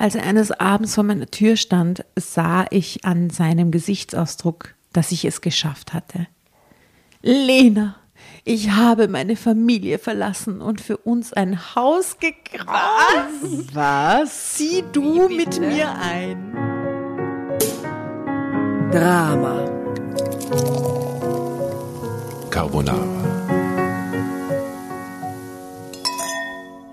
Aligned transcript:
Als 0.00 0.14
er 0.14 0.22
eines 0.22 0.50
Abends 0.50 0.94
vor 0.94 1.04
meiner 1.04 1.26
Tür 1.26 1.56
stand, 1.56 2.06
sah 2.16 2.64
ich 2.70 3.04
an 3.04 3.28
seinem 3.28 3.70
Gesichtsausdruck, 3.70 4.74
dass 4.94 5.12
ich 5.12 5.26
es 5.26 5.42
geschafft 5.42 5.92
hatte. 5.92 6.26
Lena, 7.20 7.96
ich 8.44 8.70
habe 8.70 9.08
meine 9.08 9.36
Familie 9.36 9.98
verlassen 9.98 10.62
und 10.62 10.80
für 10.80 10.96
uns 10.96 11.34
ein 11.34 11.74
Haus 11.74 12.16
gekauft. 12.18 12.64
Was? 13.74 14.56
Sieh 14.56 14.82
du 14.90 15.28
mit 15.28 15.60
mir 15.60 15.94
ein. 15.94 16.54
Drama. 18.90 19.68
Carbonara. 22.48 23.29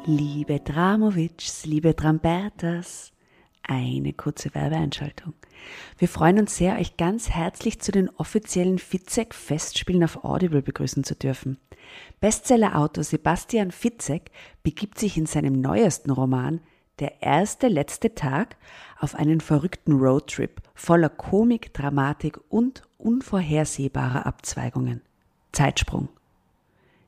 Liebe 0.10 0.62
Dramovics, 0.62 1.66
liebe 1.66 1.94
Trambertas, 1.94 3.12
eine 3.62 4.14
kurze 4.14 4.56
Werbeeinschaltung. 4.56 5.34
Wir 5.98 6.08
freuen 6.08 6.40
uns 6.40 6.56
sehr, 6.56 6.78
euch 6.78 6.96
ganz 6.96 7.30
herzlich 7.30 7.82
zu 7.82 7.92
den 7.92 8.10
offiziellen 8.12 8.80
Fitzek-Festspielen 8.80 10.06
auf 10.06 10.24
Audible 10.24 10.62
begrüßen 10.62 11.04
zu 11.04 11.14
dürfen. 11.14 11.58
Bestsellerautor 12.22 13.04
Sebastian 13.04 13.72
Fitzek 13.72 14.32
begibt 14.64 14.98
sich 14.98 15.18
in 15.18 15.26
seinem 15.26 15.60
neuesten 15.60 16.12
Roman 16.12 16.62
Der 17.00 17.22
erste 17.22 17.68
letzte 17.68 18.16
Tag 18.16 18.56
auf 19.02 19.14
einen 19.14 19.42
verrückten 19.42 19.92
Roadtrip 19.92 20.62
voller 20.74 21.10
Komik, 21.10 21.74
Dramatik 21.74 22.40
und 22.48 22.82
unvorhersehbarer 22.98 24.26
Abzweigungen. 24.26 25.02
Zeitsprung. 25.52 26.08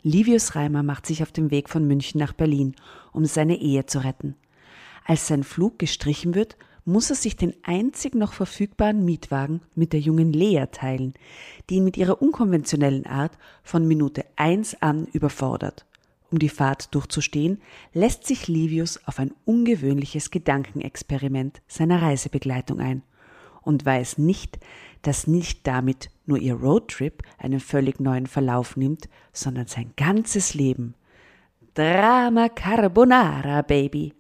Livius 0.01 0.55
Reimer 0.55 0.81
macht 0.81 1.05
sich 1.05 1.21
auf 1.23 1.31
den 1.31 1.51
Weg 1.51 1.69
von 1.69 1.85
München 1.85 2.19
nach 2.19 2.33
Berlin, 2.33 2.75
um 3.11 3.25
seine 3.25 3.57
Ehe 3.57 3.85
zu 3.85 4.03
retten. 4.03 4.35
Als 5.05 5.27
sein 5.27 5.43
Flug 5.43 5.77
gestrichen 5.77 6.35
wird, 6.35 6.55
muss 6.85 7.09
er 7.09 7.17
sich 7.17 7.35
den 7.35 7.53
einzig 7.63 8.15
noch 8.15 8.33
verfügbaren 8.33 9.03
Mietwagen 9.03 9.61
mit 9.75 9.91
der 9.91 9.99
jungen 9.99 10.31
Lea 10.31 10.65
teilen, 10.71 11.13
die 11.69 11.75
ihn 11.75 11.83
mit 11.83 11.97
ihrer 11.97 12.21
unkonventionellen 12.21 13.05
Art 13.05 13.37
von 13.61 13.87
Minute 13.87 14.25
eins 14.37 14.81
an 14.81 15.05
überfordert. 15.11 15.85
Um 16.31 16.39
die 16.39 16.49
Fahrt 16.49 16.93
durchzustehen, 16.93 17.59
lässt 17.93 18.25
sich 18.25 18.47
Livius 18.47 18.99
auf 19.05 19.19
ein 19.19 19.33
ungewöhnliches 19.45 20.31
Gedankenexperiment 20.31 21.61
seiner 21.67 22.01
Reisebegleitung 22.01 22.79
ein 22.79 23.03
und 23.61 23.85
weiß 23.85 24.17
nicht, 24.17 24.59
dass 25.01 25.27
nicht 25.27 25.67
damit 25.67 26.09
nur 26.29 26.37
ihr 26.37 26.53
Roadtrip 26.53 27.23
einen 27.37 27.59
völlig 27.59 27.99
neuen 27.99 28.27
Verlauf 28.27 28.77
nimmt, 28.77 29.09
sondern 29.33 29.67
sein 29.67 29.91
ganzes 29.97 30.53
Leben. 30.53 30.95
Drama 31.73 32.47
Carbonara, 32.49 33.61
Baby. 33.63 34.13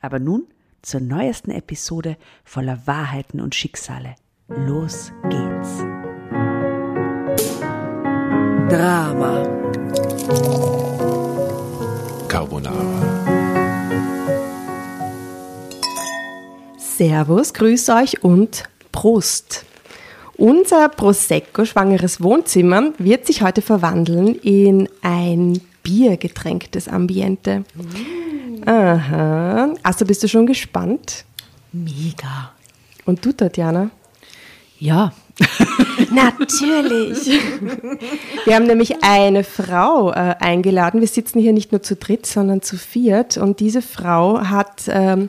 Aber 0.00 0.18
nun 0.18 0.48
zur 0.82 1.00
neuesten 1.00 1.50
Episode 1.50 2.16
voller 2.42 2.86
Wahrheiten 2.86 3.40
und 3.40 3.54
Schicksale. 3.54 4.16
Los 4.48 5.12
geht's. 5.28 5.78
Drama. 8.68 9.46
Carbonara. 12.28 13.20
Servus, 16.78 17.54
grüß 17.54 17.88
euch 17.90 18.24
und 18.24 18.64
Prost. 18.92 19.64
Unser 20.40 20.88
Prosecco 20.88 21.66
schwangeres 21.66 22.22
Wohnzimmer 22.22 22.94
wird 22.96 23.26
sich 23.26 23.42
heute 23.42 23.60
verwandeln 23.60 24.36
in 24.36 24.88
ein 25.02 25.60
biergetränktes 25.82 26.88
Ambiente. 26.88 27.64
Aha. 28.64 29.74
Also 29.82 30.06
bist 30.06 30.22
du 30.22 30.28
schon 30.28 30.46
gespannt? 30.46 31.26
Mega. 31.72 32.52
Und 33.04 33.22
du, 33.22 33.32
Tatjana? 33.32 33.90
Ja. 34.78 35.12
Natürlich. 36.10 37.38
Wir 38.46 38.54
haben 38.54 38.66
nämlich 38.66 39.02
eine 39.02 39.44
Frau 39.44 40.10
äh, 40.10 40.36
eingeladen. 40.40 41.02
Wir 41.02 41.08
sitzen 41.08 41.38
hier 41.38 41.52
nicht 41.52 41.70
nur 41.70 41.82
zu 41.82 41.96
dritt, 41.96 42.24
sondern 42.24 42.62
zu 42.62 42.78
viert. 42.78 43.36
Und 43.36 43.60
diese 43.60 43.82
Frau 43.82 44.40
hat 44.40 44.84
ähm, 44.88 45.28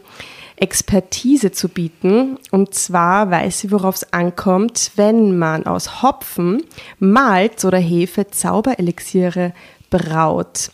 Expertise 0.61 1.51
zu 1.51 1.67
bieten. 1.67 2.37
Und 2.51 2.75
zwar 2.75 3.31
weiß 3.31 3.59
sie, 3.59 3.71
worauf 3.71 3.95
es 3.95 4.13
ankommt, 4.13 4.91
wenn 4.95 5.37
man 5.37 5.65
aus 5.65 6.03
Hopfen, 6.03 6.63
Malz 6.99 7.65
oder 7.65 7.79
Hefe 7.79 8.27
Zauberelixiere 8.27 9.53
braut. 9.89 10.71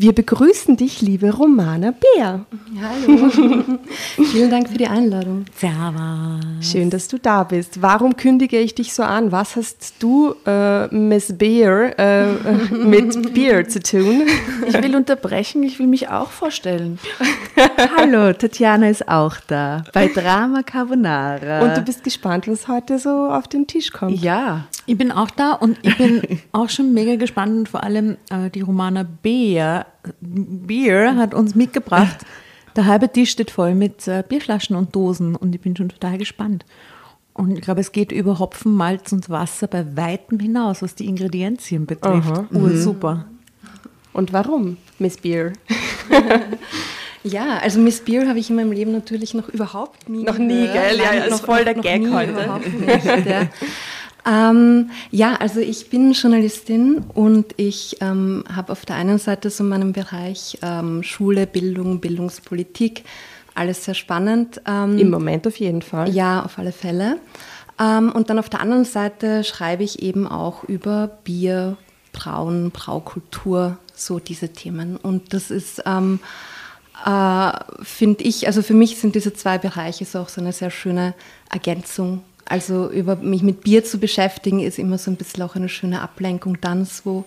Wir 0.00 0.12
begrüßen 0.12 0.76
dich, 0.76 1.02
liebe 1.02 1.34
Romana 1.34 1.90
Bär. 1.90 2.46
Hallo. 2.80 3.64
Vielen 4.30 4.48
Dank 4.48 4.68
für 4.68 4.78
die 4.78 4.86
Einladung. 4.86 5.44
Servus. 5.56 6.40
Schön, 6.60 6.88
dass 6.88 7.08
du 7.08 7.18
da 7.18 7.42
bist. 7.42 7.82
Warum 7.82 8.16
kündige 8.16 8.60
ich 8.60 8.76
dich 8.76 8.94
so 8.94 9.02
an? 9.02 9.32
Was 9.32 9.56
hast 9.56 9.94
du, 9.98 10.36
äh, 10.46 10.86
Miss 10.94 11.36
Beer, 11.36 11.98
äh, 11.98 12.26
mit 12.76 13.34
Bier 13.34 13.68
zu 13.68 13.82
tun? 13.82 14.22
Ich 14.68 14.80
will 14.80 14.94
unterbrechen, 14.94 15.64
ich 15.64 15.80
will 15.80 15.88
mich 15.88 16.08
auch 16.08 16.30
vorstellen. 16.30 17.00
Hallo, 17.96 18.32
Tatjana 18.34 18.90
ist 18.90 19.08
auch 19.08 19.34
da 19.48 19.82
bei 19.92 20.06
Drama 20.06 20.62
Carbonara. 20.62 21.62
Und 21.62 21.76
du 21.76 21.82
bist 21.82 22.04
gespannt, 22.04 22.46
was 22.46 22.68
heute 22.68 23.00
so 23.00 23.30
auf 23.30 23.48
den 23.48 23.66
Tisch 23.66 23.90
kommt. 23.90 24.22
ja, 24.22 24.68
Ich 24.88 24.96
bin 24.96 25.12
auch 25.12 25.30
da 25.30 25.52
und 25.52 25.78
ich 25.82 25.98
bin 25.98 26.22
auch 26.52 26.70
schon 26.70 26.94
mega 26.94 27.16
gespannt 27.16 27.52
und 27.52 27.68
vor 27.68 27.84
allem 27.84 28.16
äh, 28.30 28.48
die 28.48 28.62
Romana 28.62 29.02
Beer, 29.22 29.86
Bier 30.20 31.14
hat 31.16 31.34
uns 31.34 31.54
mitgebracht. 31.54 32.16
Der 32.76 32.86
halbe 32.86 33.12
Tisch 33.12 33.30
steht 33.30 33.50
voll 33.50 33.74
mit 33.74 34.08
äh, 34.08 34.24
Bierflaschen 34.26 34.76
und 34.76 34.96
Dosen 34.96 35.36
und 35.36 35.54
ich 35.54 35.60
bin 35.60 35.76
schon 35.76 35.90
total 35.90 36.16
gespannt. 36.16 36.64
Und 37.34 37.50
ich 37.50 37.60
glaube, 37.60 37.80
es 37.82 37.92
geht 37.92 38.12
über 38.12 38.38
Hopfen, 38.38 38.72
Malz 38.72 39.12
und 39.12 39.28
Wasser 39.28 39.66
bei 39.66 39.96
weitem 39.96 40.40
hinaus, 40.40 40.80
was 40.80 40.94
die 40.94 41.06
Ingredienzien 41.06 41.84
betrifft. 41.84 42.30
Aha. 42.30 42.46
Oh, 42.54 42.68
super. 42.68 43.26
Und 44.14 44.32
warum, 44.32 44.78
Miss 44.98 45.18
Beer? 45.18 45.52
Ja, 47.24 47.58
also 47.58 47.80
Miss 47.80 48.00
Beer 48.00 48.28
habe 48.28 48.38
ich 48.38 48.48
in 48.48 48.56
meinem 48.56 48.72
Leben 48.72 48.92
natürlich 48.92 49.34
noch 49.34 49.48
überhaupt 49.48 50.08
nie 50.08 50.22
Noch 50.22 50.38
nie, 50.38 50.62
gehört. 50.66 50.90
gell? 50.90 50.98
Ja, 50.98 51.04
Nein, 51.12 51.22
ist 51.22 51.30
noch, 51.30 51.44
voll 51.44 51.64
der 51.64 51.76
noch 51.76 51.82
Gag 51.82 52.00
nie, 52.00 52.10
heute. 52.12 52.30
Überhaupt 52.30 52.80
nicht, 52.80 53.26
ja. 53.26 53.48
Ähm, 54.28 54.90
ja, 55.10 55.36
also 55.36 55.60
ich 55.60 55.88
bin 55.88 56.12
Journalistin 56.12 56.98
und 57.14 57.54
ich 57.56 57.96
ähm, 58.00 58.44
habe 58.54 58.72
auf 58.72 58.84
der 58.84 58.96
einen 58.96 59.18
Seite 59.18 59.48
so 59.48 59.64
meinen 59.64 59.92
Bereich 59.92 60.58
ähm, 60.60 61.02
Schule, 61.02 61.46
Bildung, 61.46 62.00
Bildungspolitik, 62.00 63.04
alles 63.54 63.84
sehr 63.84 63.94
spannend. 63.94 64.60
Ähm, 64.66 64.98
Im 64.98 65.10
Moment 65.10 65.46
auf 65.46 65.56
jeden 65.56 65.80
Fall. 65.80 66.10
Ja, 66.10 66.44
auf 66.44 66.58
alle 66.58 66.72
Fälle. 66.72 67.18
Ähm, 67.80 68.12
und 68.12 68.28
dann 68.28 68.38
auf 68.38 68.50
der 68.50 68.60
anderen 68.60 68.84
Seite 68.84 69.44
schreibe 69.44 69.84
ich 69.84 70.02
eben 70.02 70.26
auch 70.26 70.64
über 70.64 71.06
Bier, 71.24 71.76
Brauen, 72.12 72.70
Braukultur, 72.70 73.78
so 73.94 74.18
diese 74.18 74.50
Themen. 74.50 74.96
Und 74.96 75.32
das 75.32 75.50
ist, 75.50 75.82
ähm, 75.86 76.20
äh, 77.06 77.52
finde 77.82 78.24
ich, 78.24 78.46
also 78.46 78.62
für 78.62 78.74
mich 78.74 78.98
sind 78.98 79.14
diese 79.14 79.32
zwei 79.32 79.56
Bereiche 79.56 80.04
so 80.04 80.18
auch 80.18 80.28
so 80.28 80.40
eine 80.40 80.52
sehr 80.52 80.70
schöne 80.70 81.14
Ergänzung. 81.50 82.24
Also 82.48 82.90
über 82.90 83.16
mich 83.16 83.42
mit 83.42 83.62
Bier 83.62 83.84
zu 83.84 83.98
beschäftigen, 83.98 84.60
ist 84.60 84.78
immer 84.78 84.98
so 84.98 85.10
ein 85.10 85.16
bisschen 85.16 85.42
auch 85.42 85.54
eine 85.54 85.68
schöne 85.68 86.00
Ablenkung 86.00 86.58
dann 86.60 86.84
so. 86.84 87.24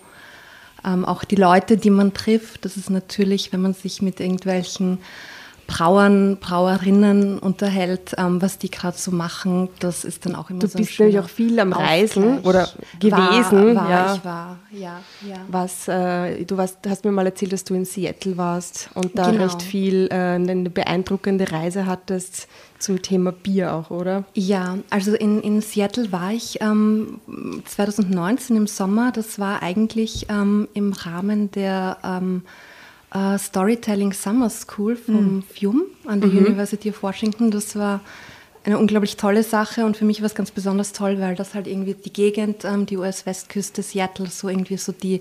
Ähm, 0.84 1.04
auch 1.04 1.22
die 1.22 1.36
Leute, 1.36 1.76
die 1.76 1.90
man 1.90 2.12
trifft, 2.12 2.64
das 2.64 2.76
ist 2.76 2.90
natürlich, 2.90 3.52
wenn 3.52 3.62
man 3.62 3.72
sich 3.72 4.02
mit 4.02 4.18
irgendwelchen 4.18 4.98
Brauern, 5.68 6.38
Brauerinnen 6.38 7.38
unterhält, 7.38 8.14
ähm, 8.18 8.42
was 8.42 8.58
die 8.58 8.68
gerade 8.70 8.98
so 8.98 9.12
machen, 9.12 9.68
das 9.78 10.04
ist 10.04 10.26
dann 10.26 10.34
auch 10.34 10.50
immer 10.50 10.58
Du 10.58 10.66
so 10.66 10.76
ein 10.76 10.82
bist 10.82 10.92
schöner 10.92 11.20
auch 11.22 11.28
viel 11.28 11.58
am 11.60 11.72
Reisen 11.72 12.38
Ausgleich. 12.38 12.44
oder 12.46 12.68
gewesen, 12.98 13.74
War, 13.76 13.84
war 13.84 13.90
ja. 13.90 14.14
ich 14.16 14.24
war, 14.24 14.58
ja, 14.72 15.00
ja. 15.26 15.36
Was, 15.48 15.86
äh, 15.86 16.44
du 16.44 16.56
warst, 16.56 16.78
hast 16.86 17.04
mir 17.04 17.12
mal 17.12 17.26
erzählt, 17.26 17.52
dass 17.52 17.62
du 17.62 17.74
in 17.74 17.84
Seattle 17.84 18.36
warst 18.36 18.90
und 18.94 19.16
da 19.16 19.30
Genau. 19.30 19.44
recht 19.44 19.62
viel, 19.62 20.08
äh, 20.10 20.14
eine 20.14 20.68
beeindruckende 20.68 21.50
Reise 21.52 21.86
hattest 21.86 22.48
zum 22.82 23.00
Thema 23.00 23.32
Bier 23.32 23.74
auch, 23.74 23.90
oder? 23.90 24.24
Ja, 24.34 24.78
also 24.90 25.14
in, 25.14 25.40
in 25.40 25.60
Seattle 25.60 26.12
war 26.12 26.32
ich 26.32 26.60
ähm, 26.60 27.20
2019 27.64 28.56
im 28.56 28.66
Sommer. 28.66 29.12
Das 29.12 29.38
war 29.38 29.62
eigentlich 29.62 30.26
ähm, 30.28 30.68
im 30.74 30.92
Rahmen 30.92 31.50
der 31.52 31.98
ähm, 32.04 32.42
äh, 33.14 33.38
Storytelling 33.38 34.12
Summer 34.12 34.50
School 34.50 34.96
vom 34.96 35.42
FIUM 35.42 35.82
an 36.06 36.20
der 36.20 36.30
University 36.30 36.90
of 36.90 37.02
Washington. 37.02 37.50
Das 37.50 37.76
war 37.76 38.00
eine 38.64 38.78
unglaublich 38.78 39.16
tolle 39.16 39.42
Sache 39.42 39.84
und 39.84 39.96
für 39.96 40.04
mich 40.04 40.20
war 40.20 40.26
es 40.26 40.34
ganz 40.34 40.50
besonders 40.50 40.92
toll, 40.92 41.18
weil 41.20 41.34
das 41.34 41.54
halt 41.54 41.66
irgendwie 41.66 41.94
die 41.94 42.12
Gegend, 42.12 42.64
ähm, 42.64 42.86
die 42.86 42.96
US-Westküste, 42.96 43.82
Seattle, 43.82 44.28
so 44.28 44.48
irgendwie 44.48 44.76
so 44.76 44.92
die, 44.92 45.20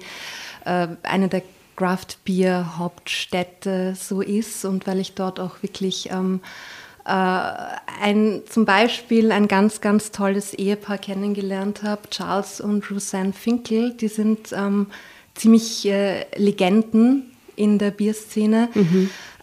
äh, 0.65 0.87
eine 1.03 1.27
der 1.27 1.41
Craft 1.75 2.17
Beer 2.25 2.77
Hauptstädte 2.77 3.95
so 3.95 4.21
ist 4.21 4.65
und 4.65 4.85
weil 4.85 4.99
ich 4.99 5.13
dort 5.13 5.39
auch 5.39 5.63
wirklich 5.63 6.11
ähm, 6.11 6.41
äh, 6.43 6.80
ein, 7.09 8.41
zum 8.49 8.65
Beispiel 8.65 9.31
ein 9.31 9.47
ganz, 9.47 9.81
ganz 9.81 10.11
tolles 10.11 10.53
Ehepaar 10.53 10.97
kennengelernt 10.97 11.83
habe, 11.83 12.09
Charles 12.09 12.61
und 12.61 12.89
Roseanne 12.91 13.33
Finkel. 13.33 13.93
Die 13.93 14.07
sind 14.07 14.53
ähm, 14.53 14.87
ziemlich 15.35 15.85
äh, 15.87 16.25
Legenden 16.35 17.31
in 17.55 17.77
der 17.77 17.91
Bierszene. 17.91 18.69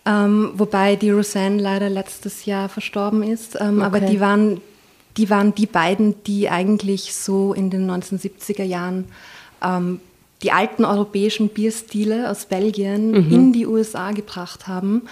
Ähm, 0.09 0.53
wobei 0.55 0.97
die 0.97 1.11
Roseanne 1.11 1.61
leider 1.61 1.91
letztes 1.91 2.47
Jahr 2.47 2.71
verstorben 2.71 3.23
ist. 3.23 3.59
Ähm, 3.61 3.79
okay. 3.79 3.85
Aber 3.85 4.01
die 4.01 4.21
waren, 4.21 4.61
die 5.19 5.29
waren 5.29 5.55
die 5.55 5.67
beiden, 5.67 6.23
die 6.25 6.49
eigentlich 6.49 7.15
so 7.15 7.53
in 7.53 7.69
den 7.69 7.91
1970er 7.91 8.63
Jahren 8.63 9.05
ähm, 9.63 10.01
die 10.43 10.53
alten 10.53 10.85
europäischen 10.85 11.51
Bierstile 11.51 12.31
aus 12.31 12.47
Belgien 12.47 13.11
mhm. 13.11 13.33
in 13.33 13.53
die 13.53 13.67
USA 13.67 14.13
gebracht 14.13 14.67
haben. 14.67 15.03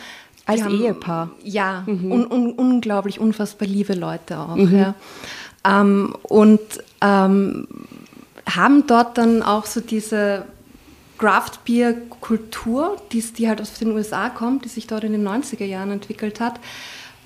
Als 0.46 0.62
haben, 0.62 0.80
Ehepaar? 0.80 1.30
Ja, 1.42 1.82
mhm. 1.86 2.12
un, 2.12 2.26
un, 2.26 2.52
unglaublich, 2.52 3.20
unfassbar 3.20 3.68
liebe 3.68 3.94
Leute 3.94 4.38
auch. 4.38 4.56
Mhm. 4.56 4.78
Ja. 4.78 4.94
Ähm, 5.66 6.14
und 6.22 6.60
ähm, 7.00 7.66
haben 8.48 8.86
dort 8.86 9.18
dann 9.18 9.42
auch 9.42 9.66
so 9.66 9.80
diese 9.80 10.44
Craft 11.18 11.64
Beer 11.64 11.94
Kultur, 12.20 12.96
die, 13.12 13.20
die 13.20 13.48
halt 13.48 13.60
aus 13.60 13.74
den 13.74 13.90
USA 13.92 14.28
kommt, 14.28 14.64
die 14.64 14.68
sich 14.68 14.86
dort 14.86 15.04
in 15.04 15.12
den 15.12 15.26
90er 15.26 15.64
Jahren 15.64 15.90
entwickelt 15.90 16.40
hat, 16.40 16.60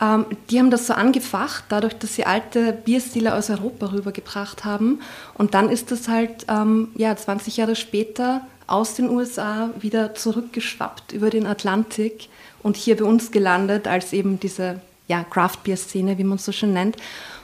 ähm, 0.01 0.27
die 0.49 0.59
haben 0.59 0.71
das 0.71 0.87
so 0.87 0.95
angefacht, 0.95 1.65
dadurch, 1.69 1.95
dass 1.95 2.15
sie 2.15 2.25
alte 2.25 2.73
Bierstile 2.73 3.35
aus 3.35 3.51
Europa 3.51 3.93
rübergebracht 3.93 4.65
haben. 4.65 5.01
Und 5.35 5.55
dann 5.55 5.69
ist 5.69 5.91
das 5.91 6.09
halt 6.09 6.47
ähm, 6.49 6.89
ja, 6.95 7.15
20 7.15 7.59
Jahre 7.59 7.77
später 7.77 8.43
aus 8.67 8.95
den 8.95 9.11
USA 9.11 9.71
wieder 9.79 10.15
zurückgeschwappt 10.15 11.13
über 11.13 11.29
den 11.29 11.47
Atlantik 11.47 12.29
und 12.63 12.77
hier 12.77 12.97
bei 12.97 13.05
uns 13.05 13.31
gelandet 13.31 13.87
als 13.87 14.13
eben 14.13 14.41
diese 14.41 14.81
ja, 15.09 15.25
Craft 15.25 15.59
Beer 15.65 15.77
Szene, 15.77 16.19
wie 16.19 16.25
man 16.25 16.37
es 16.37 16.45
so 16.45 16.53
schön 16.53 16.73
nennt. 16.73 16.97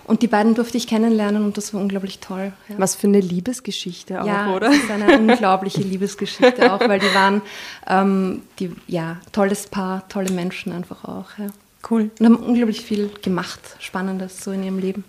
Und 0.05 0.23
die 0.23 0.29
beiden 0.29 0.55
durfte 0.55 0.77
ich 0.77 0.87
kennenlernen 0.87 1.45
und 1.45 1.57
das 1.57 1.75
war 1.75 1.81
unglaublich 1.81 2.21
toll. 2.21 2.53
Ja. 2.69 2.77
Was 2.79 2.95
für 2.95 3.09
eine 3.09 3.19
Liebesgeschichte 3.19 4.23
auch, 4.23 4.27
ja, 4.27 4.55
oder? 4.55 4.71
Ja, 4.71 4.77
ist 4.77 4.91
eine 4.91 5.19
unglaubliche 5.19 5.81
Liebesgeschichte 5.81 6.73
auch, 6.73 6.81
weil 6.81 7.01
die 7.01 7.13
waren, 7.13 7.43
ähm, 7.89 8.43
die, 8.61 8.71
ja, 8.87 9.17
tolles 9.33 9.67
Paar, 9.67 10.09
tolle 10.09 10.31
Menschen 10.31 10.71
einfach 10.71 11.05
auch. 11.05 11.27
Ja. 11.39 11.49
Cool. 11.91 12.11
Und 12.21 12.27
haben 12.27 12.37
unglaublich 12.37 12.83
viel 12.83 13.11
gemacht, 13.21 13.61
Spannendes 13.81 14.45
so 14.45 14.53
in 14.53 14.63
ihrem 14.63 14.79
Leben. 14.79 15.05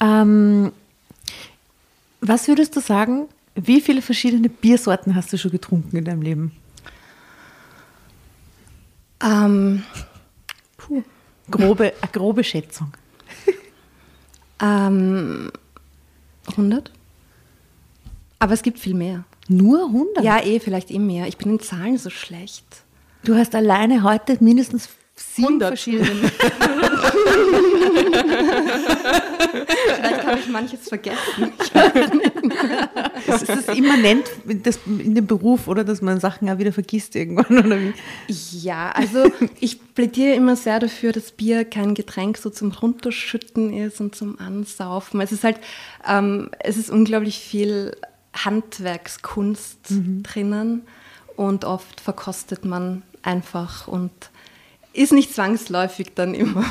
Ähm, 0.00 0.72
was 2.20 2.48
würdest 2.48 2.74
du 2.74 2.80
sagen, 2.80 3.28
wie 3.54 3.80
viele 3.80 4.02
verschiedene 4.02 4.48
Biersorten 4.48 5.14
hast 5.14 5.32
du 5.32 5.38
schon 5.38 5.50
getrunken 5.50 5.96
in 5.96 6.04
deinem 6.04 6.22
Leben? 6.22 6.52
Ähm, 9.22 9.82
puh. 10.76 11.02
Grobe, 11.50 11.92
eine 12.00 12.12
grobe 12.12 12.44
Schätzung. 12.44 12.92
Ähm, 14.62 15.50
100? 16.46 16.92
Aber 18.38 18.54
es 18.54 18.62
gibt 18.62 18.78
viel 18.78 18.94
mehr. 18.94 19.24
Nur 19.48 19.86
100? 19.86 20.24
Ja, 20.24 20.40
eh, 20.40 20.60
vielleicht 20.60 20.90
eh 20.90 21.00
mehr. 21.00 21.26
Ich 21.26 21.36
bin 21.36 21.50
in 21.50 21.60
Zahlen 21.60 21.98
so 21.98 22.10
schlecht. 22.10 22.64
Du 23.24 23.34
hast 23.34 23.54
alleine 23.54 24.04
heute 24.04 24.38
mindestens 24.40 24.88
sieben 25.16 25.60
100. 25.62 25.68
verschiedene. 25.68 26.32
Vielleicht 29.52 30.26
habe 30.26 30.38
ich 30.38 30.48
manches 30.48 30.88
vergessen. 30.88 31.52
ist 33.26 33.48
das 33.48 33.68
immanent 33.76 34.24
in 34.86 35.14
dem 35.14 35.26
Beruf, 35.26 35.68
oder 35.68 35.84
dass 35.84 36.02
man 36.02 36.20
Sachen 36.20 36.48
auch 36.50 36.58
wieder 36.58 36.72
vergisst 36.72 37.16
irgendwann? 37.16 37.66
Oder 37.66 37.80
wie? 37.80 37.94
Ja, 38.28 38.90
also 38.90 39.30
ich 39.60 39.94
plädiere 39.94 40.34
immer 40.34 40.56
sehr 40.56 40.80
dafür, 40.80 41.12
dass 41.12 41.32
Bier 41.32 41.64
kein 41.64 41.94
Getränk 41.94 42.38
so 42.38 42.50
zum 42.50 42.72
Runterschütten 42.72 43.72
ist 43.72 44.00
und 44.00 44.14
zum 44.14 44.38
Ansaufen. 44.38 45.20
Es 45.20 45.32
ist 45.32 45.44
halt, 45.44 45.58
ähm, 46.08 46.50
es 46.58 46.76
ist 46.76 46.90
unglaublich 46.90 47.38
viel 47.38 47.96
Handwerkskunst 48.34 49.90
mhm. 49.90 50.22
drinnen 50.22 50.82
und 51.36 51.64
oft 51.64 52.00
verkostet 52.00 52.64
man 52.64 53.02
einfach 53.22 53.88
und 53.88 54.12
ist 54.94 55.12
nicht 55.12 55.34
zwangsläufig 55.34 56.12
dann 56.14 56.34
immer. 56.34 56.64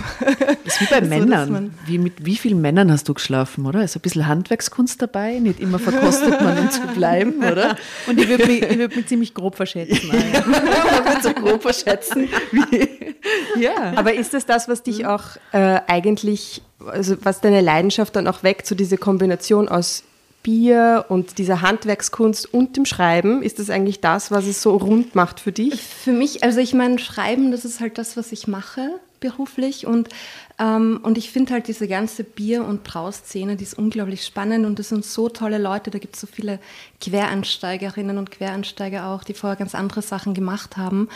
Das 0.63 0.75
ist 0.75 0.81
wie 0.81 0.85
bei 0.85 0.99
so, 1.03 1.07
Männern. 1.07 1.73
Wie, 1.85 1.97
mit 1.97 2.25
wie 2.25 2.35
vielen 2.35 2.61
Männern 2.61 2.91
hast 2.91 3.09
du 3.09 3.13
geschlafen, 3.13 3.65
oder? 3.65 3.83
Ist 3.83 3.95
ein 3.95 4.01
bisschen 4.01 4.27
Handwerkskunst 4.27 5.01
dabei? 5.01 5.39
Nicht 5.39 5.59
immer 5.59 5.79
verkostet 5.79 6.39
man, 6.41 6.57
um 6.59 6.69
zu 6.69 6.81
bleiben, 6.95 7.43
oder? 7.43 7.77
Und 8.07 8.19
ich 8.19 8.27
würde 8.27 8.45
mich, 8.45 8.61
würd 8.61 8.95
mich 8.95 9.07
ziemlich 9.07 9.33
grob 9.33 9.55
verschätzen. 9.55 10.07
man 10.11 11.05
würde 11.05 11.21
so 11.23 11.33
grob 11.33 11.61
verschätzen. 11.63 12.29
Wie, 12.51 13.15
ja. 13.59 13.93
Aber 13.95 14.13
ist 14.13 14.33
das 14.33 14.45
das, 14.45 14.67
was 14.67 14.83
dich 14.83 15.05
auch 15.05 15.23
äh, 15.51 15.79
eigentlich, 15.87 16.61
also 16.85 17.15
was 17.23 17.41
deine 17.41 17.61
Leidenschaft 17.61 18.15
dann 18.15 18.27
auch 18.27 18.43
weckt, 18.43 18.67
so 18.67 18.75
diese 18.75 18.97
Kombination 18.97 19.67
aus 19.67 20.03
Bier 20.43 21.05
und 21.09 21.37
dieser 21.37 21.61
Handwerkskunst 21.61 22.53
und 22.53 22.77
dem 22.77 22.85
Schreiben, 22.85 23.43
ist 23.43 23.59
das 23.59 23.69
eigentlich 23.69 23.99
das, 23.99 24.31
was 24.31 24.45
es 24.45 24.61
so 24.61 24.75
rund 24.75 25.15
macht 25.15 25.39
für 25.39 25.51
dich? 25.51 25.81
Für 25.81 26.11
mich, 26.11 26.43
also 26.43 26.59
ich 26.59 26.73
meine, 26.73 26.99
Schreiben, 26.99 27.51
das 27.51 27.65
ist 27.65 27.79
halt 27.79 27.97
das, 27.97 28.17
was 28.17 28.31
ich 28.31 28.47
mache 28.47 28.89
beruflich 29.19 29.85
und, 29.85 30.09
ähm, 30.57 30.99
und 31.03 31.17
ich 31.17 31.29
finde 31.29 31.53
halt 31.53 31.67
diese 31.67 31.87
ganze 31.87 32.23
Bier- 32.23 32.65
und 32.65 32.83
Brauszene, 32.83 33.55
die 33.55 33.63
ist 33.63 33.77
unglaublich 33.77 34.25
spannend 34.25 34.65
und 34.65 34.79
das 34.79 34.89
sind 34.89 35.05
so 35.05 35.29
tolle 35.29 35.59
Leute, 35.59 35.91
da 35.91 35.99
gibt 35.99 36.15
es 36.15 36.21
so 36.21 36.27
viele 36.27 36.59
Quereinsteigerinnen 36.99 38.17
und 38.17 38.31
Quereinsteiger 38.31 39.07
auch, 39.07 39.23
die 39.23 39.35
vorher 39.35 39.57
ganz 39.57 39.75
andere 39.75 40.01
Sachen 40.01 40.33
gemacht 40.33 40.75
haben 40.75 41.07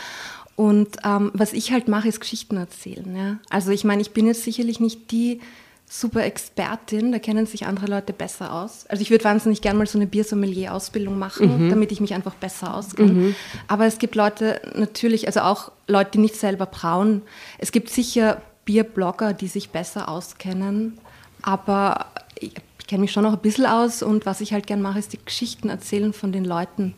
und 0.56 0.96
ähm, 1.04 1.30
was 1.34 1.52
ich 1.52 1.70
halt 1.72 1.86
mache, 1.86 2.08
ist 2.08 2.20
Geschichten 2.20 2.56
erzählen. 2.56 3.14
Ja? 3.14 3.38
Also 3.50 3.70
ich 3.72 3.84
meine, 3.84 4.00
ich 4.00 4.12
bin 4.12 4.26
jetzt 4.26 4.42
sicherlich 4.42 4.80
nicht 4.80 5.10
die 5.10 5.40
super 5.88 6.24
Expertin, 6.24 7.12
da 7.12 7.18
kennen 7.18 7.46
sich 7.46 7.66
andere 7.66 7.86
Leute 7.86 8.12
besser 8.12 8.52
aus. 8.52 8.86
Also 8.88 9.02
ich 9.02 9.10
würde 9.10 9.24
wahnsinnig 9.24 9.62
gerne 9.62 9.78
mal 9.78 9.86
so 9.86 9.98
eine 9.98 10.06
Biersommelier-Ausbildung 10.06 11.16
machen, 11.18 11.66
mhm. 11.66 11.70
damit 11.70 11.92
ich 11.92 12.00
mich 12.00 12.12
einfach 12.12 12.34
besser 12.34 12.74
auskenne. 12.74 13.12
Mhm. 13.12 13.34
Aber 13.68 13.86
es 13.86 13.98
gibt 13.98 14.16
Leute 14.16 14.60
natürlich, 14.74 15.28
also 15.28 15.40
auch 15.40 15.70
Leute, 15.86 16.12
die 16.12 16.18
nicht 16.18 16.36
selber 16.36 16.66
brauen. 16.66 17.22
Es 17.58 17.70
gibt 17.70 17.88
sicher 17.88 18.42
Bierblogger, 18.64 19.32
die 19.32 19.46
sich 19.46 19.70
besser 19.70 20.08
auskennen, 20.08 20.98
aber 21.42 22.06
ich, 22.38 22.52
ich 22.80 22.86
kenne 22.88 23.02
mich 23.02 23.12
schon 23.12 23.22
noch 23.22 23.34
ein 23.34 23.40
bisschen 23.40 23.66
aus 23.66 24.02
und 24.02 24.26
was 24.26 24.40
ich 24.40 24.52
halt 24.52 24.66
gerne 24.66 24.82
mache, 24.82 24.98
ist 24.98 25.12
die 25.12 25.24
Geschichten 25.24 25.68
erzählen 25.68 26.12
von 26.12 26.32
den 26.32 26.44
Leuten, 26.44 26.94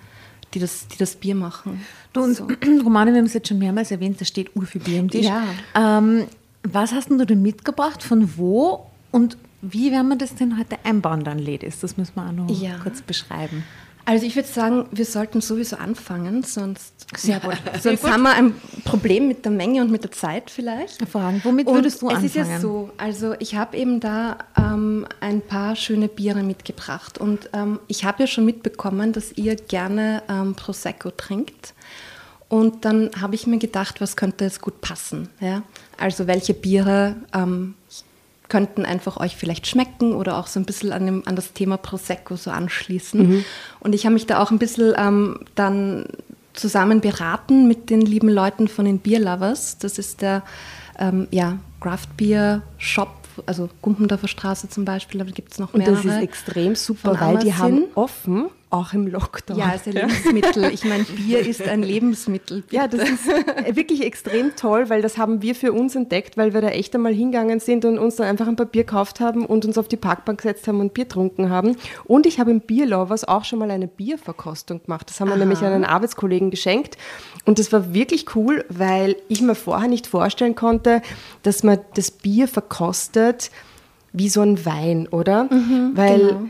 die 0.54 0.60
das, 0.60 0.88
die 0.88 0.96
das 0.96 1.16
Bier 1.16 1.34
machen. 1.34 1.84
Du 2.14 2.22
und 2.22 2.34
so. 2.34 2.48
Romane, 2.84 3.12
wir 3.12 3.18
haben 3.18 3.26
es 3.26 3.34
jetzt 3.34 3.48
schon 3.48 3.58
mehrmals 3.58 3.90
erwähnt, 3.90 4.18
da 4.18 4.24
steht 4.24 4.56
urviel 4.56 4.80
Bier 4.80 4.98
im 5.00 5.10
Tisch. 5.10 5.26
Ja. 5.26 5.42
Ähm, 5.74 6.24
was 6.62 6.92
hast 6.92 7.10
du 7.10 7.24
denn 7.24 7.42
mitgebracht? 7.42 8.02
Von 8.02 8.36
wo? 8.36 8.86
Und 9.10 9.36
wie 9.62 9.90
werden 9.90 10.08
wir 10.08 10.16
das 10.16 10.34
denn 10.34 10.58
heute 10.58 10.76
einbauen, 10.84 11.24
dann 11.24 11.38
Ladies? 11.38 11.80
Das 11.80 11.96
müssen 11.96 12.12
wir 12.14 12.26
auch 12.26 12.32
noch 12.32 12.50
ja. 12.50 12.78
kurz 12.82 13.02
beschreiben. 13.02 13.64
Also 14.08 14.24
ich 14.24 14.36
würde 14.36 14.48
sagen, 14.48 14.86
wir 14.90 15.04
sollten 15.04 15.42
sowieso 15.42 15.76
anfangen, 15.76 16.42
sonst, 16.42 16.94
gut. 17.12 17.82
sonst 17.82 18.04
haben 18.10 18.22
wir 18.22 18.32
ein 18.32 18.54
Problem 18.86 19.28
mit 19.28 19.44
der 19.44 19.52
Menge 19.52 19.82
und 19.82 19.90
mit 19.90 20.02
der 20.02 20.12
Zeit 20.12 20.50
vielleicht. 20.50 21.06
Fragen, 21.06 21.42
womit 21.44 21.66
würdest 21.66 22.02
und 22.02 22.12
du 22.12 22.14
anfangen? 22.14 22.26
Es 22.26 22.34
ist 22.34 22.48
ja 22.48 22.58
so, 22.58 22.88
also 22.96 23.34
ich 23.38 23.54
habe 23.54 23.76
eben 23.76 24.00
da 24.00 24.38
ähm, 24.56 25.06
ein 25.20 25.42
paar 25.42 25.76
schöne 25.76 26.08
Biere 26.08 26.42
mitgebracht 26.42 27.18
und 27.18 27.50
ähm, 27.52 27.80
ich 27.86 28.06
habe 28.06 28.22
ja 28.22 28.26
schon 28.26 28.46
mitbekommen, 28.46 29.12
dass 29.12 29.32
ihr 29.36 29.56
gerne 29.56 30.22
ähm, 30.30 30.54
Prosecco 30.54 31.10
trinkt. 31.10 31.74
Und 32.48 32.86
dann 32.86 33.10
habe 33.20 33.34
ich 33.34 33.46
mir 33.46 33.58
gedacht, 33.58 34.00
was 34.00 34.16
könnte 34.16 34.44
jetzt 34.44 34.62
gut 34.62 34.80
passen. 34.80 35.28
Ja? 35.38 35.64
Also 35.98 36.26
welche 36.26 36.54
Biere 36.54 37.16
ähm, 37.34 37.74
könnten 38.48 38.84
einfach 38.84 39.18
euch 39.18 39.36
vielleicht 39.36 39.66
schmecken 39.66 40.14
oder 40.14 40.38
auch 40.38 40.46
so 40.46 40.58
ein 40.58 40.64
bisschen 40.64 40.92
an, 40.92 41.06
dem, 41.06 41.22
an 41.26 41.36
das 41.36 41.52
Thema 41.52 41.76
Prosecco 41.76 42.36
so 42.36 42.50
anschließen. 42.50 43.28
Mhm. 43.28 43.44
Und 43.80 43.94
ich 43.94 44.06
habe 44.06 44.14
mich 44.14 44.26
da 44.26 44.42
auch 44.42 44.50
ein 44.50 44.58
bisschen 44.58 44.94
ähm, 44.96 45.40
dann 45.54 46.06
zusammen 46.54 47.00
beraten 47.00 47.68
mit 47.68 47.90
den 47.90 48.00
lieben 48.00 48.28
Leuten 48.28 48.68
von 48.68 48.84
den 48.84 48.98
Beer 48.98 49.20
Lovers. 49.20 49.78
Das 49.78 49.98
ist 49.98 50.22
der 50.22 50.42
ähm, 50.98 51.28
ja, 51.30 51.58
Craft 51.80 52.16
Beer 52.16 52.62
Shop 52.78 53.10
also 53.46 53.68
Gumpendorfer 53.82 54.26
Straße 54.26 54.68
zum 54.68 54.84
Beispiel, 54.84 55.20
aber 55.20 55.30
da 55.30 55.34
gibt 55.34 55.52
es 55.52 55.60
noch 55.60 55.72
mehrere. 55.72 55.96
Und 55.96 56.04
das 56.04 56.14
ist 56.16 56.22
extrem 56.22 56.74
super, 56.74 57.20
weil 57.20 57.38
die 57.38 57.54
haben 57.54 57.84
offen 57.94 58.46
auch 58.70 58.92
im 58.92 59.06
Lockdown. 59.06 59.58
Ja, 59.58 59.72
es 59.74 59.86
ist 59.86 59.96
ein 59.96 60.08
Lebensmittel. 60.08 60.64
Ich 60.72 60.84
meine, 60.84 61.04
Bier 61.04 61.40
ist 61.40 61.66
ein 61.66 61.82
Lebensmittel. 61.84 62.64
Ja, 62.70 62.86
das 62.86 63.08
ist 63.08 63.26
wirklich 63.74 64.04
extrem 64.04 64.56
toll, 64.56 64.90
weil 64.90 65.00
das 65.00 65.16
haben 65.16 65.40
wir 65.40 65.54
für 65.54 65.72
uns 65.72 65.96
entdeckt, 65.96 66.36
weil 66.36 66.52
wir 66.52 66.60
da 66.60 66.68
echt 66.68 66.94
einmal 66.94 67.14
hingegangen 67.14 67.60
sind 67.60 67.84
und 67.84 67.98
uns 67.98 68.16
dann 68.16 68.26
einfach 68.26 68.46
ein 68.46 68.56
paar 68.56 68.66
Bier 68.66 68.84
gekauft 68.84 69.20
haben 69.20 69.46
und 69.46 69.64
uns 69.64 69.78
auf 69.78 69.88
die 69.88 69.96
Parkbank 69.96 70.42
gesetzt 70.42 70.68
haben 70.68 70.80
und 70.80 70.92
Bier 70.92 71.04
getrunken 71.04 71.48
haben. 71.48 71.76
Und 72.04 72.26
ich 72.26 72.40
habe 72.40 72.50
im 72.50 72.60
Bierlovers 72.60 73.26
auch 73.26 73.44
schon 73.44 73.58
mal 73.58 73.70
eine 73.70 73.88
Bierverkostung 73.88 74.82
gemacht. 74.82 75.08
Das 75.08 75.20
haben 75.20 75.28
wir 75.28 75.34
Aha. 75.34 75.40
nämlich 75.40 75.62
einen 75.62 75.84
Arbeitskollegen 75.84 76.50
geschenkt. 76.50 76.98
Und 77.46 77.58
das 77.58 77.72
war 77.72 77.94
wirklich 77.94 78.34
cool, 78.36 78.64
weil 78.68 79.16
ich 79.28 79.40
mir 79.40 79.54
vorher 79.54 79.88
nicht 79.88 80.06
vorstellen 80.06 80.54
konnte, 80.54 81.00
dass 81.42 81.62
man 81.62 81.78
das 81.94 82.10
Bier 82.10 82.48
verkostet 82.48 83.50
wie 84.12 84.28
so 84.28 84.40
ein 84.40 84.64
Wein, 84.64 85.06
oder? 85.08 85.44
Mhm, 85.44 85.92
weil 85.94 86.18
genau 86.18 86.40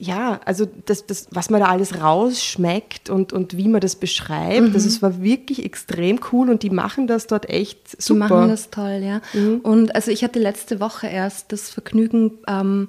ja, 0.00 0.38
also 0.44 0.64
das, 0.86 1.06
das, 1.06 1.26
was 1.32 1.50
man 1.50 1.60
da 1.60 1.66
alles 1.66 2.00
rausschmeckt 2.00 3.10
und, 3.10 3.32
und 3.32 3.56
wie 3.56 3.66
man 3.66 3.80
das 3.80 3.96
beschreibt, 3.96 4.68
mhm. 4.68 4.72
das 4.72 4.86
ist, 4.86 5.02
war 5.02 5.20
wirklich 5.20 5.64
extrem 5.64 6.20
cool 6.32 6.50
und 6.50 6.62
die 6.62 6.70
machen 6.70 7.08
das 7.08 7.26
dort 7.26 7.50
echt 7.50 8.00
super. 8.00 8.28
Die 8.28 8.32
machen 8.32 8.48
das 8.48 8.70
toll, 8.70 9.00
ja. 9.02 9.20
Mhm. 9.32 9.58
Und 9.60 9.94
also 9.96 10.12
ich 10.12 10.22
hatte 10.22 10.38
letzte 10.38 10.78
Woche 10.78 11.08
erst 11.08 11.50
das 11.50 11.70
Vergnügen 11.70 12.38
ähm, 12.46 12.88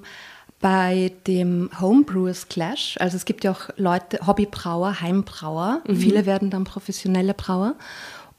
bei 0.60 1.10
dem 1.26 1.70
Homebrewers 1.80 2.48
Clash, 2.48 2.96
also 3.00 3.16
es 3.16 3.24
gibt 3.24 3.42
ja 3.42 3.50
auch 3.50 3.70
Leute, 3.76 4.24
Hobbybrauer, 4.24 5.00
Heimbrauer, 5.00 5.82
mhm. 5.88 5.96
viele 5.96 6.26
werden 6.26 6.50
dann 6.50 6.62
professionelle 6.62 7.34
Brauer. 7.34 7.74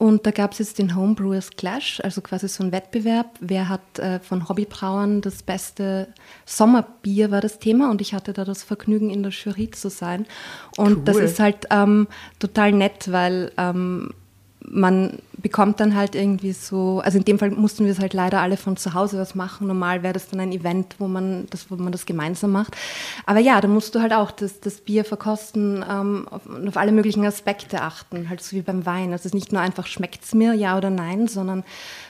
Und 0.02 0.26
da 0.26 0.32
gab 0.32 0.54
es 0.54 0.58
jetzt 0.58 0.80
den 0.80 0.96
Homebrewers 0.96 1.52
Clash, 1.52 2.02
also 2.04 2.22
quasi 2.22 2.48
so 2.48 2.64
ein 2.64 2.72
Wettbewerb. 2.72 3.28
Wer 3.40 3.70
hat 3.70 4.00
äh, 4.00 4.20
von 4.20 4.50
Hobbybrauern 4.50 5.22
das 5.22 5.44
beste 5.44 6.08
Sommerbier 6.44 7.30
war 7.30 7.40
das 7.40 7.60
Thema 7.60 7.92
und 7.92 8.02
ich 8.02 8.16
hatte 8.16 8.34
da 8.34 8.44
das 8.44 8.64
Vergnügen, 8.64 9.12
in 9.12 9.22
der 9.22 9.32
Jury 9.32 9.70
zu 9.70 9.92
sein. 9.92 10.26
Und 10.76 10.98
Cool. 10.98 11.04
das 11.06 11.18
ist 11.18 11.40
halt 11.40 11.68
ähm, 11.70 12.08
total 12.40 12.72
nett, 12.72 13.12
weil 13.12 13.52
ähm, 13.58 14.10
man 14.70 15.18
bekommt 15.42 15.80
dann 15.80 15.96
halt 15.96 16.14
irgendwie 16.16 16.54
so, 16.54 17.02
also 17.04 17.18
in 17.18 17.26
dem 17.26 17.40
Fall 17.40 17.52
mussten 17.52 17.86
wir 17.86 17.92
es 17.92 18.00
halt 18.00 18.14
leider 18.14 18.42
alle 18.42 18.58
von 18.58 18.78
zu 18.78 18.94
Hause 18.94 19.22
aus 19.22 19.34
machen. 19.34 19.68
Normal 19.68 20.04
wäre 20.04 20.14
das 20.14 20.30
dann 20.30 20.40
ein 20.40 20.52
Event, 20.52 20.96
wo 21.00 21.08
man 21.08 21.48
das, 21.50 21.72
wo 21.72 21.76
man 21.76 21.92
das 21.92 22.06
gemeinsam 22.06 22.52
macht. 22.52 22.76
Aber 23.26 23.40
ja, 23.40 23.60
da 23.60 23.68
musst 23.68 23.96
du 23.96 24.02
halt 24.02 24.14
auch 24.14 24.32
das, 24.32 24.60
das 24.60 24.82
Bier 24.82 25.04
verkosten 25.04 25.84
ähm, 25.90 26.28
auf, 26.30 26.42
auf 26.68 26.78
alle 26.78 26.92
möglichen 26.92 27.26
Aspekte 27.26 27.82
achten, 27.82 28.30
halt 28.30 28.42
so 28.42 28.56
wie 28.56 28.62
beim 28.62 28.86
Wein. 28.86 29.12
Also 29.12 29.22
es 29.22 29.26
ist 29.28 29.34
nicht 29.34 29.52
nur 29.52 29.62
einfach, 29.62 29.88
schmeckt 29.88 30.24
es 30.24 30.34
mir, 30.34 30.54
ja 30.54 30.78
oder 30.78 30.90
nein, 30.90 31.28
sondern 31.28 31.64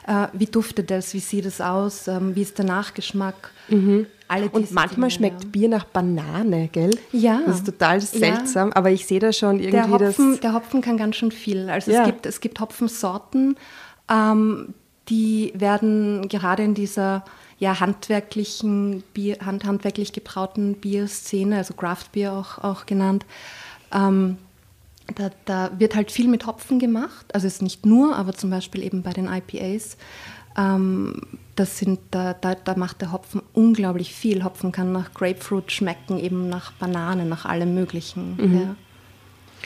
äh, 0.08 0.28
wie 0.34 0.48
duftet 0.48 0.92
es, 0.92 1.14
wie 1.14 1.20
sieht 1.20 1.46
es 1.46 1.62
aus, 1.62 2.08
ähm, 2.08 2.36
wie 2.36 2.42
ist 2.42 2.58
der 2.58 2.66
Nachgeschmack. 2.66 3.52
Alle 3.72 4.08
Und 4.52 4.72
manchmal 4.72 5.10
Dinge, 5.10 5.12
schmeckt 5.12 5.44
ja. 5.44 5.50
Bier 5.50 5.70
nach 5.70 5.86
Banane, 5.86 6.70
gell? 6.72 6.92
Ja. 7.12 7.42
Das 7.46 7.58
ist 7.58 7.66
total 7.66 8.02
seltsam, 8.02 8.72
aber 8.74 8.92
ich 8.92 9.06
sehe 9.06 9.20
da 9.20 9.34
schon 9.34 9.60
irgendwie 9.60 9.72
Der 9.72 9.90
Hopfen, 9.90 10.32
das. 10.32 10.40
der 10.40 10.54
Hopfen 10.54 10.82
kann 10.82 10.98
ganz 10.98 11.16
schön 11.18 11.32
viel. 11.32 11.70
Also 11.70 11.92
Ja. 11.92 12.02
es, 12.02 12.06
gibt, 12.06 12.26
es 12.26 12.40
gibt 12.40 12.60
Hopfensorten, 12.60 13.56
ähm, 14.10 14.74
die 15.10 15.52
werden 15.56 16.28
gerade 16.30 16.64
in 16.64 16.74
dieser 16.74 17.26
ja, 17.60 17.80
handwerklichen 17.80 19.04
Bier, 19.14 19.38
hand, 19.46 19.66
handwerklich 19.66 20.14
gebrauten 20.14 20.76
Bierszene, 20.76 21.58
also 21.58 21.74
Craft 21.74 22.06
Beer 22.14 22.34
auch, 22.34 22.58
auch 22.58 22.86
genannt, 22.86 23.26
ähm, 23.94 24.38
da, 25.16 25.30
da 25.46 25.72
wird 25.78 25.96
halt 25.96 26.12
viel 26.12 26.28
mit 26.28 26.48
Hopfen 26.48 26.80
gemacht. 26.80 27.26
Also 27.34 27.48
es 27.48 27.56
ist 27.56 27.62
nicht 27.62 27.86
nur, 27.86 28.16
aber 28.16 28.34
zum 28.34 28.50
Beispiel 28.50 28.82
eben 28.84 29.04
bei 29.04 29.12
den 29.12 29.28
IPAs. 29.28 29.98
Ähm, 30.58 31.22
das 31.56 31.78
sind, 31.78 32.00
da, 32.12 32.34
da, 32.34 32.56
da 32.56 32.76
macht 32.76 33.02
der 33.02 33.12
Hopfen 33.12 33.42
unglaublich 33.54 34.14
viel. 34.14 34.44
Hopfen 34.44 34.72
kann 34.72 34.92
nach 34.92 35.14
Grapefruit 35.14 35.72
schmecken, 35.72 36.18
eben 36.18 36.50
nach 36.50 36.72
Banane, 36.74 37.26
nach 37.26 37.46
allem 37.46 37.74
Möglichen. 37.76 38.38
Ja. 38.38 38.46
Dann 38.46 38.52
Mhm. 38.52 38.76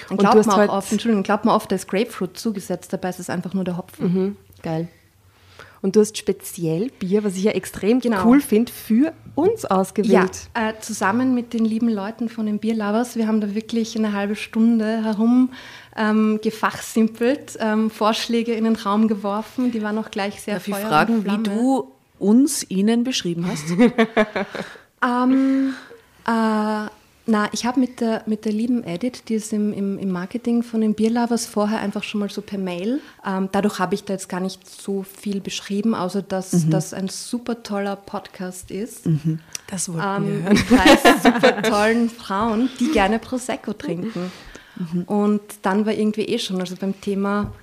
Und 0.10 0.22
du 0.22 0.30
glaubt 0.30 0.46
man 0.46 0.70
oft, 0.70 0.92
Entschuldigung, 0.92 1.24
glaubt 1.24 1.46
man 1.46 1.56
oft, 1.56 1.72
da 1.72 1.76
ist 1.76 1.88
Grapefruit 1.88 2.38
zugesetzt, 2.38 2.92
dabei 2.92 3.10
ist 3.10 3.20
es 3.20 3.30
einfach 3.30 3.54
nur 3.54 3.64
der 3.64 3.78
Hopfen. 3.78 4.14
Mhm, 4.14 4.38
geil. 4.62 4.90
Und 5.86 5.96
du 5.96 6.00
hast 6.00 6.18
speziell 6.18 6.90
Bier, 6.98 7.24
was 7.24 7.36
ich 7.38 7.44
ja 7.44 7.52
extrem 7.52 8.00
Genau. 8.00 8.26
cool 8.26 8.42
finde, 8.42 8.72
für 8.72 9.14
uns 9.36 9.62
Ja, 9.62 9.70
ausgewählt. 9.70 10.50
äh, 10.56 10.74
zusammen 10.82 11.36
mit 11.36 11.54
den 11.54 11.64
lieben 11.64 11.90
Leuten 11.90 12.28
von 12.28 12.48
den 12.48 12.58
Bierlovers. 12.58 13.16
Wir 13.16 13.28
haben 13.28 13.40
da 13.40 13.54
wirklich 13.54 13.96
eine 13.96 14.12
halbe 14.12 14.36
Stunde 14.36 15.04
herum 15.04 15.52
ähm, 15.96 16.40
gefachsimpelt, 16.42 17.58
ähm, 17.60 17.92
Vorschläge 17.92 18.54
in 18.54 18.64
den 18.64 18.76
Raum 18.76 19.08
geworfen. 19.08 19.72
Die 19.72 19.84
waren 19.84 20.00
auch 20.00 20.10
gleich 20.10 20.42
sehr 20.42 20.56
Darf 20.56 20.68
ich 20.68 20.74
Feuer 20.74 20.84
und 20.86 20.90
fragen, 20.90 21.24
wie 21.26 21.44
du 21.44 21.92
uns 22.18 22.66
ihnen 22.68 23.04
beschrieben 23.04 23.46
hast? 23.48 23.66
Ähm, 25.06 25.76
äh, 26.26 26.88
na, 27.28 27.50
ich 27.54 27.66
habe 27.66 27.80
mit 27.80 28.02
der, 28.02 28.22
mit 28.28 28.46
der 28.46 28.52
lieben 28.52 28.84
Edith, 28.84 29.24
die 29.28 29.36
ist 29.36 29.52
im, 29.52 29.74
im, 29.74 29.98
im 29.98 30.12
Marketing 30.12 30.62
von 30.62 30.82
den 30.82 30.94
Bierlovers, 30.94 31.48
vorher 31.48 31.80
einfach 31.80 32.04
schon 32.04 32.20
mal 32.20 32.30
so 32.30 32.42
per 32.42 32.60
Mail. 32.60 33.02
Ähm, 33.26 33.50
dadurch 33.52 33.80
habe 33.80 33.96
ich 33.96 34.04
da 34.04 34.14
jetzt 34.14 34.30
gar 34.30 34.40
nicht 34.40 34.70
so 34.70 35.04
viel 35.04 35.42
beschrieben, 35.42 35.96
außer 35.96 36.22
dass 36.22 36.70
das 36.70 36.94
ein 36.94 37.10
super 37.10 37.64
toller 37.64 37.96
Podcast 37.96 38.70
ist. 38.70 39.08
Das 39.68 39.90
wollten 39.90 40.28
wir 40.28 40.36
ähm, 40.36 40.44
hören. 40.44 40.54
mit 40.54 40.70
drei 40.70 41.14
super 41.24 41.62
tollen 41.64 42.10
Frauen, 42.10 42.70
die 42.80 42.92
gerne 42.92 43.18
Prosecco 43.18 43.74
trinken. 43.74 44.32
Und 45.06 45.42
dann 45.62 45.86
war 45.86 45.94
irgendwie 45.94 46.26
eh 46.26 46.38
schon, 46.38 46.60
also 46.60 46.76
beim 46.76 47.00
Thema 47.00 47.54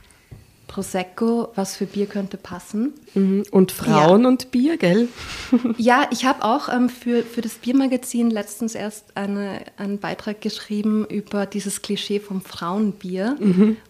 Prosecco, 0.73 1.53
was 1.55 1.77
für 1.77 1.85
Bier 1.85 2.07
könnte 2.07 2.39
passen. 2.39 2.95
Mhm. 3.13 3.45
Und 3.51 3.73
Frauen 3.73 4.25
und 4.25 4.51
Bier, 4.51 4.79
gell? 4.79 5.09
Ja, 5.77 6.07
ich 6.11 6.25
habe 6.25 6.45
auch 6.45 6.71
ähm, 6.71 6.89
für, 6.89 7.23
für 7.23 7.43
das 7.43 7.55
Biermagazin 7.57 8.31
letztens 8.31 8.75
erst 8.75 9.17
eine, 9.17 9.61
einen 9.77 9.99
Beitrag 9.99 10.41
geschrieben 10.41 11.05
über 11.05 11.45
dieses 11.45 11.83
Klischee 11.83 12.21
vom 12.21 12.41
Frauenbier. 12.41 13.37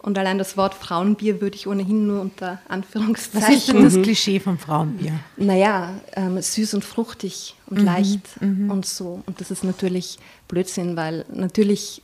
Und 0.01 0.17
allein 0.17 0.37
das 0.37 0.57
Wort 0.57 0.73
Frauenbier 0.73 1.39
würde 1.39 1.55
ich 1.55 1.67
ohnehin 1.67 2.05
nur 2.05 2.19
unter 2.19 2.59
Was 2.65 2.71
Anführungszeichen. 2.71 3.53
ist 3.55 3.67
denn 3.69 3.83
das 3.83 3.93
Klischee 4.01 4.39
vom 4.41 4.57
Frauenbier? 4.57 5.13
Naja, 5.37 5.93
ähm, 6.15 6.41
süß 6.41 6.73
und 6.73 6.83
fruchtig 6.83 7.55
und 7.67 7.79
leicht 7.79 8.27
und 8.41 8.85
so. 8.85 9.23
Und 9.25 9.39
das 9.39 9.51
ist 9.51 9.63
natürlich 9.63 10.19
Blödsinn, 10.49 10.97
weil 10.97 11.25
natürlich 11.31 12.01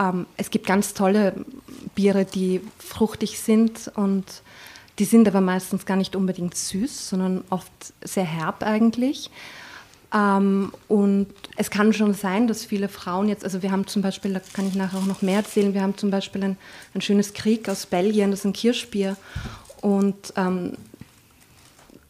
ähm, 0.00 0.26
es 0.36 0.50
gibt 0.50 0.66
ganz 0.66 0.94
tolle 0.94 1.34
Biere, 1.94 2.24
die 2.24 2.60
fruchtig 2.78 3.38
sind 3.38 3.92
und 3.94 4.24
die 4.98 5.04
sind 5.04 5.28
aber 5.28 5.40
meistens 5.40 5.86
gar 5.86 5.96
nicht 5.96 6.16
unbedingt 6.16 6.56
süß, 6.56 7.10
sondern 7.10 7.44
oft 7.50 7.70
sehr 8.02 8.24
herb 8.24 8.62
eigentlich. 8.62 9.30
Ähm, 10.12 10.72
und 10.88 11.28
es 11.56 11.70
kann 11.70 11.92
schon 11.92 12.14
sein, 12.14 12.48
dass 12.48 12.64
viele 12.64 12.88
Frauen 12.88 13.28
jetzt, 13.28 13.44
also 13.44 13.62
wir 13.62 13.70
haben 13.70 13.86
zum 13.86 14.02
Beispiel, 14.02 14.32
da 14.32 14.40
kann 14.52 14.66
ich 14.66 14.74
nachher 14.74 14.98
auch 14.98 15.06
noch 15.06 15.22
mehr 15.22 15.36
erzählen, 15.36 15.74
wir 15.74 15.82
haben 15.82 15.96
zum 15.96 16.10
Beispiel 16.10 16.42
ein, 16.42 16.56
ein 16.94 17.00
schönes 17.00 17.32
Krieg 17.32 17.68
aus 17.68 17.86
Belgien, 17.86 18.30
das 18.30 18.40
ist 18.40 18.46
ein 18.46 18.52
Kirschbier. 18.52 19.16
Und 19.80 20.32
ähm, 20.36 20.72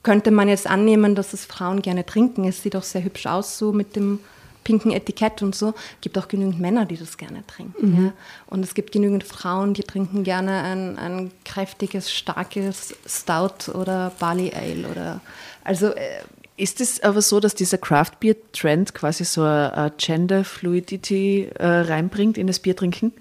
könnte 0.03 0.31
man 0.31 0.49
jetzt 0.49 0.67
annehmen, 0.67 1.15
dass 1.15 1.33
es 1.35 1.45
Frauen 1.45 1.83
gerne 1.83 2.07
trinken. 2.07 2.45
Es 2.45 2.63
sieht 2.63 2.75
auch 2.75 2.83
sehr 2.83 3.05
hübsch 3.05 3.27
aus, 3.27 3.59
so 3.59 3.73
mit 3.73 3.97
dem 3.97 4.21
pinken 4.65 4.93
Etikett 4.93 5.43
und 5.43 5.55
so. 5.55 5.75
gibt 6.01 6.19
auch 6.19 6.29
genügend 6.29 6.61
Männer, 6.61 6.87
die 6.87 6.97
das 6.97 7.17
gerne 7.17 7.45
trinken. 7.47 8.05
Ja. 8.05 8.13
Und 8.47 8.65
es 8.65 8.75
gibt 8.75 8.93
genügend 8.93 9.25
Frauen, 9.25 9.75
die 9.75 9.83
trinken 9.83 10.25
gerne 10.25 10.63
ein, 10.63 10.99
ein 10.99 11.31
kräftiges, 11.45 12.13
starkes 12.13 12.95
Stout 13.07 13.73
oder 13.73 14.13
Barley 14.19 14.53
Ale 14.55 14.89
oder 14.89 15.21
also 15.65 15.89
äh, 15.89 16.21
Ist 16.57 16.81
es 16.81 17.03
aber 17.03 17.23
so, 17.23 17.41
dass 17.41 17.55
dieser 17.55 17.79
Craft 17.79 18.13
Beer 18.21 18.37
Trend 18.53 18.95
quasi 18.95 19.25
so 19.25 19.43
eine 19.43 19.93
Gender 19.97 20.45
Fluidity 20.45 21.49
äh, 21.55 21.67
reinbringt 21.67 22.39
in 22.39 22.47
das 22.47 22.61
Biertrinken? 22.61 23.13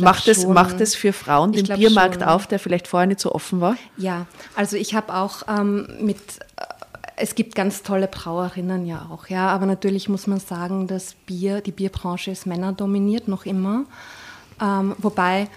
Macht 0.00 0.26
es, 0.26 0.46
macht 0.46 0.80
es 0.80 0.94
für 0.94 1.12
Frauen 1.12 1.52
den 1.52 1.66
Biermarkt 1.66 2.20
schon. 2.20 2.22
auf, 2.22 2.46
der 2.46 2.58
vielleicht 2.58 2.88
vorher 2.88 3.06
nicht 3.06 3.20
so 3.20 3.32
offen 3.32 3.60
war? 3.60 3.76
Ja, 3.98 4.26
also 4.54 4.74
ich 4.76 4.94
habe 4.94 5.14
auch 5.14 5.42
ähm, 5.48 5.86
mit, 6.00 6.16
äh, 6.55 6.55
es 7.16 7.34
gibt 7.34 7.54
ganz 7.54 7.82
tolle 7.82 8.08
Brauerinnen 8.08 8.86
ja 8.86 9.08
auch, 9.10 9.28
ja, 9.28 9.48
aber 9.48 9.66
natürlich 9.66 10.08
muss 10.08 10.26
man 10.26 10.38
sagen, 10.38 10.86
dass 10.86 11.14
Bier, 11.14 11.60
die 11.60 11.72
Bierbranche 11.72 12.30
ist 12.30 12.46
männerdominiert 12.46 13.26
noch 13.26 13.46
immer, 13.46 13.84
ähm, 14.60 14.94
wobei, 14.98 15.48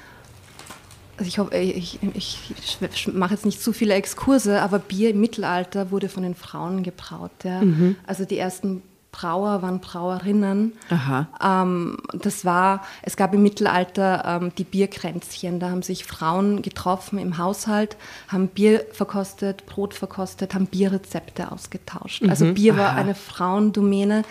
also 1.17 1.51
ich, 1.51 1.99
ich, 2.15 2.39
ich, 2.57 2.77
ich 2.93 3.07
mache 3.13 3.33
jetzt 3.33 3.45
nicht 3.45 3.61
zu 3.61 3.73
viele 3.73 3.93
Exkurse, 3.93 4.61
aber 4.61 4.79
Bier 4.79 5.09
im 5.09 5.19
Mittelalter 5.19 5.91
wurde 5.91 6.07
von 6.07 6.23
den 6.23 6.35
Frauen 6.35 6.81
gebraut, 6.81 7.31
ja. 7.43 7.61
Also 8.07 8.23
die 8.23 8.37
ersten 8.37 8.81
Brauer 9.19 9.61
waren 9.61 9.79
Brauerinnen. 9.79 10.73
Aha. 10.89 11.27
Ähm, 11.43 11.97
das 12.13 12.45
war, 12.45 12.83
es 13.01 13.17
gab 13.17 13.33
im 13.33 13.43
Mittelalter 13.43 14.23
ähm, 14.25 14.51
die 14.57 14.63
Bierkränzchen. 14.63 15.59
Da 15.59 15.71
haben 15.71 15.81
sich 15.81 16.05
Frauen 16.05 16.61
getroffen 16.61 17.19
im 17.19 17.37
Haushalt, 17.37 17.97
haben 18.29 18.47
Bier 18.47 18.85
verkostet, 18.93 19.65
Brot 19.65 19.93
verkostet, 19.93 20.55
haben 20.55 20.67
Bierrezepte 20.67 21.51
ausgetauscht. 21.51 22.23
Also 22.29 22.53
Bier 22.53 22.77
war 22.77 22.95
eine 22.95 23.13
Frauendomäne. 23.13 24.23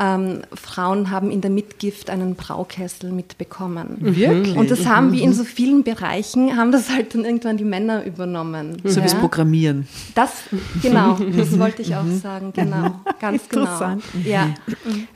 Ähm, 0.00 0.42
Frauen 0.52 1.10
haben 1.12 1.30
in 1.30 1.40
der 1.40 1.52
Mitgift 1.52 2.10
einen 2.10 2.34
Braukessel 2.34 3.12
mitbekommen. 3.12 3.98
Wirklich? 4.00 4.56
Und 4.56 4.72
das 4.72 4.86
haben 4.86 5.12
wie 5.12 5.22
in 5.22 5.34
so 5.34 5.44
vielen 5.44 5.84
Bereichen, 5.84 6.56
haben 6.56 6.72
das 6.72 6.90
halt 6.90 7.14
dann 7.14 7.24
irgendwann 7.24 7.58
die 7.58 7.64
Männer 7.64 8.04
übernommen. 8.04 8.82
So 8.82 8.96
wie 8.96 9.02
das 9.02 9.12
Ja? 9.12 9.20
Programmieren. 9.20 9.86
Das, 10.16 10.32
genau, 10.82 11.16
das 11.36 11.56
wollte 11.60 11.82
ich 11.82 11.94
auch 11.94 12.04
sagen, 12.20 12.52
genau, 12.52 13.00
ganz 13.20 13.48
genau. 13.48 13.98
Interessant. 14.24 14.26
Ja, 14.26 14.54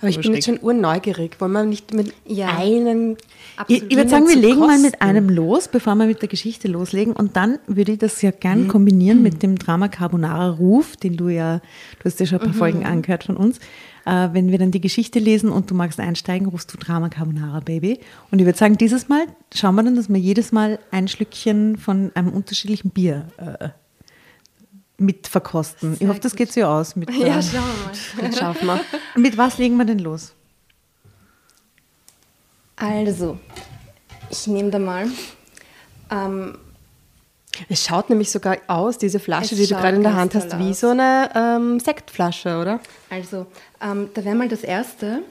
Aber 0.01 0.09
ich 0.09 0.21
bin 0.21 0.35
jetzt 0.35 0.45
schon 0.47 0.59
urneugierig. 0.61 1.41
Wollen 1.41 1.53
wir 1.53 1.65
nicht 1.65 1.93
mit 1.95 2.13
Ja. 2.27 2.57
einem 2.57 3.17
Ich, 3.69 3.83
ich 3.83 3.97
würde 3.97 4.09
sagen, 4.11 4.29
wir 4.29 4.37
legen 4.37 4.61
mal 4.61 4.79
mit 4.79 4.93
kosten. 4.93 5.03
einem 5.03 5.29
los, 5.29 5.69
bevor 5.69 5.95
wir 5.97 6.07
mit 6.07 6.23
der 6.23 6.29
Geschichte 6.29 6.69
loslegen. 6.69 7.15
Und 7.15 7.37
dann 7.37 7.59
würde 7.67 7.93
ich 7.93 7.99
das 7.99 8.21
ja 8.23 8.31
gern 8.31 8.69
kombinieren 8.69 9.23
mit 9.23 9.43
dem 9.43 9.59
Drama 9.59 9.89
Carbonara 9.89 10.51
Ruf, 10.51 10.97
den 10.97 11.17
du 11.17 11.29
ja, 11.29 11.59
du 11.99 12.05
hast 12.05 12.21
ja 12.21 12.27
schon 12.27 12.41
ein 12.41 12.47
paar 12.47 12.55
Folgen 12.55 12.85
angehört 12.87 13.25
von 13.25 13.37
uns. 13.37 13.59
Äh, 14.07 14.29
wenn 14.33 14.51
wir 14.51 14.59
dann 14.59 14.71
die 14.71 14.81
Geschichte 14.81 15.19
lesen 15.19 15.51
und 15.51 15.71
du 15.71 15.75
magst 15.75 16.01
einsteigen, 16.01 16.49
rufst 16.49 16.73
du 16.73 16.79
Drama 16.79 17.11
Carbonara 17.11 17.61
Baby. 17.61 18.01
Und 18.31 18.39
ich 18.39 18.47
würde 18.47 18.59
sagen, 18.59 18.79
dieses 18.79 19.09
Mal 19.11 19.25
schauen 19.55 19.75
wir 19.75 19.83
dann, 19.83 19.95
dass 19.95 20.09
wir 20.09 20.17
jedes 20.19 20.53
Mal 20.53 20.79
ein 20.91 21.07
Schlückchen 21.07 21.77
von 21.77 22.11
einem 22.15 22.31
unterschiedlichen 22.33 22.91
Bier 22.91 23.27
äh, 23.37 23.69
mit 25.01 25.27
verkosten. 25.27 25.97
ich 25.99 26.07
hoffe, 26.07 26.21
das 26.21 26.37
geht 26.37 26.53
so 26.53 26.63
aus. 26.63 26.95
Mit, 26.95 27.11
ja, 27.15 27.39
äh, 27.39 27.43
schauen 27.43 27.53
wir 27.53 28.23
mal. 28.23 28.31
Das 28.31 28.39
schaffen 28.39 28.67
wir. 28.67 28.81
mit 29.17 29.39
was 29.39 29.59
legen 29.59 29.77
wir 29.77 29.85
denn 29.85 29.99
los? 29.99 30.35
Also, 32.77 33.39
ich 34.31 34.47
nehme 34.47 34.71
da 34.71 34.79
mal. 34.79 35.09
Ähm, 36.11 36.59
Es 37.69 37.85
schaut 37.85 38.09
nämlich 38.11 38.31
sogar 38.31 38.59
aus, 38.69 38.99
diese 38.99 39.21
Flasche, 39.21 39.55
die 39.55 39.67
du 39.67 39.75
gerade 39.75 39.97
in 39.97 40.03
der 40.03 40.15
Hand 40.15 40.35
hast, 40.35 40.59
wie 40.59 40.71
aus. 40.71 40.81
so 40.81 40.89
eine 40.89 41.31
ähm, 41.35 41.81
Sektflasche, 41.81 42.59
oder? 42.59 42.81
also, 43.11 43.47
ähm, 43.83 44.09
da 44.15 44.25
wäre 44.25 44.35
mal 44.35 44.49
das 44.49 44.63
Erste, 44.63 45.23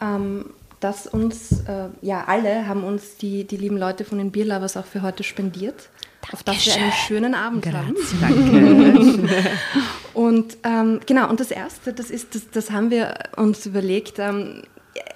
ähm, 0.00 0.46
dass 0.80 1.06
uns, 1.06 1.60
äh, 1.68 1.88
ja, 2.00 2.24
alle 2.26 2.66
haben 2.66 2.84
uns 2.84 3.16
die, 3.16 3.44
die 3.44 3.56
lieben 3.56 3.76
Leute 3.76 4.04
von 4.04 4.18
den 4.18 4.30
Bierlovers 4.32 4.76
auch 4.76 4.86
für 4.86 5.02
heute 5.02 5.22
spendiert. 5.22 5.88
Auf 6.30 6.42
das 6.42 6.64
wir 6.66 6.74
einen 6.74 6.92
schönen 6.92 7.34
Abend 7.34 7.66
haben. 7.66 7.94
Danke. 8.20 9.28
Und 10.14 10.58
ähm, 10.62 11.00
genau, 11.06 11.30
und 11.30 11.40
das 11.40 11.50
Erste, 11.50 11.92
das 11.92 12.10
ist, 12.10 12.34
das, 12.34 12.50
das 12.50 12.70
haben 12.70 12.90
wir 12.90 13.14
uns 13.36 13.64
überlegt, 13.64 14.18
ähm, 14.18 14.62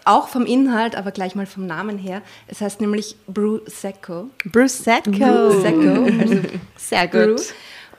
auch 0.06 0.28
vom 0.28 0.46
Inhalt, 0.46 0.96
aber 0.96 1.10
gleich 1.10 1.34
mal 1.34 1.46
vom 1.46 1.66
Namen 1.66 1.98
her. 1.98 2.22
Es 2.46 2.60
heißt 2.60 2.80
nämlich 2.80 3.16
Prosecco. 3.32 4.30
Prosecco. 4.50 5.10
Prosecco, 5.10 6.04
also 6.20 6.40
Sehr 6.76 7.08
Brew. 7.08 7.32
gut. 7.32 7.42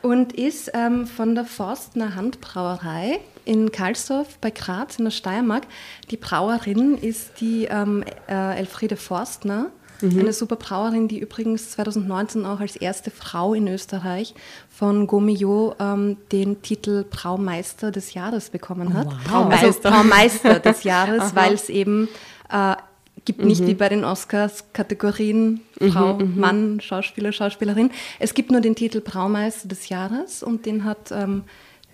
Und 0.01 0.33
ist 0.33 0.71
ähm, 0.73 1.05
von 1.05 1.35
der 1.35 1.45
Forstner 1.45 2.15
Handbrauerei 2.15 3.19
in 3.45 3.71
Karlsdorf 3.71 4.37
bei 4.39 4.51
Graz 4.51 4.97
in 4.99 5.05
der 5.05 5.11
Steiermark. 5.11 5.63
Die 6.11 6.17
Brauerin 6.17 6.97
ist 6.97 7.41
die 7.41 7.65
ähm, 7.65 8.03
äh, 8.29 8.57
Elfriede 8.57 8.95
Forstner. 8.95 9.71
Eine 10.01 10.33
super 10.33 10.55
Brauerin, 10.55 11.07
die 11.07 11.19
übrigens 11.19 11.71
2019 11.71 12.45
auch 12.45 12.59
als 12.59 12.75
erste 12.75 13.11
Frau 13.11 13.53
in 13.53 13.67
Österreich 13.67 14.33
von 14.69 15.07
Gomio 15.07 15.75
ähm, 15.79 16.17
den 16.31 16.61
Titel 16.61 17.03
Braumeister 17.09 17.91
des 17.91 18.13
Jahres 18.13 18.49
bekommen 18.49 18.93
hat. 18.93 19.07
Also 19.07 19.79
Braumeister. 19.81 20.59
Des 20.59 20.83
Jahres, 20.83 21.35
weil 21.35 21.53
es 21.53 21.69
eben 21.69 22.09
äh, 22.51 22.75
gibt 23.25 23.43
nicht 23.43 23.65
wie 23.67 23.73
bei 23.73 23.89
den 23.89 24.05
Oscars 24.05 24.63
Kategorien 24.71 25.61
Frau, 25.91 26.17
Mann, 26.17 26.79
Schauspieler, 26.79 27.31
Schauspielerin. 27.31 27.91
Es 28.19 28.33
gibt 28.33 28.51
nur 28.51 28.61
den 28.61 28.75
Titel 28.75 29.01
Braumeister 29.01 29.67
des 29.67 29.89
Jahres 29.89 30.43
und 30.43 30.65
den 30.65 30.85
hat 30.85 31.11
ähm, 31.11 31.43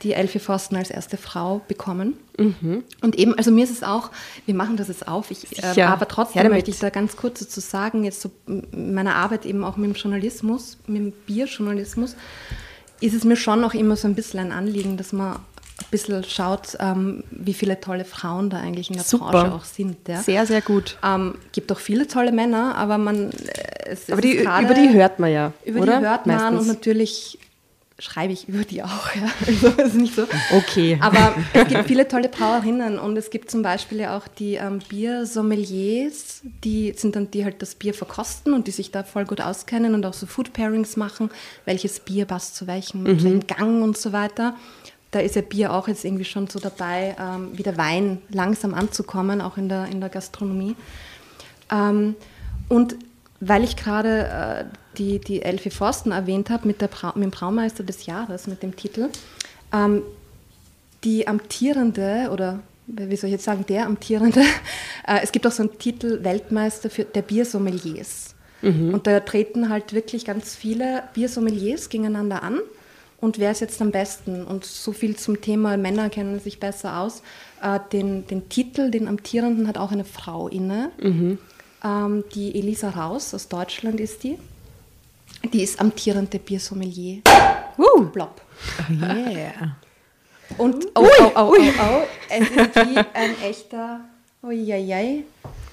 die 0.03 0.13
Elfie 0.13 0.39
Forsten 0.39 0.75
als 0.75 0.89
erste 0.89 1.17
Frau 1.17 1.61
bekommen. 1.67 2.15
Und 2.37 3.15
eben, 3.17 3.37
also 3.37 3.51
mir 3.51 3.63
ist 3.63 3.71
es 3.71 3.83
auch, 3.83 4.09
wir 4.45 4.55
machen 4.55 4.75
das 4.77 4.87
jetzt 4.87 5.07
auf, 5.07 5.31
ich, 5.31 5.63
äh, 5.63 5.81
aber 5.83 6.07
trotzdem 6.07 6.49
möchte 6.49 6.71
ich 6.71 6.79
da 6.79 6.89
ganz 6.89 7.15
kurz 7.15 7.39
dazu 7.39 7.59
sagen, 7.59 8.03
jetzt 8.03 8.21
so 8.21 8.31
in 8.47 8.93
meiner 8.93 9.15
Arbeit 9.15 9.45
eben 9.45 9.63
auch 9.63 9.77
mit 9.77 9.89
dem 9.89 9.95
Journalismus, 9.95 10.77
mit 10.87 10.97
dem 11.01 11.11
Bierjournalismus, 11.25 12.15
ist 13.01 13.13
es 13.13 13.23
mir 13.23 13.35
schon 13.35 13.63
auch 13.63 13.73
immer 13.73 13.95
so 13.95 14.07
ein 14.07 14.15
bisschen 14.15 14.39
ein 14.39 14.51
Anliegen, 14.51 14.97
dass 14.97 15.13
man 15.13 15.33
ein 15.35 15.41
bisschen 15.91 16.23
schaut, 16.23 16.77
ähm, 16.79 17.23
wie 17.31 17.53
viele 17.53 17.79
tolle 17.81 18.05
Frauen 18.05 18.49
da 18.49 18.57
eigentlich 18.57 18.89
in 18.89 18.95
der 18.95 19.03
Super. 19.05 19.31
Branche 19.31 19.53
auch 19.53 19.63
sind. 19.65 20.07
Ja? 20.07 20.21
Sehr, 20.21 20.45
sehr 20.45 20.61
gut. 20.61 20.97
Ähm, 21.03 21.35
gibt 21.51 21.71
auch 21.71 21.79
viele 21.79 22.07
tolle 22.07 22.31
Männer, 22.31 22.75
aber 22.75 22.97
man. 22.97 23.31
äh, 23.31 23.89
Es, 23.91 24.09
Aber 24.09 24.21
die, 24.21 24.31
ist 24.33 24.45
gerade- 24.45 24.65
über 24.65 24.73
die 24.75 24.89
hört 24.93 25.19
man 25.19 25.31
ja, 25.31 25.51
Über 25.65 25.81
oder? 25.81 25.99
die 25.99 26.05
hört 26.07 26.25
man 26.25 26.37
Meistens. 26.37 26.61
und 26.61 26.67
natürlich 26.67 27.37
schreibe 28.03 28.33
ich 28.33 28.49
über 28.49 28.63
die 28.63 28.83
auch. 28.83 29.15
Ja. 29.15 29.29
Also 29.47 29.67
ist 29.81 29.95
nicht 29.95 30.15
so. 30.15 30.23
Okay. 30.51 30.97
Aber 31.01 31.35
es 31.53 31.67
gibt 31.69 31.85
viele 31.87 32.07
tolle 32.07 32.27
Brauerinnen 32.27 32.99
und 32.99 33.15
es 33.17 33.29
gibt 33.29 33.49
zum 33.49 33.61
Beispiel 33.61 33.99
ja 33.99 34.17
auch 34.17 34.27
die 34.27 34.55
ähm, 34.55 34.79
Biersommeliers, 34.89 36.41
die 36.63 36.93
sind 36.95 37.15
dann 37.15 37.31
die 37.31 37.45
halt 37.45 37.61
das 37.61 37.75
Bier 37.75 37.93
verkosten 37.93 38.53
und 38.53 38.67
die 38.67 38.71
sich 38.71 38.91
da 38.91 39.03
voll 39.03 39.25
gut 39.25 39.39
auskennen 39.39 39.93
und 39.95 40.05
auch 40.05 40.13
so 40.13 40.25
Food 40.25 40.51
Pairings 40.53 40.97
machen, 40.97 41.29
welches 41.65 41.99
Bier 42.01 42.25
passt 42.25 42.55
zu 42.55 42.67
welchem, 42.67 43.03
Mhm. 43.03 43.47
Gang 43.47 43.83
und 43.83 43.97
so 43.97 44.11
weiter. 44.11 44.55
Da 45.11 45.19
ist 45.19 45.35
ja 45.35 45.41
Bier 45.41 45.71
auch 45.73 45.87
jetzt 45.87 46.03
irgendwie 46.03 46.25
schon 46.25 46.47
so 46.47 46.59
dabei, 46.59 47.15
ähm, 47.19 47.51
wie 47.53 47.63
der 47.63 47.77
Wein 47.77 48.21
langsam 48.29 48.73
anzukommen, 48.73 49.41
auch 49.41 49.57
in 49.57 49.69
der, 49.69 49.85
in 49.85 49.99
der 50.01 50.09
Gastronomie. 50.09 50.75
Ähm, 51.71 52.15
und 52.67 52.95
weil 53.39 53.63
ich 53.63 53.75
gerade 53.75 54.27
äh, 54.27 54.65
die, 54.97 55.19
die 55.19 55.41
Elfie 55.41 55.69
Forsten 55.69 56.11
erwähnt 56.11 56.49
habe 56.49 56.67
mit, 56.67 56.81
der 56.81 56.89
mit 57.15 57.23
dem 57.23 57.31
Braumeister 57.31 57.83
des 57.83 58.05
Jahres, 58.05 58.47
mit 58.47 58.63
dem 58.63 58.75
Titel, 58.75 59.09
ähm, 59.73 60.01
die 61.03 61.27
amtierende, 61.27 62.29
oder 62.31 62.59
wie 62.87 63.15
soll 63.15 63.29
ich 63.29 63.33
jetzt 63.33 63.45
sagen, 63.45 63.65
der 63.67 63.85
amtierende, 63.85 64.41
äh, 65.07 65.19
es 65.21 65.31
gibt 65.31 65.47
auch 65.47 65.51
so 65.51 65.63
einen 65.63 65.77
Titel 65.77 66.23
Weltmeister 66.23 66.89
für, 66.89 67.05
der 67.05 67.21
Biersommeliers. 67.21 68.35
Und 68.93 69.07
da 69.07 69.19
treten 69.19 69.69
halt 69.69 69.93
wirklich 69.93 70.25
ganz 70.25 70.55
viele 70.55 71.03
Biersommeliers 71.13 71.89
gegeneinander 71.89 72.43
an. 72.43 72.59
Und 73.19 73.39
wer 73.39 73.51
ist 73.51 73.61
jetzt 73.61 73.81
am 73.81 73.91
besten? 73.91 74.43
Und 74.43 74.65
so 74.65 74.91
viel 74.91 75.15
zum 75.15 75.41
Thema 75.41 75.77
Männer 75.77 76.09
kennen 76.09 76.39
sich 76.39 76.59
besser 76.59 76.99
aus. 76.99 77.23
Äh, 77.61 77.79
den, 77.91 78.27
den 78.27 78.49
Titel, 78.49 78.91
den 78.91 79.07
amtierenden, 79.07 79.67
hat 79.67 79.77
auch 79.77 79.91
eine 79.91 80.05
Frau 80.05 80.47
inne. 80.47 80.91
Ähm, 81.83 82.23
die 82.35 82.55
Elisa 82.55 82.89
Raus 82.89 83.33
aus 83.33 83.47
Deutschland 83.49 83.99
ist 83.99 84.23
die. 84.23 84.37
Die 85.51 85.61
ist 85.61 85.79
amtierende 85.79 86.39
Biersommelier. 86.39 87.21
Uh. 87.77 88.05
Blob. 88.05 88.41
Yeah. 88.89 89.75
Und 90.57 90.85
oh, 90.95 91.07
oh, 91.19 91.23
oh, 91.23 91.31
oh, 91.35 91.55
oh, 91.57 92.01
es 92.29 92.49
ist 92.49 92.75
wie 92.75 92.97
ein 93.13 93.41
echter 93.43 94.01
Uiuiui, 94.43 95.25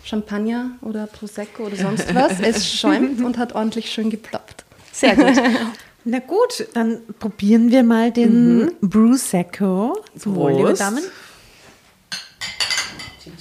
Champagner 0.05 0.73
oder 0.83 1.07
Prosecco 1.07 1.65
oder 1.65 1.77
sonst 1.77 2.15
was. 2.15 2.41
Es 2.41 2.67
schäumt 2.79 3.23
und 3.23 3.39
hat 3.39 3.55
ordentlich 3.55 3.91
schön 3.91 4.11
geploppt. 4.11 4.65
Sehr 4.93 5.15
gut. 5.17 5.41
Na 6.05 6.19
gut, 6.19 6.67
dann 6.73 7.03
probieren 7.19 7.71
wir 7.71 7.83
mal 7.83 8.11
den 8.11 8.73
Prosecco. 8.81 10.03
Zum 10.19 10.35
Wohl, 10.35 10.53
liebe 10.53 10.69
Prost. 10.69 10.81
Damen. 10.81 11.05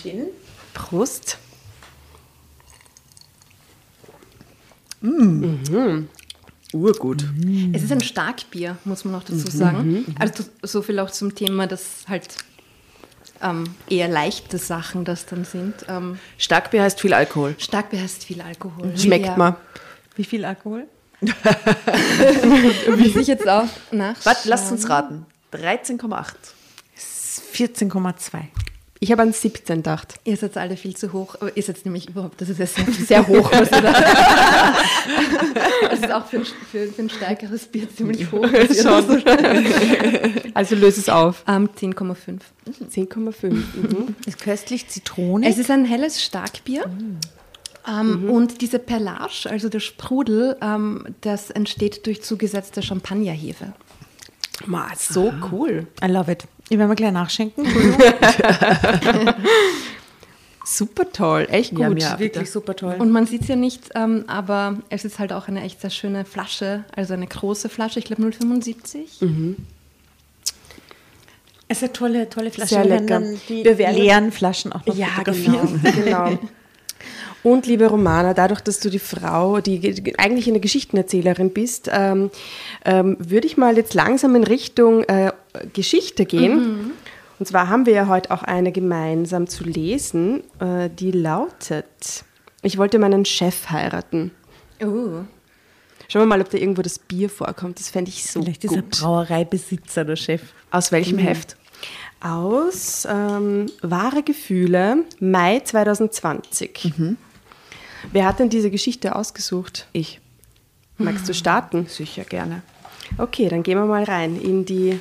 Chin, 0.01 0.27
chin. 5.01 5.59
Prost. 5.63 6.19
Urgut. 6.71 7.25
Es 7.73 7.81
ist 7.81 7.91
ein 7.91 8.01
Starkbier, 8.01 8.77
muss 8.85 9.03
man 9.03 9.13
noch 9.13 9.23
dazu 9.23 9.49
sagen. 9.49 10.05
Also 10.19 10.43
so 10.61 10.81
viel 10.83 10.99
auch 10.99 11.09
zum 11.09 11.33
Thema, 11.33 11.65
dass 11.65 12.05
halt 12.07 12.27
ähm, 13.41 13.63
eher 13.89 14.07
leichte 14.07 14.57
Sachen 14.59 15.03
das 15.03 15.25
dann 15.25 15.45
sind. 15.45 15.73
Ähm, 15.87 16.19
Starkbier 16.37 16.83
heißt 16.83 16.99
viel 17.01 17.13
Alkohol. 17.13 17.55
Starkbier 17.57 18.01
heißt 18.01 18.23
viel 18.23 18.41
Alkohol. 18.41 18.95
Schmeckt 18.97 19.25
ja. 19.25 19.37
mal. 19.37 19.55
Wie 20.15 20.23
viel 20.23 20.45
Alkohol? 20.45 20.85
Muss 21.21 23.15
ich 23.15 23.27
jetzt 23.27 23.47
auch 23.47 23.67
nach. 23.91 24.15
Warte, 24.25 24.47
lasst 24.47 24.71
uns 24.71 24.87
raten. 24.89 25.25
13,8. 25.53 26.33
14,2. 27.53 28.43
Ich 29.01 29.13
habe 29.13 29.21
an 29.21 29.31
17 29.31 29.77
gedacht. 29.77 30.15
Ihr 30.25 30.35
seid 30.35 30.57
alle 30.57 30.75
viel 30.75 30.93
zu 30.95 31.13
hoch. 31.13 31.35
Ihr 31.55 31.63
seid 31.63 31.85
nämlich 31.85 32.09
überhaupt, 32.09 32.41
das 32.41 32.49
ist 32.49 32.59
ja 32.59 32.65
sehr, 32.65 32.85
sehr 33.07 33.27
hoch. 33.27 33.49
Was 33.53 33.71
ihr 33.71 33.81
da 33.81 34.73
das 35.89 35.99
ist 36.01 36.11
auch 36.11 36.25
für 36.25 36.37
ein, 36.39 36.45
für, 36.45 36.87
für 36.87 37.01
ein 37.03 37.09
stärkeres 37.09 37.65
Bier 37.67 37.87
ziemlich 37.95 38.29
hoch. 38.31 38.45
so- 38.69 38.89
Also 40.53 40.75
löse 40.75 40.99
es 40.99 41.07
auf. 41.09 41.43
Ähm, 41.47 41.69
10,5. 41.79 42.39
10,5. 42.93 43.51
Mhm. 43.53 44.15
Ist 44.25 44.41
köstlich 44.41 44.89
Zitrone. 44.89 45.47
Es 45.47 45.57
ist 45.57 45.71
ein 45.71 45.85
helles 45.85 46.21
Starkbier. 46.21 46.83
Ähm, 47.87 48.29
Und 48.29 48.61
diese 48.61 48.79
Perlage, 48.79 49.49
also 49.49 49.69
der 49.69 49.79
Sprudel, 49.79 50.57
ähm, 50.61 51.05
das 51.21 51.49
entsteht 51.51 52.05
durch 52.05 52.21
zugesetzte 52.21 52.81
Champagnerhefe. 52.81 53.71
Ma, 54.65 54.87
so 54.95 55.31
cool. 55.51 55.87
I 56.03 56.07
love 56.07 56.31
it. 56.31 56.43
Ich 56.69 56.77
werde 56.77 56.87
mal 56.89 56.95
gleich 56.95 57.11
nachschenken. 57.11 57.65
Super 60.65 61.11
toll. 61.11 61.47
Echt 61.49 61.71
gut. 61.71 61.79
Ja, 61.79 61.89
mir 61.89 62.13
auch. 62.15 62.19
Wirklich 62.19 62.51
super 62.51 62.75
toll. 62.75 62.95
Und 62.99 63.09
man 63.11 63.25
sieht 63.25 63.41
es 63.41 63.47
ja 63.47 63.55
nicht, 63.55 63.89
ähm, 63.95 64.25
aber 64.27 64.77
es 64.89 65.03
ist 65.03 65.17
halt 65.17 65.33
auch 65.33 65.47
eine 65.47 65.63
echt 65.63 65.81
sehr 65.81 65.89
schöne 65.89 66.25
Flasche, 66.25 66.83
also 66.95 67.15
eine 67.15 67.25
große 67.25 67.69
Flasche, 67.69 67.97
ich 67.97 68.05
glaube 68.05 68.21
0,75. 68.21 69.55
es 71.67 71.77
ist 71.77 71.83
eine 71.83 71.93
tolle, 71.93 72.29
tolle 72.29 72.51
Flasche. 72.51 72.75
Sehr 72.75 72.83
Wir 72.83 72.91
werden 72.91 73.07
lecker. 73.07 73.39
Wir 73.47 73.77
werden- 73.79 73.95
leeren 73.97 74.31
Flaschen 74.31 74.71
auch 74.71 74.85
noch 74.85 74.95
Ja, 74.95 75.07
fotografieren. 75.07 75.81
genau. 75.83 76.25
genau. 76.25 76.39
Und 77.43 77.65
liebe 77.67 77.87
Romana, 77.87 78.33
dadurch, 78.33 78.59
dass 78.61 78.79
du 78.81 78.89
die 78.89 78.99
Frau, 78.99 79.61
die 79.61 79.79
ge- 79.79 80.13
eigentlich 80.17 80.47
eine 80.49 80.59
Geschichtenerzählerin 80.59 81.51
bist, 81.53 81.89
ähm, 81.91 82.31
ähm, 82.83 83.15
würde 83.19 83.47
ich 83.47 83.55
mal 83.55 83.77
jetzt 83.77 83.93
langsam 83.93 84.35
in 84.35 84.43
Richtung 84.43 85.03
äh, 85.05 85.31
Geschichte 85.73 86.25
gehen. 86.25 86.91
Und 87.39 87.45
zwar 87.45 87.69
haben 87.69 87.85
wir 87.85 87.93
ja 87.93 88.07
heute 88.07 88.31
auch 88.31 88.43
eine 88.43 88.73
gemeinsam 88.73 89.47
zu 89.47 89.63
lesen, 89.63 90.43
äh, 90.59 90.89
die 90.89 91.11
lautet, 91.11 92.25
ich 92.61 92.77
wollte 92.77 92.99
meinen 92.99 93.23
Chef 93.23 93.69
heiraten. 93.69 94.31
Oh. 94.83 95.21
Schauen 96.09 96.23
wir 96.23 96.25
mal, 96.25 96.41
ob 96.41 96.49
da 96.49 96.57
irgendwo 96.57 96.81
das 96.81 96.99
Bier 96.99 97.29
vorkommt. 97.29 97.79
Das 97.79 97.89
fände 97.89 98.09
ich 98.09 98.25
so 98.29 98.41
Vielleicht 98.41 98.65
ist 98.65 98.75
der 98.75 98.81
gut. 98.81 98.99
Brauereibesitzer 98.99 100.03
der 100.03 100.15
Chef. 100.17 100.41
Aus 100.71 100.91
welchem 100.91 101.17
Heft? 101.19 101.55
Aus 102.19 103.07
ähm, 103.09 103.67
Wahre 103.81 104.23
Gefühle, 104.23 105.05
Mai 105.21 105.61
2020. 105.61 106.91
Wer 108.11 108.25
hat 108.25 108.39
denn 108.39 108.49
diese 108.49 108.71
Geschichte 108.71 109.15
ausgesucht? 109.15 109.87
Ich. 109.93 110.19
Magst 110.97 111.29
du 111.29 111.33
starten? 111.33 111.85
Sicher 111.87 112.23
gerne. 112.23 112.61
Okay, 113.17 113.47
dann 113.49 113.63
gehen 113.63 113.77
wir 113.77 113.85
mal 113.85 114.03
rein 114.03 114.39
in 114.39 114.65
die 114.65 114.99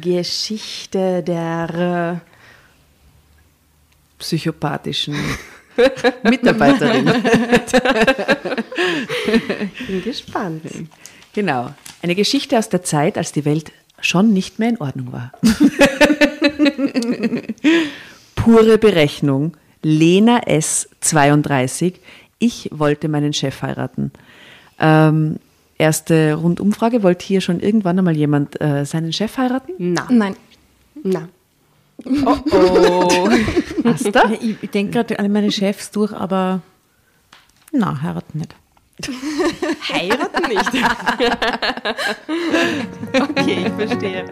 Geschichte 0.00 1.22
der 1.22 2.20
Psychopathischen 4.18 5.16
Mitarbeiterin. 6.22 7.08
äh, 7.08 7.60
bin 9.86 10.02
gespannt. 10.02 10.62
Genau. 11.32 11.74
Eine 12.02 12.14
Geschichte 12.14 12.58
aus 12.58 12.68
der 12.68 12.82
Zeit, 12.82 13.16
als 13.16 13.32
die 13.32 13.44
Welt 13.44 13.72
schon 14.00 14.32
nicht 14.32 14.58
mehr 14.58 14.68
in 14.70 14.80
Ordnung 14.80 15.12
war. 15.12 15.32
Pure 18.34 18.78
Berechnung. 18.78 19.56
Lena 19.82 20.38
S. 20.46 20.88
32. 21.00 22.00
Ich 22.38 22.70
wollte 22.72 23.08
meinen 23.08 23.32
Chef 23.32 23.62
heiraten. 23.62 24.10
Ähm, 24.78 25.38
Erste 25.82 26.34
Rundumfrage, 26.34 27.02
wollte 27.02 27.26
hier 27.26 27.40
schon 27.40 27.58
irgendwann 27.58 27.98
einmal 27.98 28.16
jemand 28.16 28.60
äh, 28.60 28.84
seinen 28.84 29.12
Chef 29.12 29.36
heiraten? 29.36 29.72
Na, 29.78 30.06
Nein. 30.08 30.36
na. 31.02 31.28
Oh. 32.04 33.28
Asta? 33.88 34.28
Ja, 34.28 34.38
ich 34.40 34.62
ich 34.62 34.70
denke 34.70 34.92
gerade 34.92 35.18
alle 35.18 35.28
meine 35.28 35.50
Chefs 35.50 35.90
durch, 35.90 36.12
aber 36.12 36.60
na, 37.72 38.00
heiraten 38.00 38.38
nicht. 38.38 38.54
Heiraten 39.92 40.48
nicht. 40.48 40.70
okay, 43.30 43.66
ich 43.66 43.72
verstehe. 43.72 44.24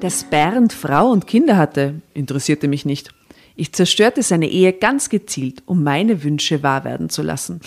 Dass 0.00 0.24
Bernd 0.24 0.74
Frau 0.74 1.10
und 1.10 1.26
Kinder 1.26 1.56
hatte, 1.56 1.94
interessierte 2.12 2.68
mich 2.68 2.84
nicht. 2.84 3.10
Ich 3.56 3.72
zerstörte 3.72 4.22
seine 4.22 4.48
Ehe 4.48 4.74
ganz 4.74 5.08
gezielt, 5.08 5.62
um 5.64 5.82
meine 5.82 6.22
Wünsche 6.22 6.62
wahr 6.62 6.84
werden 6.84 7.08
zu 7.08 7.22
lassen. 7.22 7.60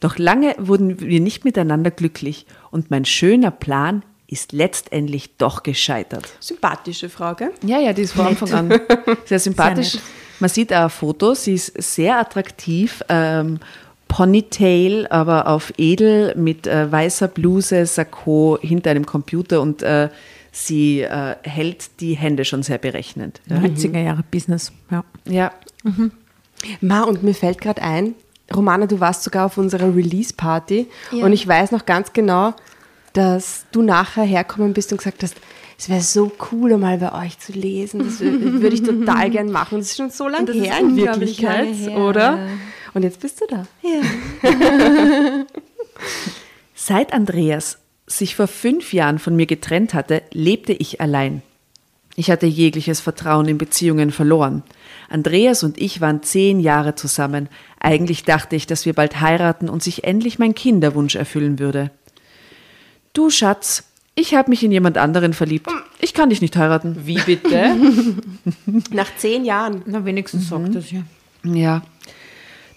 Doch 0.00 0.16
lange 0.16 0.54
wurden 0.58 1.00
wir 1.00 1.20
nicht 1.20 1.44
miteinander 1.44 1.90
glücklich 1.90 2.46
und 2.70 2.90
mein 2.90 3.04
schöner 3.04 3.50
Plan 3.50 4.02
ist 4.26 4.52
letztendlich 4.52 5.36
doch 5.36 5.62
gescheitert. 5.62 6.26
Sympathische 6.40 7.10
Frage. 7.10 7.52
Ja, 7.62 7.78
ja, 7.78 7.92
die 7.92 8.02
ist 8.02 8.12
von 8.12 8.26
Anfang 8.26 8.52
an 8.52 8.80
sehr 9.26 9.38
sympathisch. 9.38 9.92
Sehr 9.92 10.00
Man 10.40 10.50
sieht 10.50 10.72
auch 10.72 10.90
Fotos, 10.90 11.44
sie 11.44 11.54
ist 11.54 11.80
sehr 11.80 12.18
attraktiv. 12.18 13.02
Ähm, 13.08 13.60
Ponytail, 14.08 15.06
aber 15.08 15.48
auf 15.48 15.72
edel 15.76 16.34
mit 16.36 16.66
äh, 16.66 16.90
weißer 16.90 17.28
Bluse, 17.28 17.86
Sakko 17.86 18.58
hinter 18.60 18.90
einem 18.90 19.04
Computer 19.04 19.60
und 19.60 19.82
äh, 19.82 20.08
sie 20.64 21.02
äh, 21.02 21.36
hält 21.42 22.00
die 22.00 22.14
Hände 22.14 22.44
schon 22.44 22.62
sehr 22.62 22.78
berechnend. 22.78 23.40
Ja. 23.46 23.56
90er 23.58 24.00
Jahre 24.02 24.24
Business. 24.30 24.72
Ja. 24.90 25.04
ja. 25.28 25.52
Ma, 26.80 27.02
und 27.02 27.22
mir 27.22 27.34
fällt 27.34 27.60
gerade 27.60 27.82
ein, 27.82 28.14
Romana, 28.54 28.86
du 28.86 28.98
warst 29.00 29.22
sogar 29.22 29.46
auf 29.46 29.58
unserer 29.58 29.94
Release-Party 29.94 30.86
Ja. 31.12 31.24
und 31.24 31.32
ich 31.32 31.46
weiß 31.46 31.72
noch 31.72 31.84
ganz 31.84 32.12
genau, 32.12 32.54
dass 33.12 33.66
du 33.72 33.82
nachher 33.82 34.24
herkommen 34.24 34.72
bist 34.72 34.92
und 34.92 34.98
gesagt 34.98 35.22
hast, 35.22 35.36
es 35.78 35.90
wäre 35.90 36.00
so 36.00 36.32
cool, 36.52 36.72
einmal 36.72 36.96
bei 36.98 37.12
euch 37.26 37.38
zu 37.38 37.52
lesen. 37.52 37.98
Das 38.00 38.20
wür- 38.20 38.60
würde 38.62 38.74
ich 38.74 38.82
total 38.82 39.28
gern 39.30 39.50
machen. 39.50 39.78
Das 39.78 39.88
ist 39.88 39.96
schon 39.98 40.08
so 40.10 40.26
lange 40.26 40.52
her 40.52 40.72
ist 40.74 40.80
in 40.80 40.96
Wirklichkeit, 40.96 41.68
oder? 41.96 42.36
ja. 42.36 42.46
Und 42.94 43.02
jetzt 43.02 43.20
bist 43.20 43.42
du 43.42 43.46
da. 43.46 43.66
Seit 46.74 47.12
Andreas 47.12 47.78
sich 48.06 48.36
vor 48.36 48.46
fünf 48.46 48.92
Jahren 48.92 49.18
von 49.18 49.34
mir 49.36 49.46
getrennt 49.46 49.94
hatte, 49.94 50.22
lebte 50.32 50.72
ich 50.72 51.00
allein. 51.00 51.42
Ich 52.18 52.30
hatte 52.30 52.46
jegliches 52.46 53.00
Vertrauen 53.00 53.46
in 53.46 53.58
Beziehungen 53.58 54.10
verloren. 54.10 54.62
Andreas 55.10 55.62
und 55.62 55.78
ich 55.78 56.00
waren 56.00 56.22
zehn 56.22 56.60
Jahre 56.60 56.94
zusammen. 56.94 57.48
Eigentlich 57.78 58.24
dachte 58.24 58.56
ich, 58.56 58.66
dass 58.66 58.86
wir 58.86 58.94
bald 58.94 59.20
heiraten 59.20 59.68
und 59.68 59.82
sich 59.82 60.04
endlich 60.04 60.38
mein 60.38 60.54
Kinderwunsch 60.54 61.14
erfüllen 61.14 61.58
würde. 61.58 61.90
Du 63.12 63.28
Schatz, 63.28 63.84
ich 64.14 64.34
habe 64.34 64.48
mich 64.48 64.64
in 64.64 64.72
jemand 64.72 64.96
anderen 64.96 65.34
verliebt. 65.34 65.68
Ich 66.00 66.14
kann 66.14 66.30
dich 66.30 66.40
nicht 66.40 66.56
heiraten. 66.56 67.06
Wie 67.06 67.20
bitte? 67.20 67.76
Nach 68.90 69.14
zehn 69.18 69.44
Jahren. 69.44 69.82
Na, 69.84 70.06
wenigstens 70.06 70.48
sagt 70.48 70.74
das 70.74 70.90
ja. 70.90 71.02
Ja. 71.44 71.82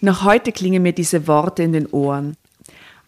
Noch 0.01 0.25
heute 0.25 0.51
klingen 0.51 0.83
mir 0.83 0.93
diese 0.93 1.27
Worte 1.27 1.63
in 1.63 1.71
den 1.71 1.87
Ohren. 1.87 2.35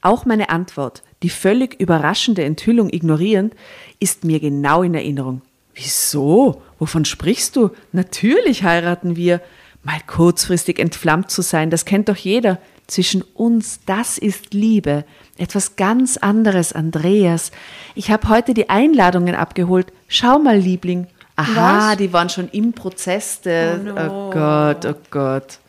Auch 0.01 0.25
meine 0.25 0.49
Antwort, 0.49 1.03
die 1.23 1.29
völlig 1.29 1.79
überraschende 1.79 2.43
Enthüllung 2.43 2.89
ignorierend, 2.91 3.53
ist 3.99 4.23
mir 4.23 4.39
genau 4.39 4.84
in 4.84 4.95
Erinnerung. 4.95 5.41
Wieso? 5.73 6.62
Wovon 6.79 7.05
sprichst 7.05 7.55
du? 7.55 7.71
Natürlich 7.91 8.63
heiraten 8.63 9.15
wir. 9.15 9.41
Mal 9.84 9.99
kurzfristig 10.05 10.77
entflammt 10.77 11.31
zu 11.31 11.41
sein, 11.41 11.71
das 11.71 11.86
kennt 11.86 12.07
doch 12.10 12.15
jeder. 12.15 12.60
Zwischen 12.86 13.23
uns, 13.34 13.79
das 13.86 14.17
ist 14.17 14.53
Liebe. 14.53 15.05
Etwas 15.38 15.75
ganz 15.75 16.17
anderes, 16.17 16.73
Andreas. 16.73 17.51
Ich 17.95 18.12
habe 18.12 18.29
heute 18.29 18.53
die 18.53 18.69
Einladungen 18.69 19.34
abgeholt. 19.34 19.91
Schau 20.07 20.39
mal, 20.39 20.57
Liebling. 20.57 21.07
Aha, 21.36 21.95
die 21.95 22.13
waren 22.13 22.29
schon 22.29 22.49
im 22.49 22.73
Prozess. 22.73 23.41
Des, 23.41 23.79
oh, 23.88 24.29
Gott, 24.29 24.86
oh 24.86 24.95
Gott. 25.10 25.60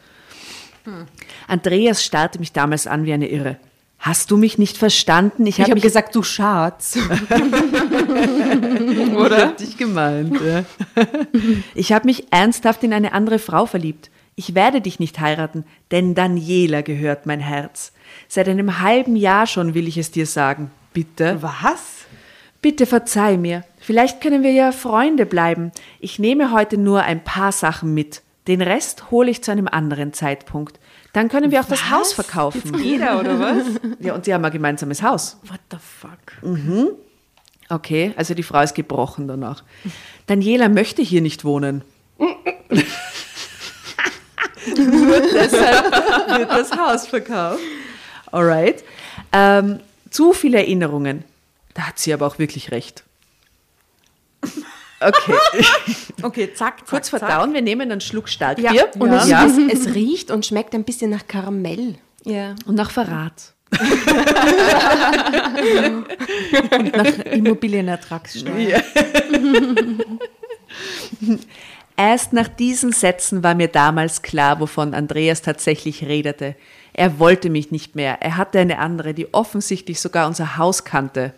Andreas 1.46 2.04
starrte 2.04 2.38
mich 2.38 2.52
damals 2.52 2.86
an 2.86 3.06
wie 3.06 3.12
eine 3.12 3.28
Irre. 3.28 3.56
Hast 4.02 4.32
du 4.32 4.36
mich 4.36 4.58
nicht 4.58 4.78
verstanden? 4.78 5.46
Ich 5.46 5.60
Ich 5.60 5.64
habe 5.64 5.74
mich 5.74 5.84
gesagt, 5.84 6.16
du 6.16 6.24
Schatz. 6.24 6.98
oder? 9.16 9.46
Hat 9.46 9.60
dich 9.60 9.78
gemeint. 9.78 10.36
Ja. 10.44 10.64
Ich 11.76 11.92
habe 11.92 12.06
mich 12.06 12.32
ernsthaft 12.32 12.82
in 12.82 12.92
eine 12.92 13.12
andere 13.12 13.38
Frau 13.38 13.64
verliebt. 13.64 14.10
Ich 14.34 14.56
werde 14.56 14.80
dich 14.80 14.98
nicht 14.98 15.20
heiraten, 15.20 15.64
denn 15.92 16.16
Daniela 16.16 16.80
gehört 16.80 17.26
mein 17.26 17.38
Herz. 17.38 17.92
Seit 18.26 18.48
einem 18.48 18.80
halben 18.80 19.14
Jahr 19.14 19.46
schon 19.46 19.74
will 19.74 19.86
ich 19.86 19.98
es 19.98 20.10
dir 20.10 20.26
sagen. 20.26 20.72
Bitte? 20.92 21.38
Was? 21.40 22.06
Bitte 22.60 22.86
verzeih 22.86 23.36
mir. 23.36 23.62
Vielleicht 23.78 24.20
können 24.20 24.42
wir 24.42 24.52
ja 24.52 24.72
Freunde 24.72 25.26
bleiben. 25.26 25.70
Ich 26.00 26.18
nehme 26.18 26.50
heute 26.50 26.76
nur 26.76 27.02
ein 27.02 27.22
paar 27.22 27.52
Sachen 27.52 27.94
mit. 27.94 28.22
Den 28.48 28.62
Rest 28.62 29.12
hole 29.12 29.30
ich 29.30 29.44
zu 29.44 29.52
einem 29.52 29.68
anderen 29.68 30.12
Zeitpunkt. 30.12 30.80
Dann 31.12 31.28
können 31.28 31.50
wir 31.50 31.60
auch 31.60 31.66
das 31.66 31.90
Haus 31.90 32.12
verkaufen. 32.14 32.78
Jeder, 32.82 33.20
oder 33.20 33.38
was? 33.38 33.66
Ja, 34.00 34.14
und 34.14 34.24
sie 34.24 34.32
haben 34.32 34.44
ein 34.44 34.50
gemeinsames 34.52 35.02
Haus. 35.02 35.36
What 35.44 35.60
the 35.70 35.76
fuck? 35.78 36.18
Okay, 37.68 38.12
also 38.16 38.34
die 38.34 38.42
Frau 38.42 38.60
ist 38.62 38.74
gebrochen 38.74 39.28
danach. 39.28 39.62
Daniela 40.26 40.68
möchte 40.68 41.02
hier 41.02 41.20
nicht 41.20 41.44
wohnen. 41.44 41.84
Nur 42.18 42.36
deshalb 45.34 45.92
wird 46.38 46.50
das 46.50 46.72
Haus 46.76 47.06
verkauft. 47.06 47.60
Alright. 48.30 48.82
Ähm, 49.32 49.80
zu 50.10 50.32
viele 50.32 50.58
Erinnerungen. 50.58 51.24
Da 51.74 51.82
hat 51.88 51.98
sie 51.98 52.12
aber 52.12 52.26
auch 52.26 52.38
wirklich 52.38 52.70
recht. 52.70 53.04
Okay, 55.04 55.34
Okay, 56.22 56.48
zack, 56.54 56.78
zack, 56.80 56.88
kurz 56.88 57.10
zack. 57.10 57.20
verdauen. 57.20 57.52
Wir 57.54 57.62
nehmen 57.62 57.90
einen 57.90 58.00
Schluck 58.00 58.28
Starkbier. 58.28 58.72
Ja, 58.72 58.84
und 58.98 59.12
Es, 59.12 59.28
ja. 59.28 59.44
es, 59.46 59.58
es 59.86 59.94
riecht 59.94 60.30
und 60.30 60.46
schmeckt 60.46 60.74
ein 60.74 60.84
bisschen 60.84 61.10
nach 61.10 61.26
Karamell. 61.26 61.96
Ja. 62.24 62.54
und 62.66 62.76
nach 62.76 62.90
Verrat. 62.92 63.54
Immobilienertragssteuer. 67.32 68.82
Erst 71.96 72.32
nach 72.32 72.48
diesen 72.48 72.92
Sätzen 72.92 73.42
war 73.42 73.54
mir 73.54 73.68
damals 73.68 74.22
klar, 74.22 74.60
wovon 74.60 74.94
Andreas 74.94 75.42
tatsächlich 75.42 76.04
redete. 76.04 76.54
Er 76.92 77.18
wollte 77.18 77.50
mich 77.50 77.70
nicht 77.70 77.94
mehr. 77.96 78.20
Er 78.20 78.36
hatte 78.36 78.58
eine 78.58 78.78
andere, 78.78 79.14
die 79.14 79.32
offensichtlich 79.32 80.00
sogar 80.00 80.26
unser 80.26 80.56
Haus 80.56 80.84
kannte. 80.84 81.32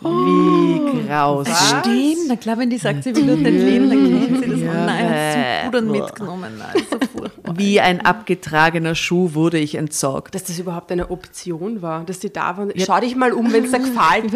Wie 0.00 1.06
grausig. 1.06 1.54
Stimmt, 1.54 2.28
na 2.28 2.36
klar, 2.36 2.58
wenn 2.58 2.70
die 2.70 2.78
sagt, 2.78 3.04
sie 3.04 3.14
will 3.16 3.24
nur 3.24 3.36
dein 3.36 3.54
Leben, 3.54 3.90
dann 3.90 4.20
kennt 4.20 4.44
sie 4.44 4.50
das. 4.50 4.60
Ja. 4.60 4.70
Oh 4.70 4.86
nein, 4.86 5.08
hat 5.08 5.32
sie 5.32 5.66
Pudern 5.66 5.90
mitgenommen. 5.90 6.52
Nein, 6.58 6.86
so. 6.90 7.56
Wie 7.56 7.80
ein 7.80 8.04
abgetragener 8.04 8.94
Schuh 8.94 9.34
wurde 9.34 9.58
ich 9.58 9.74
entsorgt. 9.74 10.34
Dass 10.34 10.44
das 10.44 10.58
überhaupt 10.58 10.92
eine 10.92 11.10
Option 11.10 11.82
war, 11.82 12.04
dass 12.04 12.20
die 12.20 12.32
da 12.32 12.56
waren. 12.56 12.72
Schau 12.76 13.00
dich 13.00 13.16
mal 13.16 13.32
um, 13.32 13.52
wenn 13.52 13.64
es 13.64 13.72
dir 13.72 13.80
gefällt, 13.80 14.32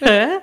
gell? 0.00 0.40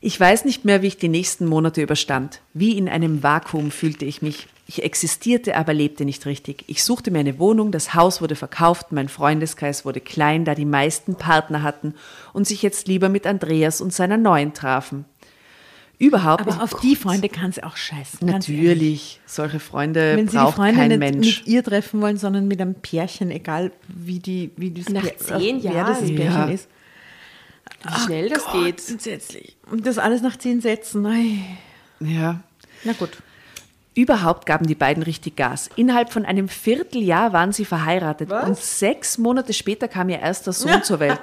Ich 0.00 0.18
weiß 0.18 0.44
nicht 0.44 0.64
mehr, 0.64 0.82
wie 0.82 0.88
ich 0.88 0.98
die 0.98 1.08
nächsten 1.08 1.46
Monate 1.46 1.80
überstand. 1.80 2.40
Wie 2.54 2.76
in 2.76 2.88
einem 2.88 3.22
Vakuum 3.22 3.70
fühlte 3.70 4.04
ich 4.04 4.20
mich. 4.20 4.48
Ich 4.66 4.82
existierte, 4.84 5.56
aber 5.56 5.74
lebte 5.74 6.04
nicht 6.04 6.24
richtig. 6.24 6.64
Ich 6.68 6.84
suchte 6.84 7.10
mir 7.10 7.18
eine 7.18 7.38
Wohnung, 7.38 7.72
das 7.72 7.94
Haus 7.94 8.20
wurde 8.22 8.36
verkauft, 8.36 8.92
mein 8.92 9.08
Freundeskreis 9.08 9.84
wurde 9.84 10.00
klein, 10.00 10.44
da 10.44 10.54
die 10.54 10.64
meisten 10.64 11.16
Partner 11.16 11.62
hatten 11.62 11.94
und 12.32 12.46
sich 12.46 12.62
jetzt 12.62 12.86
lieber 12.88 13.08
mit 13.08 13.26
Andreas 13.26 13.80
und 13.80 13.92
seiner 13.92 14.16
neuen 14.16 14.54
trafen. 14.54 15.04
Überhaupt 15.98 16.42
Aber 16.48 16.62
auf 16.62 16.80
die 16.80 16.96
Freunde 16.96 17.28
kann 17.28 17.52
sie 17.52 17.62
auch 17.62 17.76
scheißen. 17.76 18.26
natürlich. 18.26 19.20
Solche 19.26 19.60
Freunde 19.60 20.16
Wenn 20.16 20.26
sie 20.26 20.32
die 20.32 20.42
braucht 20.42 20.56
Freunde 20.56 20.74
kein 20.80 20.88
nicht 20.88 20.98
Mensch. 20.98 21.38
mit 21.40 21.48
ihr 21.48 21.62
treffen 21.62 22.00
wollen, 22.00 22.16
sondern 22.16 22.48
mit 22.48 22.60
einem 22.60 22.74
Pärchen, 22.74 23.30
egal 23.30 23.70
wie 23.88 24.18
die 24.18 24.50
wie 24.56 24.70
das 24.70 24.88
Nach 24.88 25.02
Pär- 25.04 25.18
zehn 25.18 25.62
wer 25.62 25.84
das 25.84 26.00
Jahren. 26.00 26.14
Pärchen 26.16 26.32
Ja. 26.34 26.44
ist. 26.46 26.68
Wie 27.84 28.00
schnell 28.00 28.28
das 28.30 28.44
Gott, 28.44 28.64
geht. 28.64 28.88
Entsetzlich. 28.88 29.56
Und 29.70 29.86
das 29.86 29.98
alles 29.98 30.22
nach 30.22 30.36
zehn 30.36 30.60
Sätzen. 30.60 31.04
Ei. 31.06 31.36
Ja. 32.00 32.40
Na 32.84 32.92
gut. 32.94 33.10
Überhaupt 33.94 34.46
gaben 34.46 34.66
die 34.66 34.74
beiden 34.74 35.02
richtig 35.02 35.36
Gas. 35.36 35.68
Innerhalb 35.76 36.10
von 36.10 36.24
einem 36.24 36.48
Vierteljahr 36.48 37.34
waren 37.34 37.52
sie 37.52 37.66
verheiratet 37.66 38.32
und 38.32 38.56
sechs 38.56 39.18
Monate 39.18 39.52
später 39.52 39.86
kam 39.86 40.08
ihr 40.08 40.18
erster 40.18 40.54
Sohn 40.54 40.82
zur 40.82 40.98
Welt. 40.98 41.20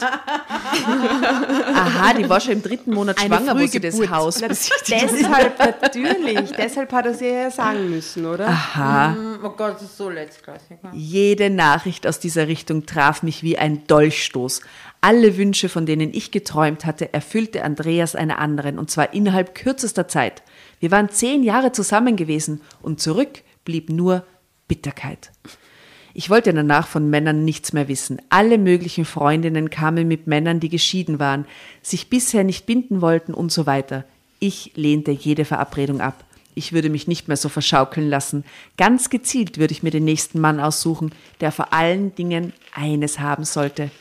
Aha, 1.73 2.13
die 2.13 2.29
war 2.29 2.39
schon 2.39 2.53
im 2.53 2.62
dritten 2.62 2.93
Monat 2.93 3.19
Eine 3.19 3.38
schwanger, 3.38 3.60
wo 3.60 3.65
sie 3.65 3.79
das 3.79 3.95
Frühgeburt. 3.95 4.19
Haus. 4.19 4.36
Deshalb 4.38 5.60
natürlich, 5.82 6.51
deshalb 6.51 6.91
hat 6.93 7.08
er 7.08 7.15
sie 7.15 7.29
ja 7.29 7.49
sagen 7.49 7.89
müssen, 7.89 8.27
oder? 8.27 8.47
Aha. 8.47 9.15
Oh 9.43 9.49
Gott, 9.49 9.75
das 9.75 9.84
ist 9.84 9.97
so 9.97 10.10
letztklassig. 10.12 10.77
Jede 10.93 11.49
Nachricht 11.49 12.05
aus 12.05 12.19
dieser 12.19 12.47
Richtung 12.47 12.86
traf 12.86 13.23
mich 13.23 13.41
wie 13.41 13.58
ein 13.58 13.88
Dolchstoß. 13.88 14.62
Alle 15.01 15.38
Wünsche, 15.38 15.69
von 15.69 15.88
denen 15.88 16.13
ich 16.13 16.29
geträumt 16.29 16.86
hatte, 16.86 17.13
erfüllte 17.13 17.63
Andreas 17.63 18.15
einer 18.15 18.38
anderen, 18.38 18.77
und 18.77 18.91
zwar 18.91 19.13
innerhalb 19.13 19.55
kürzester 19.55 20.08
Zeit. 20.08 20.43
Wir 20.80 20.92
waren 20.92 21.10
zehn 21.10 21.44
Jahre 21.44 21.72
zusammen 21.72 22.15
gewesen, 22.15 22.62
und 22.82 23.00
zurück 23.02 23.44
blieb 23.65 23.89
nur 23.89 24.26
Bitterkeit. 24.68 25.32
Ich 26.13 26.30
wollte 26.30 26.54
danach 26.54 26.88
von 26.88 27.10
Männern 27.10 27.46
nichts 27.46 27.72
mehr 27.72 27.88
wissen. 27.88 28.22
Alle 28.30 28.58
möglichen 28.58 29.06
Freundinnen 29.06 29.70
kamen 29.70 30.08
mit 30.08 30.28
Männern, 30.28 30.60
die 30.60 30.70
geschieden 30.70 31.20
waren, 31.20 31.46
sich 31.82 32.10
bisher 32.10 32.44
nicht 32.44 32.65
binden 32.65 33.02
wollten 33.02 33.34
und 33.34 33.52
so 33.52 33.65
weiter. 33.65 34.06
Ich 34.39 34.72
lehnte 34.76 35.12
jede 35.12 35.46
Verabredung 35.46 36.02
ab. 36.02 36.24
Ich 36.56 36.74
würde 36.74 36.89
mich 36.89 37.08
nicht 37.08 37.28
mehr 37.28 37.38
so 37.38 37.48
verschaukeln 37.48 38.10
lassen. 38.10 38.44
Ganz 38.76 39.10
gezielt 39.10 39.60
würde 39.60 39.72
ich 39.72 39.84
mir 39.84 39.92
den 39.92 40.04
nächsten 40.04 40.42
Mann 40.42 40.60
aussuchen, 40.60 41.12
der 41.42 41.52
vor 41.52 41.74
allen 41.74 42.15
Dingen 42.15 42.54
eines 42.74 43.20
haben 43.20 43.46
sollte. 43.46 43.92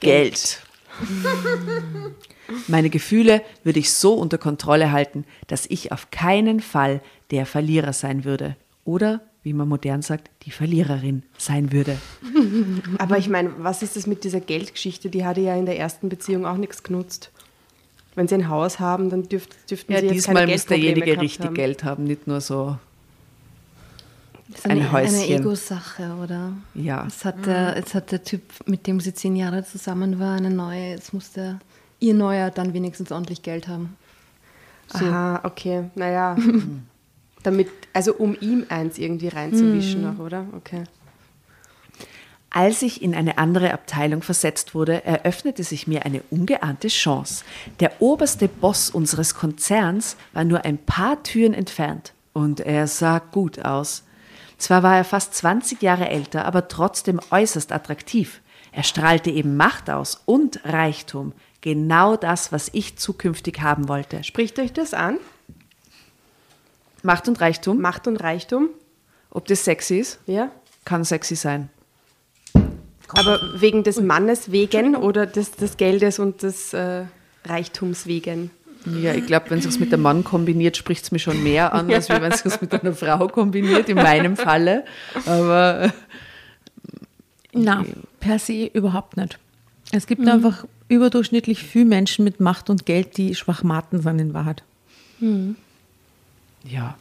Geld. 0.00 0.62
Meine 2.66 2.90
Gefühle 2.90 3.42
würde 3.64 3.78
ich 3.78 3.92
so 3.92 4.14
unter 4.14 4.38
Kontrolle 4.38 4.92
halten, 4.92 5.24
dass 5.46 5.66
ich 5.66 5.92
auf 5.92 6.10
keinen 6.10 6.60
Fall 6.60 7.00
der 7.30 7.46
Verlierer 7.46 7.92
sein 7.92 8.24
würde. 8.24 8.56
Oder, 8.84 9.20
wie 9.42 9.52
man 9.52 9.68
modern 9.68 10.02
sagt, 10.02 10.30
die 10.44 10.50
Verliererin 10.50 11.22
sein 11.36 11.72
würde. 11.72 11.98
Aber 12.98 13.18
ich 13.18 13.28
meine, 13.28 13.52
was 13.58 13.82
ist 13.82 13.96
das 13.96 14.06
mit 14.06 14.24
dieser 14.24 14.40
Geldgeschichte? 14.40 15.10
Die 15.10 15.24
hatte 15.24 15.42
ja 15.42 15.54
in 15.56 15.66
der 15.66 15.78
ersten 15.78 16.08
Beziehung 16.08 16.46
auch 16.46 16.56
nichts 16.56 16.82
genutzt. 16.82 17.30
Wenn 18.14 18.26
sie 18.26 18.34
ein 18.36 18.48
Haus 18.48 18.80
haben, 18.80 19.10
dann 19.10 19.28
dürft, 19.28 19.70
dürften 19.70 19.92
Ja, 19.92 20.00
sie 20.00 20.06
jetzt 20.06 20.14
diesmal 20.14 20.36
keine 20.42 20.52
muss 20.52 20.66
derjenige 20.66 21.20
richtig 21.20 21.46
haben. 21.46 21.54
Geld 21.54 21.84
haben, 21.84 22.04
nicht 22.04 22.26
nur 22.26 22.40
so. 22.40 22.78
Das 24.48 24.60
ist 24.60 24.64
Ein 24.64 24.70
eine, 24.72 24.80
eine 24.80 24.92
Häuschen. 24.92 25.40
Ego-Sache, 25.40 26.16
oder? 26.22 26.52
Ja. 26.74 27.04
Jetzt 27.04 27.24
hat, 27.24 27.44
der, 27.46 27.76
jetzt 27.76 27.94
hat 27.94 28.10
der 28.10 28.24
Typ, 28.24 28.42
mit 28.66 28.86
dem 28.86 28.98
sie 28.98 29.12
zehn 29.12 29.36
Jahre 29.36 29.64
zusammen 29.64 30.18
war, 30.18 30.36
eine 30.36 30.50
neue, 30.50 30.90
jetzt 30.90 31.12
muss 31.12 31.30
der, 31.32 31.58
ihr 32.00 32.14
Neuer 32.14 32.50
dann 32.50 32.74
wenigstens 32.74 33.12
ordentlich 33.12 33.42
Geld 33.42 33.68
haben. 33.68 33.96
Aha, 34.92 35.40
okay. 35.44 35.90
Naja. 35.94 36.36
Damit, 37.42 37.68
also 37.92 38.14
um 38.14 38.36
ihm 38.40 38.66
eins 38.68 38.98
irgendwie 38.98 39.28
reinzuwischen 39.28 40.02
noch, 40.02 40.18
oder? 40.18 40.46
Okay. 40.56 40.84
Als 42.50 42.82
ich 42.82 43.02
in 43.02 43.14
eine 43.14 43.38
andere 43.38 43.72
Abteilung 43.72 44.22
versetzt 44.22 44.74
wurde, 44.74 45.04
eröffnete 45.04 45.62
sich 45.62 45.86
mir 45.86 46.06
eine 46.06 46.22
ungeahnte 46.30 46.88
Chance. 46.88 47.44
Der 47.78 48.00
oberste 48.00 48.48
Boss 48.48 48.90
unseres 48.90 49.34
Konzerns 49.34 50.16
war 50.32 50.44
nur 50.44 50.64
ein 50.64 50.78
paar 50.78 51.22
Türen 51.22 51.52
entfernt 51.52 52.14
und 52.32 52.60
er 52.60 52.86
sah 52.86 53.18
gut 53.18 53.64
aus. 53.64 54.04
Zwar 54.56 54.82
war 54.82 54.96
er 54.96 55.04
fast 55.04 55.34
20 55.34 55.82
Jahre 55.82 56.08
älter, 56.08 56.46
aber 56.46 56.68
trotzdem 56.68 57.20
äußerst 57.30 57.70
attraktiv. 57.70 58.40
Er 58.72 58.82
strahlte 58.82 59.30
eben 59.30 59.56
Macht 59.56 59.90
aus 59.90 60.22
und 60.24 60.64
Reichtum. 60.64 61.32
Genau 61.60 62.16
das, 62.16 62.52
was 62.52 62.68
ich 62.72 62.96
zukünftig 62.96 63.60
haben 63.60 63.88
wollte. 63.88 64.22
Spricht 64.24 64.58
euch 64.58 64.72
das 64.72 64.94
an? 64.94 65.18
Macht 67.02 67.28
und 67.28 67.40
Reichtum, 67.40 67.80
Macht 67.80 68.06
und 68.06 68.16
Reichtum? 68.16 68.68
ob 69.30 69.46
das 69.46 69.64
sexy 69.64 69.98
ist, 69.98 70.20
Ja? 70.26 70.50
kann 70.86 71.04
sexy 71.04 71.36
sein. 71.36 71.68
Aber 73.08 73.40
wegen 73.60 73.82
des 73.84 74.00
Mannes 74.00 74.50
wegen 74.52 74.96
oder 74.96 75.26
des, 75.26 75.52
des 75.52 75.76
Geldes 75.76 76.18
und 76.18 76.42
des 76.42 76.72
äh, 76.72 77.04
Reichtums 77.44 78.06
wegen? 78.06 78.50
Ja, 78.86 79.12
ich 79.14 79.26
glaube, 79.26 79.50
wenn 79.50 79.58
es 79.58 79.64
sich 79.64 79.78
mit 79.80 79.92
dem 79.92 80.00
Mann 80.02 80.24
kombiniert, 80.24 80.76
spricht 80.76 81.04
es 81.04 81.10
mir 81.12 81.18
schon 81.18 81.42
mehr 81.42 81.72
an, 81.74 81.92
als 81.92 82.08
wenn 82.08 82.22
es 82.24 82.40
sich 82.40 82.60
mit 82.60 82.72
einer 82.72 82.94
Frau 82.94 83.28
kombiniert, 83.28 83.88
in 83.88 83.96
meinem 83.96 84.36
Falle. 84.36 84.84
Aber 85.26 85.82
äh, 85.84 85.90
Na, 87.52 87.84
per 88.20 88.38
se 88.38 88.64
überhaupt 88.66 89.16
nicht. 89.16 89.38
Es 89.92 90.06
gibt 90.06 90.26
einfach 90.28 90.64
überdurchschnittlich 90.88 91.62
viele 91.62 91.86
Menschen 91.86 92.24
mit 92.24 92.40
Macht 92.40 92.68
und 92.70 92.84
Geld, 92.86 93.16
die 93.16 93.34
Schwachmaten 93.34 94.02
sind 94.02 94.18
in 94.18 94.34
Wahrheit. 94.34 94.62
ja, 95.20 96.96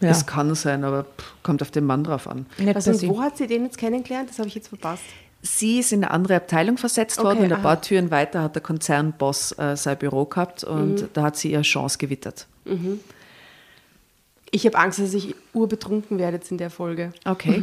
Ja. 0.00 0.10
es 0.10 0.26
kann 0.26 0.54
sein, 0.54 0.84
aber 0.84 1.06
kommt 1.42 1.62
auf 1.62 1.70
den 1.70 1.84
Mann 1.84 2.04
drauf 2.04 2.28
an. 2.28 2.46
Also, 2.74 3.08
wo 3.08 3.20
hat 3.20 3.36
sie 3.36 3.46
den 3.46 3.64
jetzt 3.64 3.78
kennengelernt? 3.78 4.30
Das 4.30 4.38
habe 4.38 4.48
ich 4.48 4.54
jetzt 4.54 4.68
verpasst. 4.68 5.02
Sie 5.42 5.78
ist 5.78 5.92
in 5.92 6.02
eine 6.04 6.12
andere 6.12 6.36
Abteilung 6.36 6.78
versetzt 6.78 7.18
worden 7.18 7.38
Okay, 7.38 7.46
und 7.46 7.52
ein 7.52 7.58
aha. 7.58 7.62
paar 7.62 7.80
Türen 7.80 8.10
weiter 8.10 8.42
hat 8.42 8.54
der 8.56 8.62
Konzernboss 8.62 9.52
äh, 9.58 9.76
sein 9.76 9.96
Büro 9.96 10.24
gehabt 10.24 10.64
und 10.64 11.08
da 11.12 11.22
hat 11.22 11.36
sie 11.36 11.52
ihre 11.52 11.62
Chance 11.62 11.98
gewittert. 11.98 12.46
Ich 14.50 14.64
habe 14.64 14.78
Angst, 14.78 14.98
dass 14.98 15.12
ich 15.14 15.34
urbetrunken 15.52 16.18
werde 16.18 16.36
jetzt 16.36 16.50
in 16.50 16.58
der 16.58 16.70
Folge. 16.70 17.12
Okay. 17.24 17.62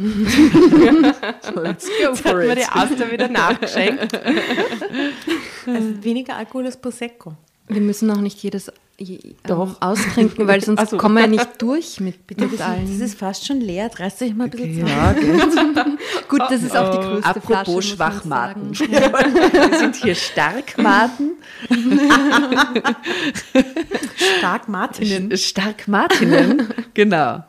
let's 1.54 1.86
go 1.86 1.92
Jetzt 2.00 2.24
hat 2.24 2.32
for 2.32 2.34
mir 2.34 2.54
die. 2.54 2.62
Asta 2.62 3.10
wieder 3.10 3.28
nachgeschenkt. 3.28 4.18
Also 5.66 6.04
weniger 6.04 6.36
Alkohol 6.36 6.66
als 6.66 6.76
Prosecco. 6.76 7.34
Wir 7.66 7.80
müssen 7.80 8.08
auch 8.12 8.20
nicht 8.20 8.40
jedes 8.40 8.66
je, 8.66 8.72
Doch. 9.46 9.68
ähm, 9.68 9.76
austrinken, 9.80 10.46
weil 10.46 10.62
sonst 10.64 10.80
Ach 10.80 10.88
so. 10.88 10.96
kommen 10.96 11.16
wir 11.16 11.22
ja 11.22 11.26
nicht 11.26 11.60
durch 11.60 12.00
mit, 12.00 12.28
mit 12.30 12.40
Das 12.40 12.60
allen. 12.60 13.00
ist 13.00 13.18
fast 13.18 13.46
schon 13.46 13.60
leer. 13.60 13.90
Reißt 13.94 14.22
euch 14.22 14.34
mal 14.34 14.44
ein 14.44 14.50
bisschen 14.50 14.74
zusammen. 14.74 14.88
Ja, 14.88 15.12
geht. 15.12 16.28
Gut, 16.28 16.40
das 16.48 16.62
ist 16.62 16.76
auch 16.76 16.90
die 16.90 17.06
größte 17.06 17.40
Flasche, 17.40 17.60
Apropos 17.60 17.74
man 17.74 17.82
Schwachmaten. 17.82 18.70
Wir 18.78 19.78
sind 19.78 19.96
hier 19.96 20.14
Starkmaten. 20.14 21.32
Stark 24.38 24.68
Martinen. 24.68 25.36
Stark 25.36 25.88
Martinnen, 25.88 26.68
genau. 26.94 27.44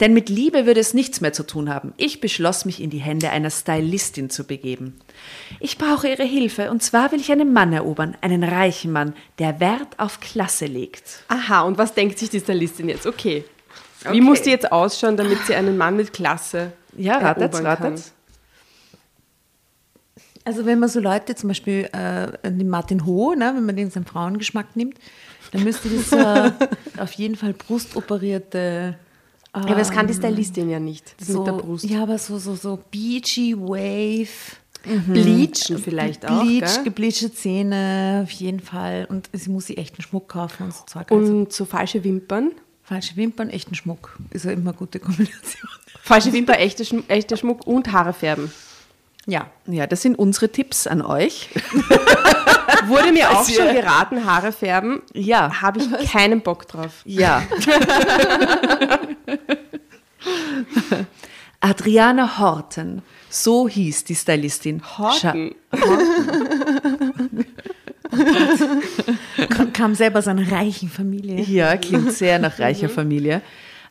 Denn 0.00 0.12
mit 0.12 0.28
Liebe 0.28 0.66
würde 0.66 0.80
es 0.80 0.92
nichts 0.92 1.22
mehr 1.22 1.32
zu 1.32 1.42
tun 1.42 1.70
haben. 1.72 1.94
Ich 1.96 2.20
beschloss 2.20 2.66
mich 2.66 2.82
in 2.82 2.90
die 2.90 2.98
Hände 2.98 3.30
einer 3.30 3.48
Stylistin 3.50 4.28
zu 4.28 4.44
begeben. 4.44 4.98
Ich 5.58 5.78
brauche 5.78 6.08
ihre 6.08 6.24
Hilfe 6.24 6.70
und 6.70 6.82
zwar 6.82 7.12
will 7.12 7.20
ich 7.20 7.32
einen 7.32 7.52
Mann 7.54 7.72
erobern, 7.72 8.14
einen 8.20 8.44
reichen 8.44 8.92
Mann, 8.92 9.14
der 9.38 9.58
Wert 9.58 9.98
auf 9.98 10.20
Klasse 10.20 10.66
legt. 10.66 11.24
Aha, 11.28 11.62
und 11.62 11.78
was 11.78 11.94
denkt 11.94 12.18
sich 12.18 12.28
die 12.28 12.40
Stylistin 12.40 12.88
jetzt? 12.90 13.06
Okay. 13.06 13.44
Wie 14.02 14.08
Okay. 14.08 14.20
muss 14.20 14.42
die 14.42 14.50
jetzt 14.50 14.70
ausschauen, 14.70 15.16
damit 15.16 15.38
sie 15.46 15.54
einen 15.54 15.78
Mann 15.78 15.96
mit 15.96 16.12
Klasse 16.12 16.72
Ja, 16.96 17.16
ratet's, 17.16 17.58
erobern 17.58 17.76
kann? 17.78 17.86
ratet's. 17.86 18.12
Also 20.44 20.64
wenn 20.64 20.78
man 20.78 20.88
so 20.88 21.00
Leute, 21.00 21.34
zum 21.34 21.48
Beispiel 21.48 21.88
äh, 21.92 22.50
den 22.50 22.68
Martin 22.68 23.04
Ho, 23.04 23.34
ne, 23.34 23.52
wenn 23.56 23.66
man 23.66 23.74
den 23.74 23.90
seinen 23.90 24.06
Frauengeschmack 24.06 24.76
nimmt, 24.76 24.96
dann 25.50 25.64
müsste 25.64 25.88
das 25.88 26.12
äh, 26.12 26.52
auf 26.98 27.12
jeden 27.12 27.34
Fall 27.34 27.52
brustoperierte 27.52 28.96
Ja, 29.62 29.62
aber 29.70 29.74
das 29.76 29.90
kann 29.90 30.06
die 30.06 30.14
Stylistin 30.14 30.68
ja 30.70 30.78
nicht. 30.78 31.14
Das 31.18 31.28
so, 31.28 31.38
mit 31.38 31.46
der 31.48 31.52
Brust. 31.52 31.84
Ja, 31.84 32.02
aber 32.02 32.18
so, 32.18 32.38
so, 32.38 32.54
so 32.54 32.78
beachy 32.90 33.56
Wave. 33.56 34.28
Bleachen 35.08 35.78
vielleicht 35.78 36.24
auch. 36.28 36.42
Bleach, 36.42 36.84
gebleachte 36.84 37.32
Zähne, 37.32 38.20
auf 38.22 38.30
jeden 38.30 38.60
Fall. 38.60 39.06
Und 39.10 39.28
sie 39.32 39.50
muss 39.50 39.66
sich 39.66 39.78
echten 39.78 40.00
Schmuck 40.02 40.28
kaufen 40.28 40.64
und 40.64 40.74
so 40.74 40.84
Zeug. 40.86 41.10
Also 41.10 41.32
Und 41.32 41.52
so 41.52 41.64
falsche 41.64 42.04
Wimpern. 42.04 42.52
falsche 42.82 43.16
Wimpern, 43.16 43.50
echten 43.50 43.74
Schmuck. 43.74 44.16
Ist 44.30 44.44
ja 44.44 44.52
immer 44.52 44.70
eine 44.70 44.78
gute 44.78 45.00
Kombination. 45.00 45.68
Falsche 46.02 46.32
Wimpern, 46.32 46.56
echter 46.56 47.36
Schmuck 47.36 47.66
und 47.66 47.90
Haare 47.90 48.12
färben. 48.12 48.52
Ja. 49.26 49.50
Ja, 49.66 49.86
das 49.86 50.02
sind 50.02 50.18
unsere 50.18 50.50
Tipps 50.50 50.86
an 50.86 51.02
euch. 51.02 51.48
Wurde 52.86 53.10
mir 53.12 53.30
auch 53.30 53.48
schon 53.48 53.74
geraten, 53.74 54.24
Haare 54.24 54.52
färben. 54.52 55.02
Ja, 55.12 55.60
Habe 55.62 55.80
ich 55.80 56.10
keinen 56.10 56.40
Bock 56.42 56.68
drauf. 56.68 57.02
ja. 57.04 57.42
Adriana 61.60 62.38
Horten, 62.38 63.02
so 63.28 63.68
hieß 63.68 64.04
die 64.04 64.14
Stylistin. 64.14 64.82
Horten? 64.98 65.54
Kam, 69.48 69.72
kam 69.72 69.94
selber 69.94 70.18
aus 70.20 70.28
einer 70.28 70.50
reichen 70.50 70.88
Familie. 70.88 71.40
Ja, 71.42 71.76
klingt 71.76 72.12
sehr 72.12 72.38
nach 72.38 72.58
reicher 72.58 72.88
Familie. 72.88 73.42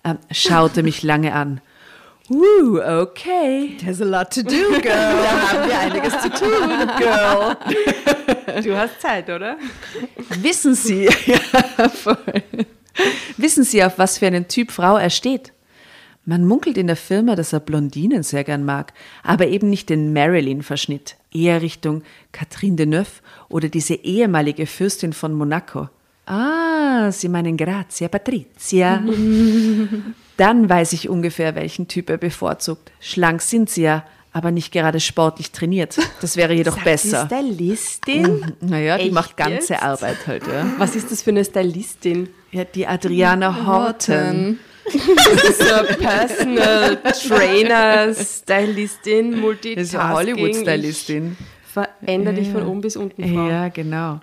Ähm, 0.04 0.19
schaute 0.32 0.84
mich 0.84 1.04
lange 1.04 1.34
an. 1.34 1.60
Uh, 2.30 3.02
okay. 3.02 3.78
There's 3.80 4.02
a 4.02 4.06
lot 4.06 4.32
to 4.32 4.42
do, 4.42 4.72
girl. 4.82 4.84
Da 4.84 5.52
haben 5.52 5.70
wir 5.70 5.80
einiges 5.80 6.14
zu 6.22 6.30
tun, 6.30 6.88
Girl. 6.98 8.64
Du 8.64 8.76
hast 8.76 9.00
Zeit, 9.00 9.30
oder? 9.30 9.58
Wissen 10.42 10.74
Sie, 10.74 11.06
ja, 11.26 11.90
voll. 11.90 12.18
Wissen 13.38 13.64
Sie, 13.64 13.84
auf 13.84 14.00
was 14.00 14.18
für 14.18 14.28
einen 14.28 14.48
Typ 14.48 14.72
Frau 14.72 14.98
er 14.98 15.12
steht? 15.12 15.54
Man 16.26 16.46
munkelt 16.46 16.78
in 16.78 16.88
der 16.88 16.96
Firma, 16.96 17.36
dass 17.36 17.54
er 17.54 17.60
Blondinen 17.60 18.24
sehr 18.24 18.44
gern 18.44 18.66
mag, 18.66 18.94
aber 19.22 19.48
eben 19.48 19.70
nicht 19.70 19.90
den 19.90 20.12
Marilyn-Verschnitt, 20.12 21.18
eher 21.32 21.62
Richtung 21.62 22.02
Catherine 22.32 22.76
Deneuve 22.76 23.22
oder 23.50 23.70
diese 23.70 23.94
ehemalige 23.94 24.66
Fürstin 24.66 25.14
von 25.14 25.34
Monaco. 25.34 25.90
Ah, 26.26 27.12
Sie 27.12 27.30
meinen 27.30 27.58
Grazia 27.58 28.08
Patrizia. 28.08 29.04
Dann 30.38 30.69
weiß 30.69 30.93
ich 30.93 31.10
ungefähr, 31.10 31.56
welchen 31.56 31.88
Typ 31.88 32.10
er 32.10 32.17
bevorzugt. 32.17 32.91
Schlank 33.00 33.41
sind 33.41 33.69
sie 33.69 33.84
ja, 33.84 34.04
aber 34.34 34.52
nicht 34.52 34.71
gerade 34.74 35.00
sportlich 35.00 35.52
trainiert. 35.52 35.98
Das 36.21 36.36
wäre 36.36 36.54
jedoch 36.56 36.78
besser. 36.84 37.28
Die 37.32 37.36
Stylistin? 37.36 38.54
Naja, 38.60 38.98
die 38.98 39.06
Echt 39.06 39.13
macht 39.13 39.38
ganze 39.38 39.74
jetzt? 39.74 39.84
Arbeit 39.84 40.28
halt, 40.28 40.43
ja. 40.48 40.65
Was 40.78 40.95
ist 40.95 41.10
das 41.12 41.21
für 41.21 41.30
eine 41.30 41.45
Stylistin? 41.45 42.30
Ja, 42.52 42.63
die 42.65 42.86
Adriana 42.88 43.65
Horten. 43.65 44.60
So 44.88 45.95
Personal 45.98 46.98
Trainer, 47.28 48.13
Stylistin, 48.13 49.32
Das 49.32 49.39
Multitasking. 49.41 49.84
ist 49.84 49.93
ja 49.93 50.10
Hollywood-Stylistin. 50.13 51.38
Ich 51.65 51.71
Veränder 51.74 52.34
dich 52.34 52.50
von 52.52 52.67
oben 52.67 52.82
bis 52.82 52.95
unten, 52.95 53.24
Frau. 53.34 53.48
Ja, 53.50 53.69
genau. 53.69 54.19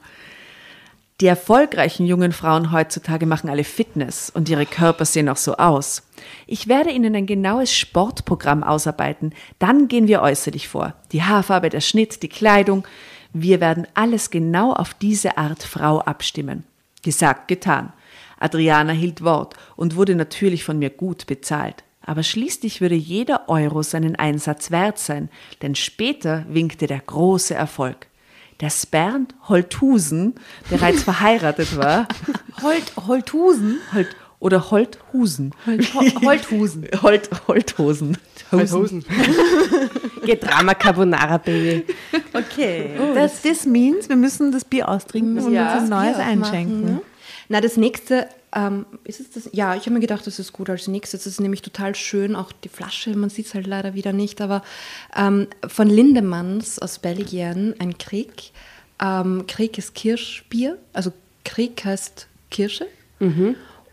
Die 1.23 1.29
erfolgreichen 1.29 2.05
jungen 2.05 2.33
Frauen 2.33 2.73
heutzutage 2.73 3.27
machen 3.27 3.49
alle 3.49 3.63
Fitness 3.63 4.29
und 4.29 4.49
ihre 4.49 4.67
Körper 4.67 5.05
sehen 5.05 5.29
auch 5.29 5.37
so 5.37 5.55
aus. 5.55 6.03
Ich 6.49 6.67
werde 6.67 6.91
Ihnen 6.91 7.15
ein 7.15 7.27
genaues 7.27 7.73
Sportprogramm 7.73 8.65
ausarbeiten. 8.65 9.33
Dann 9.61 9.87
gehen 9.87 10.09
wir 10.09 10.21
äußerlich 10.21 10.67
vor. 10.67 10.95
Die 11.13 11.23
Haarfarbe, 11.23 11.69
der 11.69 11.81
Schnitt, 11.81 12.25
die 12.25 12.29
Kleidung. 12.29 12.85
Wir 13.33 13.61
werden 13.61 13.87
alles 13.95 14.31
genau 14.31 14.73
auf 14.73 14.95
diese 14.95 15.39
Art 15.39 15.63
Frau 15.63 16.01
abstimmen. 16.01 16.65
Gesagt, 17.05 17.47
getan. 17.47 17.93
Adriana 18.41 18.93
hielt 18.93 19.23
Wort 19.23 19.55
und 19.77 19.95
wurde 19.95 20.17
natürlich 20.17 20.65
von 20.65 20.81
mir 20.81 20.91
gut 20.91 21.27
bezahlt. 21.29 21.85
Aber 22.05 22.25
schließlich 22.25 22.81
würde 22.81 22.97
jeder 22.97 23.49
Euro 23.49 23.85
seinen 23.85 24.17
Einsatz 24.17 24.73
wert 24.73 24.99
sein, 24.99 25.29
denn 25.63 25.77
später 25.77 26.45
winkte 26.49 26.89
der 26.89 26.99
große 26.99 27.55
Erfolg. 27.55 28.09
Der 28.63 28.71
Bernd 28.91 29.35
Holthusen 29.49 30.35
bereits 30.71 31.03
verheiratet 31.03 31.77
war, 31.77 32.07
Holt, 32.63 32.93
Holthusen? 33.07 33.79
Holt, 33.93 34.17
oder 34.39 34.71
Holthusen. 34.71 35.53
Ho- 35.67 36.25
Holthusen. 36.27 36.89
Holt, 37.03 37.29
Holthosen. 37.49 38.17
Hosen. 38.53 39.05
Geht 40.25 40.43
Drama 40.45 40.75
Carbonara, 40.75 41.39
Baby. 41.39 41.85
Okay. 42.33 42.91
Das, 43.15 43.43
das 43.43 43.67
means, 43.67 44.09
wir 44.09 44.17
müssen 44.17 44.53
das 44.53 44.65
Bier 44.65 44.89
austrinken 44.89 45.39
und 45.45 45.53
Ja, 45.53 45.75
uns 45.75 45.83
ein 45.85 45.89
neues 45.89 46.17
einschenken. 46.17 46.85
ne? 46.85 47.01
Na, 47.49 47.61
das 47.61 47.77
nächste, 47.77 48.27
ähm, 48.55 48.87
ist 49.05 49.21
es 49.21 49.31
das? 49.31 49.49
Ja, 49.53 49.75
ich 49.75 49.83
habe 49.83 49.93
mir 49.93 50.01
gedacht, 50.01 50.27
das 50.27 50.39
ist 50.39 50.53
gut 50.53 50.69
als 50.69 50.89
nächstes. 50.89 51.25
Das 51.25 51.33
ist 51.33 51.41
nämlich 51.41 51.63
total 51.63 51.95
schön, 51.95 52.37
auch 52.37 52.53
die 52.53 52.69
Flasche, 52.69 53.17
man 53.17 53.31
sieht 53.31 53.47
es 53.47 53.55
halt 53.55 53.67
leider 53.67 53.95
wieder 53.95 54.13
nicht, 54.13 54.41
aber 54.41 54.63
ähm, 55.17 55.49
von 55.67 55.89
Lindemanns 55.89 56.79
aus 56.79 56.99
Belgien, 56.99 57.75
ein 57.79 57.99
Krieg. 57.99 58.51
Ähm, 59.01 59.45
Krieg 59.47 59.79
ist 59.79 59.95
Kirschbier, 59.95 60.79
also 60.93 61.13
Krieg 61.45 61.85
heißt 61.85 62.29
Kirsche. 62.51 62.87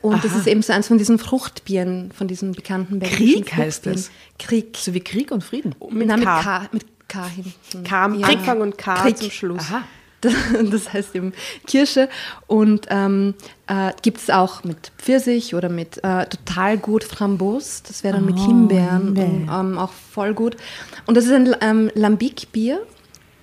Und 0.01 0.23
das 0.23 0.35
ist 0.35 0.47
eben 0.47 0.61
so 0.61 0.71
eins 0.71 0.87
von 0.87 0.97
diesen 0.97 1.19
Fruchtbieren, 1.19 2.11
von 2.11 2.27
diesen 2.27 2.53
bekannten 2.53 2.99
belgischen 2.99 3.43
Krieg 3.45 3.55
heißt 3.55 3.87
es? 3.87 4.11
Krieg. 4.37 4.77
So 4.77 4.93
wie 4.93 5.01
Krieg 5.01 5.31
und 5.31 5.43
Frieden. 5.43 5.75
Mit 5.89 6.07
Na, 6.07 6.15
mit 6.15 6.25
K. 6.25 6.41
K. 6.41 6.69
Mit 6.71 6.85
K 7.09 7.27
hinten. 7.27 7.83
K 7.83 8.05
am 8.05 8.23
Anfang 8.23 8.61
und 8.61 8.77
K 8.77 8.95
Krieg. 8.95 9.17
zum 9.17 9.31
Schluss. 9.31 9.61
Aha. 9.61 9.83
Das, 10.71 10.93
heißt 10.93 11.15
eben 11.15 11.33
Kirsche 11.67 12.09
und 12.47 12.87
ähm, 12.89 13.35
äh, 13.67 13.91
gibt 14.01 14.17
es 14.17 14.29
auch 14.29 14.63
mit 14.63 14.91
Pfirsich 14.97 15.55
oder 15.55 15.69
mit 15.69 15.97
äh, 16.03 16.25
total 16.25 16.77
gut 16.77 17.03
Framboos. 17.03 17.83
Das 17.83 18.03
wäre 18.03 18.15
dann 18.15 18.25
mit 18.25 18.39
Himbeeren 18.39 19.09
und, 19.09 19.17
ähm, 19.17 19.77
auch 19.77 19.91
voll 19.91 20.33
gut. 20.33 20.57
Und 21.05 21.15
das 21.15 21.25
ist 21.25 21.31
ein 21.31 21.55
ähm, 21.61 21.91
Lambic-Bier. 21.93 22.81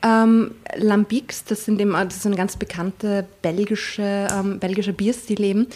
Ähm, 0.02 0.52
Lambics, 0.76 1.44
das 1.44 1.64
sind 1.64 1.80
eben, 1.80 1.92
das 1.92 2.16
ist 2.16 2.26
eine 2.26 2.36
ganz 2.36 2.56
bekannte 2.56 3.26
belgische, 3.42 4.28
ähm, 4.30 4.58
belgische 4.58 4.92
Bierstil 4.92 5.42
eben. 5.42 5.66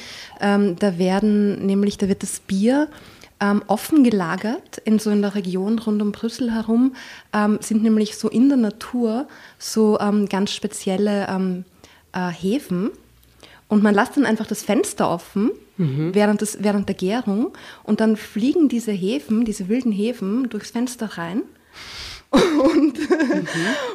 Ähm, 0.40 0.76
da 0.78 0.98
werden 0.98 1.64
nämlich, 1.66 1.96
da 1.98 2.06
wird 2.06 2.22
das 2.22 2.40
Bier 2.40 2.88
ähm, 3.40 3.62
offen 3.66 4.05
gelagert 4.05 4.79
in 4.85 4.98
so 4.98 5.11
in 5.11 5.22
der 5.22 5.35
Region 5.35 5.79
rund 5.79 6.03
um 6.03 6.12
Brüssel 6.12 6.53
herum, 6.53 6.94
ähm, 7.33 7.59
sind 7.61 7.83
nämlich 7.83 8.16
so 8.16 8.29
in 8.29 8.48
der 8.48 8.59
Natur 8.59 9.26
so 9.59 9.98
ähm, 10.00 10.29
ganz 10.29 10.53
spezielle 10.53 11.26
ähm, 11.29 11.64
äh, 12.12 12.31
Hefen. 12.31 12.90
Und 13.68 13.83
man 13.83 13.94
lässt 13.94 14.16
dann 14.16 14.26
einfach 14.26 14.46
das 14.46 14.62
Fenster 14.62 15.09
offen 15.09 15.53
während, 16.12 16.42
des, 16.42 16.59
während 16.61 16.88
der 16.88 16.96
Gärung 16.96 17.53
und 17.85 18.00
dann 18.00 18.16
fliegen 18.16 18.68
diese 18.68 18.92
Hefen, 18.92 19.44
diese 19.44 19.68
wilden 19.68 19.92
Hefen 19.92 20.50
durchs 20.50 20.72
Fenster 20.72 21.16
rein 21.16 21.42
und, 22.31 22.98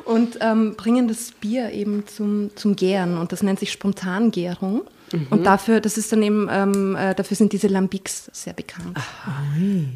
und 0.06 0.38
ähm, 0.42 0.76
bringen 0.76 1.08
das 1.08 1.32
Bier 1.32 1.72
eben 1.72 2.08
zum, 2.08 2.50
zum 2.56 2.76
Gären 2.76 3.18
und 3.18 3.32
das 3.32 3.44
nennt 3.44 3.60
sich 3.60 3.72
Spontangärung. 3.72 4.82
Und 5.30 5.46
dafür, 5.46 5.82
das 5.82 5.98
ist 5.98 6.12
dann 6.12 6.24
eben, 6.24 6.48
ähm, 6.52 6.96
äh, 6.96 7.13
dafür 7.13 7.38
sind 7.38 7.54
diese 7.54 7.68
Lambics 7.68 8.30
sehr 8.34 8.54
bekannt. 8.54 8.98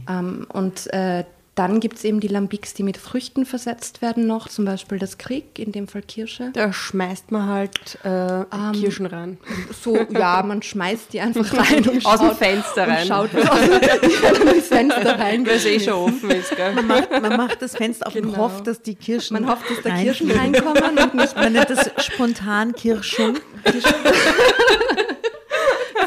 Ähm, 0.09 0.45
und 0.49 0.91
äh, 0.93 1.23
dann 1.59 1.81
gibt 1.81 1.97
es 1.97 2.05
eben 2.05 2.21
die 2.21 2.29
Lambics, 2.29 2.73
die 2.73 2.83
mit 2.83 2.95
Früchten 2.95 3.45
versetzt 3.45 4.01
werden 4.01 4.25
noch, 4.25 4.47
zum 4.47 4.63
Beispiel 4.63 4.97
das 4.97 5.17
Krieg, 5.17 5.59
in 5.59 5.73
dem 5.73 5.89
Fall 5.89 6.01
Kirsche. 6.03 6.51
Da 6.53 6.71
schmeißt 6.71 7.33
man 7.33 7.47
halt 7.47 7.97
äh, 8.05 8.45
Kirschen 8.79 9.05
rein. 9.05 9.37
So, 9.83 9.97
ja, 10.09 10.41
man 10.41 10.61
schmeißt 10.61 11.11
die 11.11 11.19
einfach 11.19 11.53
rein 11.69 11.85
und 11.85 12.05
Aus 12.05 12.21
dem 12.21 12.33
Fenster 12.33 12.83
und 12.85 12.89
rein. 12.93 13.05
Schaut, 13.05 13.33
werden 13.33 14.47
durchs 14.47 14.69
Fenster 14.69 15.19
rein. 15.19 15.45
Weil 15.45 15.55
es 15.57 15.65
eh 15.65 15.81
schon 15.81 15.93
offen 15.95 16.31
ist, 16.31 16.55
gell? 16.55 16.73
Man 16.75 16.87
macht, 16.87 17.11
man 17.11 17.35
macht 17.35 17.61
das 17.61 17.75
Fenster 17.75 18.07
auf 18.07 18.15
und 18.15 18.21
Genau. 18.21 18.37
hofft, 18.37 18.65
dass 18.65 18.81
die 18.81 18.95
Kirschen 18.95 19.33
Man 19.33 19.49
hofft, 19.51 19.69
dass 19.69 19.81
da 19.83 19.89
reinfliegen. 19.89 20.29
Kirschen 20.29 20.63
reinkommen 20.63 20.97
und 20.97 21.13
nicht 21.15 21.35
Man 21.35 21.51
nennt 21.51 21.69
das 21.69 21.91
spontan 22.05 22.73
Kirschung. 22.73 23.35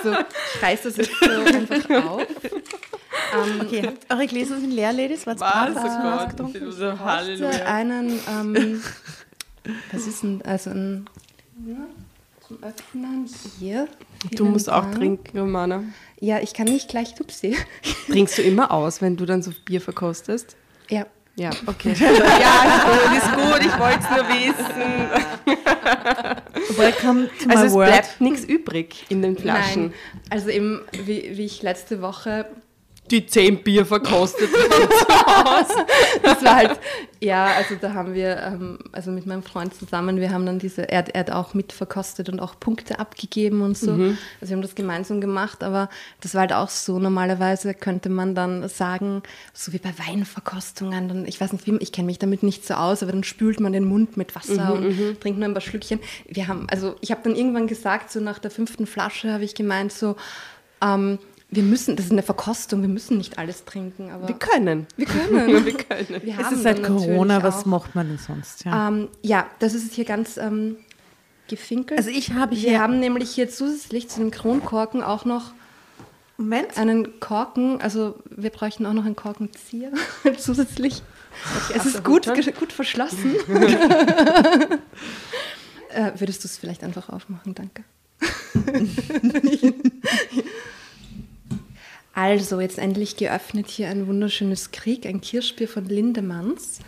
so, 0.02 0.12
ich 0.12 0.62
reiß 0.62 0.82
das 0.84 0.96
jetzt 0.96 1.10
so 1.20 1.28
einfach 1.30 2.04
auf. 2.06 2.26
Okay, 3.32 3.82
habt 3.86 4.10
eure 4.12 4.26
Gläser 4.26 4.58
sind 4.60 4.72
leer, 4.72 4.92
Ladies? 4.92 5.26
Hast 5.26 5.40
du 5.40 5.44
was 5.44 6.28
getrunken? 6.28 6.72
so 6.72 6.98
Heute 6.98 7.66
einen, 7.66 8.20
ähm, 8.28 8.82
was 9.92 10.06
ist 10.06 10.22
denn, 10.22 10.42
also 10.42 10.70
ein, 10.70 11.06
ja, 11.66 11.76
zum 12.46 12.62
Öffnen 12.62 13.28
hier. 13.58 13.88
Du 14.32 14.44
musst 14.44 14.70
auch 14.70 14.82
Dank. 14.82 14.96
trinken, 14.96 15.38
Romana. 15.38 15.82
Ja, 16.20 16.40
ich 16.40 16.54
kann 16.54 16.66
nicht 16.66 16.88
gleich 16.88 17.14
Tupsi. 17.14 17.56
Trinkst 18.08 18.38
du 18.38 18.42
immer 18.42 18.70
aus, 18.70 19.00
wenn 19.00 19.16
du 19.16 19.26
dann 19.26 19.42
so 19.42 19.52
Bier 19.64 19.80
verkostest? 19.80 20.56
Ja. 20.88 21.06
Ja, 21.34 21.48
okay. 21.64 21.94
ja, 21.98 22.04
ist 22.04 22.84
gut, 22.84 23.16
ist 23.16 23.32
gut. 23.32 23.60
Ich 23.64 23.78
wollte 23.78 24.00
es 24.00 24.10
nur 24.10 24.28
wissen. 24.28 24.92
Welcome 26.76 27.30
to 27.40 27.48
my 27.48 27.54
Also 27.54 27.64
es 27.64 27.72
world. 27.72 27.88
bleibt 27.90 28.20
nichts 28.20 28.44
übrig 28.44 29.06
in 29.08 29.22
den 29.22 29.38
Flaschen. 29.38 29.84
Nein, 29.84 29.94
also 30.28 30.50
eben, 30.50 30.82
wie, 30.92 31.38
wie 31.38 31.46
ich 31.46 31.62
letzte 31.62 32.02
Woche 32.02 32.44
Die 33.10 33.26
zehn 33.26 33.62
Bier 33.62 33.84
verkostet. 33.84 34.48
Das 36.22 36.44
war 36.44 36.56
halt, 36.56 36.78
ja, 37.20 37.46
also 37.46 37.74
da 37.80 37.94
haben 37.94 38.14
wir, 38.14 38.36
ähm, 38.38 38.78
also 38.92 39.10
mit 39.10 39.26
meinem 39.26 39.42
Freund 39.42 39.74
zusammen, 39.74 40.18
wir 40.18 40.30
haben 40.32 40.46
dann 40.46 40.58
diese, 40.58 40.88
er, 40.88 40.98
hat- 40.98 41.08
er 41.10 41.20
hat 41.20 41.30
auch 41.30 41.54
mitverkostet 41.54 42.28
und 42.28 42.40
auch 42.40 42.58
Punkte 42.58 42.98
abgegeben 42.98 43.60
und 43.62 43.76
so. 43.76 43.92
Also 43.92 44.50
wir 44.50 44.50
haben 44.56 44.62
das 44.62 44.74
gemeinsam 44.74 45.20
gemacht, 45.20 45.62
aber 45.62 45.88
das 46.20 46.34
war 46.34 46.42
halt 46.42 46.52
auch 46.52 46.68
so. 46.68 46.98
Normalerweise 46.98 47.74
könnte 47.74 48.08
man 48.08 48.34
dann 48.34 48.68
sagen, 48.68 49.22
so 49.52 49.72
wie 49.72 49.78
bei 49.78 49.92
Weinverkostungen, 50.06 51.08
dann, 51.08 51.26
ich 51.26 51.40
weiß 51.40 51.52
nicht, 51.52 51.66
wie, 51.66 51.76
ich 51.78 51.92
kenne 51.92 52.06
mich 52.06 52.18
damit 52.18 52.42
nicht 52.42 52.66
so 52.66 52.74
aus, 52.74 53.02
aber 53.02 53.12
dann 53.12 53.24
spült 53.24 53.60
man 53.60 53.72
den 53.72 53.84
Mund 53.84 54.16
mit 54.16 54.34
Wasser 54.34 54.74
und 54.74 55.20
trinkt 55.20 55.38
nur 55.38 55.48
ein 55.48 55.54
paar 55.54 55.60
Schlückchen. 55.60 56.00
Wir 56.28 56.48
haben, 56.48 56.66
also 56.70 56.96
ich 57.00 57.10
habe 57.10 57.20
dann 57.24 57.36
irgendwann 57.36 57.66
gesagt, 57.66 58.10
so 58.10 58.20
nach 58.20 58.38
der 58.38 58.50
fünften 58.50 58.86
Flasche 58.86 59.32
habe 59.32 59.44
ich 59.44 59.54
gemeint, 59.54 59.92
so, 59.92 60.16
ähm, 60.82 61.18
wir 61.54 61.62
müssen, 61.62 61.96
das 61.96 62.06
ist 62.06 62.12
eine 62.12 62.22
Verkostung, 62.22 62.80
wir 62.80 62.88
müssen 62.88 63.18
nicht 63.18 63.36
alles 63.38 63.66
trinken, 63.66 64.10
aber 64.10 64.26
Wir 64.26 64.34
können. 64.36 64.86
wir 64.96 65.04
können. 65.06 65.64
Wir 65.66 65.74
können. 65.76 66.22
Wir 66.22 66.38
Es 66.40 66.50
ist 66.50 66.62
seit 66.62 66.82
Corona, 66.82 67.42
was 67.42 67.60
auch, 67.60 67.66
macht 67.66 67.94
man 67.94 68.08
denn 68.08 68.16
sonst? 68.18 68.64
Ja. 68.64 68.88
Ähm, 68.88 69.08
ja, 69.22 69.46
das 69.58 69.74
ist 69.74 69.92
hier 69.92 70.06
ganz 70.06 70.38
ähm, 70.38 70.76
gefinkelt. 71.48 71.98
Also 71.98 72.08
ich 72.10 72.32
habe 72.32 72.52
Wir 72.52 72.58
hier- 72.70 72.80
haben 72.80 72.98
nämlich 73.00 73.30
hier 73.30 73.50
zusätzlich 73.50 74.08
zu 74.08 74.20
dem 74.20 74.30
Kronkorken 74.30 75.02
auch 75.02 75.26
noch 75.26 75.52
Moment. 76.38 76.78
einen 76.78 77.20
Korken, 77.20 77.82
also 77.82 78.18
wir 78.30 78.48
bräuchten 78.48 78.86
auch 78.86 78.94
noch 78.94 79.04
einen 79.04 79.14
Korkenzieher 79.16 79.92
zusätzlich. 80.38 81.02
es 81.76 81.84
ist 81.84 82.02
gut, 82.02 82.26
gut 82.58 82.72
verschlossen. 82.72 83.36
äh, 85.90 86.12
würdest 86.16 86.44
du 86.44 86.48
es 86.48 86.56
vielleicht 86.56 86.82
einfach 86.82 87.10
aufmachen? 87.10 87.54
Danke. 87.54 87.84
Also, 92.14 92.60
jetzt 92.60 92.78
endlich 92.78 93.16
geöffnet 93.16 93.68
hier 93.68 93.88
ein 93.88 94.06
wunderschönes 94.06 94.70
Krieg, 94.70 95.06
ein 95.06 95.20
Kirschbier 95.20 95.68
von 95.68 95.86
Lindemanns. 95.86 96.80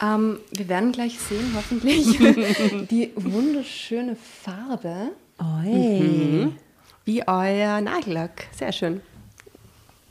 Ähm, 0.00 0.38
wir 0.52 0.68
werden 0.68 0.92
gleich 0.92 1.18
sehen, 1.18 1.52
hoffentlich, 1.56 2.06
die 2.90 3.10
wunderschöne 3.16 4.16
Farbe. 4.16 5.10
Oi. 5.40 6.48
Wie 7.04 7.26
euer 7.26 7.80
Nagellack. 7.80 8.48
Sehr 8.56 8.72
schön. 8.72 9.00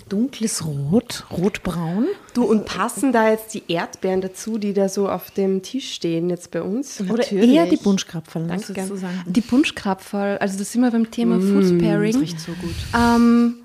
Dunkles 0.10 0.66
Rot, 0.66 1.26
rotbraun. 1.32 2.08
Du, 2.34 2.44
und 2.44 2.66
passen 2.66 3.12
da 3.12 3.30
jetzt 3.30 3.54
die 3.54 3.64
Erdbeeren 3.68 4.22
dazu, 4.22 4.58
die 4.58 4.74
da 4.74 4.88
so 4.88 5.10
auf 5.10 5.32
dem 5.32 5.62
Tisch 5.62 5.94
stehen 5.94 6.30
jetzt 6.30 6.52
bei 6.52 6.62
uns? 6.62 7.02
Oder 7.02 7.18
Natürlich. 7.18 7.54
eher 7.54 7.66
die 7.66 7.76
Bunschkrapferl, 7.76 8.48
Danke. 8.48 8.74
sozusagen. 8.74 9.24
Die 9.26 9.42
Punschkrapferl, 9.42 10.38
also 10.38 10.58
das 10.58 10.72
sind 10.72 10.82
wir 10.82 10.92
beim 10.92 11.12
Thema 11.12 11.42
Food 11.42 11.80
Pairing. 11.80 12.14
Das 12.14 12.22
riecht 12.22 12.40
so 12.40 12.54
gut. 12.54 12.76
Ähm, 12.96 13.58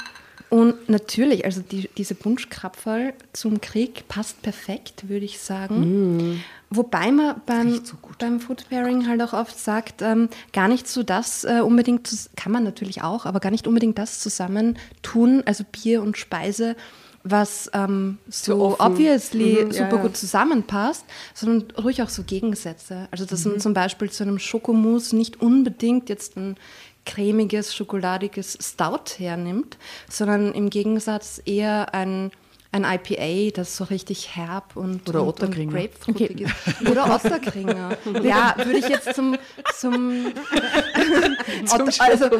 Und 0.52 0.90
natürlich, 0.90 1.46
also 1.46 1.62
die, 1.62 1.88
diese 1.96 2.14
Bunschkrapferl 2.14 3.14
zum 3.32 3.62
Krieg 3.62 4.06
passt 4.08 4.42
perfekt, 4.42 5.08
würde 5.08 5.24
ich 5.24 5.38
sagen. 5.38 6.42
Wobei 6.68 7.10
man 7.10 7.40
beim, 7.46 7.80
beim 8.18 8.38
Food 8.38 8.68
Pairing 8.68 9.08
halt 9.08 9.22
auch 9.22 9.32
oft 9.32 9.58
sagt, 9.58 10.02
ähm, 10.02 10.28
gar 10.52 10.68
nicht 10.68 10.86
so 10.86 11.02
das 11.02 11.44
äh, 11.44 11.62
unbedingt, 11.62 12.10
kann 12.36 12.52
man 12.52 12.64
natürlich 12.64 13.02
auch, 13.02 13.24
aber 13.24 13.40
gar 13.40 13.48
nicht 13.50 13.66
unbedingt 13.66 13.96
das 13.96 14.20
zusammen 14.20 14.76
tun, 15.00 15.42
also 15.46 15.64
Bier 15.72 16.02
und 16.02 16.18
Speise, 16.18 16.76
was 17.24 17.70
ähm, 17.72 18.18
so 18.28 18.60
offen. 18.62 18.92
obviously 18.92 19.64
Mhm, 19.64 19.70
ja, 19.70 19.84
super 19.84 19.96
ja. 19.96 20.02
gut 20.02 20.18
zusammenpasst, 20.18 21.06
sondern 21.32 21.70
ruhig 21.82 22.02
auch 22.02 22.10
so 22.10 22.24
Gegensätze. 22.24 23.08
Also 23.10 23.24
dass 23.24 23.46
Mhm. 23.46 23.52
man 23.52 23.60
zum 23.60 23.72
Beispiel 23.72 24.10
zu 24.10 24.22
einem 24.24 24.38
Schokomousse 24.38 25.16
nicht 25.16 25.40
unbedingt 25.40 26.10
jetzt 26.10 26.36
ein 26.36 26.56
cremiges, 27.04 27.74
schokoladiges 27.74 28.58
Stout 28.60 29.18
hernimmt, 29.18 29.78
sondern 30.08 30.52
im 30.52 30.70
Gegensatz 30.70 31.40
eher 31.44 31.94
ein, 31.94 32.30
ein 32.72 32.84
IPA, 32.84 33.54
das 33.54 33.76
so 33.76 33.84
richtig 33.84 34.34
herb 34.34 34.76
und, 34.76 35.06
Oder 35.06 35.24
und, 35.24 35.42
und 35.42 35.70
grapefruitig 35.70 36.40
ist. 36.40 36.90
Oder 36.90 37.14
Otterkringer. 37.14 37.98
ja, 38.22 38.54
würde 38.56 38.78
ich 38.78 38.88
jetzt 38.88 39.14
zum, 39.14 39.36
zum, 39.76 40.26
Otter, 41.70 41.92
also, 41.98 42.30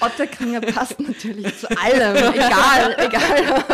Otterkringer 0.00 0.60
passt 0.60 0.98
natürlich 0.98 1.56
zu 1.56 1.68
allem, 1.70 2.16
egal, 2.34 2.96
egal. 2.98 3.64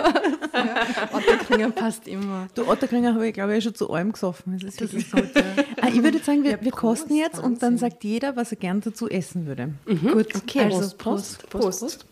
ja, 0.54 1.16
Otterkringer 1.16 1.70
passt 1.70 2.06
immer. 2.06 2.46
Du 2.54 2.68
Otterkringer 2.68 3.14
habe 3.14 3.28
ich, 3.28 3.34
glaube 3.34 3.56
ich, 3.56 3.64
schon 3.64 3.74
zu 3.74 3.90
allem 3.90 4.12
gesoffen. 4.12 4.54
Es 4.56 4.64
ist 4.64 4.80
wirklich 4.82 5.08
so. 5.08 5.16
Ah, 5.16 5.88
ich 5.88 6.02
würde 6.02 6.18
sagen, 6.18 6.44
wir, 6.44 6.60
wir 6.60 6.72
kosten 6.72 7.16
jetzt 7.16 7.38
und 7.38 7.62
dann 7.62 7.78
sagt 7.78 8.04
jeder, 8.04 8.36
was 8.36 8.52
er 8.52 8.58
gern 8.58 8.82
dazu 8.82 9.08
essen 9.08 9.46
würde. 9.46 9.70
Gut, 9.86 10.34
okay, 10.34 10.64
also 10.64 10.94
Prost, 10.96 10.98
Prost. 10.98 11.48
Prost. 11.48 11.80
Prost. 11.80 12.11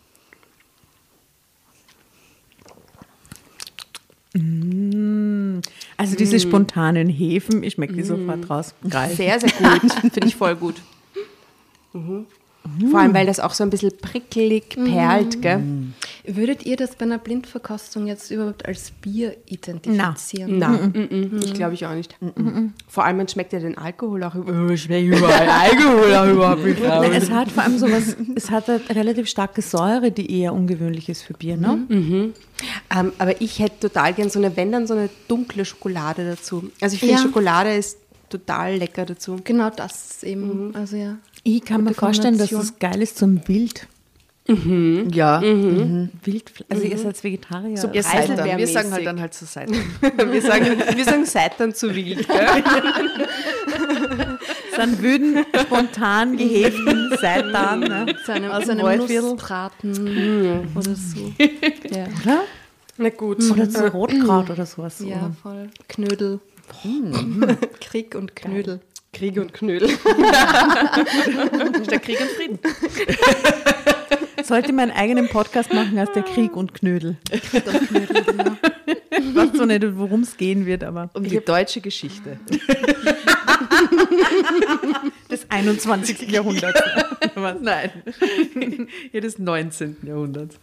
Also 5.97 6.15
diese 6.15 6.39
spontanen 6.39 7.09
Hefen, 7.09 7.63
ich 7.63 7.73
schmecke 7.73 7.93
die 7.93 8.03
sofort 8.03 8.49
raus. 8.49 8.73
Geil. 8.89 9.13
Sehr, 9.15 9.39
sehr 9.39 9.51
gut. 9.51 9.91
Finde 10.13 10.27
ich 10.27 10.35
voll 10.35 10.55
gut. 10.55 10.75
Mhm. 11.93 12.25
Vor 12.89 12.99
allem, 12.99 13.13
weil 13.13 13.25
das 13.25 13.39
auch 13.39 13.53
so 13.53 13.63
ein 13.63 13.71
bisschen 13.71 13.91
prickelig 13.97 14.69
perlt, 14.69 15.41
gell? 15.41 15.63
Würdet 16.25 16.65
ihr 16.65 16.77
das 16.77 16.95
bei 16.95 17.05
einer 17.05 17.17
Blindverkostung 17.17 18.05
jetzt 18.05 18.29
überhaupt 18.29 18.65
als 18.67 18.91
Bier 18.91 19.35
identifizieren? 19.47 20.59
Nein, 20.59 21.09
mhm. 21.11 21.39
ich 21.43 21.53
glaube 21.55 21.73
ich 21.73 21.85
auch 21.87 21.95
nicht. 21.95 22.15
Vor 22.87 23.03
allem, 23.03 23.17
man 23.17 23.27
schmeckt 23.27 23.53
ja 23.53 23.59
den 23.59 23.77
Alkohol 23.77 24.23
auch 24.23 24.35
über, 24.35 24.77
schmeckt 24.77 25.07
überall 25.07 25.49
Alkohol 25.49 26.15
auch 26.15 26.27
überhaupt 26.27 26.63
nicht. 26.63 26.81
Nein, 26.83 27.13
es 27.13 27.31
hat 27.31 27.51
vor 27.51 27.63
allem 27.63 27.79
sowas, 27.79 28.15
es 28.35 28.51
hat 28.51 28.69
eine 28.69 28.81
relativ 28.89 29.27
starke 29.27 29.63
Säure, 29.63 30.11
die 30.11 30.39
eher 30.39 30.53
ungewöhnlich 30.53 31.09
ist 31.09 31.23
für 31.23 31.33
Bier, 31.33 31.57
ne? 31.57 31.87
Ähm, 31.89 33.11
aber 33.17 33.41
ich 33.41 33.57
hätte 33.57 33.89
total 33.89 34.13
gern 34.13 34.29
so 34.29 34.37
eine, 34.37 34.55
wenn 34.55 34.71
dann 34.71 34.85
so 34.85 34.93
eine 34.93 35.09
dunkle 35.27 35.65
Schokolade 35.65 36.25
dazu. 36.29 36.69
Also 36.79 36.93
ich 36.93 36.99
finde, 36.99 37.15
Ja. 37.15 37.21
Schokolade 37.21 37.73
ist 37.73 37.97
total 38.29 38.75
lecker 38.77 39.05
dazu. 39.05 39.39
Genau 39.43 39.69
das 39.69 40.23
eben. 40.23 40.75
Also 40.75 40.95
ja. 40.95 41.17
Ich 41.43 41.65
kann 41.65 41.83
mir 41.83 41.93
vorstellen, 41.93 42.37
dass 42.37 42.51
es 42.51 42.77
geil 42.79 43.01
ist 43.01 43.17
zum 43.17 43.47
Wild. 43.47 43.87
Ja, 44.47 45.41
Wild 45.41 46.51
also 46.67 46.83
ihr 46.83 46.97
seid 46.97 47.23
Vegetarier. 47.23 47.77
so 47.77 47.87
Ja, 47.93 48.01
Seitern. 48.03 48.57
Wir 48.57 48.67
sagen 48.67 48.91
halt 48.91 49.05
dann 49.05 49.21
halt 49.21 49.33
so 49.33 49.45
Seitern. 49.45 49.77
Wir 50.31 50.41
sagen, 50.41 50.65
wir 50.95 51.05
sagen 51.05 51.25
Seitan 51.25 51.73
zu 51.73 51.93
wild. 51.95 52.27
Sind 54.75 55.01
wüden, 55.01 55.45
spontan 55.61 56.37
geheften 56.37 57.15
Seitan. 57.21 57.81
Ne? 57.81 58.15
Zu 58.25 58.33
einem, 58.33 58.51
Aus 58.51 58.67
einem. 58.67 58.97
Nussbraten 58.97 60.67
oder 60.75 60.95
so. 60.95 61.31
ja. 61.95 62.07
Oder? 62.23 62.43
Na 62.97 63.09
gut. 63.09 63.49
Oder 63.51 63.69
zu 63.69 63.87
Rotkraut 63.87 64.49
oder 64.49 64.65
sowas. 64.65 64.99
ja, 65.05 65.31
voll. 65.41 65.69
Knödel. 65.87 66.39
Krieg 67.79 68.15
und 68.15 68.35
Knödel. 68.35 68.81
Krieg 69.13 69.37
und 69.37 69.53
Knödel. 69.53 69.89
Statt 69.89 72.03
Krieg 72.03 72.19
und 72.21 72.29
Frieden. 72.29 72.59
Sollte 74.43 74.73
man 74.73 74.89
einen 74.89 74.97
eigenen 74.99 75.29
Podcast 75.29 75.73
machen 75.73 75.97
als 75.99 76.11
der 76.13 76.23
Krieg 76.23 76.55
und 76.55 76.73
Knödel. 76.73 77.17
Krieg 77.29 77.65
und 77.67 77.87
Knödel, 77.89 78.23
genau. 78.23 78.51
Ich 79.11 79.35
weiß 79.35 79.49
so 79.53 79.65
nicht, 79.65 79.83
worum 79.97 80.21
es 80.21 80.37
gehen 80.37 80.65
wird, 80.65 80.83
aber 80.83 81.09
Um 81.13 81.23
die 81.23 81.39
deutsche 81.43 81.81
Geschichte. 81.81 82.39
des 85.29 85.45
21. 85.49 86.31
Jahrhunderts. 86.31 86.81
Was? 87.35 87.57
Nein. 87.61 87.91
Ja, 89.11 89.19
des 89.19 89.37
19. 89.37 89.97
Jahrhunderts. 90.03 90.57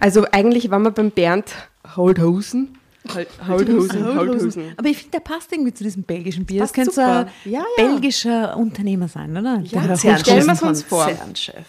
Also 0.00 0.24
eigentlich 0.30 0.70
waren 0.70 0.82
wir 0.82 0.92
beim 0.92 1.10
Bernd 1.10 1.52
Holdhosen. 1.96 2.77
Holdhosen, 3.46 4.16
Holdhosen. 4.16 4.72
Aber 4.76 4.88
ich 4.88 4.98
finde, 4.98 5.12
der 5.12 5.20
passt 5.20 5.52
irgendwie 5.52 5.72
zu 5.74 5.84
diesem 5.84 6.02
belgischen 6.02 6.44
Bier. 6.44 6.60
Das 6.60 6.72
könnte 6.72 6.92
so 6.92 7.00
ein 7.00 7.26
Ja, 7.44 7.50
ja. 7.60 7.64
belgischer 7.76 8.56
Unternehmer 8.56 9.08
sein, 9.08 9.36
oder? 9.36 9.60
Ja, 9.64 9.96
Stellen 9.96 10.46
wir 10.46 10.52
es 10.52 10.62
uns 10.62 10.82
vor. 10.82 11.04
Konzernchef. 11.06 11.66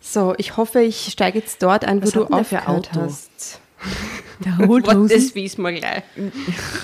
So, 0.00 0.34
ich 0.38 0.56
hoffe, 0.56 0.80
ich 0.80 1.08
steige 1.10 1.38
jetzt 1.40 1.62
dort 1.62 1.84
ein, 1.84 1.98
wo 2.00 2.04
Was 2.06 2.12
du 2.12 2.24
aufgehört 2.26 2.68
Auto? 2.68 3.00
hast. 3.00 3.60
Der 4.44 4.56
holt 4.58 4.86
What, 4.86 5.10
das 5.10 5.34
wissen 5.34 5.62
wir 5.62 5.72
gleich. 5.72 6.02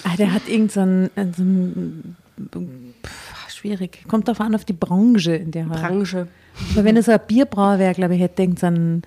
Ah, 0.04 0.16
der 0.16 0.32
hat 0.34 0.48
irgendeinen 0.48 1.08
so 1.14 1.40
einen, 1.40 2.16
pff, 3.06 3.54
schwierig. 3.54 4.04
Kommt 4.08 4.26
darauf 4.28 4.40
an, 4.40 4.54
auf 4.54 4.64
die 4.64 4.72
Branche, 4.72 5.34
in 5.36 5.50
der 5.52 5.62
er. 5.66 5.68
Branche. 5.68 6.26
Aber 6.72 6.84
wenn 6.84 6.96
er 6.96 7.02
so 7.02 7.12
ein 7.12 7.20
Bierbrauer 7.26 7.78
wäre, 7.78 7.94
glaube 7.94 8.14
ich, 8.16 8.20
hätte 8.20 8.42
irgendeinen, 8.42 9.02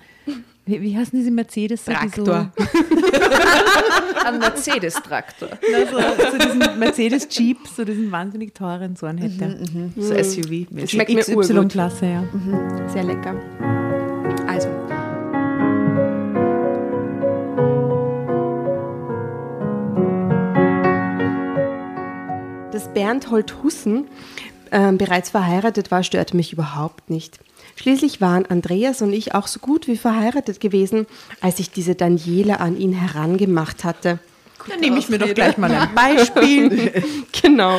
wie, 0.66 0.82
wie 0.82 0.96
heißen 0.96 1.16
diese 1.16 1.30
Mercedes? 1.30 1.84
Traktor. 1.84 2.50
Ein 4.26 4.38
Mercedes-Traktor. 4.40 5.48
So, 5.48 5.96
also, 5.96 6.32
so 6.32 6.38
diesen 6.38 6.78
Mercedes 6.80 7.28
Jeep, 7.30 7.58
so 7.68 7.84
diesen 7.84 8.10
wahnsinnig 8.10 8.52
teuren, 8.52 8.96
so 8.96 9.06
einen 9.06 9.18
hätte. 9.18 9.60
So 9.96 10.20
SUV. 10.20 10.66
Schmeckt 10.88 11.12
mir 11.12 11.28
urgut. 11.28 11.44
XY-Klasse, 11.44 12.06
ja. 12.06 12.24
Sehr 12.88 13.04
lecker. 13.04 13.36
Also. 14.48 14.68
Dass 22.72 22.92
Bernd 22.92 23.30
Holt-Hussen 23.30 24.08
ähm, 24.72 24.98
bereits 24.98 25.30
verheiratet 25.30 25.92
war, 25.92 26.02
störte 26.02 26.36
mich 26.36 26.52
überhaupt 26.52 27.08
nicht. 27.08 27.38
Schließlich 27.76 28.20
waren 28.22 28.46
Andreas 28.46 29.02
und 29.02 29.12
ich 29.12 29.34
auch 29.34 29.46
so 29.46 29.60
gut 29.60 29.86
wie 29.86 29.96
verheiratet 29.96 30.60
gewesen, 30.60 31.06
als 31.40 31.60
ich 31.60 31.70
diese 31.70 31.94
Daniela 31.94 32.56
an 32.56 32.76
ihn 32.76 32.92
herangemacht 32.92 33.84
hatte. 33.84 34.18
Dann 34.68 34.80
nehme 34.80 34.98
ich 34.98 35.08
mir 35.08 35.18
doch 35.18 35.32
gleich 35.32 35.58
mal 35.58 35.70
ein 35.70 35.88
Beispiel. 35.94 37.04
Genau. 37.42 37.78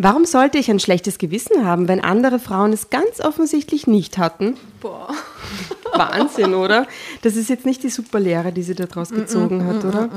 Warum 0.00 0.24
sollte 0.24 0.58
ich 0.58 0.70
ein 0.70 0.78
schlechtes 0.78 1.18
Gewissen 1.18 1.64
haben, 1.64 1.88
wenn 1.88 2.00
andere 2.00 2.38
Frauen 2.38 2.72
es 2.72 2.88
ganz 2.88 3.20
offensichtlich 3.20 3.86
nicht 3.86 4.16
hatten? 4.16 4.56
Boah. 4.80 5.08
Wahnsinn, 5.92 6.54
oder? 6.54 6.86
Das 7.22 7.36
ist 7.36 7.50
jetzt 7.50 7.66
nicht 7.66 7.82
die 7.82 7.90
Superlehre, 7.90 8.52
die 8.52 8.62
sie 8.62 8.74
daraus 8.74 9.10
gezogen 9.10 9.66
hat, 9.66 9.84
oder? 9.84 10.08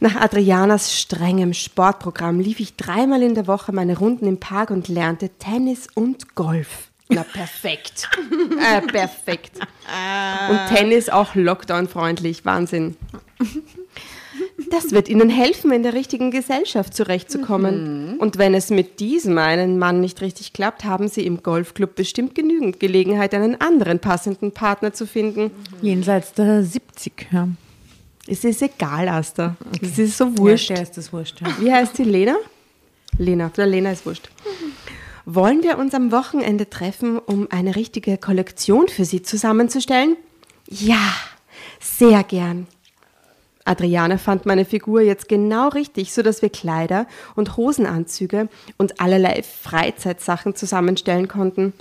Nach 0.00 0.16
Adrianas 0.16 0.94
strengem 0.94 1.54
Sportprogramm 1.54 2.40
lief 2.40 2.60
ich 2.60 2.76
dreimal 2.76 3.22
in 3.22 3.34
der 3.34 3.46
Woche 3.46 3.72
meine 3.72 3.96
Runden 3.96 4.26
im 4.26 4.38
Park 4.38 4.70
und 4.70 4.88
lernte 4.88 5.30
Tennis 5.38 5.86
und 5.94 6.34
Golf. 6.34 6.91
Na, 7.08 7.24
perfekt. 7.24 8.08
äh, 8.58 8.80
perfekt. 8.86 9.58
Und 10.50 10.76
Tennis 10.76 11.08
auch 11.08 11.34
Lockdown-freundlich. 11.34 12.44
Wahnsinn. 12.44 12.96
Das 14.70 14.92
wird 14.92 15.08
Ihnen 15.08 15.28
helfen, 15.28 15.70
in 15.72 15.82
der 15.82 15.92
richtigen 15.92 16.30
Gesellschaft 16.30 16.94
zurechtzukommen. 16.94 18.18
Und 18.18 18.38
wenn 18.38 18.54
es 18.54 18.70
mit 18.70 19.00
diesem 19.00 19.36
einen 19.36 19.78
Mann 19.78 20.00
nicht 20.00 20.20
richtig 20.22 20.52
klappt, 20.52 20.84
haben 20.84 21.08
Sie 21.08 21.26
im 21.26 21.42
Golfclub 21.42 21.94
bestimmt 21.94 22.34
genügend 22.34 22.80
Gelegenheit, 22.80 23.34
einen 23.34 23.60
anderen 23.60 23.98
passenden 23.98 24.52
Partner 24.52 24.92
zu 24.92 25.06
finden. 25.06 25.50
Jenseits 25.82 26.32
der 26.32 26.62
70, 26.62 27.28
ja. 27.32 27.48
Es 28.26 28.44
ist 28.44 28.62
egal, 28.62 29.08
Asta. 29.08 29.56
Es 29.82 29.98
ist 29.98 30.16
so 30.16 30.38
wurscht. 30.38 30.70
Ja, 30.70 30.76
der 30.76 30.84
ist 30.84 30.96
das 30.96 31.12
wurscht, 31.12 31.40
ja. 31.40 31.48
Wie 31.58 31.72
heißt 31.72 31.96
sie? 31.96 32.04
Lena? 32.04 32.36
Lena. 33.18 33.50
Der 33.56 33.66
Lena 33.66 33.92
ist 33.92 34.06
wurscht. 34.06 34.30
Wollen 35.24 35.62
wir 35.62 35.78
uns 35.78 35.94
am 35.94 36.10
Wochenende 36.10 36.68
treffen, 36.68 37.18
um 37.18 37.46
eine 37.50 37.76
richtige 37.76 38.18
Kollektion 38.18 38.88
für 38.88 39.04
Sie 39.04 39.22
zusammenzustellen? 39.22 40.16
Ja, 40.68 41.14
sehr 41.80 42.24
gern. 42.24 42.66
Adriane 43.64 44.18
fand 44.18 44.46
meine 44.46 44.64
Figur 44.64 45.00
jetzt 45.00 45.28
genau 45.28 45.68
richtig, 45.68 46.12
sodass 46.12 46.42
wir 46.42 46.50
Kleider 46.50 47.06
und 47.36 47.56
Hosenanzüge 47.56 48.48
und 48.76 49.00
allerlei 49.00 49.42
Freizeitsachen 49.44 50.56
zusammenstellen 50.56 51.28
konnten. 51.28 51.72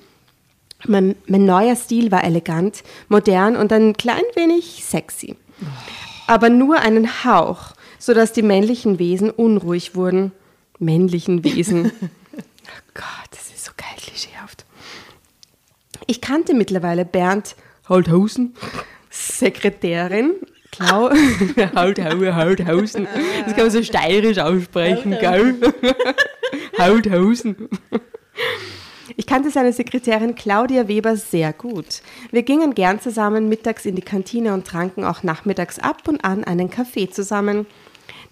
Mein, 0.86 1.16
mein 1.26 1.46
neuer 1.46 1.76
Stil 1.76 2.12
war 2.12 2.24
elegant, 2.24 2.84
modern 3.08 3.56
und 3.56 3.74
ein 3.74 3.94
klein 3.98 4.24
wenig 4.36 4.84
sexy. 4.86 5.36
Aber 6.28 6.50
nur 6.50 6.80
einen 6.80 7.24
Hauch, 7.24 7.74
sodass 7.98 8.34
die 8.34 8.44
männlichen 8.44 9.00
Wesen 9.00 9.32
unruhig 9.32 9.96
wurden. 9.96 10.32
Männlichen 10.78 11.44
Wesen. 11.44 11.92
Gott, 12.94 13.30
das 13.32 13.50
ist 13.50 13.66
so 13.66 13.72
geil 13.78 13.96
klischeehaft. 13.98 14.66
Ich 16.08 16.22
kannte 16.22 16.54
mittlerweile 16.54 17.06
Bernd 17.06 17.56
Holthausen, 17.88 18.56
Sekretärin. 19.10 20.34
Klau 20.72 21.10
Holthausen, 21.76 22.36
Holthausen. 22.36 23.08
Das 23.46 23.56
kann 23.56 23.66
man 23.66 23.72
so 23.72 23.84
steirisch 23.84 24.38
aussprechen, 24.38 25.18
gell? 25.20 25.56
Holthausen. 26.78 27.68
Ich 29.18 29.28
kannte 29.28 29.52
seine 29.52 29.74
Sekretärin 29.74 30.36
Claudia 30.36 30.88
Weber 30.88 31.18
sehr 31.18 31.52
gut. 31.52 32.02
Wir 32.32 32.44
gingen 32.44 32.74
gern 32.74 33.02
zusammen 33.02 33.50
mittags 33.50 33.86
in 33.86 33.96
die 33.96 34.02
Kantine 34.02 34.54
und 34.54 34.66
tranken 34.66 35.04
auch 35.04 35.24
nachmittags 35.24 35.78
ab 35.78 36.08
und 36.08 36.24
an 36.24 36.46
einen 36.46 36.70
Kaffee 36.70 37.10
zusammen. 37.10 37.66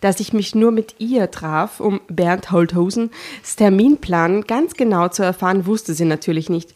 Dass 0.01 0.19
ich 0.19 0.33
mich 0.33 0.55
nur 0.55 0.71
mit 0.71 0.95
ihr 0.99 1.29
traf, 1.29 1.79
um 1.79 1.99
Bernd 2.07 2.51
Holthausen 2.51 3.11
Terminplan 3.57 4.43
ganz 4.43 4.75
genau 4.75 5.09
zu 5.09 5.23
erfahren, 5.23 5.65
wusste 5.65 5.93
sie 5.93 6.05
natürlich 6.05 6.49
nicht. 6.49 6.73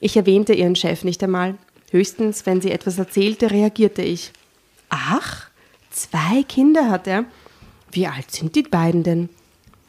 Ich 0.00 0.16
erwähnte 0.16 0.52
ihren 0.52 0.76
Chef 0.76 1.04
nicht 1.04 1.22
einmal. 1.22 1.56
Höchstens, 1.90 2.46
wenn 2.46 2.60
sie 2.60 2.70
etwas 2.70 2.98
erzählte, 2.98 3.50
reagierte 3.50 4.02
ich. 4.02 4.32
Ach, 4.88 5.48
zwei 5.90 6.42
Kinder 6.42 6.90
hat 6.90 7.06
er. 7.06 7.24
Wie 7.90 8.06
alt 8.06 8.30
sind 8.30 8.54
die 8.54 8.62
beiden 8.62 9.02
denn? 9.02 9.28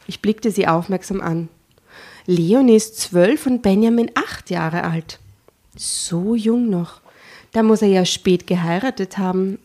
Ich 0.06 0.20
blickte 0.20 0.50
sie 0.50 0.68
aufmerksam 0.68 1.20
an. 1.20 1.48
Leonie 2.26 2.76
ist 2.76 3.00
zwölf 3.00 3.46
und 3.46 3.62
Benjamin 3.62 4.10
acht 4.14 4.50
Jahre 4.50 4.84
alt. 4.84 5.18
So 5.76 6.34
jung 6.34 6.70
noch. 6.70 7.00
Da 7.52 7.62
muss 7.62 7.82
er 7.82 7.88
ja 7.88 8.04
spät 8.04 8.46
geheiratet 8.46 9.18
haben. 9.18 9.58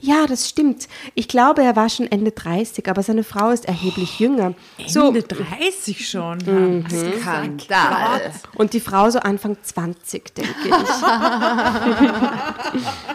Ja, 0.00 0.26
das 0.26 0.48
stimmt. 0.48 0.88
Ich 1.14 1.28
glaube, 1.28 1.62
er 1.62 1.76
war 1.76 1.88
schon 1.88 2.10
Ende 2.10 2.32
30, 2.32 2.88
aber 2.88 3.02
seine 3.02 3.24
Frau 3.24 3.50
ist 3.50 3.64
erheblich 3.66 4.20
jünger. 4.20 4.54
So, 4.86 5.08
Ende 5.08 5.22
30 5.22 6.08
schon. 6.08 6.38
Mhm. 6.38 6.86
Skandal. 6.88 8.32
und 8.56 8.72
die 8.72 8.80
Frau 8.80 9.08
so 9.10 9.18
Anfang 9.20 9.56
20, 9.62 10.34
denke 10.34 10.52
ich. 10.64 10.72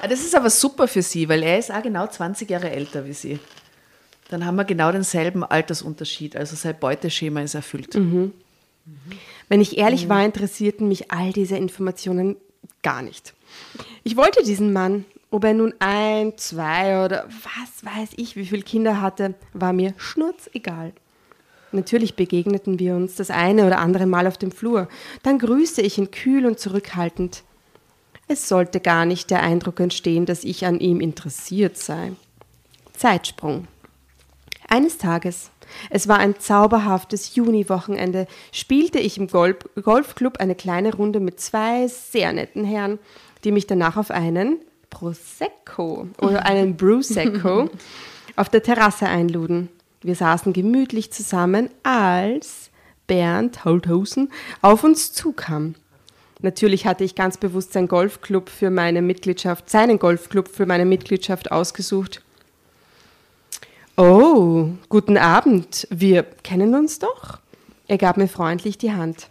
Das 0.09 0.19
ist 0.21 0.35
aber 0.35 0.49
super 0.49 0.87
für 0.87 1.01
sie, 1.01 1.29
weil 1.29 1.43
er 1.43 1.59
ist 1.59 1.71
auch 1.71 1.81
genau 1.81 2.07
20 2.07 2.49
Jahre 2.49 2.71
älter 2.71 3.05
wie 3.05 3.13
sie. 3.13 3.39
Dann 4.29 4.45
haben 4.45 4.55
wir 4.55 4.65
genau 4.65 4.91
denselben 4.91 5.43
Altersunterschied, 5.43 6.35
also 6.35 6.55
sein 6.55 6.75
Beuteschema 6.79 7.41
ist 7.41 7.53
erfüllt. 7.53 7.95
Wenn 9.49 9.61
ich 9.61 9.77
ehrlich 9.77 10.09
war, 10.09 10.23
interessierten 10.25 10.87
mich 10.87 11.11
all 11.11 11.33
diese 11.33 11.57
Informationen 11.57 12.37
gar 12.81 13.01
nicht. 13.01 13.33
Ich 14.03 14.15
wollte 14.15 14.43
diesen 14.43 14.73
Mann, 14.73 15.05
ob 15.31 15.45
er 15.45 15.53
nun 15.53 15.73
ein, 15.79 16.37
zwei 16.37 17.03
oder 17.03 17.25
was 17.27 17.85
weiß 17.85 18.09
ich, 18.17 18.35
wie 18.35 18.45
viele 18.45 18.63
Kinder 18.63 19.01
hatte, 19.01 19.33
war 19.53 19.73
mir 19.73 19.93
schnurzegal. 19.97 20.91
Natürlich 21.71 22.15
begegneten 22.15 22.79
wir 22.79 22.95
uns 22.95 23.15
das 23.15 23.31
eine 23.31 23.65
oder 23.65 23.79
andere 23.79 24.05
Mal 24.05 24.27
auf 24.27 24.37
dem 24.37 24.51
Flur. 24.51 24.89
Dann 25.23 25.39
grüßte 25.39 25.81
ich 25.81 25.97
ihn 25.97 26.11
kühl 26.11 26.45
und 26.45 26.59
zurückhaltend. 26.59 27.43
Es 28.27 28.49
sollte 28.49 28.81
gar 28.81 29.05
nicht 29.05 29.29
der 29.29 29.41
Eindruck 29.41 29.79
entstehen, 29.79 30.25
dass 30.25 30.43
ich 30.43 30.65
an 30.65 30.79
ihm 30.79 30.99
interessiert 30.99 31.77
sei. 31.77 32.11
Zeitsprung. 32.93 33.67
Eines 34.67 34.97
Tages, 34.97 35.49
es 35.89 36.09
war 36.09 36.19
ein 36.19 36.39
zauberhaftes 36.39 37.35
Juniwochenende, 37.35 38.27
spielte 38.51 38.99
ich 38.99 39.17
im 39.17 39.27
Golf 39.27 39.57
Golfclub 39.81 40.37
eine 40.37 40.55
kleine 40.55 40.93
Runde 40.93 41.21
mit 41.21 41.39
zwei 41.39 41.87
sehr 41.87 42.33
netten 42.33 42.65
Herren, 42.65 42.99
die 43.45 43.51
mich 43.51 43.67
danach 43.67 43.95
auf 43.95 44.11
einen 44.11 44.59
Prosecco 44.91 46.07
oder 46.21 46.45
einen 46.45 46.77
Brusecco 46.77 47.67
auf 48.35 48.49
der 48.49 48.61
Terrasse 48.61 49.07
einluden. 49.07 49.69
Wir 50.03 50.15
saßen 50.15 50.53
gemütlich 50.53 51.11
zusammen, 51.11 51.69
als 51.81 52.69
Bernd 53.07 53.65
Holthausen 53.65 54.31
auf 54.61 54.83
uns 54.83 55.11
zukam. 55.13 55.73
Natürlich 56.41 56.85
hatte 56.85 57.03
ich 57.03 57.15
ganz 57.15 57.37
bewusst 57.37 57.73
seinen 57.73 57.87
Golfclub 57.87 58.49
für 58.49 58.69
meine 58.69 59.01
Mitgliedschaft, 59.01 59.69
seinen 59.69 59.99
Golfclub 59.99 60.47
für 60.47 60.65
meine 60.65 60.85
Mitgliedschaft 60.85 61.51
ausgesucht. 61.51 62.21
Oh, 63.97 64.69
guten 64.89 65.17
Abend. 65.17 65.87
Wir 65.91 66.23
kennen 66.23 66.73
uns 66.73 66.99
doch. 66.99 67.39
Er 67.87 67.97
gab 67.97 68.17
mir 68.17 68.27
freundlich 68.27 68.77
die 68.77 68.93
Hand. 68.93 69.29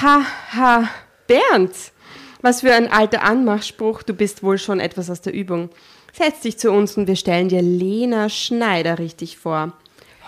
Ha, 0.00 0.22
ha, 0.52 0.88
Bernd. 1.26 1.74
Was 2.40 2.60
für 2.60 2.72
ein 2.72 2.90
alter 2.90 3.22
Anmachspruch. 3.22 4.02
Du 4.02 4.14
bist 4.14 4.42
wohl 4.42 4.58
schon 4.58 4.80
etwas 4.80 5.10
aus 5.10 5.20
der 5.20 5.34
Übung. 5.34 5.70
Setz 6.12 6.40
dich 6.40 6.58
zu 6.58 6.70
uns 6.70 6.96
und 6.96 7.06
wir 7.06 7.16
stellen 7.16 7.48
dir 7.48 7.62
Lena 7.62 8.28
Schneider 8.28 8.98
richtig 8.98 9.36
vor. 9.38 9.72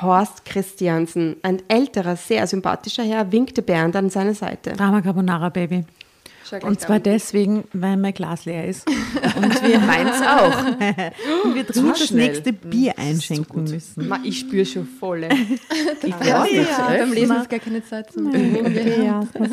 Horst 0.00 0.44
Christiansen, 0.44 1.36
ein 1.42 1.62
älterer, 1.68 2.16
sehr 2.16 2.46
sympathischer 2.46 3.02
Herr, 3.02 3.32
winkte 3.32 3.61
Bernd 3.61 3.96
an 3.96 4.08
seine 4.08 4.34
Seite. 4.34 4.72
Drama 4.72 5.02
Carbonara, 5.02 5.50
Baby. 5.50 5.84
Und 6.62 6.80
zwar 6.80 6.98
deswegen, 7.01 7.64
weil 7.72 7.96
mein 7.96 8.12
Glas 8.14 8.44
leer 8.44 8.66
ist. 8.66 8.86
Und 8.88 9.62
wir, 9.62 9.78
Meins 9.80 10.20
auch. 10.22 10.66
und 11.44 11.55
wir 11.55 11.64
dringend 11.64 11.92
das 12.01 12.07
schnell. 12.09 12.26
nächste 12.28 12.53
Bier 12.53 12.98
einschenken 12.98 13.64
müssen. 13.64 14.09
Ma, 14.09 14.18
ich 14.24 14.40
spüre 14.40 14.64
schon 14.66 14.86
volle. 14.86 15.28
Ja, 16.24 16.44
Ja, 16.46 16.86
beim 16.88 17.12
Lesen 17.12 17.36
ist 17.36 17.51
gar 17.51 17.59
keine 17.61 17.84
Zeit 17.84 18.12
zum 18.12 18.32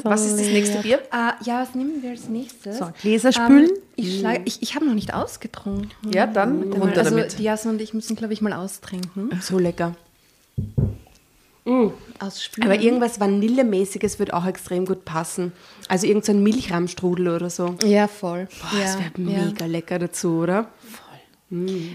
Was 0.04 0.26
ist 0.26 0.39
das 0.39 0.48
nächste 0.48 0.80
Bier? 0.80 1.00
Ah, 1.12 1.34
ja, 1.43 1.62
was 1.62 1.76
nehmen 1.76 2.02
wir 2.02 2.12
als 2.12 2.28
nächstes? 2.30 2.78
So, 2.80 2.88
Gläser 3.02 3.32
spülen. 3.32 3.70
Ähm, 3.70 3.78
ich 3.95 4.20
schlag- 4.20 4.41
ich, 4.45 4.62
ich 4.62 4.76
habe 4.76 4.86
noch 4.86 4.93
nicht 4.93 5.14
ausgetrunken. 5.14 5.91
Ja, 6.14 6.28
dann 6.28 6.64
runter 6.74 7.00
also 7.00 7.12
damit. 7.16 7.38
die 7.39 7.43
Jason 7.43 7.74
und 7.74 7.82
ich 7.82 7.93
müssen, 7.93 8.16
glaube 8.16 8.34
ich, 8.34 8.41
mal 8.41 8.54
austrinken. 8.54 9.30
So 9.41 9.58
lecker. 9.60 9.95
Ausspülen. 12.20 12.70
Aber 12.70 12.80
irgendwas 12.82 13.20
Vanillemäßiges 13.20 14.20
wird 14.20 14.34
auch 14.34 14.45
extrem 14.45 14.86
gut 14.86 15.05
passen. 15.05 15.51
Also 15.88 16.07
irgend 16.07 16.26
so 16.26 16.32
ein 16.32 16.43
Milchramstrudel 16.43 17.30
oder 17.30 17.49
so. 17.49 17.76
ja, 17.86 18.07
voll. 18.07 18.47
Boah, 18.61 18.80
ja, 18.80 18.86
das 18.86 18.97
wäre 18.99 19.32
ja. 19.32 19.45
mega 19.45 19.65
lecker 19.65 19.99
dazu, 19.99 20.39
oder? 20.39 20.70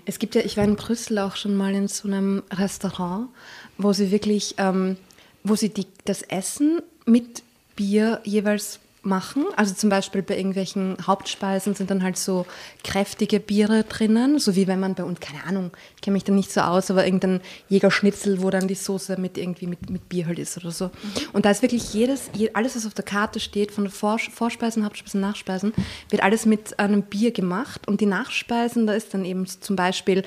Es 0.06 0.18
gibt 0.18 0.34
ja, 0.34 0.40
ich 0.42 0.56
war 0.56 0.64
in 0.64 0.76
Brüssel 0.76 1.18
auch 1.18 1.36
schon 1.36 1.54
mal 1.56 1.74
in 1.74 1.86
so 1.86 2.08
einem 2.08 2.42
Restaurant, 2.50 3.28
wo 3.76 3.92
sie 3.92 4.10
wirklich, 4.10 4.54
ähm, 4.56 4.96
wo 5.44 5.56
sie 5.56 5.68
die, 5.68 5.86
das 6.06 6.22
Essen 6.22 6.80
mit 7.04 7.42
Bier 7.76 8.20
jeweils 8.24 8.80
machen. 9.02 9.46
Also 9.56 9.74
zum 9.74 9.90
Beispiel 9.90 10.22
bei 10.22 10.36
irgendwelchen 10.36 10.96
Hauptspeisen 11.06 11.74
sind 11.74 11.90
dann 11.90 12.02
halt 12.02 12.16
so 12.16 12.46
kräftige 12.84 13.40
Biere 13.40 13.84
drinnen, 13.84 14.38
so 14.38 14.54
wie 14.54 14.66
wenn 14.66 14.78
man 14.80 14.94
bei 14.94 15.02
uns, 15.02 15.20
keine 15.20 15.44
Ahnung, 15.44 15.72
ich 15.96 16.02
kenne 16.02 16.14
mich 16.14 16.24
da 16.24 16.32
nicht 16.32 16.52
so 16.52 16.60
aus, 16.60 16.90
aber 16.90 17.04
irgendein 17.04 17.40
Jägerschnitzel, 17.68 18.42
wo 18.42 18.50
dann 18.50 18.68
die 18.68 18.74
Soße 18.74 19.20
mit 19.20 19.38
irgendwie 19.38 19.66
mit, 19.66 19.90
mit 19.90 20.08
Bier 20.08 20.26
halt 20.26 20.38
ist 20.38 20.56
oder 20.56 20.70
so. 20.70 20.90
Und 21.32 21.44
da 21.44 21.50
ist 21.50 21.62
wirklich 21.62 21.92
jedes, 21.92 22.30
je, 22.34 22.50
alles, 22.54 22.76
was 22.76 22.86
auf 22.86 22.94
der 22.94 23.04
Karte 23.04 23.40
steht, 23.40 23.72
von 23.72 23.88
Vor, 23.88 24.18
Vorspeisen, 24.18 24.84
Hauptspeisen, 24.84 25.20
Nachspeisen, 25.20 25.74
wird 26.10 26.22
alles 26.22 26.46
mit 26.46 26.78
einem 26.78 27.02
Bier 27.02 27.32
gemacht. 27.32 27.88
Und 27.88 28.00
die 28.00 28.06
Nachspeisen, 28.06 28.86
da 28.86 28.94
ist 28.94 29.14
dann 29.14 29.24
eben 29.24 29.46
zum 29.46 29.74
Beispiel 29.74 30.22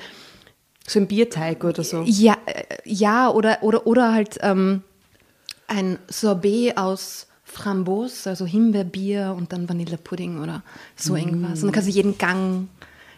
So 0.86 1.00
ein 1.00 1.08
Bierteig 1.08 1.64
oder 1.64 1.82
so. 1.82 2.02
ja, 2.06 2.36
äh, 2.46 2.62
ja 2.84 3.30
oder, 3.30 3.62
oder, 3.62 3.86
oder 3.86 4.12
halt 4.12 4.38
ähm, 4.42 4.82
ein 5.66 5.98
Sorbet 6.08 6.76
aus 6.76 7.26
Framboos, 7.56 8.26
also 8.26 8.44
Himbeerbier 8.46 9.34
und 9.36 9.52
dann 9.52 9.68
Vanillepudding 9.68 10.40
oder 10.40 10.62
so 10.94 11.16
irgendwas. 11.16 11.60
Und 11.60 11.68
dann 11.68 11.72
kannst 11.72 11.88
du 11.88 11.92
jeden 11.92 12.18
Gang. 12.18 12.68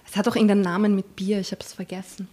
Es 0.09 0.17
hat 0.17 0.29
auch 0.29 0.37
irgendeinen 0.37 0.63
Namen 0.63 0.95
mit 0.95 1.17
Bier, 1.17 1.41
ich 1.41 1.51
habe 1.51 1.63
es 1.63 1.75
vergessen. 1.75 2.29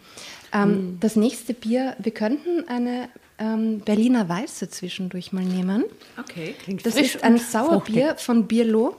Ähm, 0.53 0.97
Das 0.99 1.15
nächste 1.15 1.53
Bier, 1.53 1.95
wir 1.99 2.13
könnten 2.13 2.67
eine 2.67 3.09
ähm, 3.37 3.79
Berliner 3.79 4.29
Weiße 4.29 4.69
zwischendurch 4.69 5.33
mal 5.33 5.43
nehmen. 5.43 5.83
Okay. 6.19 6.55
Das 6.83 6.95
ist 6.95 7.23
ein 7.23 7.37
Sauerbier 7.37 8.15
von 8.17 8.47
Bierlo. 8.47 8.95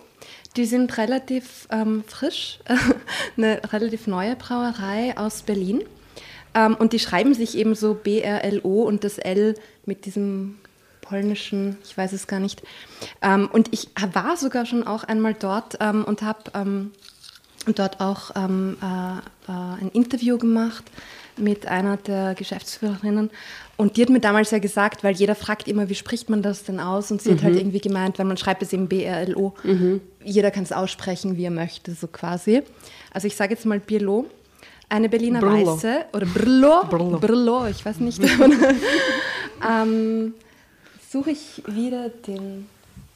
Die 0.56 0.64
sind 0.64 0.96
relativ 0.98 1.68
ähm, 1.70 2.04
frisch, 2.06 2.58
eine 3.36 3.60
relativ 3.72 4.06
neue 4.06 4.36
Brauerei 4.36 5.16
aus 5.16 5.42
Berlin. 5.42 5.84
Ähm, 6.54 6.74
und 6.74 6.92
die 6.92 6.98
schreiben 6.98 7.34
sich 7.34 7.56
eben 7.56 7.74
so 7.74 7.94
B-R-L-O 7.94 8.82
und 8.82 9.04
das 9.04 9.18
L 9.18 9.54
mit 9.84 10.06
diesem 10.06 10.56
polnischen, 11.08 11.76
ich 11.84 11.96
weiß 11.96 12.12
es 12.12 12.26
gar 12.26 12.40
nicht. 12.40 12.62
Ähm, 13.22 13.48
und 13.52 13.68
ich 13.72 13.88
war 14.12 14.36
sogar 14.36 14.66
schon 14.66 14.86
auch 14.86 15.04
einmal 15.04 15.34
dort 15.34 15.78
ähm, 15.80 16.04
und 16.04 16.22
habe 16.22 16.38
ähm, 16.54 16.92
dort 17.74 18.00
auch 18.00 18.30
ähm, 18.36 18.76
äh, 18.82 19.18
äh, 19.50 19.52
ein 19.80 19.90
Interview 19.92 20.38
gemacht 20.38 20.84
mit 21.36 21.66
einer 21.66 21.96
der 21.96 22.34
Geschäftsführerinnen. 22.34 23.30
Und 23.76 23.96
die 23.96 24.02
hat 24.02 24.08
mir 24.08 24.20
damals 24.20 24.50
ja 24.52 24.58
gesagt, 24.58 25.04
weil 25.04 25.14
jeder 25.14 25.34
fragt 25.34 25.68
immer, 25.68 25.88
wie 25.90 25.94
spricht 25.94 26.30
man 26.30 26.40
das 26.42 26.64
denn 26.64 26.80
aus? 26.80 27.10
Und 27.10 27.20
sie 27.20 27.32
hat 27.32 27.42
halt 27.42 27.56
irgendwie 27.56 27.80
gemeint, 27.80 28.18
weil 28.18 28.24
man 28.24 28.38
schreibt 28.38 28.62
es 28.62 28.72
eben 28.72 28.88
B-R-L-O. 28.88 29.52
Jeder 30.24 30.50
kann 30.50 30.62
es 30.62 30.72
aussprechen, 30.72 31.36
wie 31.36 31.44
er 31.44 31.50
möchte, 31.50 31.92
so 31.92 32.06
quasi. 32.06 32.62
Also 33.12 33.26
ich 33.26 33.36
sage 33.36 33.52
jetzt 33.52 33.66
mal 33.66 33.78
Bierlo. 33.78 34.24
Eine 34.88 35.08
Berliner 35.08 35.40
Brlo. 35.40 35.76
Weiße 35.76 36.06
oder 36.14 36.26
Brlo, 36.26 36.84
Brlo. 36.88 37.18
Brlo, 37.18 37.66
ich 37.66 37.84
weiß 37.84 37.98
nicht. 38.00 38.22
ähm, 39.68 40.34
suche 41.10 41.30
ich 41.30 41.62
wieder 41.66 42.08
den 42.08 42.68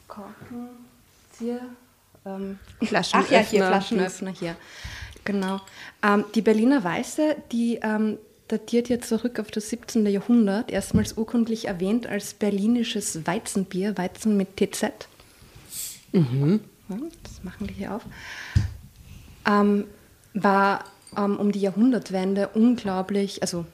Korkenzieher. 0.07 1.61
Ähm, 2.25 2.59
Flaschenöffner. 2.83 3.25
Ach 3.27 3.31
ja, 3.31 3.39
hier, 3.39 3.65
Flaschenöffner 3.65 4.31
hier. 4.31 4.55
Genau. 5.23 5.61
Ähm, 6.03 6.25
die 6.33 6.41
Berliner 6.41 6.83
Weiße, 6.83 7.37
die 7.51 7.79
ähm, 7.81 8.17
datiert 8.47 8.89
ja 8.89 8.99
zurück 8.99 9.39
auf 9.39 9.51
das 9.51 9.69
17. 9.69 10.05
Jahrhundert, 10.07 10.71
erstmals 10.71 11.17
urkundlich 11.17 11.67
erwähnt 11.67 12.07
als 12.07 12.33
berlinisches 12.33 13.25
Weizenbier, 13.25 13.97
Weizen 13.97 14.35
mit 14.35 14.57
TZ. 14.57 14.91
das 17.23 17.43
machen 17.43 17.67
wir 17.69 17.75
hier 17.75 17.95
auf, 17.95 18.01
ähm, 19.47 19.85
war 20.33 20.83
ähm, 21.15 21.37
um 21.37 21.51
die 21.51 21.61
Jahrhundertwende 21.61 22.49
unglaublich, 22.49 23.41
also 23.41 23.65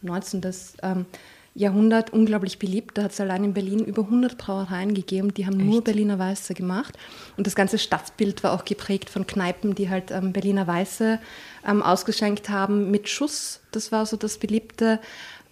19. 0.00 0.42
Ähm, 0.82 1.06
Jahrhundert 1.54 2.12
unglaublich 2.12 2.58
beliebt. 2.58 2.96
Da 2.96 3.04
hat 3.04 3.12
es 3.12 3.20
allein 3.20 3.44
in 3.44 3.52
Berlin 3.54 3.84
über 3.84 4.02
100 4.02 4.38
Brauereien 4.38 4.94
gegeben, 4.94 5.34
die 5.34 5.46
haben 5.46 5.60
Echt? 5.60 5.68
nur 5.68 5.84
Berliner 5.84 6.18
Weiße 6.18 6.54
gemacht. 6.54 6.96
Und 7.36 7.46
das 7.46 7.54
ganze 7.54 7.78
Stadtbild 7.78 8.42
war 8.42 8.52
auch 8.52 8.64
geprägt 8.64 9.10
von 9.10 9.26
Kneipen, 9.26 9.74
die 9.74 9.90
halt 9.90 10.10
ähm, 10.10 10.32
Berliner 10.32 10.66
Weiße 10.66 11.18
ähm, 11.66 11.82
ausgeschenkt 11.82 12.48
haben 12.48 12.90
mit 12.90 13.08
Schuss. 13.08 13.60
Das 13.70 13.92
war 13.92 14.06
so 14.06 14.16
das 14.16 14.38
Beliebte. 14.38 14.98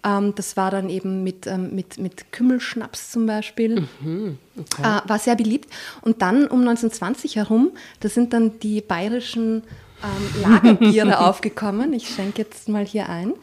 Ähm, 0.03 0.33
das 0.35 0.57
war 0.57 0.71
dann 0.71 0.89
eben 0.89 1.23
mit, 1.23 1.45
ähm, 1.45 1.75
mit, 1.75 1.99
mit 1.99 2.31
Kümmelschnaps 2.31 3.11
zum 3.11 3.27
Beispiel. 3.27 3.87
Mhm, 4.01 4.39
okay. 4.57 4.81
äh, 4.81 5.07
war 5.07 5.19
sehr 5.19 5.35
beliebt. 5.35 5.71
Und 6.01 6.23
dann 6.23 6.47
um 6.47 6.61
1920 6.61 7.35
herum, 7.35 7.71
da 7.99 8.09
sind 8.09 8.33
dann 8.33 8.59
die 8.59 8.81
bayerischen 8.81 9.63
ähm, 10.03 10.41
Lagerbiere 10.41 11.19
aufgekommen. 11.27 11.93
Ich 11.93 12.09
schenke 12.09 12.41
jetzt 12.41 12.69
mal 12.69 12.85
hier 12.85 13.07
ein. 13.09 13.33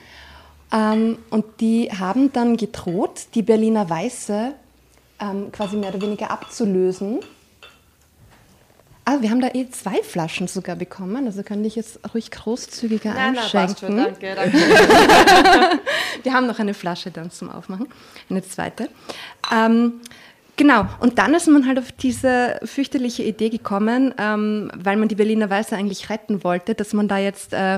Ähm, 0.72 1.18
und 1.30 1.44
die 1.60 1.90
haben 1.90 2.32
dann 2.32 2.56
gedroht, 2.56 3.28
die 3.34 3.42
Berliner 3.42 3.88
Weiße 3.88 4.52
ähm, 5.20 5.50
quasi 5.52 5.76
mehr 5.76 5.94
oder 5.94 6.02
weniger 6.02 6.30
abzulösen. 6.30 7.20
Ah, 9.04 9.22
wir 9.22 9.30
haben 9.30 9.40
da 9.40 9.48
eh 9.54 9.70
zwei 9.70 10.02
Flaschen 10.02 10.48
sogar 10.48 10.76
bekommen, 10.76 11.24
also 11.24 11.42
könnte 11.42 11.66
ich 11.66 11.76
jetzt 11.76 11.98
ruhig 12.12 12.30
großzügiger 12.30 13.14
nein, 13.14 13.38
einschenken. 13.38 13.96
Nein, 13.96 14.14
danke, 14.20 14.34
danke. 14.34 14.58
wir 16.22 16.32
haben 16.34 16.46
noch 16.46 16.58
eine 16.58 16.74
Flasche 16.74 17.10
dann 17.10 17.30
zum 17.30 17.50
Aufmachen, 17.50 17.88
eine 18.28 18.42
zweite. 18.42 18.90
Ähm, 19.50 20.02
Genau, 20.58 20.86
und 20.98 21.18
dann 21.18 21.34
ist 21.34 21.46
man 21.46 21.68
halt 21.68 21.78
auf 21.78 21.92
diese 21.92 22.58
fürchterliche 22.64 23.22
Idee 23.22 23.48
gekommen, 23.48 24.12
ähm, 24.18 24.72
weil 24.74 24.96
man 24.96 25.06
die 25.06 25.14
Berliner 25.14 25.48
Weiße 25.48 25.76
eigentlich 25.76 26.10
retten 26.10 26.42
wollte, 26.42 26.74
dass 26.74 26.92
man 26.92 27.06
da 27.06 27.16
jetzt 27.16 27.52
äh, 27.52 27.76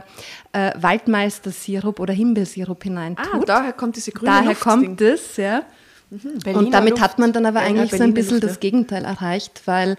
äh, 0.53 0.72
Waldmeister-Sirup 0.81 2.01
oder 2.01 2.14
Himbeersirup 2.14 2.83
hineintut. 2.83 3.28
Ah, 3.35 3.45
daher 3.45 3.74
kommt 3.74 3.97
diese 3.97 4.12
grüne 4.12 4.33
Daher 4.33 4.55
kommt 4.55 4.99
es, 5.03 5.37
ja. 5.37 5.62
Mhm, 6.09 6.57
und 6.57 6.72
damit 6.72 6.93
Luft. 6.93 7.03
hat 7.03 7.18
man 7.18 7.35
dann 7.35 7.45
aber 7.45 7.61
eigentlich 7.61 7.93
ja, 7.93 7.99
so 7.99 8.03
ein 8.03 8.14
bisschen 8.14 8.41
Luft, 8.41 8.45
das 8.45 8.61
Gegenteil 8.61 9.05
erreicht, 9.05 9.61
weil 9.66 9.99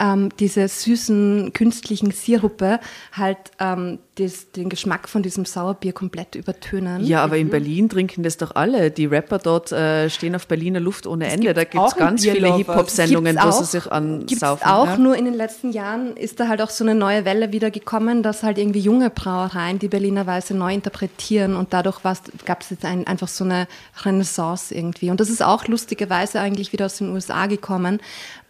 ähm, 0.00 0.30
diese 0.40 0.66
süßen 0.66 1.52
künstlichen 1.52 2.10
Sirupe 2.10 2.80
halt 3.12 3.38
ähm, 3.60 3.98
das, 4.16 4.52
den 4.52 4.68
Geschmack 4.68 5.08
von 5.08 5.22
diesem 5.22 5.44
Sauerbier 5.44 5.92
komplett 5.92 6.36
übertönen. 6.36 7.04
Ja, 7.04 7.24
aber 7.24 7.36
in 7.36 7.50
Berlin 7.50 7.88
trinken 7.88 8.22
das 8.22 8.36
doch 8.36 8.54
alle. 8.54 8.90
Die 8.90 9.06
Rapper 9.06 9.38
dort 9.38 9.72
äh, 9.72 10.08
stehen 10.08 10.36
auf 10.36 10.46
Berliner 10.46 10.78
Luft 10.78 11.06
ohne 11.06 11.26
Ende. 11.26 11.52
Da 11.52 11.64
gibt 11.64 11.84
es 11.84 11.96
ganz 11.96 12.22
viele 12.22 12.54
Hip-Hop-Sendungen, 12.54 13.36
wo 13.36 13.50
sie 13.50 13.64
sich 13.64 13.90
ansaufen. 13.90 14.26
Gibt's 14.26 14.42
auch, 14.42 14.86
ja. 14.86 14.96
nur 14.98 15.16
in 15.16 15.24
den 15.24 15.34
letzten 15.34 15.72
Jahren 15.72 16.16
ist 16.16 16.38
da 16.38 16.46
halt 16.48 16.62
auch 16.62 16.70
so 16.70 16.84
eine 16.84 16.94
neue 16.94 17.24
Welle 17.24 17.52
wieder 17.52 17.72
gekommen, 17.72 18.22
dass 18.22 18.44
halt 18.44 18.58
irgendwie 18.58 18.80
junge 18.80 19.10
Brauereien 19.10 19.80
die 19.80 19.88
Berliner 19.88 20.26
Weiße 20.26 20.54
neu 20.54 20.72
interpretieren 20.72 21.56
und 21.56 21.72
dadurch 21.72 22.00
gab 22.44 22.60
es 22.62 22.70
jetzt 22.70 22.84
ein, 22.84 23.06
einfach 23.06 23.28
so 23.28 23.44
eine 23.44 23.66
Renaissance 24.04 24.74
irgendwie. 24.74 25.10
Und 25.10 25.18
das 25.18 25.28
ist 25.28 25.42
auch 25.42 25.66
lustigerweise 25.66 26.40
eigentlich 26.40 26.72
wieder 26.72 26.86
aus 26.86 26.98
den 26.98 27.10
USA 27.10 27.46
gekommen, 27.46 28.00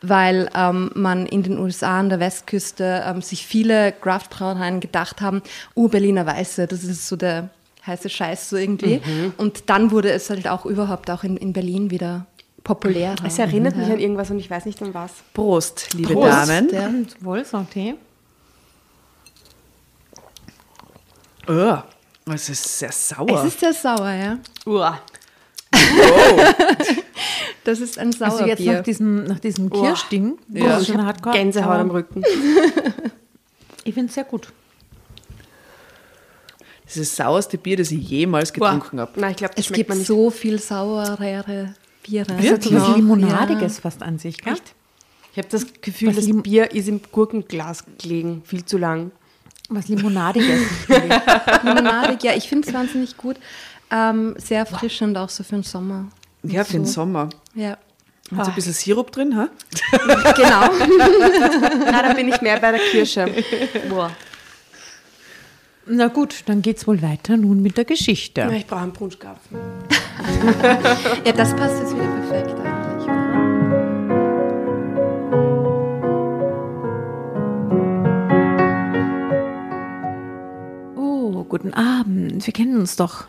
weil 0.02 0.50
ähm, 0.54 0.90
man 0.94 1.24
in 1.26 1.42
den 1.42 1.58
USA 1.58 2.00
an 2.00 2.10
der 2.10 2.20
Westküste 2.20 3.02
ähm, 3.06 3.22
sich 3.22 3.46
viele 3.46 3.92
Craft-Brauereien 3.92 4.80
gedacht 4.80 5.20
haben, 5.20 5.42
uh, 5.76 5.88
Berliner 5.88 6.26
Weiße, 6.26 6.66
das 6.66 6.84
ist 6.84 7.09
so 7.09 7.16
der 7.16 7.50
heiße 7.86 8.09
Scheiß 8.09 8.50
so 8.50 8.57
irgendwie. 8.57 9.00
Mhm. 9.05 9.34
Und 9.36 9.68
dann 9.70 9.90
wurde 9.90 10.11
es 10.11 10.30
halt 10.30 10.48
auch 10.48 10.66
überhaupt 10.66 11.11
auch 11.11 11.24
in, 11.24 11.36
in 11.36 11.52
Berlin 11.52 11.90
wieder 11.90 12.26
populär. 12.62 13.14
Es 13.24 13.38
erinnert 13.38 13.76
mhm. 13.76 13.82
mich 13.82 13.92
an 13.92 14.00
irgendwas 14.00 14.30
und 14.30 14.38
ich 14.38 14.50
weiß 14.50 14.64
nicht 14.66 14.82
an 14.82 14.94
was. 14.94 15.12
Prost, 15.34 15.92
liebe 15.94 16.14
Prost, 16.14 16.32
Damen. 16.32 16.68
Ja. 16.70 16.90
Wohl, 17.20 17.40
Santé. 17.40 17.94
Oh, 21.46 21.76
es 22.32 22.48
ist 22.48 22.78
sehr 22.78 22.90
sauer. 22.90 23.44
Es 23.44 23.44
ist 23.44 23.61
sehr 23.61 23.74
sauer, 23.74 24.12
ja. 24.12 24.38
Uah. 24.64 24.98
Wow. 25.72 26.55
das 27.64 27.80
ist 27.80 27.98
ein 27.98 28.12
Sauerbier. 28.12 28.40
Also 28.40 28.46
jetzt 28.46 28.64
nach 28.64 28.82
diesem, 28.82 29.24
nach 29.24 29.40
diesem 29.40 29.70
Kirschding, 29.70 30.38
ja. 30.48 30.82
schon 30.82 31.05
Hardcore. 31.05 31.36
Gänsehaut 31.36 31.78
am 31.78 31.90
Rücken. 31.90 32.22
ich 33.84 33.92
finde 33.92 34.09
es 34.09 34.14
sehr 34.14 34.24
gut. 34.24 34.48
Das 36.85 36.97
ist 36.97 37.18
das 37.18 37.26
sauerste 37.26 37.59
Bier, 37.59 37.76
das 37.78 37.91
ich 37.91 38.09
jemals 38.09 38.53
getrunken 38.53 39.01
habe. 39.01 39.18
Nein, 39.18 39.30
ich 39.32 39.37
glaube, 39.39 39.55
es 39.57 39.72
gibt 39.72 39.93
so 39.95 40.30
viel 40.30 40.59
sauerere 40.59 41.74
Biere. 42.03 42.37
Das 42.37 42.51
hat 42.51 42.62
so 42.62 42.74
was 42.74 42.97
Limonadiges 42.97 43.76
ja. 43.76 43.82
fast 43.82 44.03
an 44.03 44.18
sich, 44.18 44.39
gell? 44.39 44.53
Echt? 44.53 44.74
Ich 45.32 45.39
habe 45.39 45.49
das 45.49 45.66
Gefühl, 45.80 46.09
was 46.09 46.16
das 46.16 46.26
Lim 46.26 46.43
Bier 46.43 46.70
ist 46.72 46.89
im 46.89 47.01
Gurkenglas 47.11 47.85
gelegen, 47.99 48.43
viel 48.45 48.64
zu 48.64 48.78
lang. 48.78 49.11
Was 49.68 49.89
Limonadiges. 49.89 50.61
Limonadig, 51.62 52.22
ja, 52.22 52.35
ich 52.35 52.49
finde 52.49 52.68
es 52.68 52.74
wahnsinnig 52.74 53.16
gut. 53.16 53.37
Ähm, 53.91 54.35
sehr 54.39 54.61
erfrischend 54.61 55.16
auch 55.16 55.30
so 55.30 55.43
für 55.43 55.57
den 55.57 55.62
Sommer. 55.62 56.09
Ja, 56.43 56.64
für 56.64 56.72
so. 56.72 56.78
den 56.78 56.87
Sommer. 56.87 57.30
Ja. 57.55 57.78
Hat 58.37 58.47
so 58.47 58.51
ein 58.51 58.55
bisschen 58.55 58.72
Sirup 58.72 59.12
drin, 59.12 59.37
ha? 59.37 59.49
genau. 60.35 60.70
Na, 61.91 62.03
da 62.03 62.12
bin 62.14 62.28
ich 62.28 62.41
mehr 62.41 62.59
bei 62.59 62.72
der 62.72 62.80
Kirsche. 62.80 63.26
Boah. 63.89 64.11
Na 65.87 66.09
gut, 66.09 66.45
dann 66.47 66.62
geht's 66.62 66.87
wohl 66.87 67.03
weiter 67.03 67.37
nun 67.37 67.61
mit 67.61 67.76
der 67.76 67.85
Geschichte. 67.85 68.41
Ja, 68.41 68.51
ich 68.51 68.66
brauche 68.66 68.80
einen 68.80 68.93
Brunschgapfel. 68.93 69.59
ja, 71.24 71.32
das 71.32 71.55
passt 71.55 71.78
jetzt 71.80 71.95
wieder 71.95 72.07
perfekt 72.07 72.59
eigentlich. 72.59 73.09
Oh, 80.97 81.45
guten 81.45 81.74
Abend. 81.74 82.47
Wir 82.47 82.53
kennen 82.55 82.78
uns 82.78 82.97
doch. 82.97 83.24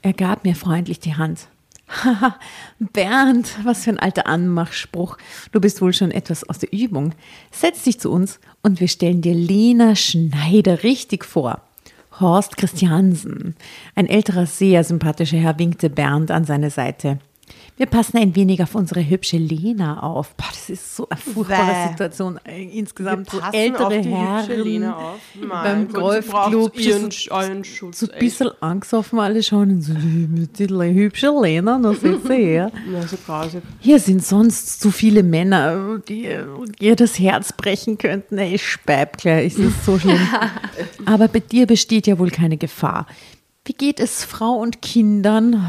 Er 0.00 0.14
gab 0.14 0.44
mir 0.44 0.54
freundlich 0.54 1.00
die 1.00 1.16
Hand. 1.16 1.48
Haha, 1.88 2.36
Bernd, 2.78 3.54
was 3.64 3.84
für 3.84 3.90
ein 3.90 3.98
alter 3.98 4.26
Anmachspruch. 4.26 5.18
Du 5.52 5.60
bist 5.60 5.82
wohl 5.82 5.92
schon 5.92 6.10
etwas 6.10 6.48
aus 6.48 6.58
der 6.58 6.72
Übung. 6.72 7.14
Setz 7.50 7.82
dich 7.82 8.00
zu 8.00 8.10
uns 8.10 8.40
und 8.62 8.80
wir 8.80 8.88
stellen 8.88 9.20
dir 9.20 9.34
Lena 9.34 9.94
Schneider 9.94 10.82
richtig 10.82 11.24
vor. 11.24 11.65
Horst 12.20 12.56
Christiansen, 12.56 13.56
ein 13.94 14.06
älterer, 14.06 14.46
sehr 14.46 14.84
sympathischer 14.84 15.38
Herr, 15.38 15.58
winkte 15.58 15.90
Bernd 15.90 16.30
an 16.30 16.44
seine 16.44 16.70
Seite. 16.70 17.18
Wir 17.78 17.86
passen 17.86 18.16
ein 18.16 18.34
wenig 18.34 18.62
auf 18.62 18.74
unsere 18.74 19.06
hübsche 19.06 19.36
Lena 19.36 20.02
auf. 20.02 20.34
Boah, 20.34 20.46
das 20.48 20.70
ist 20.70 20.96
so 20.96 21.06
eine 21.10 21.20
furchtbare. 21.20 21.90
Situation. 21.90 22.40
Äh, 22.44 22.62
insgesamt 22.62 23.28
so 23.28 23.38
ältere 23.52 24.02
Herren 24.02 24.94
beim 25.48 25.88
Golfclub 25.92 26.74
so 26.80 28.06
ein 28.10 28.18
bisschen 28.18 28.50
angesoffen 28.60 29.18
alle 29.18 29.42
schauen. 29.42 29.82
So, 29.82 29.92
die 29.92 30.94
hübsche 30.94 31.30
Lena, 31.38 31.78
da 31.78 31.92
sitzt 31.92 32.26
sie 32.26 32.34
her. 32.34 32.72
Ja, 32.90 33.06
so 33.06 33.18
grausig. 33.24 33.62
Hier 33.80 34.00
sind 34.00 34.24
sonst 34.24 34.80
zu 34.80 34.90
viele 34.90 35.22
Männer, 35.22 35.98
die 36.08 36.28
ihr 36.80 36.96
das 36.96 37.18
Herz 37.18 37.52
brechen 37.52 37.98
könnten. 37.98 38.38
Ich 38.38 38.66
speib 38.66 39.18
gleich, 39.18 39.52
es 39.52 39.58
ist 39.58 39.84
so 39.84 39.98
schlimm. 39.98 40.18
Aber 41.04 41.28
bei 41.28 41.40
dir 41.40 41.66
besteht 41.66 42.06
ja 42.06 42.18
wohl 42.18 42.30
keine 42.30 42.56
Gefahr. 42.56 43.06
Wie 43.66 43.74
geht 43.74 44.00
es 44.00 44.24
Frau 44.24 44.54
und 44.54 44.80
Kindern? 44.80 45.66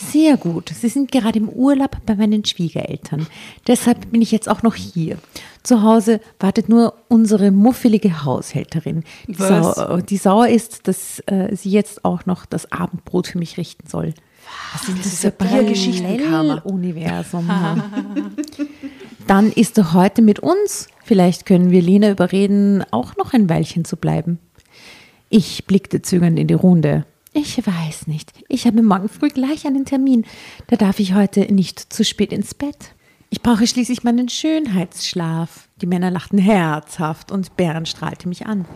Sehr 0.00 0.36
gut. 0.36 0.70
Sie 0.70 0.88
sind 0.88 1.12
gerade 1.12 1.38
im 1.38 1.48
Urlaub 1.48 1.96
bei 2.06 2.14
meinen 2.14 2.44
Schwiegereltern. 2.44 3.26
Deshalb 3.66 4.10
bin 4.10 4.22
ich 4.22 4.32
jetzt 4.32 4.48
auch 4.48 4.62
noch 4.62 4.74
hier. 4.74 5.18
Zu 5.62 5.82
Hause 5.82 6.20
wartet 6.38 6.70
nur 6.70 6.94
unsere 7.08 7.50
muffelige 7.50 8.24
Haushälterin, 8.24 9.04
die, 9.26 9.34
sau 9.34 9.98
die 9.98 10.16
sauer 10.16 10.48
ist, 10.48 10.88
dass 10.88 11.20
äh, 11.26 11.54
sie 11.54 11.70
jetzt 11.70 12.04
auch 12.04 12.24
noch 12.24 12.46
das 12.46 12.72
Abendbrot 12.72 13.26
für 13.26 13.38
mich 13.38 13.58
richten 13.58 13.86
soll. 13.86 14.14
Was 14.72 14.86
sind 14.86 14.98
das, 14.98 15.10
das 15.10 15.20
für 15.20 15.30
Paralleluniversum? 15.30 17.46
Dann 19.26 19.52
ist 19.52 19.76
du 19.76 19.92
heute 19.92 20.22
mit 20.22 20.40
uns. 20.40 20.88
Vielleicht 21.04 21.44
können 21.44 21.70
wir 21.70 21.82
Lena 21.82 22.10
überreden, 22.10 22.84
auch 22.90 23.16
noch 23.16 23.34
ein 23.34 23.50
Weilchen 23.50 23.84
zu 23.84 23.96
bleiben. 23.96 24.38
Ich 25.28 25.66
blickte 25.66 26.02
zögernd 26.02 26.38
in 26.38 26.46
die 26.46 26.54
Runde. 26.54 27.04
Ich 27.32 27.64
weiß 27.64 28.08
nicht. 28.08 28.32
Ich 28.48 28.66
habe 28.66 28.82
morgen 28.82 29.08
früh 29.08 29.28
gleich 29.28 29.66
einen 29.66 29.84
Termin. 29.84 30.26
Da 30.66 30.76
darf 30.76 30.98
ich 30.98 31.14
heute 31.14 31.52
nicht 31.52 31.92
zu 31.92 32.04
spät 32.04 32.32
ins 32.32 32.54
Bett. 32.54 32.94
Ich 33.30 33.42
brauche 33.42 33.66
schließlich 33.66 34.02
meinen 34.02 34.28
Schönheitsschlaf. 34.28 35.68
Die 35.80 35.86
Männer 35.86 36.10
lachten 36.10 36.38
herzhaft 36.38 37.30
und 37.30 37.56
Bären 37.56 37.86
strahlte 37.86 38.28
mich 38.28 38.46
an. 38.46 38.66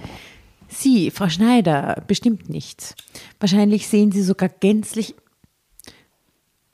Sie, 0.69 1.11
Frau 1.11 1.29
Schneider, 1.29 2.03
bestimmt 2.07 2.49
nicht. 2.49 2.95
Wahrscheinlich 3.41 3.89
sehen 3.89 4.13
Sie 4.13 4.23
sogar 4.23 4.49
gänzlich 4.49 5.15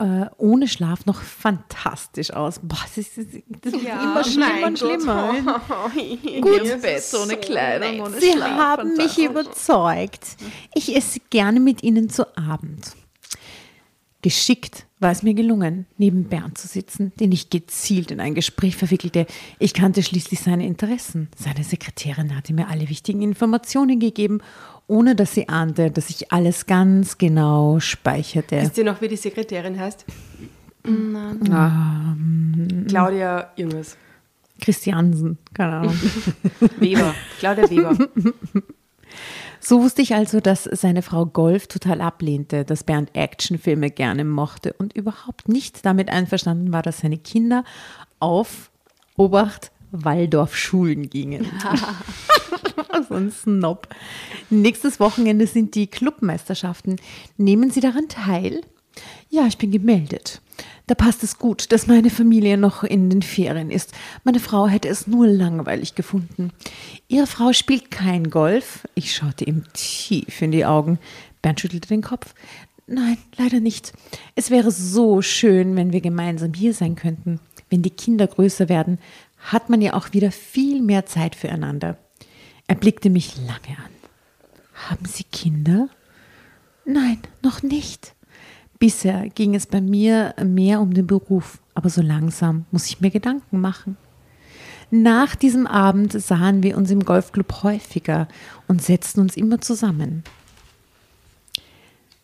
äh, 0.01 0.29
ohne 0.37 0.67
Schlaf 0.67 1.05
noch 1.05 1.21
fantastisch 1.21 2.31
aus. 2.31 2.59
Boah, 2.63 2.79
das 2.83 2.97
ist, 2.97 3.17
das 3.17 3.73
ist 3.73 3.83
ja, 3.83 4.01
immer 4.01 4.23
schlimmer 4.23 4.67
und 4.67 4.79
schlimmer. 4.79 5.33
Gut, 6.41 6.61
ins 6.63 6.81
Bett, 6.81 7.03
so 7.03 7.21
eine 7.21 7.37
Kleidung 7.37 8.07
ohne 8.07 8.19
Sie 8.19 8.31
Schlaf. 8.31 8.47
Sie 8.47 8.55
haben 8.55 8.97
mich 8.97 9.17
überzeugt. 9.19 10.37
Ich 10.73 10.95
esse 10.95 11.19
gerne 11.29 11.59
mit 11.59 11.83
Ihnen 11.83 12.09
zu 12.09 12.35
Abend. 12.35 12.95
Geschickt 14.23 14.87
war 15.01 15.11
es 15.11 15.23
mir 15.23 15.33
gelungen, 15.33 15.87
neben 15.97 16.25
Bernd 16.25 16.57
zu 16.57 16.67
sitzen, 16.67 17.11
den 17.19 17.31
ich 17.31 17.49
gezielt 17.49 18.11
in 18.11 18.19
ein 18.19 18.35
Gespräch 18.35 18.75
verwickelte. 18.75 19.25
Ich 19.59 19.73
kannte 19.73 20.03
schließlich 20.03 20.39
seine 20.39 20.65
Interessen. 20.65 21.27
Seine 21.35 21.63
Sekretärin 21.63 22.35
hatte 22.35 22.53
mir 22.53 22.67
alle 22.67 22.87
wichtigen 22.87 23.21
Informationen 23.21 23.99
gegeben, 23.99 24.41
ohne 24.87 25.15
dass 25.15 25.33
sie 25.33 25.49
ahnte, 25.49 25.89
dass 25.89 26.09
ich 26.09 26.31
alles 26.31 26.67
ganz 26.67 27.17
genau 27.17 27.79
speicherte. 27.79 28.61
Wisst 28.61 28.77
ihr 28.77 28.83
noch, 28.83 29.01
wie 29.01 29.07
die 29.07 29.17
Sekretärin 29.17 29.79
heißt? 29.79 30.05
Ah, 31.51 32.15
Claudia 32.87 33.51
irgendwas. 33.55 33.97
Christiansen, 34.59 35.39
keine 35.53 35.73
Ahnung. 35.73 35.99
Weber. 36.79 37.15
Claudia 37.39 37.69
Weber. 37.69 37.97
So 39.63 39.81
wusste 39.81 40.01
ich 40.01 40.15
also, 40.15 40.39
dass 40.39 40.63
seine 40.63 41.03
Frau 41.03 41.25
Golf 41.25 41.67
total 41.67 42.01
ablehnte, 42.01 42.65
dass 42.65 42.83
Bernd 42.83 43.15
Actionfilme 43.15 43.91
gerne 43.91 44.25
mochte 44.25 44.73
und 44.73 44.93
überhaupt 44.93 45.47
nicht 45.47 45.85
damit 45.85 46.09
einverstanden 46.09 46.73
war, 46.73 46.81
dass 46.81 46.99
seine 46.99 47.17
Kinder 47.17 47.63
auf 48.19 48.71
Obacht 49.17 49.71
Waldorf-Schulen 49.91 51.09
gingen. 51.09 51.45
so 53.07 53.15
ein 53.15 53.31
Snob. 53.31 53.87
Nächstes 54.49 54.99
Wochenende 54.99 55.47
sind 55.47 55.75
die 55.75 55.87
Clubmeisterschaften. 55.87 56.97
Nehmen 57.37 57.71
Sie 57.71 57.79
daran 57.79 58.07
teil? 58.07 58.61
Ja, 59.29 59.47
ich 59.47 59.57
bin 59.57 59.71
gemeldet. 59.71 60.41
Da 60.87 60.95
passt 60.95 61.23
es 61.23 61.39
gut, 61.39 61.71
dass 61.71 61.87
meine 61.87 62.09
Familie 62.09 62.57
noch 62.57 62.83
in 62.83 63.09
den 63.09 63.21
Ferien 63.21 63.71
ist. 63.71 63.93
Meine 64.23 64.39
Frau 64.39 64.67
hätte 64.67 64.89
es 64.89 65.07
nur 65.07 65.27
langweilig 65.27 65.95
gefunden. 65.95 66.51
Ihre 67.07 67.27
Frau 67.27 67.53
spielt 67.53 67.91
kein 67.91 68.29
Golf. 68.29 68.87
Ich 68.93 69.15
schaute 69.15 69.45
ihm 69.45 69.63
tief 69.73 70.41
in 70.41 70.51
die 70.51 70.65
Augen. 70.65 70.99
Bernd 71.41 71.61
schüttelte 71.61 71.87
den 71.87 72.01
Kopf. 72.01 72.33
Nein, 72.87 73.17
leider 73.37 73.61
nicht. 73.61 73.93
Es 74.35 74.49
wäre 74.49 74.69
so 74.69 75.21
schön, 75.21 75.75
wenn 75.77 75.93
wir 75.93 76.01
gemeinsam 76.01 76.53
hier 76.53 76.73
sein 76.73 76.95
könnten. 76.95 77.39
Wenn 77.69 77.81
die 77.81 77.89
Kinder 77.89 78.27
größer 78.27 78.67
werden, 78.67 78.99
hat 79.39 79.69
man 79.69 79.81
ja 79.81 79.93
auch 79.93 80.11
wieder 80.11 80.31
viel 80.31 80.81
mehr 80.81 81.05
Zeit 81.05 81.35
füreinander. 81.35 81.97
Er 82.67 82.75
blickte 82.75 83.09
mich 83.09 83.37
lange 83.37 83.77
an. 83.77 83.91
Haben 84.89 85.05
Sie 85.05 85.23
Kinder? 85.23 85.87
Nein, 86.85 87.19
noch 87.41 87.63
nicht. 87.63 88.13
Bisher 88.81 89.29
ging 89.29 89.53
es 89.53 89.67
bei 89.67 89.79
mir 89.79 90.33
mehr 90.43 90.81
um 90.81 90.91
den 90.91 91.05
Beruf, 91.05 91.59
aber 91.75 91.91
so 91.91 92.01
langsam 92.01 92.65
muss 92.71 92.87
ich 92.87 92.99
mir 92.99 93.11
Gedanken 93.11 93.61
machen. 93.61 93.95
Nach 94.89 95.35
diesem 95.35 95.67
Abend 95.67 96.19
sahen 96.19 96.63
wir 96.63 96.75
uns 96.75 96.89
im 96.89 97.05
Golfclub 97.05 97.61
häufiger 97.61 98.27
und 98.67 98.81
setzten 98.81 99.21
uns 99.21 99.37
immer 99.37 99.61
zusammen. 99.61 100.23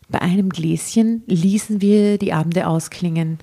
Bei 0.08 0.20
einem 0.20 0.48
Gläschen 0.48 1.22
ließen 1.26 1.80
wir 1.80 2.18
die 2.18 2.32
Abende 2.32 2.66
ausklingen. 2.66 3.38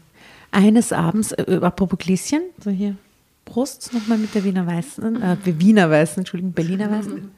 Eines 0.51 0.91
Abends, 0.91 1.31
äh, 1.31 1.59
apropos 1.61 1.97
Gläschen, 1.97 2.41
so 2.61 2.69
hier, 2.69 2.97
Brust 3.45 3.93
nochmal 3.93 4.17
mit 4.17 4.35
der 4.35 4.43
Wiener 4.43 4.67
Weißen, 4.67 5.21
äh, 5.21 5.37
Wiener 5.45 5.89
Weißen, 5.89 6.17
Entschuldigung, 6.19 6.51
Berliner 6.51 6.91
Weißen. 6.91 7.31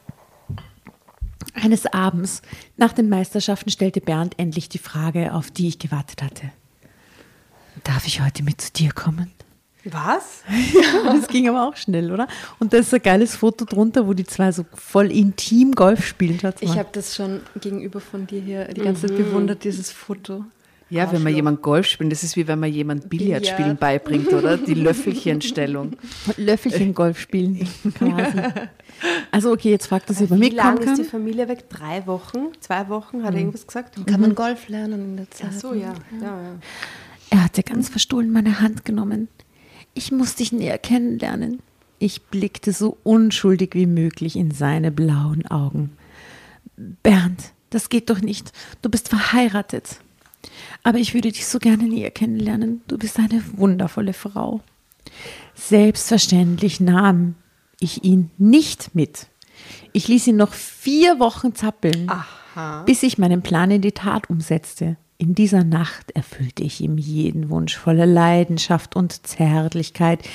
Eines 1.56 1.86
Abends 1.86 2.42
nach 2.78 2.94
den 2.94 3.10
Meisterschaften 3.10 3.70
stellte 3.70 4.02
Bernd 4.02 4.38
endlich 4.38 4.70
die 4.70 4.78
Frage, 4.78 5.34
auf 5.34 5.52
die 5.52 5.68
ich 5.68 5.80
gewartet 5.80 6.22
hatte. 6.22 6.52
Darf 7.84 8.08
ich 8.08 8.22
heute 8.22 8.44
mit 8.44 8.62
zu 8.62 8.72
dir 8.74 8.92
kommen? 8.92 9.32
Was? 9.86 10.44
Das 11.06 11.28
ging 11.28 11.48
aber 11.48 11.68
auch 11.68 11.76
schnell, 11.76 12.12
oder? 12.12 12.28
Und 12.60 12.74
da 12.74 12.78
ist 12.78 12.94
ein 12.94 13.02
geiles 13.02 13.36
Foto 13.36 13.66
drunter, 13.66 14.08
wo 14.08 14.14
die 14.14 14.24
zwei 14.24 14.52
so 14.52 14.66
voll 14.74 15.12
intim 15.12 15.74
Golf 15.74 16.06
spielen. 16.06 16.40
Schaut's 16.40 16.62
Ich 16.62 16.78
habe 16.78 16.90
das 16.92 17.16
schon 17.16 17.42
gegenüber 17.62 18.00
von 18.00 18.26
dir 18.26 18.42
hier 18.42 18.66
die 18.66 18.82
ganze 18.82 19.08
Zeit 19.08 19.18
bewundert, 19.18 19.64
dieses 19.64 19.92
Foto. 19.92 20.46
Ja, 20.90 21.12
wenn 21.12 21.24
man 21.24 21.34
jemand 21.34 21.62
Golf 21.62 21.88
spielt, 21.88 22.12
das 22.12 22.24
ist 22.24 22.36
wie 22.36 22.48
wenn 22.48 22.60
man 22.60 22.72
jemand 22.72 23.10
Billard 23.10 23.46
spielen 23.46 23.76
Billard. 23.76 23.80
beibringt, 23.80 24.34
oder? 24.34 24.58
Die 24.58 24.74
Löffelchenstellung. 24.76 25.94
Löffelchen 26.38 26.94
Golf 26.94 27.20
spielen, 27.20 27.68
quasi. 27.98 28.40
Also 29.32 29.52
okay, 29.52 29.72
jetzt 29.72 29.88
fragt 29.88 30.10
er, 30.10 30.16
ob 30.16 30.22
er 30.22 30.30
Wie 30.30 30.40
mitkommen 30.40 30.78
lange 30.78 30.92
ist 30.92 30.98
die. 30.98 31.04
Familie 31.04 31.48
weg? 31.48 31.70
Drei 31.70 32.06
Wochen? 32.08 32.48
Zwei 32.60 32.88
Wochen? 32.90 33.24
Hat 33.24 33.34
er 33.34 33.40
irgendwas 33.40 33.68
gesagt? 33.68 33.96
Kann 34.06 34.22
man 34.22 34.36
Golf 34.36 34.68
lernen 34.70 35.02
in 35.02 35.18
der 35.18 35.32
Zeit? 35.32 35.50
Ach 35.52 35.60
so, 35.60 35.74
ja. 35.74 35.94
ja, 36.22 36.42
ja. 36.42 36.56
Er 37.30 37.44
hatte 37.44 37.64
ganz 37.64 37.90
verstohlen 37.90 38.32
meine 38.32 38.62
Hand 38.62 38.86
genommen. 38.86 39.28
Ich 39.94 40.12
muss 40.12 40.36
dich 40.36 40.52
näher 40.52 40.78
kennenlernen. 40.78 41.60
Ich 42.00 42.24
blickte 42.24 42.74
so 42.74 42.98
unschuldig 43.04 43.72
wie 43.74 43.86
möglich 43.86 44.36
in 44.36 44.52
seine 44.52 44.92
blauen 44.92 45.46
Augen. 45.48 45.92
Bernd, 46.78 47.54
das 47.70 47.90
geht 47.90 48.10
doch 48.10 48.22
nicht. 48.22 48.52
Du 48.82 48.90
bist 48.90 49.10
verheiratet. 49.10 50.00
Aber 50.84 50.98
ich 50.98 51.14
würde 51.14 51.32
dich 51.32 51.48
so 51.48 51.60
gerne 51.60 51.84
näher 51.84 52.12
kennenlernen. 52.12 52.82
Du 52.88 52.98
bist 52.98 53.18
eine 53.18 53.42
wundervolle 53.58 54.14
Frau. 54.14 54.62
Selbstverständlich 55.56 56.80
nahm 56.80 57.36
ich 57.80 58.04
ihn 58.04 58.32
nicht 58.38 58.96
mit. 58.96 59.28
Ich 59.94 60.08
ließ 60.08 60.28
ihn 60.28 60.38
noch 60.38 60.54
vier 60.54 61.20
Wochen 61.20 61.56
zappeln, 61.56 62.12
bis 62.86 63.04
ich 63.04 63.18
meinen 63.18 63.42
Plan 63.42 63.72
in 63.72 63.82
die 63.82 63.92
Tat 63.92 64.30
umsetzte. 64.30 64.98
In 65.18 65.34
dieser 65.34 65.64
Nacht 65.64 66.12
erfüllte 66.12 66.64
ich 66.64 66.82
ihm 66.82 66.98
jeden 66.98 67.50
Wunsch 67.50 67.78
voller 67.78 68.06
Leidenschaft 68.06 68.96
und 68.96 69.26
Zärtlichkeit. 69.26 70.28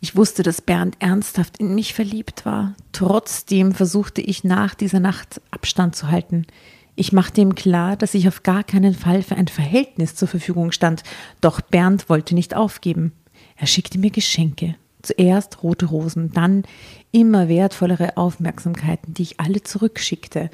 Ich 0.00 0.16
wusste, 0.16 0.42
dass 0.42 0.62
Bernd 0.62 0.96
ernsthaft 1.00 1.58
in 1.58 1.74
mich 1.74 1.92
verliebt 1.92 2.46
war. 2.46 2.74
Trotzdem 2.92 3.72
versuchte 3.72 4.22
ich 4.22 4.44
nach 4.44 4.74
dieser 4.74 5.00
Nacht 5.00 5.40
Abstand 5.50 5.96
zu 5.96 6.08
halten. 6.08 6.46
Ich 6.94 7.12
machte 7.12 7.40
ihm 7.40 7.54
klar, 7.54 7.96
dass 7.96 8.14
ich 8.14 8.28
auf 8.28 8.42
gar 8.42 8.62
keinen 8.62 8.94
Fall 8.94 9.22
für 9.22 9.36
ein 9.36 9.48
Verhältnis 9.48 10.14
zur 10.14 10.28
Verfügung 10.28 10.72
stand. 10.72 11.02
Doch 11.40 11.60
Bernd 11.60 12.08
wollte 12.08 12.34
nicht 12.34 12.54
aufgeben. 12.54 13.12
Er 13.56 13.66
schickte 13.66 13.98
mir 13.98 14.10
Geschenke. 14.10 14.76
Zuerst 15.02 15.62
rote 15.62 15.86
Rosen, 15.86 16.32
dann 16.32 16.64
immer 17.12 17.48
wertvollere 17.48 18.16
Aufmerksamkeiten, 18.16 19.14
die 19.14 19.22
ich 19.22 19.40
alle 19.40 19.62
zurückschickte. 19.62 20.50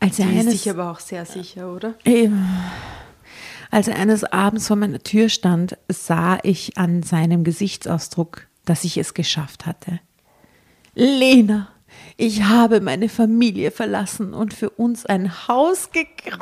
Als 0.00 0.18
er 0.18 0.26
Die 0.26 0.32
ist 0.32 0.40
eines 0.40 0.52
sich 0.54 0.70
aber 0.70 0.90
auch 0.90 1.00
sehr 1.00 1.24
sicher, 1.24 1.72
oder? 1.72 1.94
Eben. 2.04 2.46
Als 3.70 3.88
er 3.88 3.96
eines 3.96 4.24
Abends 4.24 4.66
vor 4.66 4.76
meiner 4.76 4.98
Tür 4.98 5.28
stand, 5.28 5.78
sah 5.88 6.38
ich 6.42 6.76
an 6.76 7.02
seinem 7.02 7.44
Gesichtsausdruck, 7.44 8.46
dass 8.64 8.84
ich 8.84 8.96
es 8.98 9.14
geschafft 9.14 9.64
hatte. 9.64 10.00
Lena, 10.94 11.68
ich 12.16 12.42
habe 12.42 12.80
meine 12.80 13.08
Familie 13.08 13.70
verlassen 13.70 14.34
und 14.34 14.54
für 14.54 14.70
uns 14.70 15.06
ein 15.06 15.48
Haus 15.48 15.90
gekauft. 15.90 16.40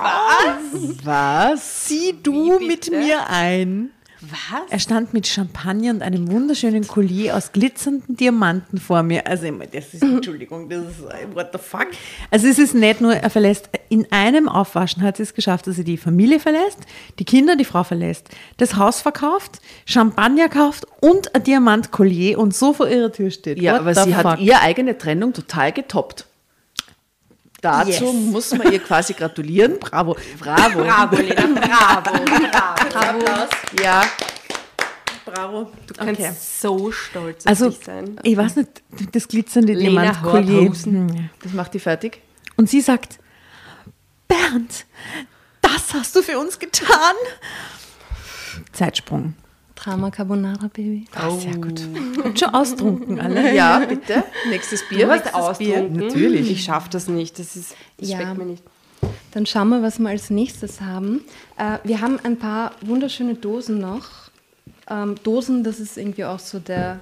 Was? 1.05 1.89
Sieh 1.89 2.15
du 2.23 2.59
mit 2.59 2.91
mir 2.91 3.29
ein. 3.29 3.91
Was? 4.23 4.71
Er 4.71 4.79
stand 4.79 5.15
mit 5.15 5.27
Champagner 5.27 5.91
und 5.93 6.03
einem 6.03 6.31
wunderschönen 6.31 6.87
Collier 6.87 7.37
aus 7.37 7.53
glitzernden 7.53 8.17
Diamanten 8.17 8.79
vor 8.79 9.03
mir. 9.03 9.27
Also, 9.27 9.51
das 9.73 9.95
ist, 9.95 10.03
Entschuldigung, 10.03 10.69
das 10.69 10.83
ist, 10.83 11.01
äh, 11.01 11.35
what 11.35 11.49
the 11.53 11.59
fuck? 11.59 11.87
Also, 12.31 12.47
es 12.47 12.59
ist 12.59 12.75
nicht 12.75 13.01
nur, 13.01 13.15
er 13.15 13.31
verlässt, 13.31 13.71
in 13.89 14.07
einem 14.13 14.49
Aufwaschen 14.49 15.03
hat 15.03 15.17
sie 15.17 15.23
es 15.23 15.33
geschafft, 15.35 15.67
dass 15.67 15.79
er 15.79 15.85
die 15.85 15.97
Familie 15.97 16.39
verlässt, 16.39 16.81
die 17.19 17.25
Kinder, 17.25 17.57
die 17.57 17.65
Frau 17.65 17.83
verlässt, 17.83 18.29
das 18.59 18.77
Haus 18.77 19.01
verkauft, 19.01 19.61
Champagner 19.87 20.49
kauft 20.51 20.87
und 21.01 21.35
ein 21.35 21.43
Diamantcollier 21.43 22.39
und 22.39 22.55
so 22.55 22.73
vor 22.75 22.89
ihrer 22.89 23.11
Tür 23.13 23.31
steht. 23.31 23.59
Ja, 23.61 23.75
What 23.75 23.81
aber 23.81 23.95
sie 23.95 24.13
fuck? 24.13 24.25
hat 24.25 24.41
ihre 24.41 24.61
eigene 24.61 24.99
Trennung 24.99 25.33
total 25.33 25.73
getoppt. 25.73 26.27
Dazu 27.61 27.91
Yes. 27.91 28.13
muss 28.15 28.51
man 28.57 28.73
ihr 28.73 28.79
quasi 28.81 29.13
gratulieren. 29.13 29.79
Bravo. 29.79 30.17
Bravo. 30.39 30.81
Bravo, 30.85 31.17
Lena, 31.17 31.47
bravo, 31.61 32.25
bravo. 32.91 33.49
Ja. 33.83 34.03
Bravo. 35.27 35.71
Du 35.87 35.95
kannst 35.95 36.21
Okay. 36.21 36.33
so 36.61 36.91
stolz 36.91 37.45
auf 37.45 37.51
Also, 37.51 37.69
dich 37.71 37.85
sein. 37.85 38.19
ich 38.23 38.37
weiß 38.37 38.57
nicht, 38.57 38.83
das 39.13 39.29
glitzernde. 39.29 39.75
Horthausen. 40.23 41.09
Hm. 41.09 41.31
Das 41.43 41.53
macht 41.53 41.75
die 41.75 41.79
fertig. 41.81 42.21
Und 42.57 42.69
sie 42.71 42.81
sagt, 42.81 43.19
Bernd, 44.27 44.87
das 45.61 45.93
hast 45.95 46.17
du 46.17 46.23
für 46.23 46.39
uns 46.39 46.59
getan. 46.59 47.15
Zeitsprung. 48.73 49.35
Drama 49.83 50.11
Carbonara 50.11 50.69
Baby. 50.73 51.07
Ah, 51.15 51.31
sehr 51.31 51.57
gut. 51.57 51.81
Und 52.25 52.39
schon 52.39 52.51
austrunken 52.55 53.19
alle. 53.21 53.55
Ja, 53.55 53.79
bitte. 53.81 54.25
Nächstes 54.51 54.87
Bier. 54.89 55.07
Du 55.07 55.13
hast 55.13 55.25
Nächstes 55.25 55.59
Bier. 55.59 55.75
austrunken? 55.79 56.07
Natürlich. 56.07 56.51
Ich 56.51 56.65
schaffe 56.65 56.89
das 56.91 57.09
nicht. 57.09 57.39
Das, 57.39 57.57
ist, 57.57 57.75
das 57.99 58.11
Ja. 58.11 58.19
schmeckt 58.21 58.39
mir 58.39 58.45
nicht. 58.45 58.63
Dann 59.33 59.47
schauen 59.47 59.69
wir, 59.71 59.83
was 59.83 59.99
wir 59.99 60.09
als 60.09 60.29
nächstes 60.29 60.81
haben. 60.81 61.23
Äh, 61.57 61.79
wir 61.85 62.01
haben 62.01 62.19
ein 62.25 62.37
paar 62.39 62.73
wunderschöne 62.83 63.35
Dosen 63.37 63.79
noch. 63.81 64.07
Ähm, 64.89 65.15
Dosen, 65.23 65.65
das 65.65 65.81
ist 65.81 65.97
irgendwie 65.97 66.25
auch 66.25 66.41
so 66.41 66.59
der 66.59 67.01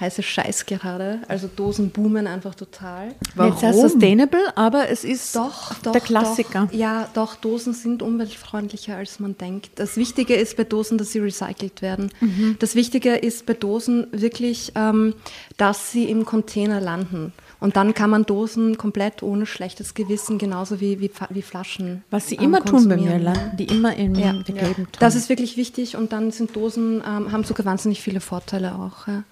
heiße 0.00 0.22
Scheiß 0.22 0.66
gerade. 0.66 1.20
Also 1.28 1.48
Dosen 1.54 1.90
boomen 1.90 2.26
einfach 2.26 2.54
total. 2.54 3.14
Nicht 3.36 3.58
sehr 3.58 3.74
sustainable, 3.74 4.40
aber 4.56 4.88
es 4.88 5.04
ist 5.04 5.36
Doch, 5.36 5.74
doch. 5.82 5.92
der 5.92 6.00
Klassiker. 6.00 6.68
Doch, 6.70 6.76
ja, 6.78 7.08
doch, 7.14 7.36
Dosen 7.36 7.74
sind 7.74 8.02
umweltfreundlicher, 8.02 8.96
als 8.96 9.20
man 9.20 9.36
denkt. 9.36 9.70
Das 9.76 9.96
Wichtige 9.96 10.34
ist 10.34 10.56
bei 10.56 10.64
Dosen, 10.64 10.98
dass 10.98 11.12
sie 11.12 11.18
recycelt 11.18 11.82
werden. 11.82 12.10
Mhm. 12.20 12.56
Das 12.58 12.74
Wichtige 12.74 13.16
ist 13.16 13.46
bei 13.46 13.54
Dosen 13.54 14.06
wirklich, 14.12 14.72
ähm, 14.74 15.14
dass 15.56 15.92
sie 15.92 16.04
im 16.04 16.24
Container 16.24 16.80
landen. 16.80 17.32
Und 17.60 17.76
dann 17.76 17.92
kann 17.92 18.08
man 18.08 18.24
Dosen 18.24 18.78
komplett 18.78 19.22
ohne 19.22 19.44
schlechtes 19.44 19.92
Gewissen, 19.92 20.38
genauso 20.38 20.80
wie, 20.80 20.98
wie, 21.00 21.10
wie 21.28 21.42
Flaschen. 21.42 22.02
Was 22.10 22.26
sie 22.28 22.36
ähm, 22.36 22.44
immer 22.44 22.64
tun 22.64 22.88
bei 22.88 22.96
mir, 22.96 23.34
die 23.58 23.66
immer 23.66 23.94
in 23.94 24.14
Ja. 24.14 24.32
die 24.32 24.54
gelben 24.54 24.74
Tonnen. 24.74 24.88
Das 24.98 25.14
ist 25.14 25.28
wirklich 25.28 25.58
wichtig 25.58 25.94
und 25.96 26.12
dann 26.12 26.30
sind 26.30 26.56
Dosen, 26.56 27.02
ähm, 27.06 27.30
haben 27.32 27.44
sogar 27.44 27.66
wahnsinnig 27.66 28.00
viele 28.00 28.20
Vorteile 28.20 28.74
auch. 28.76 29.06
Ja. 29.06 29.24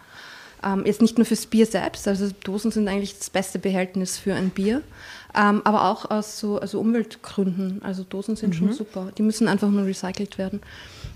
Ähm, 0.65 0.85
jetzt 0.85 1.03
nicht 1.03 1.19
nur 1.19 1.25
fürs 1.25 1.47
Bier 1.47 1.67
selbst, 1.67 2.09
also 2.09 2.29
Dosen 2.45 2.71
sind 2.71 2.89
eigentlich 2.89 3.17
das 3.17 3.31
beste 3.31 3.59
Behältnis 3.59 4.19
für 4.19 4.35
ein 4.35 4.51
Bier, 4.51 4.83
ähm, 5.35 5.63
aber 5.65 5.91
auch 5.91 6.11
aus 6.11 6.39
so 6.39 6.59
also 6.59 6.81
Umweltgründen. 6.81 7.83
Also 7.83 8.03
Dosen 8.03 8.37
sind 8.37 8.55
schon 8.55 8.73
super. 8.73 9.13
Die 9.17 9.23
müssen 9.23 9.47
einfach 9.49 9.69
nur 9.69 9.85
recycelt 9.85 10.39
werden. 10.39 10.61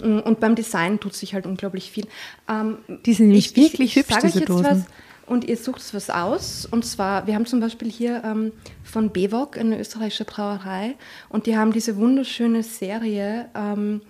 Mm, 0.02 0.18
Und 0.20 0.40
beim 0.40 0.54
Design 0.54 1.00
tut 1.00 1.14
sich 1.14 1.34
halt 1.34 1.46
unglaublich 1.46 1.90
viel. 1.90 2.06
Ähm, 2.48 2.78
Die 3.04 3.14
sind 3.14 3.26
nämlich 3.26 3.56
wirklich 3.56 3.96
hübsch, 3.96 4.10
sage 4.10 4.26
euch 4.26 4.32
diese 4.32 4.40
jetzt 4.40 4.48
Dosen. 4.50 4.64
Was, 4.64 4.84
und 5.26 5.44
ihr 5.44 5.56
sucht 5.56 5.82
was 5.94 6.10
aus. 6.10 6.66
Und 6.66 6.84
zwar, 6.84 7.26
wir 7.26 7.34
haben 7.34 7.46
zum 7.46 7.60
Beispiel 7.60 7.90
hier 7.90 8.22
ähm, 8.24 8.52
von 8.84 9.12
Bewok, 9.12 9.56
eine 9.56 9.78
österreichische 9.78 10.24
Brauerei, 10.24 10.94
und 11.28 11.46
die 11.46 11.56
haben 11.56 11.72
diese 11.72 11.96
wunderschöne 11.96 12.62
Serie. 12.62 13.46
Ähm, 13.54 14.02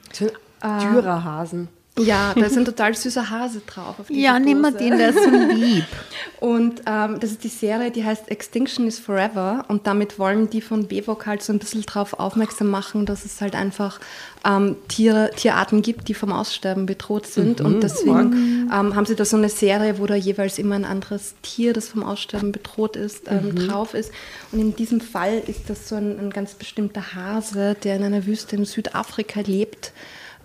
Dürerhasen. 0.61 1.69
Ja, 1.99 2.33
da 2.35 2.47
ist 2.47 2.57
ein 2.57 2.65
total 2.65 2.95
süßer 2.95 3.29
Hase 3.29 3.61
drauf. 3.67 3.97
Ja, 4.09 4.39
nimm 4.39 4.63
mal 4.63 4.73
Dose. 4.73 4.85
den, 4.85 4.99
der 4.99 5.11
ist 5.11 5.23
so 5.23 5.31
lieb. 5.31 5.85
Und 6.41 6.81
ähm, 6.87 7.21
das 7.21 7.33
ist 7.33 7.45
die 7.45 7.49
Serie, 7.49 7.91
die 7.91 8.03
heißt 8.03 8.31
Extinction 8.31 8.87
is 8.87 8.99
Forever. 8.99 9.67
Und 9.69 9.87
damit 9.87 10.19
wollen 10.19 10.49
die 10.49 10.63
von 10.63 10.89
Bewok 10.89 11.27
halt 11.27 11.43
so 11.43 11.53
ein 11.53 11.59
bisschen 11.59 11.83
darauf 11.83 12.15
aufmerksam 12.15 12.71
machen, 12.71 13.05
dass 13.05 13.27
es 13.27 13.43
halt 13.43 13.55
einfach 13.55 14.01
ähm, 14.43 14.77
Tiere, 14.89 15.33
Tierarten 15.37 15.83
gibt, 15.83 16.09
die 16.09 16.15
vom 16.15 16.33
Aussterben 16.33 16.87
bedroht 16.87 17.27
sind. 17.27 17.61
Und 17.61 17.83
deswegen 17.83 18.71
ähm, 18.73 18.97
haben 18.97 19.05
sie 19.05 19.15
da 19.15 19.27
so 19.27 19.37
eine 19.37 19.51
Serie, 19.51 19.99
wo 19.99 20.07
da 20.07 20.15
jeweils 20.15 20.59
immer 20.59 20.77
ein 20.77 20.87
anderes 20.87 21.35
Tier, 21.43 21.75
das 21.75 21.89
vom 21.89 22.05
Aussterben 22.05 22.53
bedroht 22.53 22.97
ist, 22.97 23.31
ähm, 23.31 23.55
drauf 23.55 23.93
ist. 23.93 24.11
Und 24.51 24.61
in 24.61 24.75
diesem 24.75 25.03
Fall 25.03 25.43
ist 25.47 25.69
das 25.69 25.91
so 25.91 25.97
ein, 25.97 26.19
ein 26.19 26.31
ganz 26.31 26.55
bestimmter 26.55 27.15
Hase, 27.15 27.77
der 27.85 27.97
in 27.97 28.03
einer 28.03 28.25
Wüste 28.25 28.57
in 28.57 28.65
Südafrika 28.65 29.41
lebt. 29.41 29.93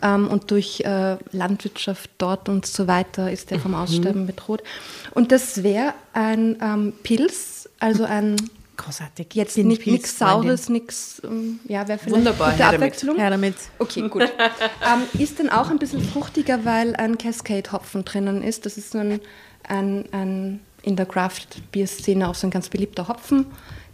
Ähm, 0.01 0.27
und 0.27 0.51
durch 0.51 0.81
äh, 0.81 1.17
Landwirtschaft 1.31 2.09
dort 2.17 2.49
und 2.49 2.65
so 2.65 2.87
weiter 2.87 3.31
ist 3.31 3.51
der 3.51 3.59
vom 3.59 3.73
Aussterben 3.73 4.27
bedroht. 4.27 4.63
Und 5.11 5.31
das 5.31 5.63
wäre 5.63 5.93
ein 6.13 6.57
ähm, 6.61 6.93
Pilz, 7.03 7.69
also 7.79 8.03
ein 8.03 8.37
Großartig. 8.77 9.33
jetzt 9.33 9.57
nicht 9.57 9.87
nichts 9.87 10.19
Saures, 10.19 10.69
nichts, 10.69 11.19
ähm, 11.23 11.59
ja, 11.67 11.87
wäre 11.87 11.97
vielleicht 11.97 12.15
Wunderbar, 12.15 12.51
gute 12.51 12.63
her. 12.63 12.73
Abwechslung. 12.73 13.17
Her 13.17 13.31
damit. 13.31 13.55
Okay, 13.79 14.07
gut. 14.07 14.21
ähm, 14.21 15.19
ist 15.19 15.39
dann 15.39 15.49
auch 15.49 15.71
ein 15.71 15.79
bisschen 15.79 16.03
fruchtiger, 16.03 16.63
weil 16.63 16.95
ein 16.95 17.17
Cascade-Hopfen 17.17 18.05
drinnen 18.05 18.43
ist. 18.43 18.67
Das 18.67 18.77
ist 18.77 18.91
so 18.91 18.99
ein, 18.99 19.19
ein, 19.67 20.05
ein 20.11 20.59
in 20.83 20.95
der 20.95 21.07
Craft-Bier-Szene 21.07 22.29
auch 22.29 22.35
so 22.35 22.47
ein 22.47 22.51
ganz 22.51 22.69
beliebter 22.69 23.07
Hopfen. 23.07 23.47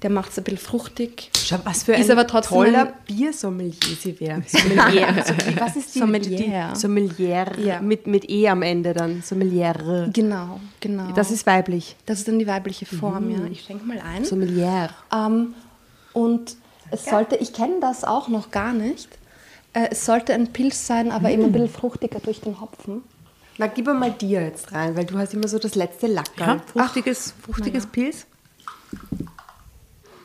Der 0.04 0.10
macht 0.10 0.32
es 0.32 0.38
ein 0.38 0.44
bisschen 0.44 0.60
fruchtig. 0.60 1.32
Schau, 1.34 1.58
was 1.64 1.84
für 1.84 1.94
Ist 1.94 2.10
ein 2.12 2.18
aber 2.18 2.28
trotzdem 2.28 2.58
toller 2.58 2.88
ein- 2.88 2.94
Biersommelier 3.08 3.74
sie 4.02 4.20
wäre. 4.20 4.44
Sommelier. 4.48 5.08
Was 5.60 5.76
ist 5.78 5.96
die? 5.96 6.00
Sommelier. 6.00 6.70
Die, 6.74 6.80
Sommelier. 6.80 7.46
Ja. 7.58 7.80
Mit, 7.80 8.06
mit 8.06 8.30
E 8.30 8.50
am 8.50 8.62
Ende 8.62 8.94
dann. 8.94 9.22
Sommelier. 9.22 10.10
Genau, 10.14 10.60
genau. 10.82 11.12
Das 11.14 11.32
ist 11.32 11.46
weiblich. 11.46 11.96
das 12.06 12.20
ist 12.20 12.28
dann 12.28 12.38
die 12.38 12.48
weibliche 12.48 12.86
Form, 12.86 13.30
ja. 13.32 13.46
Ich 13.50 13.62
schenke 13.62 13.86
mal 13.86 14.00
ein. 14.02 14.26
Sommelier. 14.26 14.90
Ähm, 15.14 15.54
und 16.12 16.58
es 16.92 17.06
sollte, 17.06 17.38
ich 17.38 17.54
kenne 17.54 17.80
das 17.80 18.04
auch 18.04 18.28
noch 18.28 18.52
gar 18.52 18.74
nicht. 18.74 19.08
Äh, 19.72 19.88
es 19.92 20.06
sollte 20.06 20.34
ein 20.34 20.52
Pilz 20.54 20.86
sein, 20.86 21.12
aber 21.12 21.32
eben 21.32 21.46
ein 21.46 21.52
bisschen 21.52 21.70
fruchtiger 21.70 22.20
durch 22.20 22.42
den 22.42 22.60
Hopfen. 22.60 23.04
Na, 23.58 23.68
gib 23.68 23.86
mal 23.88 24.12
dir 24.12 24.42
jetzt 24.44 24.72
rein, 24.74 24.96
weil 24.98 25.06
du 25.06 25.18
hast 25.18 25.34
immer 25.34 25.48
so 25.48 25.60
das 25.60 25.76
letzte 25.76 26.08
Lacker. 26.08 26.46
Ja, 26.46 26.62
fruchtiges, 26.74 27.34
fruchtiges 27.42 27.86
Pilz. 27.88 28.26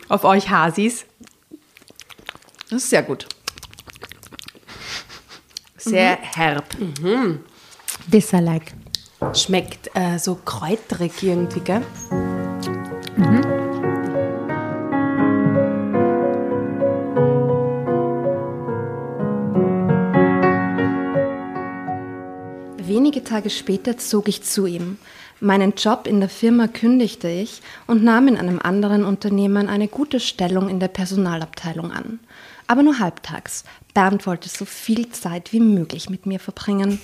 Auf 0.09 0.25
euch 0.25 0.49
Hasis. 0.49 1.05
Das 2.71 2.83
ist 2.83 2.91
sehr 2.91 3.03
gut. 3.03 3.27
Sehr 5.77 6.19
herb. 6.21 6.65
This 8.11 8.33
I 8.33 8.39
like. 8.39 8.73
Schmeckt 9.35 9.91
äh, 9.95 10.19
so 10.19 10.37
kräuterig 10.37 11.23
irgendwie, 11.23 11.61
gell? 11.61 11.83
Wenige 22.79 23.25
Tage 23.25 23.51
später 23.51 23.99
zog 23.99 24.29
ich 24.29 24.43
zu 24.43 24.67
ihm. 24.67 24.99
Meinen 25.41 25.75
Job 25.77 26.07
in 26.07 26.19
der 26.19 26.29
Firma 26.29 26.67
kündigte 26.67 27.29
ich 27.29 27.63
und 27.87 28.03
nahm 28.03 28.27
in 28.27 28.37
einem 28.37 28.59
anderen 28.59 29.05
Unternehmen 29.05 29.69
eine 29.69 29.87
gute 29.87 30.19
Stellung 30.19 30.69
in 30.69 30.81
der 30.81 30.89
Personalabteilung 30.89 31.93
an. 31.93 32.19
Aber 32.67 32.83
nur 32.83 32.99
halbtags. 32.99 33.65
Bernd 33.95 34.27
wollte 34.27 34.49
so 34.49 34.65
viel 34.65 35.11
Zeit 35.11 35.53
wie 35.53 35.61
möglich 35.61 36.11
mit 36.11 36.27
mir 36.27 36.41
verbringen. 36.41 37.01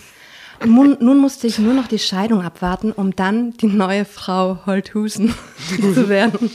Nun, 0.65 0.97
nun 1.01 1.19
musste 1.19 1.47
ich 1.47 1.59
nur 1.59 1.75
noch 1.75 1.89
die 1.89 1.99
Scheidung 1.99 2.43
abwarten, 2.43 2.93
um 2.93 3.15
dann 3.15 3.53
die 3.53 3.67
neue 3.67 4.05
Frau 4.05 4.61
Holthusen 4.67 5.35
zu 5.69 6.09
werden. 6.09 6.51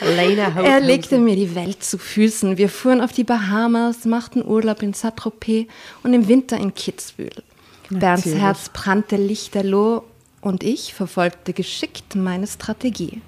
Er 0.00 0.80
legte 0.80 1.18
mir 1.18 1.36
die 1.36 1.54
Welt 1.54 1.82
zu 1.82 1.98
Füßen. 1.98 2.58
Wir 2.58 2.68
fuhren 2.68 3.00
auf 3.00 3.12
die 3.12 3.24
Bahamas, 3.24 4.04
machten 4.04 4.44
Urlaub 4.44 4.82
in 4.82 4.92
Saint-Tropez 4.92 5.66
und 6.02 6.14
im 6.14 6.28
Winter 6.28 6.56
in 6.56 6.74
Kitzbühel. 6.74 7.42
Bernds 7.90 8.26
Herz 8.26 8.68
brannte 8.68 9.16
lichterloh 9.16 10.04
und 10.40 10.62
ich 10.62 10.94
verfolgte 10.94 11.52
geschickt 11.52 12.14
meine 12.14 12.46
Strategie. 12.46 13.20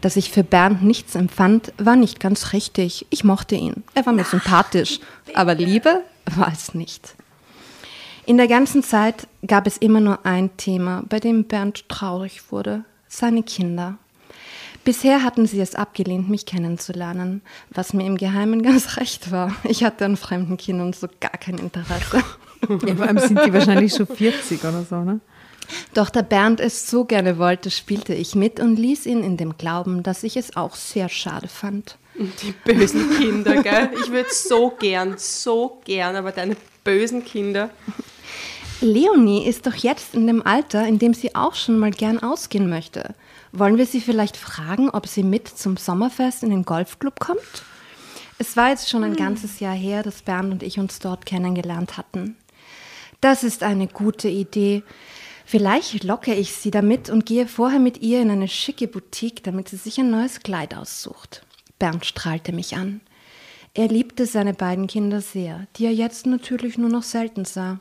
Dass 0.00 0.16
ich 0.16 0.30
für 0.30 0.44
Bernd 0.44 0.82
nichts 0.82 1.14
empfand, 1.14 1.72
war 1.76 1.96
nicht 1.96 2.20
ganz 2.20 2.52
richtig. 2.52 3.06
Ich 3.10 3.24
mochte 3.24 3.54
ihn. 3.54 3.84
Er 3.94 4.06
war 4.06 4.12
mir 4.12 4.24
sympathisch. 4.24 4.98
Aber 5.34 5.54
Liebe 5.54 6.02
war 6.24 6.52
es 6.52 6.74
nicht. 6.74 7.14
In 8.26 8.36
der 8.36 8.48
ganzen 8.48 8.82
Zeit 8.82 9.26
gab 9.46 9.66
es 9.66 9.76
immer 9.76 10.00
nur 10.00 10.24
ein 10.24 10.56
Thema, 10.56 11.02
bei 11.08 11.20
dem 11.20 11.44
Bernd 11.44 11.88
traurig 11.88 12.50
wurde. 12.50 12.84
Seine 13.08 13.42
Kinder. 13.42 13.98
Bisher 14.84 15.22
hatten 15.22 15.46
sie 15.46 15.60
es 15.60 15.74
abgelehnt, 15.74 16.30
mich 16.30 16.46
kennenzulernen, 16.46 17.42
was 17.70 17.92
mir 17.92 18.06
im 18.06 18.16
Geheimen 18.16 18.62
ganz 18.64 18.96
recht 18.96 19.30
war. 19.30 19.54
Ich 19.64 19.84
hatte 19.84 20.04
an 20.04 20.16
fremden 20.16 20.56
Kindern 20.56 20.92
so 20.92 21.08
gar 21.20 21.32
kein 21.32 21.58
Interesse. 21.58 22.22
Ja, 22.68 22.94
vor 22.94 23.06
allem 23.06 23.18
sind 23.18 23.40
die 23.44 23.52
wahrscheinlich 23.52 23.94
schon 23.94 24.06
40 24.06 24.62
oder 24.64 24.82
so, 24.82 25.02
ne? 25.02 25.20
Doch 25.94 26.10
da 26.10 26.22
Bernd 26.22 26.60
es 26.60 26.88
so 26.90 27.04
gerne 27.04 27.38
wollte, 27.38 27.70
spielte 27.70 28.14
ich 28.14 28.34
mit 28.34 28.60
und 28.60 28.76
ließ 28.76 29.06
ihn 29.06 29.22
in 29.22 29.36
dem 29.36 29.56
Glauben, 29.56 30.02
dass 30.02 30.22
ich 30.22 30.36
es 30.36 30.56
auch 30.56 30.74
sehr 30.74 31.08
schade 31.08 31.48
fand. 31.48 31.96
Die 32.16 32.52
bösen 32.52 33.16
Kinder, 33.16 33.62
gell? 33.62 33.90
Ich 34.00 34.10
würde 34.10 34.30
so 34.30 34.70
gern, 34.78 35.14
so 35.16 35.80
gern, 35.84 36.16
aber 36.16 36.32
deine 36.32 36.56
bösen 36.84 37.24
Kinder. 37.24 37.70
Leonie 38.80 39.46
ist 39.46 39.66
doch 39.66 39.74
jetzt 39.74 40.14
in 40.14 40.26
dem 40.26 40.46
Alter, 40.46 40.86
in 40.86 40.98
dem 40.98 41.14
sie 41.14 41.34
auch 41.34 41.54
schon 41.54 41.78
mal 41.78 41.90
gern 41.90 42.18
ausgehen 42.18 42.68
möchte. 42.70 43.14
Wollen 43.52 43.78
wir 43.78 43.86
sie 43.86 44.00
vielleicht 44.00 44.36
fragen, 44.36 44.90
ob 44.90 45.06
sie 45.06 45.22
mit 45.22 45.48
zum 45.48 45.76
Sommerfest 45.76 46.42
in 46.42 46.50
den 46.50 46.64
Golfclub 46.64 47.20
kommt? 47.20 47.64
Es 48.38 48.56
war 48.56 48.70
jetzt 48.70 48.88
schon 48.88 49.04
ein 49.04 49.16
ganzes 49.16 49.60
Jahr 49.60 49.74
her, 49.74 50.02
dass 50.02 50.22
Bernd 50.22 50.52
und 50.52 50.62
ich 50.62 50.78
uns 50.78 50.98
dort 50.98 51.26
kennengelernt 51.26 51.98
hatten. 51.98 52.36
Das 53.20 53.44
ist 53.44 53.62
eine 53.62 53.86
gute 53.86 54.28
Idee. 54.28 54.82
Vielleicht 55.50 56.04
locke 56.04 56.32
ich 56.32 56.52
sie 56.52 56.70
damit 56.70 57.10
und 57.10 57.26
gehe 57.26 57.48
vorher 57.48 57.80
mit 57.80 58.02
ihr 58.02 58.22
in 58.22 58.30
eine 58.30 58.46
schicke 58.46 58.86
Boutique, 58.86 59.42
damit 59.42 59.68
sie 59.68 59.78
sich 59.78 59.98
ein 59.98 60.08
neues 60.08 60.44
Kleid 60.44 60.76
aussucht. 60.76 61.44
Bernd 61.80 62.06
strahlte 62.06 62.52
mich 62.52 62.76
an. 62.76 63.00
Er 63.74 63.88
liebte 63.88 64.26
seine 64.26 64.54
beiden 64.54 64.86
Kinder 64.86 65.20
sehr, 65.20 65.66
die 65.74 65.86
er 65.86 65.92
jetzt 65.92 66.24
natürlich 66.24 66.78
nur 66.78 66.88
noch 66.88 67.02
selten 67.02 67.44
sah. 67.44 67.80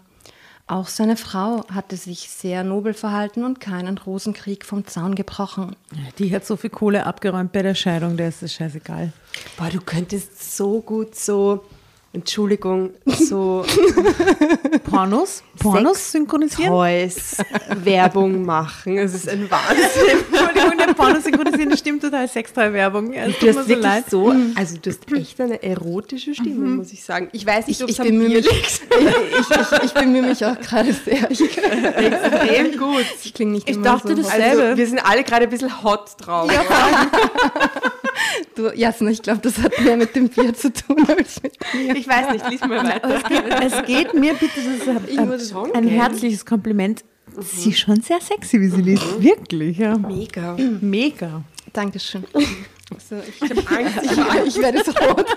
Auch 0.65 0.87
seine 0.87 1.15
Frau 1.15 1.63
hatte 1.71 1.95
sich 1.95 2.31
sehr 2.31 2.63
nobel 2.63 2.95
verhalten 2.95 3.43
und 3.43 3.59
keinen 3.59 3.99
Rosenkrieg 3.99 4.65
vom 4.65 4.87
Zaun 4.87 5.13
gebrochen. 5.13 5.75
Die 6.17 6.33
hat 6.33 6.47
so 6.47 6.55
viel 6.55 6.71
Kohle 6.71 7.05
abgeräumt 7.05 7.51
bei 7.51 7.61
der 7.61 7.75
Scheidung, 7.75 8.17
der 8.17 8.29
ist 8.29 8.41
das 8.41 8.51
scheißegal. 8.51 9.13
Boah, 9.57 9.69
du 9.69 9.79
könntest 9.79 10.55
so 10.55 10.81
gut 10.81 11.13
so, 11.13 11.63
Entschuldigung, 12.11 12.89
so 13.05 13.63
Pornos? 14.89 15.43
Pornos 15.59 16.11
synchronisieren? 16.11 16.71
Toys 16.71 17.37
Werbung 17.83 18.43
machen. 18.45 18.97
Es 18.97 19.13
ist 19.13 19.29
ein 19.29 19.49
Wahnsinn. 19.51 20.17
Entschuldigung, 20.31 20.77
der 20.79 20.93
Pornos 20.95 21.23
synchronisieren, 21.25 21.69
das 21.69 21.77
stimmt 21.79 22.01
total 22.01 22.27
Sextoy-Werbung. 22.27 23.13
Ja, 23.13 23.25
es 23.27 23.37
Du 23.37 23.47
hast 23.49 23.55
so 23.57 23.67
wirklich 23.67 23.83
leid. 23.83 24.09
so, 24.09 24.33
also 24.55 24.77
du 24.81 24.89
hast 24.89 25.11
echt 25.13 25.39
eine 25.39 25.61
erotische 25.61 26.33
Stimme, 26.33 26.69
muss 26.77 26.91
ich 26.91 27.03
sagen. 27.03 27.29
Ich 27.31 27.45
weiß 27.45 27.67
nicht, 27.67 27.79
Ich, 27.79 27.83
ob 27.83 27.89
es 27.89 27.95
ich, 27.95 28.01
am 28.01 28.07
bemühe 28.07 28.29
Bier 28.29 28.37
mich, 28.37 28.51
liegt. 28.51 28.81
ich, 29.39 29.77
ich, 29.77 29.83
ich 29.83 29.93
bemühe 29.93 30.21
mich 30.23 30.43
auch 30.43 30.59
gerade 30.59 30.91
sehr. 30.93 31.29
Ich, 31.29 31.41
Extrem 31.41 32.77
gut. 32.79 33.05
ich 33.23 33.33
klinge 33.35 33.51
nicht 33.51 33.69
Ich 33.69 33.79
dachte, 33.81 34.15
so. 34.15 34.21
das- 34.23 34.31
Also, 34.31 34.75
wir 34.77 34.87
sind 34.87 34.99
alle 35.07 35.23
gerade 35.23 35.43
ein 35.43 35.49
bisschen 35.51 35.83
hot 35.83 36.13
drauf. 36.19 36.51
Du, 38.55 38.67
Jasna, 38.75 39.11
ich 39.11 39.21
glaube, 39.21 39.39
das 39.41 39.57
hat 39.59 39.79
mehr 39.79 39.95
mit 39.95 40.15
dem 40.15 40.27
Bier 40.27 40.53
zu 40.53 40.73
tun 40.73 41.05
als 41.07 41.41
mit 41.41 41.53
mir. 41.73 41.95
Ich 41.99 42.07
weiß 42.07 42.31
nicht, 42.31 42.49
lies 42.49 42.61
mal 42.61 42.83
weiter. 42.83 43.21
Es 43.61 43.85
geht 43.85 44.13
mir 44.13 44.33
bitte, 44.33 44.53
das 44.55 44.65
ist 44.65 45.09
Ich 45.09 45.19
ein, 45.19 45.27
muss 45.27 45.49
schon 45.49 45.73
ein 45.73 45.83
gehen. 45.83 45.99
herzliches 45.99 46.45
Kompliment. 46.45 47.03
Sie 47.39 47.71
ist 47.71 47.79
schon 47.79 48.01
sehr 48.01 48.21
sexy, 48.21 48.59
wie 48.61 48.69
sie 48.69 48.81
liest. 48.81 49.21
Wirklich, 49.21 49.77
ja. 49.77 49.97
Mega. 49.97 50.55
Mega. 50.81 51.43
Dankeschön. 51.73 52.23
So, 53.07 53.17
ich 53.17 53.41
habe 53.49 53.77
Angst, 53.77 53.99
ich, 54.03 54.47
ich 54.47 54.61
werde 54.61 54.83
so 54.83 54.91
rot. 54.91 55.25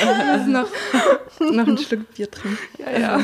ich 0.00 0.06
muss 0.06 0.46
noch, 0.46 0.68
noch 1.52 1.66
einen 1.66 1.76
Schluck 1.76 2.14
Bier 2.14 2.30
trinken. 2.30 2.58
Ja, 2.78 2.98
ja. 2.98 3.20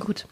Gut. 0.00 0.26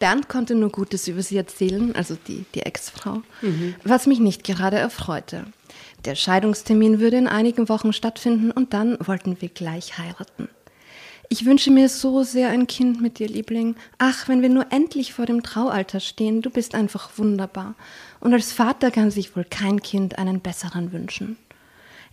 Bernd 0.00 0.28
konnte 0.28 0.54
nur 0.54 0.70
Gutes 0.70 1.06
über 1.06 1.22
sie 1.22 1.36
erzählen, 1.36 1.94
also 1.94 2.16
die, 2.26 2.46
die 2.54 2.62
Ex-Frau, 2.62 3.22
mhm. 3.42 3.74
was 3.84 4.06
mich 4.06 4.18
nicht 4.18 4.42
gerade 4.42 4.76
erfreute. 4.76 5.44
Der 6.04 6.14
Scheidungstermin 6.14 7.00
würde 7.00 7.16
in 7.16 7.26
einigen 7.26 7.68
Wochen 7.68 7.92
stattfinden 7.92 8.50
und 8.50 8.72
dann 8.72 8.96
wollten 9.00 9.40
wir 9.40 9.48
gleich 9.48 9.98
heiraten. 9.98 10.48
Ich 11.30 11.44
wünsche 11.44 11.70
mir 11.70 11.90
so 11.90 12.22
sehr 12.22 12.48
ein 12.48 12.66
Kind 12.66 13.02
mit 13.02 13.18
dir, 13.18 13.28
Liebling. 13.28 13.76
Ach, 13.98 14.28
wenn 14.28 14.40
wir 14.40 14.48
nur 14.48 14.72
endlich 14.72 15.12
vor 15.12 15.26
dem 15.26 15.42
Traualter 15.42 16.00
stehen, 16.00 16.40
du 16.40 16.48
bist 16.48 16.74
einfach 16.74 17.10
wunderbar. 17.16 17.74
Und 18.20 18.32
als 18.32 18.52
Vater 18.52 18.90
kann 18.90 19.10
sich 19.10 19.36
wohl 19.36 19.44
kein 19.44 19.82
Kind 19.82 20.18
einen 20.18 20.40
besseren 20.40 20.90
wünschen. 20.92 21.36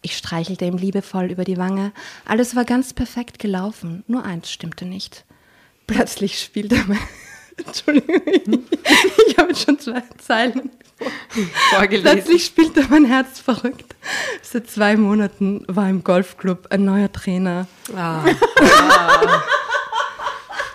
Ich 0.02 0.18
streichelte 0.18 0.66
ihm 0.66 0.78
liebevoll 0.78 1.32
über 1.32 1.46
die 1.46 1.58
Wange. 1.58 1.94
Alles 2.26 2.56
war 2.56 2.66
ganz 2.66 2.94
perfekt 2.94 3.40
gelaufen, 3.40 4.04
nur 4.08 4.26
eins 4.26 4.52
stimmte 4.52 4.86
nicht. 4.86 5.24
Plötzlich 5.88 6.40
spielte 6.40 6.84
mein. 6.88 7.00
Entschuldigung, 7.66 8.66
ich 9.28 9.38
habe 9.38 9.56
schon 9.56 9.80
zwei 9.80 10.04
Zeilen 10.18 10.72
vorgelesen. 11.70 12.12
Plötzlich 12.12 12.46
spielte 12.46 12.86
mein 12.90 13.06
Herz 13.06 13.40
verrückt. 13.40 13.96
Seit 14.42 14.70
zwei 14.70 14.96
Monaten 14.96 15.64
war 15.68 15.90
im 15.90 16.04
Golfclub 16.04 16.68
ein 16.70 16.86
neuer 16.86 17.12
Trainer. 17.12 17.68
Ah. 17.96 18.26
ah. 18.60 19.44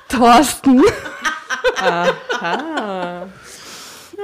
Thorsten. 0.09 0.83
Aha. 1.76 3.28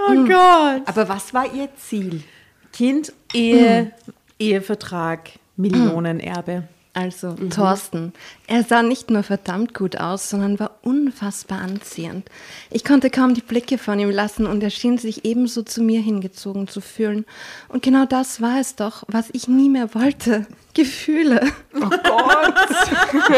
Oh 0.07 0.11
hm. 0.11 0.29
Gott. 0.29 0.83
Aber 0.87 1.09
was 1.09 1.33
war 1.33 1.53
Ihr 1.53 1.69
Ziel? 1.77 2.23
Kind, 2.73 3.13
Ehe, 3.33 3.79
hm. 3.81 4.15
Ehevertrag, 4.39 5.31
Millionenerbe. 5.57 6.69
Also 6.97 7.33
mhm. 7.39 7.51
Thorsten, 7.51 8.15
er 8.47 8.65
sah 8.65 8.83
nicht 8.83 9.11
nur 9.11 9.23
verdammt 9.23 9.75
gut 9.75 9.99
aus, 9.99 10.31
sondern 10.31 10.59
war 10.59 10.79
unfassbar 10.81 11.61
anziehend. 11.61 12.31
Ich 12.71 12.87
konnte 12.87 13.11
kaum 13.11 13.35
die 13.35 13.43
Blicke 13.43 13.77
von 13.77 13.99
ihm 13.99 14.09
lassen 14.09 14.47
und 14.47 14.63
er 14.63 14.71
schien 14.71 14.97
sich 14.97 15.27
ebenso 15.27 15.63
zu 15.63 15.83
mir 15.83 16.01
hingezogen 16.01 16.69
zu 16.69 16.81
fühlen. 16.81 17.27
Und 17.69 17.83
genau 17.83 18.07
das 18.07 18.41
war 18.41 18.61
es 18.61 18.77
doch, 18.77 19.05
was 19.09 19.29
ich 19.35 19.47
nie 19.47 19.69
mehr 19.69 19.95
wollte. 19.95 20.47
Gefühle. 20.75 21.41
Oh 21.75 21.89
Gott. 21.89 22.55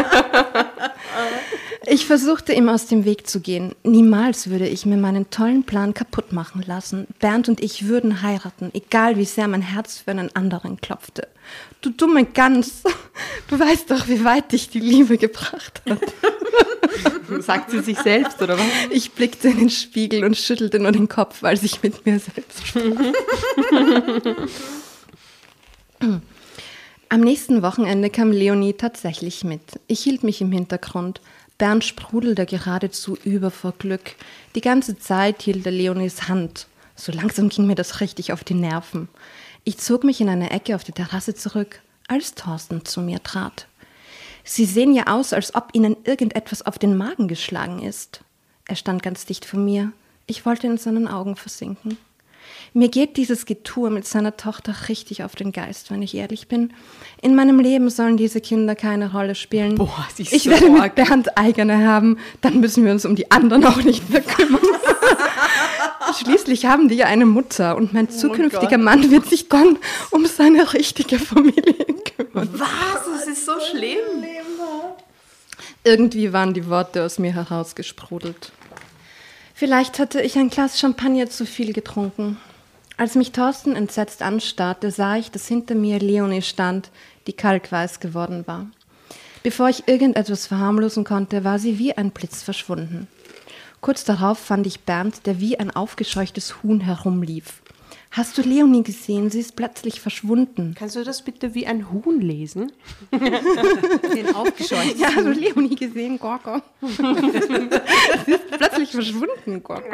ich 1.87 2.07
versuchte 2.07 2.53
ihm 2.53 2.69
aus 2.69 2.87
dem 2.87 3.05
Weg 3.05 3.29
zu 3.29 3.41
gehen. 3.41 3.75
Niemals 3.85 4.51
würde 4.51 4.69
ich 4.69 4.87
mir 4.87 4.97
meinen 4.97 5.31
tollen 5.31 5.65
Plan 5.65 5.95
kaputt 5.95 6.33
machen 6.33 6.65
lassen. 6.67 7.07
Bernd 7.21 7.49
und 7.49 7.61
ich 7.61 7.87
würden 7.87 8.23
heiraten, 8.23 8.71
egal 8.73 9.17
wie 9.17 9.25
sehr 9.25 9.47
mein 9.47 9.63
Herz 9.63 9.99
für 9.99 10.11
einen 10.11 10.35
anderen 10.35 10.81
klopfte. 10.81 11.29
Du 11.81 11.91
dumme 11.91 12.25
Gans, 12.25 12.83
du 13.49 13.59
weißt 13.59 13.91
doch, 13.91 14.09
wie 14.09 14.25
weit 14.25 14.53
dich 14.53 14.71
die 14.71 14.81
Liebe 14.81 15.19
gebracht 15.19 15.83
hat. 15.89 16.01
Sagt 17.43 17.71
sie 17.71 17.81
sich 17.81 17.99
selbst, 17.99 18.41
oder 18.41 18.59
was? 18.59 18.67
Ich 18.91 19.13
blickte 19.13 19.49
in 19.49 19.59
den 19.59 19.71
Spiegel 19.71 20.25
und 20.25 20.37
schüttelte 20.37 20.79
nur 20.79 20.93
den 20.93 21.09
Kopf, 21.09 21.45
als 21.45 21.63
ich 21.63 21.83
mit 21.83 22.07
mir 22.07 22.19
selbst 22.19 22.67
sprach. 22.67 23.13
Am 27.11 27.21
nächsten 27.21 27.63
Wochenende 27.63 28.11
kam 28.11 28.33
Leonie 28.33 28.75
tatsächlich 28.75 29.45
mit. 29.45 29.63
Ich 29.87 30.01
hielt 30.01 30.23
mich 30.23 30.41
im 30.41 30.53
Hintergrund. 30.53 31.21
Bernd 31.59 31.85
sprudelte 31.85 32.47
geradezu 32.47 33.19
über 33.25 33.51
vor 33.51 33.73
Glück. 33.79 34.15
Die 34.55 34.61
ganze 34.61 34.99
Zeit 34.99 35.43
hielt 35.43 35.67
er 35.67 35.73
Leonies 35.73 36.29
Hand. 36.29 36.67
So 36.95 37.13
langsam 37.13 37.49
ging 37.49 37.67
mir 37.67 37.75
das 37.75 38.01
richtig 38.01 38.33
auf 38.33 38.45
die 38.45 38.55
Nerven. 38.55 39.09
Ich 39.65 39.79
zog 39.79 40.05
mich 40.05 40.21
in 40.21 40.29
eine 40.29 40.51
Ecke 40.51 40.75
auf 40.75 40.85
die 40.85 40.93
Terrasse 40.93 41.35
zurück, 41.35 41.81
als 42.09 42.35
Thorsten 42.35 42.85
zu 42.85 43.01
mir 43.01 43.23
trat. 43.23 43.67
Sie 44.45 44.65
sehen 44.65 44.95
ja 44.95 45.07
aus, 45.09 45.33
als 45.33 45.55
ob 45.55 45.69
Ihnen 45.75 45.97
irgendetwas 46.05 46.63
auf 46.63 46.79
den 46.79 46.97
Magen 46.97 47.29
geschlagen 47.29 47.83
ist. 47.83 48.23
Er 48.67 48.77
stand 48.77 49.03
ganz 49.03 49.27
dicht 49.27 49.45
vor 49.45 49.61
mir. 49.61 49.93
Ich 50.27 50.45
wollte 50.47 50.67
in 50.67 50.79
seinen 50.79 51.07
Augen 51.07 51.37
versinken. 51.37 51.99
Mir 52.75 52.89
geht 52.89 53.17
dieses 53.17 53.47
Getue 53.47 53.91
mit 53.91 54.07
seiner 54.07 54.37
Tochter 54.37 54.75
richtig 54.89 55.23
auf 55.23 55.35
den 55.35 55.53
Geist, 55.53 55.91
wenn 55.91 56.03
ich 56.03 56.15
ehrlich 56.15 56.49
bin. 56.49 56.73
In 57.23 57.35
meinem 57.35 57.61
Leben 57.61 57.91
sollen 57.91 58.17
diese 58.17 58.41
Kinder 58.41 58.75
keine 58.75 59.13
Rolle 59.13 59.35
spielen. 59.35 59.77
Boah, 59.77 60.07
sie 60.15 60.23
ist 60.23 60.33
ich 60.33 60.45
so 60.45 60.51
werde 60.51 60.71
mit 60.71 60.95
Bernd 60.95 61.37
eigene 61.39 61.87
haben, 61.87 62.19
dann 62.41 62.61
müssen 62.61 62.85
wir 62.85 62.93
uns 62.93 63.05
um 63.05 63.17
die 63.17 63.31
anderen 63.31 63.65
auch 63.65 63.83
nicht 63.83 64.09
mehr 64.11 64.23
kümmern. 64.23 64.61
Schließlich 66.17 66.67
haben 66.67 66.89
die 66.89 66.97
ja 66.97 67.07
eine 67.07 67.27
Mutter 67.27 67.77
und 67.77 67.93
mein 67.93 68.09
oh 68.09 68.13
zukünftiger 68.13 68.79
Mann 68.79 69.11
wird 69.11 69.27
sich 69.27 69.49
dann 69.49 69.79
um 70.11 70.27
seine 70.27 70.73
richtige 70.73 71.19
Familie 71.19 71.75
kümmern. 72.17 72.49
Was? 72.53 72.69
Das 73.13 73.27
ist 73.27 73.47
so 73.47 73.53
schlimm. 73.61 74.25
Irgendwie 75.85 76.33
waren 76.33 76.55
die 76.55 76.69
Worte 76.69 77.05
aus 77.05 77.19
mir 77.19 77.35
herausgesprudelt. 77.35 78.53
Vielleicht 79.55 79.99
hatte 79.99 80.21
ich 80.21 80.37
ein 80.37 80.51
Glas 80.51 80.79
Champagner 80.79 81.29
zu 81.31 81.45
viel 81.45 81.73
getrunken. 81.73 82.39
Als 82.97 83.15
mich 83.15 83.33
Thorsten 83.33 83.77
entsetzt 83.77 84.23
anstarrte, 84.23 84.91
sah 84.91 85.17
ich, 85.17 85.31
dass 85.31 85.47
hinter 85.47 85.75
mir 85.75 85.99
Leonie 85.99 86.43
stand, 86.43 86.91
die 87.27 87.33
kalkweiß 87.33 88.01
geworden 88.01 88.47
war. 88.47 88.67
Bevor 89.43 89.69
ich 89.69 89.87
irgendetwas 89.87 90.47
verharmlosen 90.47 91.05
konnte, 91.05 91.45
war 91.45 91.59
sie 91.59 91.79
wie 91.79 91.97
ein 91.97 92.11
Blitz 92.11 92.43
verschwunden. 92.43 93.07
Kurz 93.81 94.05
darauf 94.05 94.39
fand 94.39 94.66
ich 94.66 94.81
Bernd, 94.81 95.26
der 95.26 95.41
wie 95.41 95.59
ein 95.59 95.70
aufgescheuchtes 95.70 96.62
Huhn 96.62 96.81
herumlief. 96.81 97.62
Hast 98.11 98.39
du 98.39 98.43
Leonie 98.43 98.83
gesehen? 98.83 99.31
Sie 99.31 99.41
ist 99.41 99.55
plötzlich 99.55 100.01
verschwunden. 100.01 100.74
Kannst 100.76 100.97
du 100.97 101.05
das 101.05 101.22
bitte 101.22 101.55
wie 101.55 101.66
ein 101.66 101.93
Huhn 101.93 102.20
lesen? 102.20 102.72
Den 103.12 104.35
aufgescheucht. 104.35 104.99
Ja, 104.99 105.09
hast 105.09 105.26
du 105.26 105.33
Leonie 105.33 105.76
gesehen? 105.76 106.18
Gorgo. 106.18 106.62
sie 106.81 108.33
ist 108.33 108.51
plötzlich 108.51 108.91
verschwunden. 108.91 109.62
Gorgo. 109.62 109.85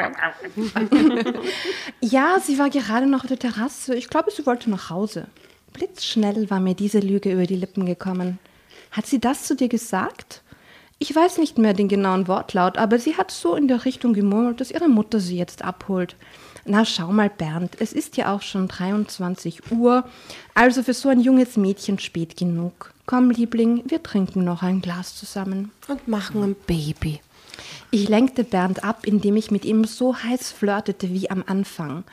ja, 2.00 2.38
sie 2.40 2.58
war 2.58 2.70
gerade 2.70 3.06
noch 3.06 3.24
auf 3.24 3.28
der 3.28 3.38
Terrasse. 3.38 3.96
Ich 3.96 4.08
glaube, 4.08 4.30
sie 4.30 4.46
wollte 4.46 4.70
nach 4.70 4.90
Hause. 4.90 5.26
Blitzschnell 5.72 6.48
war 6.50 6.60
mir 6.60 6.74
diese 6.74 7.00
Lüge 7.00 7.32
über 7.32 7.46
die 7.46 7.56
Lippen 7.56 7.84
gekommen. 7.84 8.38
Hat 8.92 9.06
sie 9.06 9.18
das 9.18 9.42
zu 9.42 9.56
dir 9.56 9.68
gesagt? 9.68 10.43
Ich 11.06 11.14
weiß 11.14 11.36
nicht 11.36 11.58
mehr 11.58 11.74
den 11.74 11.88
genauen 11.88 12.28
Wortlaut, 12.28 12.78
aber 12.78 12.98
sie 12.98 13.18
hat 13.18 13.30
so 13.30 13.56
in 13.56 13.68
der 13.68 13.84
Richtung 13.84 14.14
gemurmelt, 14.14 14.58
dass 14.62 14.70
ihre 14.70 14.88
Mutter 14.88 15.20
sie 15.20 15.36
jetzt 15.36 15.60
abholt. 15.60 16.16
Na, 16.64 16.86
schau 16.86 17.12
mal, 17.12 17.28
Bernd, 17.28 17.76
es 17.78 17.92
ist 17.92 18.16
ja 18.16 18.34
auch 18.34 18.40
schon 18.40 18.68
23 18.68 19.70
Uhr, 19.70 20.04
also 20.54 20.82
für 20.82 20.94
so 20.94 21.10
ein 21.10 21.20
junges 21.20 21.58
Mädchen 21.58 21.98
spät 21.98 22.38
genug. 22.38 22.94
Komm, 23.04 23.28
Liebling, 23.28 23.82
wir 23.84 24.02
trinken 24.02 24.44
noch 24.44 24.62
ein 24.62 24.80
Glas 24.80 25.14
zusammen. 25.14 25.72
Und 25.88 26.08
machen 26.08 26.42
ein 26.42 26.56
Baby. 26.66 27.20
Ich 27.90 28.08
lenkte 28.08 28.42
Bernd 28.42 28.82
ab, 28.82 29.06
indem 29.06 29.36
ich 29.36 29.50
mit 29.50 29.64
ihm 29.64 29.84
so 29.84 30.16
heiß 30.16 30.50
flirtete 30.50 31.10
wie 31.10 31.30
am 31.30 31.44
Anfang. 31.46 32.04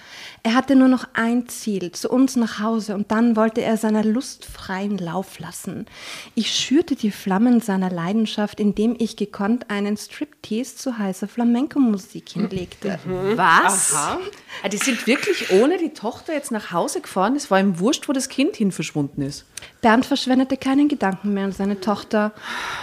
Er 0.44 0.54
hatte 0.54 0.76
nur 0.76 0.88
noch 0.88 1.08
ein 1.14 1.48
Ziel, 1.50 1.92
zu 1.92 2.10
uns 2.10 2.36
nach 2.36 2.60
Hause, 2.60 2.94
und 2.94 3.12
dann 3.12 3.36
wollte 3.36 3.62
er 3.62 3.78
seiner 3.78 4.04
Lust 4.04 4.46
freien 4.46 4.98
Lauf 4.98 5.40
lassen. 5.40 5.88
Ich 6.36 6.52
schürte 6.52 6.96
die 6.96 7.12
Flammen 7.12 7.62
seiner 7.62 7.90
Leidenschaft, 7.90 8.60
indem 8.60 8.96
ich 9.00 9.16
gekonnt 9.16 9.70
einen 9.72 9.98
Striptease 9.98 10.76
zu 10.76 10.98
heißer 10.98 11.28
Flamenco-Musik 11.28 12.30
hinlegte. 12.30 13.00
Mhm. 13.06 13.38
Was? 13.38 13.94
Aha. 13.94 14.20
Ah, 14.64 14.70
die 14.70 14.78
sind 14.78 15.08
wirklich 15.08 15.52
ohne 15.52 15.78
die 15.78 15.94
Tochter 15.94 16.34
jetzt 16.34 16.52
nach 16.52 16.72
Hause 16.72 17.02
gefahren? 17.02 17.36
Es 17.36 17.50
war 17.50 17.60
ihm 17.60 17.80
wurscht, 17.80 18.08
wo 18.08 18.14
das 18.14 18.30
Kind 18.30 18.56
hin 18.56 18.72
verschwunden 18.72 19.22
ist. 19.24 19.46
Bernd 19.82 20.06
verschwendete 20.06 20.58
keinen 20.58 20.88
Gedanken 20.88 21.34
mehr 21.34 21.46
an 21.46 21.52
seine 21.52 21.80
Tochter 21.80 22.32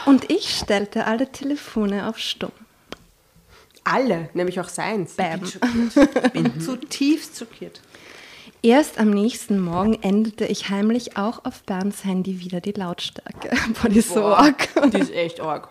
und 0.06 0.30
ich 0.30 0.50
stellte 0.50 1.06
alle 1.06 1.30
Telefone 1.30 2.08
auf 2.08 2.18
Stumm. 2.18 2.52
Alle, 3.84 4.28
nämlich 4.34 4.60
auch 4.60 4.68
seins. 4.68 5.14
Bam. 5.14 5.40
Ich 5.44 5.58
bin, 6.32 6.60
zutiefst 6.60 7.38
schockiert. 7.38 7.80
Erst 8.60 8.98
am 8.98 9.10
nächsten 9.10 9.60
Morgen 9.60 9.94
änderte 10.02 10.44
ich 10.44 10.68
heimlich 10.68 11.16
auch 11.16 11.44
auf 11.44 11.62
Bernds 11.62 12.04
Handy 12.04 12.40
wieder 12.40 12.60
die 12.60 12.72
Lautstärke. 12.72 13.50
Boah, 13.80 13.88
die 13.88 13.98
ist 14.00 14.12
so 14.12 14.24
arg. 14.24 14.68
Die 14.92 14.98
ist 14.98 15.12
echt 15.12 15.40
arg. 15.40 15.68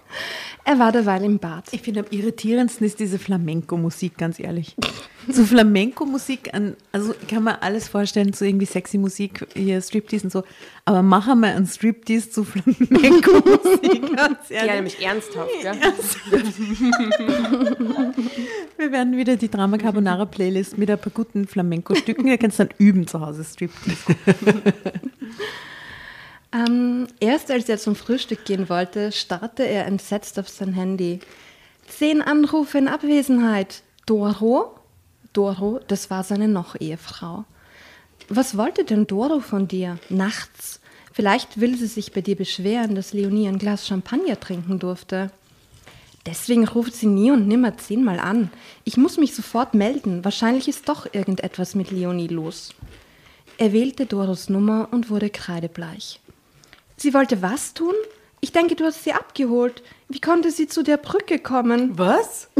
Er 0.67 0.79
war 0.79 0.91
derweil 0.91 1.23
im 1.23 1.39
Bad. 1.39 1.63
Ich 1.71 1.81
finde, 1.81 2.01
am 2.01 2.07
irritierendsten 2.09 2.85
ist 2.85 2.99
diese 2.99 3.17
Flamenco-Musik, 3.17 4.17
ganz 4.17 4.37
ehrlich. 4.37 4.75
so 5.29 5.45
Flamenco-Musik, 5.45 6.51
also 6.91 7.15
kann 7.29 7.43
man 7.43 7.55
alles 7.61 7.87
vorstellen, 7.87 8.33
so 8.33 8.43
irgendwie 8.43 8.65
sexy 8.65 8.97
Musik, 8.97 9.47
hier 9.55 9.79
Striptease 9.81 10.25
und 10.25 10.31
so, 10.31 10.43
aber 10.83 11.01
machen 11.03 11.39
wir 11.39 11.55
ein 11.55 11.65
Striptease 11.65 12.31
zu 12.31 12.43
Flamenco-Musik, 12.43 14.15
ganz 14.17 14.51
ehrlich. 14.51 14.67
Ja, 14.67 14.75
nämlich 14.75 15.01
ernsthaft, 15.01 15.49
ja. 15.63 15.73
wir 18.77 18.91
werden 18.91 19.15
wieder 19.15 19.37
die 19.37 19.49
Drama 19.49 19.77
Carbonara 19.77 20.25
Playlist 20.25 20.77
mit 20.77 20.91
ein 20.91 20.99
paar 20.99 21.13
guten 21.13 21.47
Flamenco-Stücken, 21.47 22.27
ihr 22.27 22.37
könnt 22.37 22.59
dann 22.59 22.71
üben 22.77 23.07
zu 23.07 23.21
Hause, 23.21 23.45
Striptease. 23.45 24.17
Ähm, 26.51 27.07
erst 27.19 27.51
als 27.51 27.67
er 27.67 27.77
zum 27.77 27.95
Frühstück 27.95 28.45
gehen 28.45 28.69
wollte, 28.69 29.11
starrte 29.11 29.63
er 29.63 29.85
entsetzt 29.85 30.39
auf 30.39 30.47
sein 30.49 30.73
Handy. 30.73 31.19
Zehn 31.87 32.21
Anrufe 32.21 32.77
in 32.77 32.87
Abwesenheit. 32.87 33.83
Doro? 34.05 34.75
Doro, 35.33 35.79
das 35.87 36.09
war 36.09 36.23
seine 36.23 36.47
Noch-Ehefrau. 36.47 37.45
Was 38.29 38.57
wollte 38.57 38.83
denn 38.83 39.07
Doro 39.07 39.39
von 39.39 39.67
dir? 39.67 39.99
Nachts? 40.09 40.81
Vielleicht 41.13 41.59
will 41.59 41.77
sie 41.77 41.87
sich 41.87 42.11
bei 42.11 42.21
dir 42.21 42.35
beschweren, 42.35 42.95
dass 42.95 43.13
Leonie 43.13 43.47
ein 43.47 43.57
Glas 43.57 43.87
Champagner 43.87 44.39
trinken 44.39 44.79
durfte. 44.79 45.31
Deswegen 46.25 46.67
ruft 46.67 46.93
sie 46.93 47.07
nie 47.07 47.31
und 47.31 47.47
nimmer 47.47 47.77
zehnmal 47.77 48.19
an. 48.19 48.51
Ich 48.83 48.97
muss 48.97 49.17
mich 49.17 49.33
sofort 49.33 49.73
melden. 49.73 50.25
Wahrscheinlich 50.25 50.67
ist 50.67 50.89
doch 50.89 51.11
irgendetwas 51.13 51.73
mit 51.73 51.89
Leonie 51.89 52.27
los. 52.27 52.73
Er 53.57 53.73
wählte 53.73 54.05
Doros 54.05 54.49
Nummer 54.49 54.89
und 54.91 55.09
wurde 55.09 55.29
kreidebleich. 55.29 56.19
Sie 56.97 57.13
wollte 57.13 57.41
was 57.41 57.73
tun? 57.73 57.93
Ich 58.41 58.51
denke, 58.51 58.75
du 58.75 58.85
hast 58.85 59.03
sie 59.03 59.13
abgeholt. 59.13 59.83
Wie 60.09 60.19
konnte 60.19 60.51
sie 60.51 60.67
zu 60.67 60.83
der 60.83 60.97
Brücke 60.97 61.39
kommen? 61.39 61.97
Was? 61.97 62.49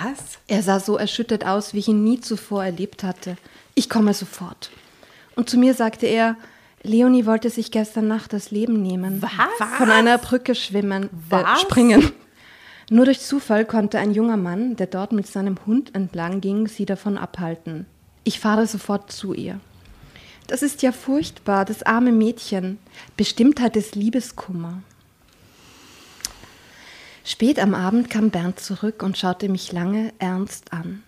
Was? 0.00 0.38
Er 0.46 0.62
sah 0.62 0.80
so 0.80 0.96
erschüttert 0.96 1.46
aus, 1.46 1.72
wie 1.72 1.78
ich 1.78 1.88
ihn 1.88 2.04
nie 2.04 2.20
zuvor 2.20 2.64
erlebt 2.64 3.02
hatte. 3.02 3.36
Ich 3.74 3.88
komme 3.88 4.12
sofort. 4.14 4.70
Und 5.34 5.48
zu 5.48 5.56
mir 5.56 5.74
sagte 5.74 6.06
er, 6.06 6.36
Leonie 6.82 7.26
wollte 7.26 7.50
sich 7.50 7.70
gestern 7.70 8.06
Nacht 8.06 8.32
das 8.32 8.50
Leben 8.50 8.82
nehmen. 8.82 9.22
Was? 9.22 9.68
Von 9.78 9.90
einer 9.90 10.18
Brücke 10.18 10.54
schwimmen, 10.54 11.08
äh, 11.30 11.56
springen. 11.58 12.12
Nur 12.90 13.06
durch 13.06 13.20
Zufall 13.20 13.64
konnte 13.64 13.98
ein 13.98 14.12
junger 14.12 14.36
Mann, 14.36 14.76
der 14.76 14.86
dort 14.86 15.12
mit 15.12 15.26
seinem 15.26 15.56
Hund 15.66 15.94
entlang 15.94 16.40
ging, 16.40 16.68
sie 16.68 16.86
davon 16.86 17.18
abhalten. 17.18 17.86
Ich 18.24 18.40
fahre 18.40 18.66
sofort 18.66 19.10
zu 19.10 19.34
ihr. 19.34 19.60
Das 20.48 20.62
ist 20.62 20.82
ja 20.82 20.92
furchtbar, 20.92 21.64
das 21.66 21.82
arme 21.84 22.10
Mädchen. 22.10 22.78
Bestimmt 23.16 23.60
hat 23.60 23.76
es 23.76 23.94
Liebeskummer. 23.94 24.82
Spät 27.22 27.58
am 27.60 27.74
Abend 27.74 28.08
kam 28.08 28.30
Bernd 28.30 28.58
zurück 28.58 29.02
und 29.02 29.18
schaute 29.18 29.50
mich 29.50 29.72
lange 29.72 30.12
ernst 30.18 30.72
an. 30.72 31.02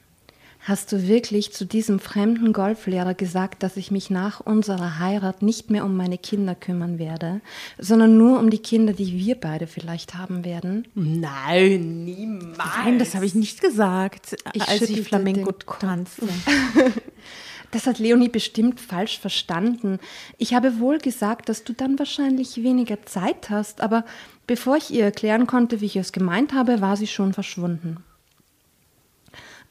Hast 0.60 0.92
du 0.92 1.08
wirklich 1.08 1.54
zu 1.54 1.64
diesem 1.64 1.98
fremden 2.00 2.52
Golflehrer 2.52 3.14
gesagt, 3.14 3.62
dass 3.62 3.78
ich 3.78 3.90
mich 3.90 4.10
nach 4.10 4.40
unserer 4.40 4.98
Heirat 4.98 5.40
nicht 5.40 5.70
mehr 5.70 5.86
um 5.86 5.96
meine 5.96 6.18
Kinder 6.18 6.54
kümmern 6.54 6.98
werde, 6.98 7.40
sondern 7.78 8.18
nur 8.18 8.38
um 8.38 8.50
die 8.50 8.58
Kinder, 8.58 8.92
die 8.92 9.14
wir 9.18 9.36
beide 9.36 9.66
vielleicht 9.66 10.16
haben 10.16 10.44
werden? 10.44 10.86
Nein, 10.94 12.04
niemals. 12.04 12.58
Nein, 12.58 12.98
das 12.98 13.14
habe 13.14 13.24
ich 13.24 13.34
nicht 13.34 13.62
gesagt, 13.62 14.36
Ich 14.52 14.68
als 14.68 14.82
ich 14.82 15.00
Flamenco 15.00 15.50
den 15.50 15.64
Kopf. 15.66 15.78
tanzte. 15.78 16.28
Das 17.70 17.86
hat 17.86 17.98
Leonie 17.98 18.28
bestimmt 18.28 18.80
falsch 18.80 19.18
verstanden. 19.18 20.00
Ich 20.38 20.54
habe 20.54 20.80
wohl 20.80 20.98
gesagt, 20.98 21.48
dass 21.48 21.62
du 21.62 21.72
dann 21.72 21.98
wahrscheinlich 21.98 22.62
weniger 22.62 23.02
Zeit 23.04 23.48
hast, 23.48 23.80
aber 23.80 24.04
bevor 24.46 24.76
ich 24.76 24.90
ihr 24.90 25.04
erklären 25.04 25.46
konnte, 25.46 25.80
wie 25.80 25.86
ich 25.86 25.96
es 25.96 26.12
gemeint 26.12 26.52
habe, 26.52 26.80
war 26.80 26.96
sie 26.96 27.06
schon 27.06 27.32
verschwunden. 27.32 27.98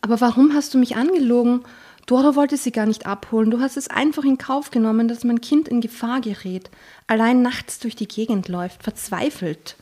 Aber 0.01 0.21
warum 0.21 0.53
hast 0.53 0.73
du 0.73 0.77
mich 0.77 0.95
angelogen? 0.95 1.65
Dora 2.05 2.35
wollte 2.35 2.57
sie 2.57 2.71
gar 2.71 2.85
nicht 2.85 3.05
abholen. 3.05 3.51
Du 3.51 3.59
hast 3.59 3.77
es 3.77 3.89
einfach 3.89 4.23
in 4.23 4.37
Kauf 4.37 4.71
genommen, 4.71 5.07
dass 5.07 5.23
mein 5.23 5.41
Kind 5.41 5.67
in 5.67 5.81
Gefahr 5.81 6.21
gerät, 6.21 6.71
allein 7.05 7.41
nachts 7.41 7.79
durch 7.79 7.95
die 7.95 8.07
Gegend 8.07 8.47
läuft, 8.47 8.81
verzweifelt. 8.81 9.75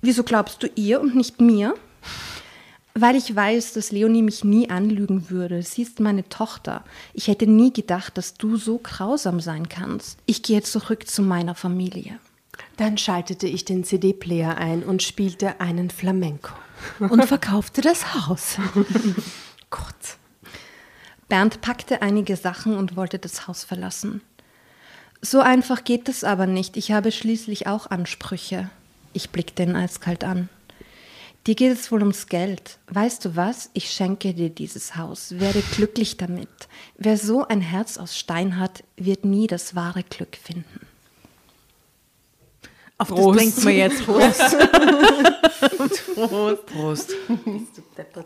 Wieso 0.00 0.22
glaubst 0.22 0.62
du 0.62 0.68
ihr 0.76 1.00
und 1.00 1.16
nicht 1.16 1.40
mir? 1.40 1.74
Weil 3.00 3.14
ich 3.14 3.34
weiß, 3.34 3.74
dass 3.74 3.92
Leonie 3.92 4.22
mich 4.22 4.42
nie 4.42 4.70
anlügen 4.70 5.30
würde. 5.30 5.62
Sie 5.62 5.82
ist 5.82 6.00
meine 6.00 6.28
Tochter. 6.28 6.84
Ich 7.14 7.28
hätte 7.28 7.46
nie 7.46 7.72
gedacht, 7.72 8.18
dass 8.18 8.34
du 8.34 8.56
so 8.56 8.78
grausam 8.78 9.40
sein 9.40 9.68
kannst. 9.68 10.18
Ich 10.26 10.42
gehe 10.42 10.62
zurück 10.62 11.06
zu 11.06 11.22
meiner 11.22 11.54
Familie. 11.54 12.18
Dann 12.76 12.98
schaltete 12.98 13.46
ich 13.46 13.64
den 13.64 13.84
CD-Player 13.84 14.56
ein 14.56 14.82
und 14.82 15.04
spielte 15.04 15.60
einen 15.60 15.90
Flamenco. 15.90 16.52
Und 17.00 17.24
verkaufte 17.24 17.80
das 17.80 18.14
Haus. 18.14 18.56
Gott. 19.70 20.16
Bernd 21.28 21.60
packte 21.60 22.02
einige 22.02 22.36
Sachen 22.36 22.76
und 22.76 22.94
wollte 22.94 23.18
das 23.18 23.48
Haus 23.48 23.64
verlassen. 23.64 24.22
So 25.20 25.40
einfach 25.40 25.82
geht 25.82 26.08
es 26.08 26.22
aber 26.22 26.46
nicht. 26.46 26.76
Ich 26.76 26.92
habe 26.92 27.10
schließlich 27.10 27.66
auch 27.66 27.90
Ansprüche. 27.90 28.70
Ich 29.12 29.30
blickte 29.30 29.64
ihn 29.64 29.74
eiskalt 29.74 30.22
an. 30.22 30.48
Dir 31.48 31.54
geht 31.54 31.72
es 31.72 31.90
wohl 31.90 32.00
ums 32.00 32.26
Geld. 32.26 32.78
Weißt 32.88 33.24
du 33.24 33.34
was? 33.34 33.70
Ich 33.72 33.90
schenke 33.90 34.34
dir 34.34 34.50
dieses 34.50 34.96
Haus. 34.96 35.40
Werde 35.40 35.62
glücklich 35.62 36.18
damit. 36.18 36.50
Wer 36.98 37.16
so 37.16 37.48
ein 37.48 37.62
Herz 37.62 37.96
aus 37.96 38.18
Stein 38.18 38.58
hat, 38.58 38.84
wird 38.96 39.24
nie 39.24 39.46
das 39.46 39.74
wahre 39.74 40.02
Glück 40.02 40.36
finden. 40.36 40.86
Auf 42.98 43.08
das 43.08 43.18
trinken 43.18 43.64
wir 43.64 43.72
jetzt. 43.72 44.04
Prost. 44.04 44.58
Prost. 46.66 47.14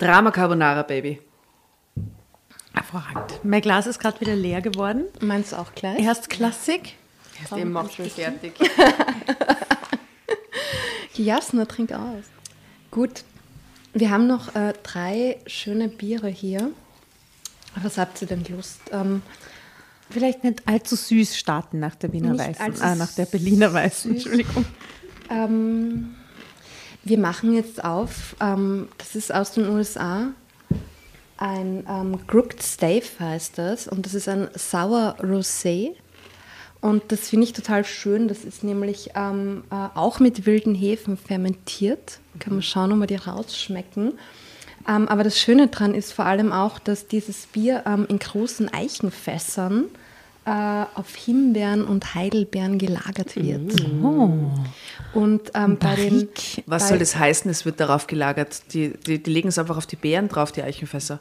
Drama 0.01 0.33
Carbonara, 0.33 0.83
Baby. 0.83 1.21
Hervorragend. 2.75 3.39
Mein 3.45 3.61
Glas 3.61 3.87
ist 3.87 4.01
gerade 4.01 4.21
wieder 4.21 4.35
leer 4.35 4.63
geworden. 4.63 5.05
Meinst 5.21 5.53
du 5.53 5.61
auch 5.61 5.73
gleich? 5.77 6.01
Erst 6.01 6.29
Klassik. 6.29 6.97
Erst 7.41 7.53
eben 7.53 7.77
auch 7.77 7.89
schon 7.89 8.11
fertig. 8.11 8.55
Jasna, 11.15 11.67
trink 11.67 11.93
aus. 11.93 12.25
Gut, 12.93 13.25
wir 13.95 14.11
haben 14.11 14.27
noch 14.27 14.55
äh, 14.55 14.75
drei 14.83 15.39
schöne 15.47 15.89
Biere 15.89 16.29
hier. 16.29 16.71
Was 17.83 17.99
habt 17.99 18.21
ihr 18.23 18.29
denn 18.29 18.45
Lust? 18.45 18.81
Ähm, 18.93 19.23
Vielleicht 20.11 20.45
nicht 20.45 20.69
allzu 20.69 20.95
süß 20.95 21.39
starten 21.39 21.81
nach 21.81 21.95
der 21.95 22.13
Wiener 22.13 22.37
Weißen. 22.37 22.83
Ah, 22.83 22.95
nach 22.95 23.13
der 23.15 23.25
Berliner 23.25 23.73
Weißen, 23.73 24.13
süß. 24.13 24.27
Entschuldigung. 24.27 24.67
ähm, 25.31 26.15
wir 27.03 27.19
machen 27.19 27.55
jetzt 27.55 27.83
auf, 27.83 28.37
ähm, 28.41 28.89
das 28.99 29.17
ist 29.17 29.35
aus 29.35 29.53
den 29.53 29.71
USA, 29.71 30.29
ein 31.39 31.85
ähm, 31.89 32.27
Crooked 32.27 32.63
Stave 32.63 33.03
heißt 33.19 33.57
das 33.57 33.89
und 33.89 34.05
das 34.05 34.13
ist 34.13 34.29
ein 34.29 34.49
Sour 34.55 35.17
Rosé. 35.21 35.95
Und 36.83 37.05
das 37.13 37.29
finde 37.31 37.47
ich 37.47 37.53
total 37.53 37.85
schön. 37.85 38.27
Das 38.27 38.45
ist 38.45 38.65
nämlich 38.65 39.11
ähm, 39.15 39.63
äh, 39.71 39.75
auch 39.95 40.19
mit 40.19 40.47
wilden 40.47 40.75
Hefen 40.75 41.17
fermentiert. 41.17 42.19
Kann 42.41 42.55
man 42.55 42.63
schauen, 42.63 42.93
ob 42.93 42.99
wir 42.99 43.07
die 43.07 43.15
rausschmecken. 43.15 44.15
Ähm, 44.89 45.07
aber 45.07 45.23
das 45.23 45.39
Schöne 45.39 45.69
daran 45.69 45.95
ist 45.95 46.13
vor 46.13 46.27
allem 46.27 46.53
auch, 46.53 46.81
dass 46.81 47.07
dieses 47.07 47.47
Bier 47.47 47.85
ähm, 47.87 48.07
in 48.09 48.19
großen 48.19 48.69
Eichenfässern 48.75 49.85
äh, 50.45 50.51
auf 50.95 51.15
Himbeeren 51.15 51.85
und 51.85 52.17
Heidelbeeren 52.17 52.79
gelagert 52.79 53.37
wird. 53.37 53.81
Und 55.15 55.53
ähm, 55.55 55.79
bei 55.79 55.95
den. 55.95 56.29
Was 56.67 56.83
bei, 56.83 56.89
soll 56.89 56.99
das 56.99 57.17
heißen? 57.17 57.49
Es 57.49 57.65
wird 57.65 57.79
darauf 57.79 58.09
gelagert. 58.09 58.75
Die, 58.75 58.95
die, 59.07 59.23
die 59.23 59.31
legen 59.31 59.51
es 59.51 59.59
einfach 59.59 59.77
auf 59.77 59.87
die 59.87 59.95
Beeren 59.95 60.29
drauf, 60.29 60.51
die 60.51 60.65
Eichenfässer. 60.65 61.21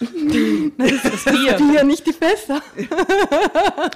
Das 0.00 1.24
Bier. 1.24 1.52
Bier, 1.54 1.84
nicht 1.84 2.06
die 2.06 2.12
Fässer. 2.12 2.60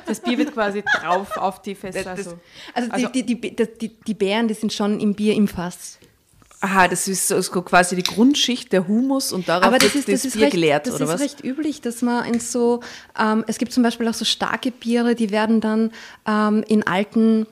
Das 0.07 0.21
Bier 0.21 0.39
wird 0.39 0.53
quasi 0.55 0.83
drauf 1.01 1.37
auf 1.37 1.63
die 1.63 1.75
Fässer. 1.75 2.05
Das- 2.15 2.25
so. 2.25 2.39
Also, 2.75 2.91
Also- 2.91 3.09
die, 3.09 3.23
die, 3.25 3.41
die, 3.41 3.55
die, 3.81 3.89
die 4.07 4.15
Beeren, 4.15 4.49
die 4.49 4.55
sind 4.55 4.73
schon 4.73 5.01
im 5.01 5.15
Bier 5.15 5.35
im 5.35 5.49
Fass. 5.49 5.99
Aha, 6.61 6.89
das 6.89 7.07
ist 7.07 7.29
so 7.29 7.63
quasi 7.63 7.95
die 7.95 8.03
Grundschicht, 8.03 8.73
der 8.73 8.89
Humus 8.89 9.33
und 9.33 9.49
darauf 9.49 9.65
Aber 9.65 9.79
das 9.79 9.95
wird 9.95 10.09
ist, 10.09 10.13
das 10.13 10.25
ist, 10.25 10.33
Bier 10.35 10.43
recht, 10.47 10.53
geleert, 10.55 10.87
das 10.89 10.95
oder 10.97 11.05
ist 11.05 11.11
was? 11.13 11.21
recht 11.21 11.45
üblich, 11.45 11.81
dass 11.83 12.03
man 12.03 12.25
in 12.33 12.41
so, 12.41 12.81
ähm, 13.17 13.45
es 13.47 13.59
gibt 13.59 13.73
zum 13.73 13.85
Beispiel 13.85 14.09
auch 14.09 14.15
so 14.15 14.25
starke 14.25 14.73
Biere, 14.73 15.15
die 15.15 15.31
werden 15.31 15.61
dann 15.61 15.93
ähm, 16.27 16.65
in 16.67 16.85
alten, 16.85 17.47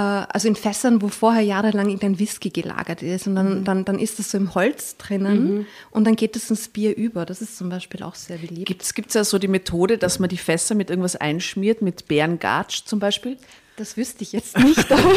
also 0.00 0.48
in 0.48 0.56
Fässern, 0.56 1.02
wo 1.02 1.08
vorher 1.08 1.42
jahrelang 1.42 1.88
irgendein 1.88 2.18
Whisky 2.18 2.48
gelagert 2.48 3.02
ist 3.02 3.26
und 3.26 3.34
Mhm. 3.34 3.36
dann, 3.36 3.64
dann, 3.64 3.84
dann 3.84 3.98
ist 3.98 4.18
das 4.18 4.30
so 4.30 4.38
im 4.38 4.54
Holz 4.54 4.96
drinnen 4.96 5.66
und 5.90 6.04
dann 6.06 6.16
geht 6.16 6.34
das 6.34 6.48
ins 6.48 6.68
Bier 6.68 6.96
über. 6.96 7.26
Das 7.26 7.42
ist 7.42 7.58
zum 7.58 7.68
Beispiel 7.68 8.02
auch 8.02 8.14
sehr 8.14 8.38
beliebt. 8.38 8.68
Gibt 8.94 9.08
es 9.08 9.14
ja 9.14 9.24
so 9.24 9.38
die 9.38 9.48
Methode, 9.48 9.98
dass 9.98 10.18
man 10.18 10.30
die 10.30 10.38
Fässer 10.38 10.74
mit 10.74 10.88
irgendwas 10.88 11.16
einschmiert, 11.16 11.82
mit 11.82 12.08
Bärengatsch 12.08 12.84
zum 12.86 13.00
Beispiel? 13.00 13.36
Das 13.76 13.96
wüsste 13.96 14.22
ich 14.22 14.32
jetzt 14.32 14.56
nicht, 14.58 14.90
aber 14.92 15.02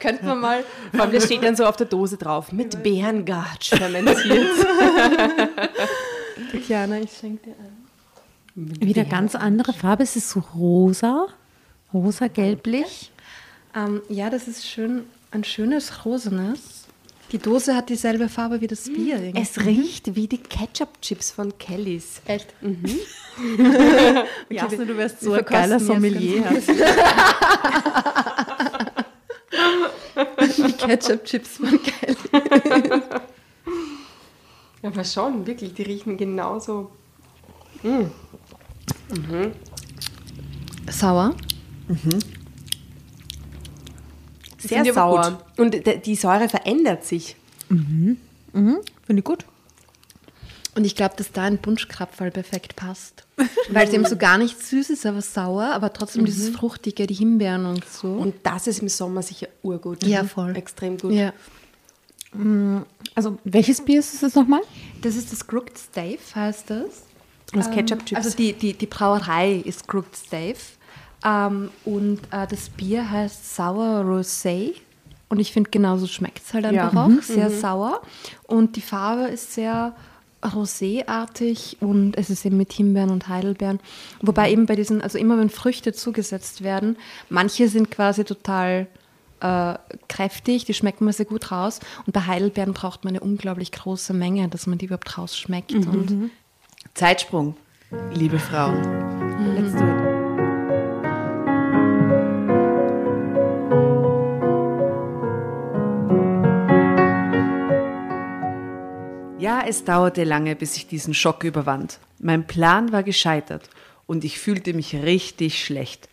könnte 0.00 0.24
man 0.26 0.40
mal. 0.40 0.64
Vor 0.92 1.02
allem, 1.02 1.12
das 1.12 1.24
steht 1.26 1.42
dann 1.44 1.54
so 1.56 1.64
auf 1.64 1.76
der 1.76 1.86
Dose 1.86 2.16
drauf. 2.16 2.50
Mit 2.52 2.82
Bärengatsch 2.82 3.70
fermentiert. 3.70 4.26
Tatjana, 6.52 6.98
ich 7.00 7.10
schenke 7.12 7.50
dir 7.50 7.54
ein. 7.58 7.82
Wieder 8.80 9.04
ganz 9.04 9.34
andere 9.34 9.72
Farbe. 9.72 10.02
Es 10.02 10.16
ist 10.16 10.28
so 10.30 10.40
rosa, 10.54 11.26
rosa 11.94 12.28
gelblich. 12.28 13.11
Ähm, 13.74 14.02
ja, 14.08 14.28
das 14.30 14.48
ist 14.48 14.66
schön, 14.68 15.04
ein 15.30 15.44
schönes 15.44 16.04
Rosenes. 16.04 16.82
Die 17.32 17.38
Dose 17.38 17.74
hat 17.74 17.88
dieselbe 17.88 18.28
Farbe 18.28 18.60
wie 18.60 18.66
das 18.66 18.84
Bier. 18.84 19.16
irgendwie. 19.16 19.40
Es 19.40 19.58
riecht 19.64 20.14
wie 20.14 20.28
die 20.28 20.36
Ketchup-Chips 20.36 21.30
von 21.30 21.56
Kellys. 21.56 22.20
Echt? 22.26 22.52
Jasna, 24.50 24.84
du 24.84 24.96
wärst 24.98 25.22
so 25.22 25.32
ein 25.32 25.44
geiler 25.44 25.80
Sommelier. 25.80 26.44
Die 30.56 30.72
Ketchup-Chips 30.72 31.56
von 31.56 31.80
Kelly. 31.82 32.16
Aber 34.82 35.04
schon, 35.04 35.46
wirklich, 35.46 35.72
die 35.74 35.82
riechen 35.82 36.16
genauso. 36.16 36.90
Sauer? 40.90 41.34
Sehr 41.88 41.96
Finde 41.96 42.16
ich 42.18 42.21
aber 44.70 44.92
sauer. 44.92 45.42
Und 45.56 45.76
die 46.06 46.14
Säure 46.14 46.48
verändert 46.48 47.04
sich. 47.04 47.36
Finde 47.68 48.18
ich 49.08 49.24
gut. 49.24 49.44
Und 50.74 50.86
ich 50.86 50.96
glaube, 50.96 51.14
dass 51.16 51.32
da 51.32 51.42
ein 51.42 51.58
Bunschkrapferl 51.58 52.30
perfekt 52.30 52.76
passt. 52.76 53.24
Weil 53.70 53.88
es 53.88 53.92
eben 53.92 54.06
so 54.06 54.16
gar 54.16 54.38
nicht 54.38 54.58
süß 54.58 54.90
ist, 54.90 55.04
aber 55.04 55.20
sauer, 55.20 55.64
aber 55.64 55.92
trotzdem 55.92 56.24
dieses 56.24 56.48
Fruchtige, 56.48 57.06
die 57.06 57.14
Himbeeren 57.14 57.66
und 57.66 57.86
so. 57.86 58.08
Und 58.12 58.34
das 58.42 58.66
ist 58.66 58.80
im 58.80 58.88
Sommer 58.88 59.22
sicher 59.22 59.48
urgut. 59.62 60.04
Ja, 60.06 60.24
voll. 60.24 60.56
Extrem 60.56 60.96
gut. 60.96 61.12
ja. 61.12 61.32
Also, 63.14 63.38
welches 63.44 63.84
Bier 63.84 63.98
ist 63.98 64.22
es 64.22 64.34
nochmal? 64.34 64.62
Das 65.02 65.16
ist 65.16 65.30
das 65.30 65.46
Crooked 65.46 65.78
Stave, 65.78 66.18
heißt 66.34 66.70
das. 66.70 67.02
Das 67.52 67.70
Ketchup-Chips. 67.70 68.16
Also 68.16 68.34
die, 68.34 68.54
die, 68.54 68.72
die 68.72 68.86
Brauerei 68.86 69.56
ist 69.56 69.86
Crooked 69.86 70.16
Stave. 70.16 70.56
Ähm, 71.24 71.70
und 71.84 72.20
äh, 72.30 72.46
das 72.48 72.68
Bier 72.70 73.10
heißt 73.10 73.54
Sour 73.56 74.02
Rosé. 74.04 74.72
Und 75.28 75.38
ich 75.40 75.52
finde, 75.52 75.70
genauso 75.70 76.06
schmeckt 76.06 76.42
es 76.44 76.52
halt 76.52 76.70
Ja. 76.70 76.88
einfach 76.88 77.06
auch. 77.06 77.22
Sehr 77.22 77.50
sauer. 77.50 78.02
Und 78.46 78.76
die 78.76 78.82
Farbe 78.82 79.22
ist 79.28 79.54
sehr 79.54 79.94
roséartig 80.42 81.76
und 81.80 82.16
es 82.18 82.28
ist 82.28 82.44
eben 82.44 82.56
mit 82.56 82.72
Himbeeren 82.72 83.10
und 83.10 83.28
Heidelbeeren. 83.28 83.80
Wobei 84.20 84.50
eben 84.50 84.66
bei 84.66 84.74
diesen, 84.74 85.00
also 85.00 85.16
immer 85.18 85.38
wenn 85.38 85.50
Früchte 85.50 85.92
zugesetzt 85.92 86.62
werden, 86.62 86.96
manche 87.28 87.68
sind 87.68 87.90
quasi 87.90 88.24
total 88.24 88.88
äh, 89.40 89.74
kräftig, 90.08 90.64
die 90.64 90.74
schmecken 90.74 91.04
mir 91.04 91.12
sehr 91.12 91.26
gut 91.26 91.50
raus. 91.50 91.80
Und 92.06 92.12
bei 92.12 92.26
Heidelbeeren 92.26 92.72
braucht 92.74 93.04
man 93.04 93.12
eine 93.14 93.20
unglaublich 93.20 93.72
große 93.72 94.12
Menge, 94.12 94.48
dass 94.48 94.66
man 94.66 94.78
die 94.78 94.86
überhaupt 94.86 95.16
rausschmeckt. 95.16 95.72
Und 95.74 96.30
Zeitsprung, 96.94 97.56
liebe 98.12 98.38
Frauen. 98.38 98.82
Ja, 109.42 109.64
es 109.66 109.82
dauerte 109.82 110.22
lange, 110.22 110.54
bis 110.54 110.76
ich 110.76 110.86
diesen 110.86 111.14
Schock 111.14 111.42
überwand. 111.42 111.98
Mein 112.20 112.46
Plan 112.46 112.92
war 112.92 113.02
gescheitert 113.02 113.68
und 114.06 114.22
ich 114.22 114.38
fühlte 114.38 114.72
mich 114.72 114.94
richtig 114.94 115.64
schlecht. 115.64 116.08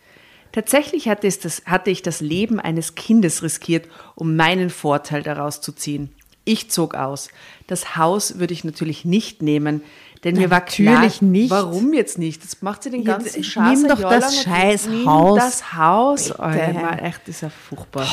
Tatsächlich 0.50 1.08
hatte, 1.08 1.28
das, 1.28 1.62
hatte 1.64 1.90
ich 1.90 2.02
das 2.02 2.20
Leben 2.20 2.58
eines 2.58 2.96
Kindes 2.96 3.44
riskiert, 3.44 3.86
um 4.16 4.34
meinen 4.34 4.68
Vorteil 4.68 5.22
daraus 5.22 5.60
zu 5.60 5.70
ziehen. 5.70 6.12
Ich 6.44 6.72
zog 6.72 6.96
aus. 6.96 7.28
Das 7.68 7.94
Haus 7.96 8.40
würde 8.40 8.52
ich 8.52 8.64
natürlich 8.64 9.04
nicht 9.04 9.42
nehmen, 9.42 9.84
denn 10.24 10.34
mir 10.34 10.50
war 10.50 10.62
klar, 10.62 10.94
natürlich 10.94 11.22
nicht. 11.22 11.50
warum 11.50 11.92
jetzt 11.92 12.18
nicht? 12.18 12.42
Das 12.42 12.62
macht 12.62 12.82
sie 12.82 12.90
den 12.90 13.04
ganzen 13.04 13.42
nimm 13.42 13.44
Schatz. 13.44 13.86
doch 13.86 14.10
das 14.10 14.42
scheiß 14.42 14.88
Haus. 15.06 15.38
Das 15.38 15.72
Haus. 15.74 16.34
Oh, 16.36 16.42
Mann, 16.42 16.98
echt, 16.98 17.20
das 17.28 17.36
ist 17.36 17.40
ja 17.42 17.50
furchtbar. 17.50 18.08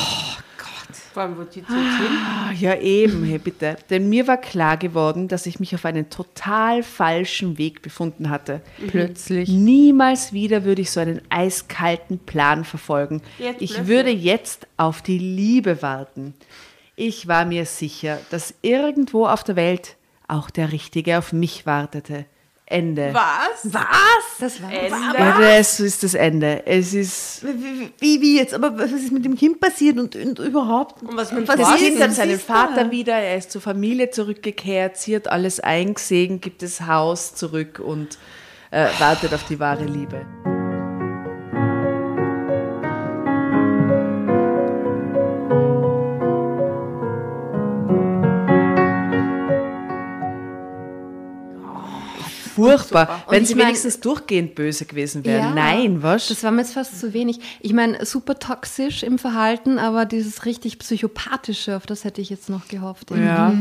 Vor 1.12 1.22
allem, 1.22 1.36
wo 1.36 1.42
die 1.42 1.64
zu 1.64 1.72
Ah, 1.72 2.50
Ja, 2.58 2.74
eben, 2.76 3.24
hey, 3.24 3.38
bitte. 3.38 3.76
Denn 3.90 4.08
mir 4.08 4.26
war 4.26 4.38
klar 4.38 4.76
geworden, 4.76 5.28
dass 5.28 5.46
ich 5.46 5.60
mich 5.60 5.74
auf 5.74 5.84
einen 5.84 6.08
total 6.10 6.82
falschen 6.82 7.58
Weg 7.58 7.82
befunden 7.82 8.30
hatte. 8.30 8.62
Plötzlich. 8.88 9.48
Niemals 9.48 10.32
wieder 10.32 10.64
würde 10.64 10.82
ich 10.82 10.90
so 10.90 11.00
einen 11.00 11.20
eiskalten 11.30 12.18
Plan 12.18 12.64
verfolgen. 12.64 13.22
Jetzt 13.38 13.60
ich 13.62 13.70
plötzlich. 13.74 13.86
würde 13.88 14.10
jetzt 14.10 14.66
auf 14.76 15.02
die 15.02 15.18
Liebe 15.18 15.82
warten. 15.82 16.34
Ich 16.96 17.28
war 17.28 17.44
mir 17.44 17.64
sicher, 17.66 18.18
dass 18.30 18.54
irgendwo 18.62 19.26
auf 19.26 19.44
der 19.44 19.56
Welt 19.56 19.96
auch 20.26 20.50
der 20.50 20.72
Richtige 20.72 21.18
auf 21.18 21.32
mich 21.32 21.64
wartete. 21.66 22.24
Ende. 22.70 23.14
Was? 23.14 23.72
Was? 23.72 23.82
das 24.38 24.62
war 24.62 24.72
Ja, 24.72 25.40
das 25.40 25.80
ist 25.80 26.02
das 26.02 26.14
Ende. 26.14 26.66
Es 26.66 26.92
ist. 26.92 27.42
Wie, 27.42 27.92
wie, 27.98 28.20
wie 28.20 28.36
jetzt? 28.36 28.52
Aber 28.52 28.78
was 28.78 28.92
ist 28.92 29.10
mit 29.10 29.24
dem 29.24 29.36
Kind 29.36 29.58
passiert 29.58 29.98
und, 29.98 30.14
und 30.14 30.38
überhaupt? 30.38 31.02
Und 31.02 31.16
was 31.16 31.32
mit 31.32 31.48
dem 31.48 31.56
Kind 31.56 31.94
ist 31.96 32.02
hat 32.02 32.12
seinen? 32.12 32.38
Vater 32.38 32.90
wieder, 32.90 33.14
er 33.14 33.38
ist 33.38 33.50
zur 33.50 33.60
Familie 33.60 34.10
zurückgekehrt, 34.10 34.96
sie 34.96 35.16
hat 35.16 35.28
alles 35.28 35.60
eingesehen, 35.60 36.40
gibt 36.40 36.62
das 36.62 36.82
Haus 36.82 37.34
zurück 37.34 37.80
und 37.84 38.18
äh, 38.70 38.86
wartet 38.98 39.32
auf 39.34 39.44
die 39.44 39.58
wahre 39.58 39.84
Liebe. 39.84 40.57
Furchtbar. 52.58 53.24
Wenn 53.28 53.44
sie 53.46 53.56
wenigstens 53.56 54.00
durchgehend 54.00 54.54
böse 54.54 54.84
gewesen 54.84 55.24
wären. 55.24 55.40
Ja, 55.40 55.54
Nein, 55.54 56.02
was? 56.02 56.28
Das 56.28 56.42
war 56.42 56.50
mir 56.50 56.62
jetzt 56.62 56.74
fast 56.74 56.98
zu 57.00 57.12
wenig. 57.12 57.40
Ich 57.60 57.72
meine, 57.72 58.04
super 58.04 58.38
toxisch 58.38 59.02
im 59.02 59.18
Verhalten, 59.18 59.78
aber 59.78 60.04
dieses 60.06 60.44
richtig 60.44 60.78
psychopathische, 60.78 61.76
auf 61.76 61.86
das 61.86 62.04
hätte 62.04 62.20
ich 62.20 62.30
jetzt 62.30 62.48
noch 62.50 62.68
gehofft. 62.68 63.10
ja. 63.10 63.52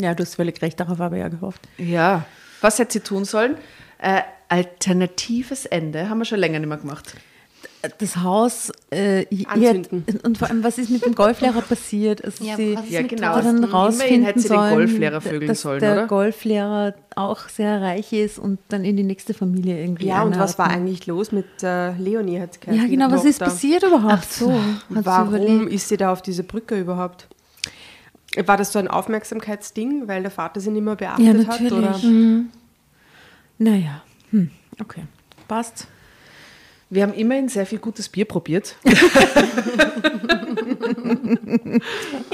Ja, 0.00 0.14
du 0.14 0.22
hast 0.22 0.34
völlig 0.34 0.60
recht, 0.62 0.80
darauf 0.80 0.98
habe 0.98 1.16
ich 1.16 1.22
ja 1.22 1.28
gehofft. 1.28 1.60
ja. 1.78 2.24
Was 2.60 2.78
hätte 2.78 2.94
sie 2.94 3.00
tun 3.00 3.26
sollen? 3.26 3.56
Äh, 3.98 4.22
alternatives 4.48 5.66
Ende 5.66 6.08
haben 6.08 6.18
wir 6.18 6.24
schon 6.24 6.38
länger 6.38 6.58
nicht 6.58 6.68
mehr 6.68 6.78
gemacht. 6.78 7.14
Das 7.98 8.16
Haus 8.16 8.72
äh, 8.90 9.26
hier- 9.30 9.48
Anzünden. 9.48 10.04
und 10.22 10.38
vor 10.38 10.48
allem, 10.48 10.64
was 10.64 10.78
ist 10.78 10.90
mit 10.90 11.04
dem 11.04 11.14
Golflehrer 11.14 11.60
passiert? 11.68 12.24
Also 12.24 12.44
Ja, 12.44 12.56
sie 12.56 12.76
was 12.76 12.84
ist 12.84 12.90
Ja, 12.92 13.02
mit 13.02 13.10
genau. 13.10 13.28
hat 13.34 13.44
dann 13.44 13.56
Immerhin 13.58 13.74
rausfinden 13.74 14.24
hätte 14.24 14.40
sie 14.40 14.48
den 14.48 14.56
sollen, 14.56 14.74
Golflehrer 14.74 15.20
vögeln 15.20 15.48
dass 15.48 15.60
sollen, 15.62 15.80
der 15.80 15.92
oder? 15.92 16.06
Golflehrer 16.06 16.94
auch 17.16 17.48
sehr 17.48 17.80
reich 17.82 18.12
ist 18.12 18.38
und 18.38 18.58
dann 18.68 18.84
in 18.84 18.96
die 18.96 19.02
nächste 19.02 19.34
Familie 19.34 19.80
irgendwie 19.80 20.06
Ja, 20.06 20.22
und 20.22 20.38
was 20.38 20.58
war 20.58 20.68
eigentlich 20.68 21.06
los 21.06 21.32
mit 21.32 21.46
äh, 21.62 21.92
Leonie? 21.96 22.40
Hat 22.40 22.58
Ja, 22.70 22.86
genau, 22.86 23.10
was 23.10 23.24
ist 23.24 23.38
passiert 23.40 23.82
überhaupt? 23.82 24.12
Ach 24.12 24.22
so. 24.24 24.52
Warum 24.88 25.68
ist 25.68 25.88
sie 25.88 25.96
da 25.96 26.12
auf 26.12 26.22
diese 26.22 26.42
Brücke 26.44 26.78
überhaupt? 26.78 27.28
War 28.46 28.56
das 28.56 28.72
so 28.72 28.78
ein 28.80 28.88
Aufmerksamkeitsding, 28.88 30.08
weil 30.08 30.22
der 30.22 30.30
Vater 30.30 30.58
sie 30.60 30.70
nicht 30.70 30.82
mehr 30.82 30.96
beachtet 30.96 31.24
Ja, 31.24 31.32
hat? 31.34 31.60
natürlich. 31.60 31.72
Oder? 32.04 32.44
Naja, 33.58 34.02
hm. 34.30 34.50
okay. 34.80 35.04
Passt. 35.46 35.86
Wir 36.94 37.02
haben 37.02 37.14
immerhin 37.14 37.48
sehr 37.48 37.66
viel 37.66 37.80
gutes 37.80 38.08
Bier 38.08 38.24
probiert. 38.24 38.76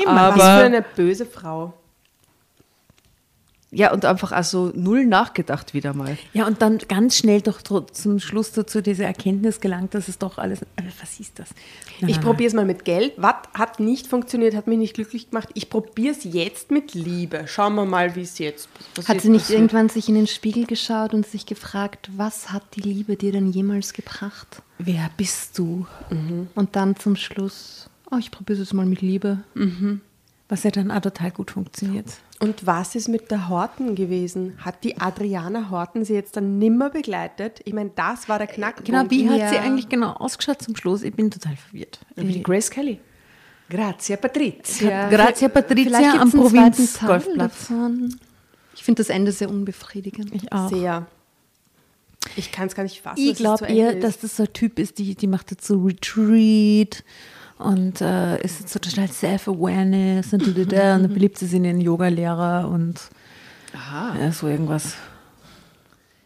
Was 0.04 0.34
für 0.34 0.66
eine 0.66 0.82
böse 0.82 1.24
Frau. 1.24 1.72
Ja, 3.72 3.92
und 3.92 4.05
einfach 4.05 4.32
also 4.32 4.72
null 4.74 5.06
nachgedacht 5.06 5.74
wieder 5.74 5.94
mal. 5.94 6.18
Ja, 6.32 6.47
und 6.48 6.60
dann 6.60 6.78
ganz 6.78 7.16
schnell 7.16 7.40
doch 7.40 7.62
zum 7.62 8.18
Schluss 8.18 8.51
dazu 8.51 8.80
diese 8.80 9.05
Erkenntnis 9.05 9.60
gelangt, 9.60 9.94
dass 9.94 10.09
es 10.09 10.18
doch 10.18 10.38
alles. 10.38 10.62
Äh, 10.62 10.82
was 11.01 11.20
ist 11.20 11.38
das? 11.38 11.51
Nein, 12.01 12.10
Ich 12.10 12.20
probiere 12.20 12.48
es 12.48 12.55
mal 12.55 12.64
mit 12.64 12.84
Geld. 12.84 13.12
Was 13.16 13.34
hat 13.55 13.78
nicht 13.78 14.09
funktioniert, 14.09 14.56
hat 14.56 14.66
mich 14.66 14.78
nicht 14.78 14.94
glücklich 14.94 15.30
gemacht. 15.30 15.51
Ich 15.55 15.70
probiere 15.70 16.14
es 16.16 16.24
jetzt 16.24 16.72
mit 16.72 16.94
Liebe. 16.94 17.44
Schauen 17.47 17.76
wir 17.76 17.84
mal, 17.84 18.16
wie 18.16 18.22
es 18.22 18.38
jetzt 18.38 18.68
was 18.97 19.06
Hat 19.09 19.14
jetzt 19.14 19.22
sie 19.22 19.28
nicht 19.30 19.42
passiert. 19.42 19.60
irgendwann 19.60 19.88
sich 19.88 20.09
in 20.09 20.16
den 20.16 20.26
Spiegel 20.26 20.66
geschaut 20.66 21.14
und 21.14 21.24
sich 21.26 21.47
gefragt, 21.47 22.10
was 22.16 22.51
hat 22.51 22.64
die 22.74 22.80
Liebe 22.80 23.14
dir 23.16 23.30
denn 23.30 23.52
jemals 23.52 23.92
gebracht? 23.92 24.62
Wer 24.78 25.10
bist 25.16 25.56
du? 25.59 25.86
Und 26.56 26.74
dann 26.74 26.97
zum 26.97 27.14
Schluss, 27.14 27.88
oh, 28.10 28.16
ich 28.18 28.32
probiere 28.32 28.60
es 28.62 28.72
mal 28.72 28.86
mit 28.86 29.01
Liebe. 29.01 29.44
Was 30.51 30.64
ja 30.64 30.72
dann 30.72 30.90
auch 30.90 31.01
total 31.01 31.31
gut 31.31 31.52
funktioniert. 31.52 32.06
Und 32.40 32.66
was 32.66 32.97
ist 32.97 33.06
mit 33.09 33.31
der 33.31 33.48
Horten 33.48 33.94
gewesen? 33.94 34.59
Hat 34.59 34.82
die 34.82 35.01
Adriana 35.01 35.70
Horten 35.70 36.05
sie 36.05 36.14
jetzt 36.14 36.36
dann 36.36 36.59
nimmer 36.59 36.90
begleitet? 36.90 37.60
Ich 37.64 37.72
meine, 37.72 37.90
das 37.94 38.28
war 38.28 38.39
der 38.39 38.48
Knackpunkt. 38.48 38.86
Genau, 38.86 39.09
wie 39.10 39.31
hat 39.31 39.51
sie 39.51 39.59
eigentlich 39.59 39.89
genau 39.89 40.12
ausgeschaut 40.14 40.60
zum 40.60 40.74
Schluss? 40.74 41.05
Ich 41.05 41.14
bin 41.14 41.31
total 41.31 41.55
verwirrt. 41.55 42.01
Wie 42.16 42.32
die 42.32 42.43
Grace 42.43 42.68
Kelly. 42.68 42.98
Grazie, 43.68 44.16
Patrizia. 44.16 45.09
Grazia 45.09 45.48
Patricia 45.48 45.98
Vielleicht 45.98 46.20
am 46.20 46.32
Provinzgolfplatz. 46.32 47.72
Ich 48.74 48.82
finde 48.82 49.02
das 49.02 49.09
Ende 49.09 49.31
sehr 49.31 49.48
unbefriedigend. 49.48 50.35
Ich 50.35 50.52
auch. 50.52 50.68
Sehr. 50.68 51.06
Ich 52.35 52.51
kann 52.51 52.66
es 52.66 52.74
gar 52.74 52.82
nicht 52.82 53.01
fassen. 53.01 53.20
Ich 53.20 53.36
glaube 53.36 53.66
eher, 53.66 53.94
ist. 53.94 54.02
dass 54.02 54.18
das 54.18 54.36
so 54.36 54.43
ein 54.43 54.52
Typ 54.52 54.81
ist, 54.81 54.98
die, 54.98 55.14
die 55.14 55.28
macht 55.28 55.52
jetzt 55.52 55.64
so 55.64 55.78
Retreat 55.85 57.05
und 57.60 58.00
äh, 58.00 58.40
ist 58.42 58.68
so 58.68 58.78
total 58.78 59.08
Self-Awareness 59.08 60.32
und, 60.32 60.56
und 60.56 60.72
dann 60.72 61.12
beliebt 61.12 61.38
sie 61.38 61.46
sich 61.46 61.56
in 61.56 61.64
den 61.64 61.80
Yoga-Lehrer 61.80 62.68
und 62.68 63.00
ja, 63.72 64.32
so 64.32 64.48
irgendwas. 64.48 64.94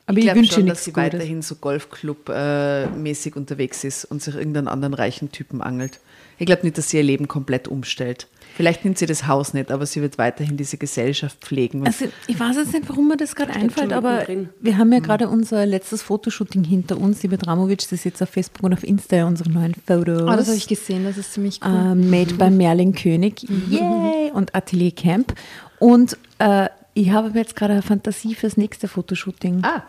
Aber 0.06 0.18
ich 0.18 0.26
ich, 0.26 0.34
wünsche 0.34 0.54
schon, 0.54 0.66
dass 0.66 0.84
sie 0.84 0.92
Gutes. 0.92 1.12
weiterhin 1.12 1.42
so 1.42 1.54
Golfclub-mäßig 1.56 3.36
unterwegs 3.36 3.84
ist 3.84 4.04
und 4.04 4.22
sich 4.22 4.34
irgendeinen 4.34 4.68
anderen 4.68 4.94
reichen 4.94 5.32
Typen 5.32 5.62
angelt. 5.62 6.00
Ich 6.38 6.46
glaube 6.46 6.62
nicht, 6.62 6.76
dass 6.78 6.90
sie 6.90 6.96
ihr 6.98 7.02
Leben 7.02 7.28
komplett 7.28 7.68
umstellt. 7.68 8.28
Vielleicht 8.56 8.84
nimmt 8.84 8.98
sie 8.98 9.06
das 9.06 9.26
Haus 9.26 9.52
nicht, 9.52 9.72
aber 9.72 9.84
sie 9.84 10.00
wird 10.00 10.16
weiterhin 10.16 10.56
diese 10.56 10.76
Gesellschaft 10.76 11.38
pflegen. 11.40 11.84
Also 11.86 12.06
ich 12.28 12.38
weiß 12.38 12.54
jetzt 12.56 12.72
nicht, 12.72 12.88
warum 12.88 13.08
mir 13.08 13.16
das 13.16 13.34
gerade 13.34 13.52
einfällt, 13.52 13.92
aber 13.92 14.26
wir 14.60 14.78
haben 14.78 14.92
ja 14.92 15.00
gerade 15.00 15.28
unser 15.28 15.66
letztes 15.66 16.02
Fotoshooting 16.02 16.62
hinter 16.62 16.98
uns. 16.98 17.18
Die 17.18 17.26
Bedramovic, 17.28 17.78
das 17.80 17.90
ist 17.90 18.04
jetzt 18.04 18.22
auf 18.22 18.28
Facebook 18.30 18.62
und 18.62 18.72
auf 18.72 18.84
Insta 18.84 19.24
unsere 19.26 19.50
neuen 19.50 19.74
Fotos. 19.74 20.22
Oh, 20.22 20.26
das 20.26 20.46
habe 20.46 20.56
ich 20.56 20.68
gesehen, 20.68 21.02
das 21.04 21.18
ist 21.18 21.32
ziemlich 21.32 21.58
cool. 21.64 21.72
äh, 21.74 21.94
made 21.96 22.34
by 22.34 22.48
Merlin 22.50 22.94
König. 22.94 23.42
Yay! 23.68 24.30
Und 24.32 24.54
Atelier 24.54 24.92
Camp. 24.92 25.34
Und 25.80 26.16
äh, 26.38 26.68
ich 26.94 27.10
habe 27.10 27.36
jetzt 27.36 27.56
gerade 27.56 27.72
eine 27.72 27.82
Fantasie 27.82 28.36
fürs 28.36 28.56
nächste 28.56 28.86
Fotoshooting. 28.86 29.64
ah, 29.64 29.82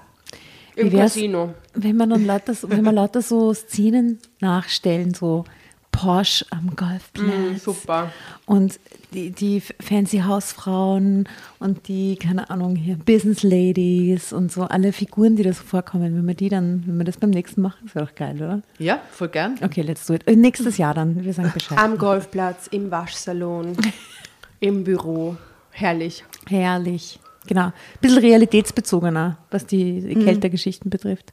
Im 0.75 0.91
Casino. 0.91 1.53
Wenn 1.75 1.97
man 1.97 2.09
dann 2.09 2.25
lauter, 2.25 2.55
so- 2.55 2.67
wenn 2.67 2.81
wir 2.83 2.91
lauter 2.91 3.21
so 3.21 3.53
Szenen 3.53 4.17
nachstellen, 4.39 5.13
so 5.13 5.45
Porsche 5.95 6.45
am 6.51 6.75
Golfplatz. 6.75 7.63
super. 7.63 8.11
Und 8.45 8.79
die, 9.13 9.31
die 9.31 9.61
fancy 9.61 10.19
Hausfrauen 10.19 11.27
und 11.59 11.87
die, 11.87 12.17
keine 12.17 12.49
Ahnung, 12.49 12.75
hier 12.75 12.97
Business 12.97 13.43
Ladies 13.43 14.33
und 14.33 14.51
so, 14.51 14.63
alle 14.63 14.91
Figuren, 14.91 15.35
die 15.35 15.43
da 15.43 15.53
so 15.53 15.63
vorkommen, 15.63 16.15
wenn 16.15 16.27
wir 16.27 16.35
die 16.35 16.49
dann, 16.49 16.83
wenn 16.85 16.97
wir 16.97 17.05
das 17.05 17.17
beim 17.17 17.29
nächsten 17.29 17.61
machen, 17.61 17.79
das 17.85 17.95
wäre 17.95 18.05
doch 18.05 18.15
geil, 18.15 18.35
oder? 18.35 18.61
Ja, 18.77 18.99
voll 19.11 19.29
gern. 19.29 19.55
Okay, 19.63 19.81
let's 19.81 20.05
do 20.05 20.13
it. 20.13 20.27
Äh, 20.27 20.35
Nächstes 20.35 20.77
Jahr 20.77 20.93
dann, 20.93 21.23
wir 21.23 21.33
sagen 21.33 21.51
Bescheid. 21.53 21.77
Am 21.77 21.97
Golfplatz, 21.97 22.67
im 22.67 22.91
Waschsalon, 22.91 23.77
im 24.59 24.83
Büro. 24.83 25.37
Herrlich. 25.71 26.23
Herrlich. 26.47 27.19
Genau. 27.47 27.67
Ein 27.67 27.73
bisschen 28.01 28.19
realitätsbezogener, 28.19 29.37
was 29.51 29.65
die 29.65 30.15
Kältergeschichten 30.15 30.89
betrifft. 30.89 31.31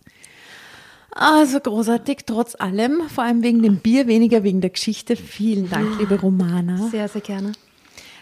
Also 1.14 1.60
großartig, 1.60 2.20
trotz 2.26 2.54
allem, 2.58 3.02
vor 3.08 3.24
allem 3.24 3.42
wegen 3.42 3.62
dem 3.62 3.76
Bier, 3.76 4.06
weniger 4.06 4.42
wegen 4.44 4.60
der 4.62 4.70
Geschichte. 4.70 5.14
Vielen 5.14 5.68
Dank, 5.68 5.98
liebe 5.98 6.18
Romana. 6.18 6.88
Sehr, 6.88 7.06
sehr 7.08 7.20
gerne. 7.20 7.52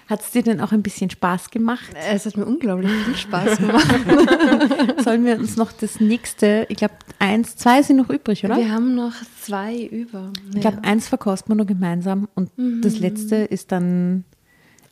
Hat 0.08 0.22
es 0.22 0.32
dir 0.32 0.42
denn 0.42 0.60
auch 0.60 0.72
ein 0.72 0.82
bisschen 0.82 1.08
Spaß 1.08 1.50
gemacht? 1.50 1.88
Es 2.10 2.26
hat 2.26 2.36
mir 2.36 2.44
unglaublich 2.44 2.90
viel 2.90 3.16
Spaß 3.16 3.58
gemacht. 3.58 3.94
Sollen 5.04 5.24
wir 5.24 5.38
uns 5.38 5.56
noch 5.56 5.70
das 5.70 6.00
nächste, 6.00 6.66
ich 6.68 6.78
glaube, 6.78 6.94
eins, 7.20 7.54
zwei 7.54 7.82
sind 7.82 7.98
noch 7.98 8.10
übrig, 8.10 8.44
oder? 8.44 8.56
Wir 8.56 8.72
haben 8.72 8.96
noch 8.96 9.14
zwei 9.40 9.84
über. 9.84 10.32
Ich 10.52 10.60
glaube, 10.60 10.82
eins 10.82 11.06
verkosten 11.06 11.52
wir 11.52 11.56
nur 11.56 11.66
gemeinsam 11.66 12.28
und 12.34 12.50
das 12.56 12.98
letzte 12.98 13.36
ist 13.36 13.70
dann 13.70 14.24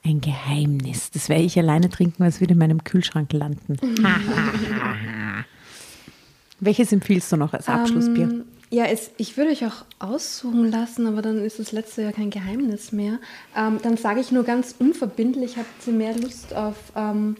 ein 0.04 0.20
Geheimnis. 0.20 1.10
Das 1.10 1.28
werde 1.28 1.42
ich 1.42 1.58
alleine 1.58 1.88
trinken, 1.90 2.20
weil 2.20 2.28
es 2.28 2.40
wird 2.40 2.52
in 2.52 2.58
meinem 2.58 2.84
Kühlschrank 2.84 3.32
landen. 3.32 3.76
Welches 6.60 6.92
empfiehlst 6.92 7.30
du 7.32 7.36
noch 7.36 7.52
als 7.52 7.68
Abschlussbier? 7.68 8.24
Ähm, 8.24 8.44
ja, 8.70 8.84
es, 8.84 9.10
ich 9.16 9.36
würde 9.36 9.52
euch 9.52 9.64
auch 9.64 9.84
aussuchen 9.98 10.70
lassen, 10.70 11.06
aber 11.06 11.22
dann 11.22 11.42
ist 11.42 11.58
das 11.58 11.72
letzte 11.72 12.02
ja 12.02 12.12
kein 12.12 12.30
Geheimnis 12.30 12.92
mehr. 12.92 13.18
Ähm, 13.56 13.78
dann 13.82 13.96
sage 13.96 14.20
ich 14.20 14.30
nur 14.30 14.44
ganz 14.44 14.74
unverbindlich, 14.78 15.56
habt 15.56 15.86
ihr 15.86 15.92
mehr 15.94 16.14
Lust 16.16 16.54
auf 16.54 16.76
ähm, 16.94 17.36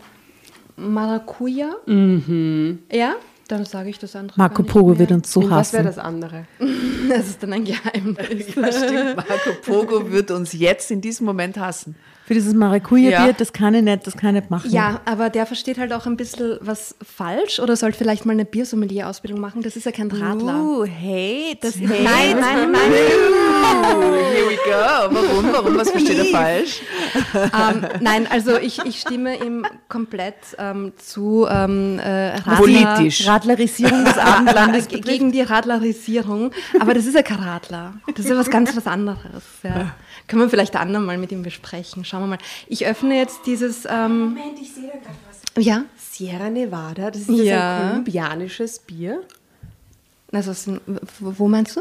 Maracuja? 0.77 1.77
Ja? 1.87 3.17
Dann 3.49 3.65
sage 3.65 3.91
ich 3.91 3.99
das 3.99 4.15
andere. 4.15 4.39
Marco 4.39 4.63
Pogo 4.63 4.99
wird 4.99 5.11
uns 5.11 5.33
so 5.33 5.41
Und 5.41 5.51
was 5.51 5.73
wäre 5.73 5.85
hassen. 5.85 5.97
das 5.97 6.05
andere? 6.05 6.47
Das 7.09 7.27
ist 7.27 7.43
dann 7.43 7.55
ein 7.55 7.65
Geheimnis. 7.65 8.55
Ja, 8.55 8.71
stimmt. 8.71 9.17
Marco 9.17 9.53
Pogo 9.65 10.11
wird 10.13 10.31
uns 10.31 10.53
jetzt 10.53 10.91
in 10.91 11.01
diesem 11.01 11.25
Moment 11.25 11.57
hassen. 11.57 11.97
Für 12.29 12.35
dieses 12.35 12.53
Maracuja-Bier, 12.53 13.11
Ja. 13.29 13.33
das 13.33 13.55
kann 13.55 13.73
ich 13.75 13.83
nicht, 13.83 14.07
das 14.07 14.15
kann 14.15 14.37
ich 14.37 14.43
nicht 14.43 14.51
machen. 14.51 14.71
Ja, 14.71 15.01
aber 15.07 15.31
der 15.31 15.47
versteht 15.47 15.79
halt 15.79 15.95
auch 15.95 16.05
ein 16.05 16.19
bisschen 16.19 16.59
was 16.61 16.95
falsch 17.03 17.59
oder 17.59 17.75
sollte 17.75 17.97
vielleicht 17.97 18.27
mal 18.27 18.33
eine 18.35 18.45
Biersommelier-Ausbildung 18.45 19.41
machen. 19.41 19.63
Das 19.63 19.77
ist 19.77 19.87
ja 19.87 19.93
kein 19.93 20.11
Radler. 20.11 20.61
Uh, 20.63 20.85
hate. 20.87 21.57
Das 21.63 21.77
Nein, 21.77 22.39
nein, 22.39 22.71
nein. 22.71 22.93
Here 22.93 24.47
we 24.47 24.57
go. 24.57 25.15
Warum? 25.15 25.53
Warum? 25.53 25.77
Was 25.79 25.91
versteht 25.91 26.19
er 26.19 26.25
falsch? 26.27 26.81
ähm, 27.35 27.87
nein, 28.01 28.27
also 28.31 28.59
ich, 28.59 28.79
ich 28.85 29.01
stimme 29.01 29.37
ihm 29.43 29.65
komplett 29.89 30.35
ähm, 30.59 30.93
zu. 30.99 31.47
Ähm, 31.51 31.99
äh, 31.99 32.37
Radler, 32.37 32.57
Politisch. 32.57 33.27
Radlerisierung 33.27 34.05
des 34.05 34.19
Abendlandes 34.19 34.89
Ge- 34.89 35.01
gegen 35.01 35.33
die 35.33 35.41
Radlerisierung. 35.43 36.51
Aber 36.79 36.93
das 36.93 37.07
ist 37.07 37.15
ja 37.15 37.23
kein 37.23 37.39
Radler. 37.41 37.95
Das 38.09 38.27
ist 38.27 38.31
ja 38.31 38.37
was 38.37 38.51
ganz 38.51 38.77
was 38.77 38.87
anderes. 38.87 39.43
Ja. 39.63 39.95
Können 40.29 40.43
wir 40.43 40.49
vielleicht 40.51 40.77
ein 40.77 40.83
andermal 40.83 41.19
mit 41.19 41.33
ihm 41.33 41.43
besprechen. 41.43 42.05
Schauen 42.05 42.21
wir 42.23 42.27
mal. 42.29 42.39
Ich 42.69 42.87
öffne 42.87 43.17
jetzt 43.17 43.41
dieses. 43.47 43.85
Ähm, 43.87 44.35
Moment, 44.35 44.59
ich 44.61 44.73
sehe 44.73 44.85
da 44.87 44.93
gerade 44.99 45.17
was. 45.57 45.65
ja, 45.65 45.85
Sierra 45.97 46.51
Nevada, 46.51 47.11
das 47.11 47.23
ist 47.23 47.31
das 47.31 47.41
Ja. 47.41 47.79
ein 47.81 47.89
kolumbianisches 47.91 48.79
Bier. 48.81 49.23
also 50.33 50.51
aus 50.53 50.65
den, 50.65 50.81
wo 51.19 51.49
meinst 51.49 51.77
du? 51.77 51.81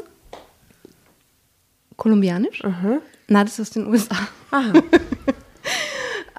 Kolumbianisch? 1.98 2.62
Nein, 2.64 3.46
das 3.46 3.54
ist 3.54 3.60
aus 3.60 3.70
den 3.72 3.88
USA. 3.88 4.16
Aha. 4.52 4.74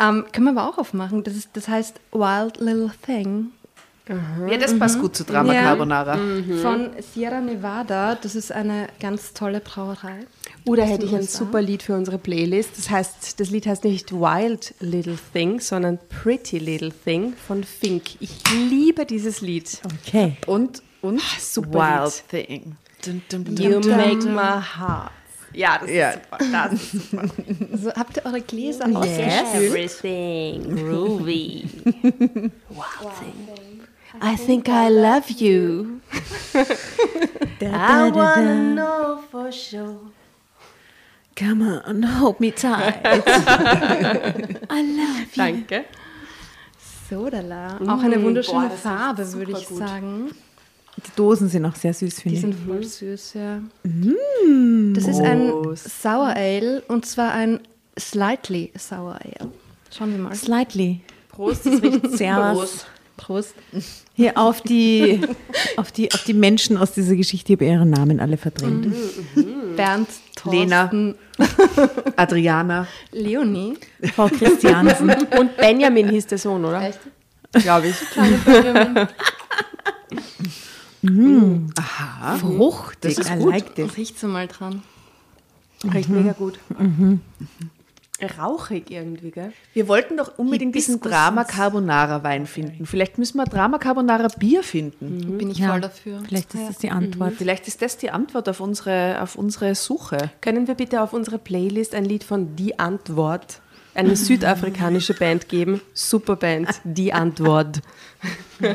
Ähm, 0.00 0.26
können 0.32 0.44
wir 0.44 0.52
aber 0.52 0.68
auch 0.70 0.78
aufmachen. 0.78 1.24
Das, 1.24 1.34
ist, 1.34 1.48
das 1.54 1.66
heißt 1.66 1.96
Wild 2.12 2.58
Little 2.60 2.92
Thing. 3.04 3.50
Ja, 4.48 4.56
das 4.56 4.78
passt 4.78 5.00
gut 5.00 5.16
zu 5.16 5.24
Drama 5.24 5.52
Ja. 5.52 5.62
Carbonara. 5.62 6.16
Von 6.62 6.90
Sierra 7.12 7.40
Nevada. 7.40 8.14
Das 8.14 8.36
ist 8.36 8.52
eine 8.52 8.86
ganz 9.00 9.34
tolle 9.34 9.58
Brauerei. 9.58 10.20
Aus 10.68 10.88
hätte 10.88 11.06
ich 11.06 11.14
ein 11.14 11.22
super 11.22 11.62
Lied 11.62 11.82
für 11.82 11.94
unsere 11.94 12.18
Playlist. 12.18 12.70
Das 12.76 12.90
heißt, 12.90 13.40
das 13.40 13.50
Lied 13.50 13.66
heißt 13.66 13.84
nicht 13.84 14.12
Wild 14.12 14.74
Little 14.80 15.18
Thing, 15.32 15.60
sondern 15.60 15.98
Pretty 16.08 16.58
Little 16.58 16.92
Thing 17.04 17.32
von 17.46 17.64
Fink. 17.64 18.02
Ich 18.20 18.30
liebe 18.68 19.06
dieses 19.06 19.40
Lied. 19.40 19.80
Okay. 20.06 20.36
Und, 20.46 20.82
und 21.02 21.20
super 21.40 22.02
Wild 22.04 22.28
Thing. 22.28 22.76
Dun, 23.04 23.22
dun, 23.30 23.44
dun, 23.44 23.56
You 23.56 23.80
dun. 23.80 23.96
make 23.96 24.26
my 24.28 24.60
heart. 24.60 25.12
Ja, 25.54 25.78
das 25.78 25.90
Ja. 25.90 26.10
ist 26.10 26.20
super. 26.22 26.38
Das 26.52 26.72
ist 26.72 26.92
super. 27.10 27.24
Also, 27.72 27.92
habt 27.92 28.16
ihr 28.18 28.26
eure 28.26 28.40
Gläser 28.42 28.86
Yes. 28.88 28.96
ausgespült? 28.96 29.64
Everything 29.64 30.76
groovy. 30.76 31.64
Wild 31.84 32.52
thing. 33.18 33.80
I 34.22 34.36
think 34.36 34.68
I 34.68 34.88
love 34.90 35.30
you. 35.38 36.00
I 37.62 38.10
wanna 38.12 38.74
know 38.74 39.18
for 39.30 39.50
sure. 39.52 40.00
Come 41.38 41.80
on, 41.86 42.02
hold 42.20 42.40
me 42.40 42.50
tight. 42.50 43.00
I 43.04 44.82
love 44.82 45.20
you. 45.20 45.36
Danke. 45.36 45.84
Sodala. 47.08 47.78
Auch 47.86 48.02
eine 48.02 48.20
wunderschöne 48.22 48.68
boah, 48.68 48.76
Farbe, 48.76 49.32
würde 49.32 49.52
ich 49.52 49.66
gut. 49.68 49.78
sagen. 49.78 50.30
Die 50.96 51.10
Dosen 51.14 51.48
sind 51.48 51.64
auch 51.64 51.76
sehr 51.76 51.94
süß, 51.94 52.16
Die 52.16 52.20
finde 52.22 52.34
ich. 52.36 52.40
sind 52.40 52.54
voll 52.66 52.82
süß, 52.82 53.34
ja. 53.34 53.60
Das 53.84 55.06
ist 55.06 55.20
ein 55.20 55.52
Sour 55.76 56.34
Ale 56.34 56.82
und 56.88 57.06
zwar 57.06 57.32
ein 57.32 57.60
Slightly 57.98 58.72
Sour 58.76 59.14
Ale. 59.24 59.52
Schauen 59.96 60.10
wir 60.12 60.18
mal. 60.18 60.34
Slightly. 60.34 61.02
Prost, 61.28 61.66
das 61.66 61.80
riecht 61.82 62.10
Servus. 62.16 62.58
Prost. 62.58 62.86
Hier 64.14 64.38
auf 64.38 64.60
die, 64.62 65.20
auf, 65.76 65.92
die, 65.92 66.12
auf 66.12 66.24
die 66.24 66.34
Menschen 66.34 66.76
aus 66.76 66.92
dieser 66.92 67.14
Geschichte, 67.16 67.52
ich 67.52 67.58
habe 67.58 67.66
ihre 67.66 67.86
Namen 67.86 68.20
alle 68.20 68.36
verdrängt. 68.36 68.92
Bernd, 69.76 70.08
Lena. 70.44 70.88
Thorsten, 70.88 71.14
Adriana. 72.16 72.86
Leonie. 73.12 73.74
Frau 74.14 74.28
Christiansen. 74.28 75.10
Und 75.38 75.56
Benjamin 75.56 76.08
hieß 76.08 76.26
der 76.26 76.38
Sohn, 76.38 76.64
oder? 76.64 76.82
Echt? 76.82 76.98
Glaube 77.52 77.88
ich. 77.88 77.96
Aha. 81.78 82.38
Fruchtig. 82.38 83.16
Das 83.16 83.26
ist 83.26 83.30
I 83.32 83.38
gut. 83.38 83.52
like 83.52 83.74
this. 83.76 83.96
Riecht 83.96 84.18
so 84.18 84.26
mal 84.26 84.48
dran. 84.48 84.82
Riecht 85.84 86.08
mega 86.08 86.32
gut. 86.32 86.58
Rauchig 88.38 88.90
irgendwie, 88.90 89.30
gell? 89.30 89.52
Wir 89.74 89.86
wollten 89.86 90.16
doch 90.16 90.38
unbedingt 90.38 90.74
diesen 90.74 91.00
Drama 91.00 91.44
Carbonara 91.44 92.24
Wein 92.24 92.46
finden. 92.46 92.84
Vielleicht 92.84 93.16
müssen 93.16 93.38
wir 93.38 93.44
Drama 93.44 93.78
Carbonara 93.78 94.28
Bier 94.38 94.62
finden. 94.64 95.38
Bin 95.38 95.50
ich 95.50 95.58
Ja, 95.58 95.70
voll 95.70 95.80
dafür. 95.80 96.22
Vielleicht 96.26 96.52
ist 96.54 96.68
das 96.68 96.78
die 96.78 96.90
Antwort. 96.90 97.34
Vielleicht 97.34 97.68
ist 97.68 97.80
das 97.80 97.96
die 97.96 98.10
Antwort 98.10 98.48
auf 98.48 98.60
unsere, 98.60 99.22
auf 99.22 99.36
unsere 99.36 99.74
Suche. 99.74 100.30
Können 100.40 100.66
wir 100.66 100.74
bitte 100.74 101.00
auf 101.00 101.12
unsere 101.12 101.38
Playlist 101.38 101.94
ein 101.94 102.04
Lied 102.04 102.24
von 102.24 102.56
Die 102.56 102.78
Antwort, 102.78 103.60
eine 103.94 104.16
südafrikanische 104.16 105.14
Band 105.14 105.48
geben? 105.48 105.80
Super 105.94 106.36
Band, 106.36 106.68
Die 106.84 107.12
Antwort. 107.12 107.80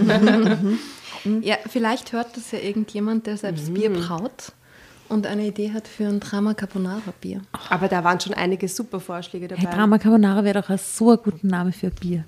Ja, 1.41 1.55
vielleicht 1.69 2.11
hört 2.11 2.35
das 2.35 2.51
ja 2.51 2.59
irgendjemand, 2.59 3.27
der 3.27 3.37
selbst 3.37 3.73
Bier 3.73 3.89
braut 3.89 4.51
und 5.13 5.27
eine 5.27 5.47
Idee 5.47 5.71
hat 5.71 5.87
für 5.87 6.07
ein 6.07 6.19
Drama 6.19 6.53
Carbonara 6.53 7.13
Bier. 7.21 7.41
Aber 7.69 7.87
da 7.87 8.03
waren 8.03 8.19
schon 8.19 8.33
einige 8.33 8.67
super 8.67 8.99
Vorschläge 8.99 9.47
dabei. 9.47 9.61
Hey, 9.61 9.75
Drama 9.75 9.97
Carbonara 9.97 10.43
wäre 10.43 10.61
doch 10.61 10.69
ein 10.69 10.77
so 10.77 11.11
ein 11.11 11.17
guter 11.23 11.47
Name 11.47 11.71
für 11.71 11.87
ein 11.87 11.95
Bier. 11.99 12.23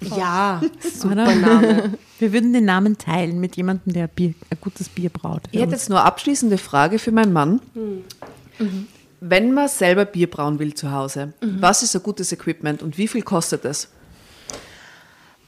Ja, 0.00 0.60
super? 0.80 1.14
Name. 1.14 1.98
Wir 2.18 2.32
würden 2.32 2.52
den 2.52 2.64
Namen 2.64 2.98
teilen 2.98 3.40
mit 3.40 3.56
jemandem, 3.56 3.92
der 3.92 4.06
Bier, 4.06 4.34
ein 4.50 4.58
gutes 4.60 4.88
Bier 4.88 5.10
braut. 5.10 5.42
Ich 5.50 5.60
hätte 5.60 5.72
jetzt 5.72 5.88
nur 5.88 6.04
abschließende 6.04 6.58
Frage 6.58 6.98
für 6.98 7.12
meinen 7.12 7.32
Mann. 7.32 7.60
Wenn 9.20 9.52
man 9.52 9.68
selber 9.68 10.04
Bier 10.04 10.30
brauen 10.30 10.58
will 10.58 10.74
zu 10.74 10.92
Hause, 10.92 11.32
was 11.40 11.82
ist 11.82 11.96
ein 11.96 12.02
gutes 12.02 12.32
Equipment 12.32 12.82
und 12.82 12.98
wie 12.98 13.08
viel 13.08 13.22
kostet 13.22 13.64
es? 13.64 13.88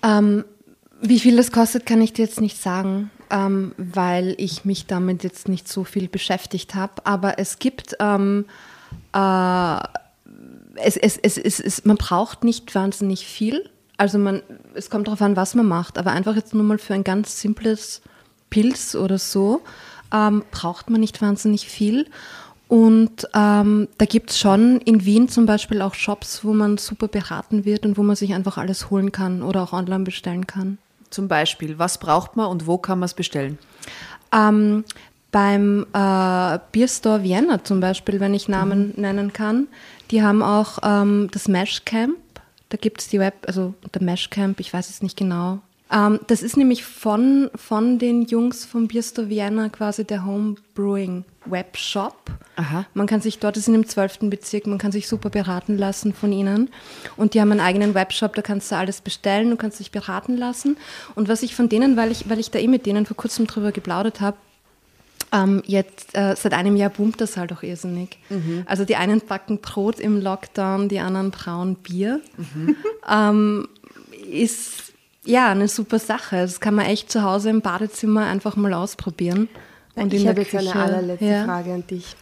Ähm, 0.02 0.44
wie 1.00 1.20
viel 1.20 1.36
das 1.36 1.52
kostet, 1.52 1.86
kann 1.86 2.00
ich 2.00 2.12
dir 2.12 2.24
jetzt 2.24 2.40
nicht 2.40 2.60
sagen, 2.60 3.10
ähm, 3.30 3.72
weil 3.76 4.34
ich 4.38 4.64
mich 4.64 4.86
damit 4.86 5.24
jetzt 5.24 5.48
nicht 5.48 5.68
so 5.68 5.84
viel 5.84 6.08
beschäftigt 6.08 6.74
habe. 6.74 7.04
Aber 7.04 7.38
es 7.38 7.58
gibt, 7.58 7.96
ähm, 8.00 8.46
äh, 9.14 9.76
es, 10.76 10.96
es, 10.96 11.18
es, 11.18 11.38
es, 11.38 11.60
es, 11.60 11.84
man 11.84 11.96
braucht 11.96 12.44
nicht 12.44 12.74
wahnsinnig 12.74 13.26
viel. 13.26 13.68
Also 13.96 14.18
man, 14.18 14.42
es 14.74 14.90
kommt 14.90 15.06
darauf 15.06 15.22
an, 15.22 15.36
was 15.36 15.54
man 15.54 15.66
macht. 15.66 15.98
Aber 15.98 16.12
einfach 16.12 16.36
jetzt 16.36 16.54
nur 16.54 16.64
mal 16.64 16.78
für 16.78 16.94
ein 16.94 17.04
ganz 17.04 17.40
simples 17.40 18.02
Pilz 18.50 18.94
oder 18.94 19.18
so 19.18 19.62
ähm, 20.12 20.42
braucht 20.50 20.90
man 20.90 21.00
nicht 21.00 21.22
wahnsinnig 21.22 21.68
viel. 21.68 22.06
Und 22.68 23.26
ähm, 23.34 23.88
da 23.98 24.04
gibt 24.04 24.30
es 24.30 24.38
schon 24.38 24.80
in 24.82 25.04
Wien 25.04 25.28
zum 25.28 25.44
Beispiel 25.44 25.82
auch 25.82 25.94
Shops, 25.94 26.44
wo 26.44 26.52
man 26.52 26.78
super 26.78 27.08
beraten 27.08 27.64
wird 27.64 27.84
und 27.84 27.98
wo 27.98 28.04
man 28.04 28.14
sich 28.14 28.32
einfach 28.32 28.58
alles 28.58 28.90
holen 28.90 29.10
kann 29.10 29.42
oder 29.42 29.62
auch 29.62 29.72
online 29.72 30.04
bestellen 30.04 30.46
kann. 30.46 30.78
Zum 31.10 31.28
Beispiel, 31.28 31.78
was 31.78 31.98
braucht 31.98 32.36
man 32.36 32.46
und 32.46 32.66
wo 32.66 32.78
kann 32.78 32.98
man 33.00 33.06
es 33.06 33.14
bestellen? 33.14 33.58
Ähm, 34.32 34.84
Beim 35.32 35.86
äh, 35.92 36.58
Bierstore 36.72 37.22
Vienna 37.22 37.62
zum 37.62 37.80
Beispiel, 37.80 38.18
wenn 38.18 38.34
ich 38.34 38.48
Namen 38.48 38.94
nennen 38.96 39.32
kann, 39.32 39.68
die 40.10 40.22
haben 40.22 40.42
auch 40.42 40.78
ähm, 40.82 41.28
das 41.32 41.46
Mesh 41.46 41.84
Camp. 41.84 42.16
Da 42.68 42.76
gibt 42.76 43.00
es 43.00 43.08
die 43.08 43.20
Web, 43.20 43.34
also 43.46 43.74
der 43.94 44.02
Mesh 44.02 44.30
Camp, 44.30 44.58
ich 44.58 44.72
weiß 44.72 44.90
es 44.90 45.02
nicht 45.02 45.16
genau. 45.16 45.60
Ähm, 45.92 46.18
das 46.26 46.42
ist 46.42 46.56
nämlich 46.56 46.84
von, 46.84 47.50
von 47.54 47.98
den 47.98 48.22
Jungs 48.22 48.64
vom 48.64 48.88
Bierstore 48.88 49.28
Vienna 49.28 49.68
quasi 49.68 50.04
der 50.04 50.24
Homebrewing 50.24 51.24
Webshop. 51.46 52.30
Aha. 52.56 52.86
Man 52.94 53.06
kann 53.06 53.20
sich 53.20 53.38
dort, 53.38 53.56
das 53.56 53.64
sind 53.64 53.74
im 53.74 53.86
12. 53.86 54.30
Bezirk, 54.30 54.66
man 54.66 54.78
kann 54.78 54.92
sich 54.92 55.08
super 55.08 55.30
beraten 55.30 55.78
lassen 55.78 56.12
von 56.12 56.32
ihnen. 56.32 56.70
Und 57.16 57.34
die 57.34 57.40
haben 57.40 57.50
einen 57.50 57.60
eigenen 57.60 57.94
Webshop, 57.94 58.34
da 58.34 58.42
kannst 58.42 58.70
du 58.70 58.76
alles 58.76 59.00
bestellen, 59.00 59.50
du 59.50 59.56
kannst 59.56 59.80
dich 59.80 59.90
beraten 59.90 60.36
lassen. 60.36 60.76
Und 61.14 61.28
was 61.28 61.42
ich 61.42 61.54
von 61.54 61.68
denen, 61.68 61.96
weil 61.96 62.10
ich, 62.10 62.28
weil 62.28 62.38
ich 62.38 62.50
da 62.50 62.58
eh 62.58 62.68
mit 62.68 62.86
denen 62.86 63.06
vor 63.06 63.16
kurzem 63.16 63.46
drüber 63.46 63.72
geplaudert 63.72 64.20
habe, 64.20 64.36
ähm, 65.32 65.62
jetzt 65.64 66.16
äh, 66.16 66.34
seit 66.36 66.52
einem 66.54 66.76
Jahr 66.76 66.90
boomt 66.90 67.20
das 67.20 67.36
halt 67.36 67.52
auch 67.52 67.62
irrsinnig. 67.62 68.18
Also 68.66 68.84
die 68.84 68.96
einen 68.96 69.20
backen 69.20 69.58
Brot 69.58 70.00
im 70.00 70.20
Lockdown, 70.20 70.88
die 70.88 70.98
anderen 71.00 71.30
brauen 71.30 71.76
Bier. 71.76 72.20
Ähm, 73.08 73.66
ist 74.30 74.92
ja 75.24 75.48
eine 75.48 75.66
super 75.66 75.98
Sache. 75.98 76.36
Das 76.36 76.60
kann 76.60 76.74
man 76.74 76.86
echt 76.86 77.10
zu 77.10 77.22
Hause 77.22 77.50
im 77.50 77.60
Badezimmer 77.60 78.26
einfach 78.26 78.54
mal 78.56 78.72
ausprobieren. 78.72 79.48
Und 80.02 80.14
ich 80.14 80.26
habe 80.26 80.40
jetzt 80.42 80.54
eine 80.54 80.74
allerletzte 80.74 81.24
Ja. 81.24 81.44
Frage 81.44 81.72
an 81.74 81.86
dich. 81.86 82.16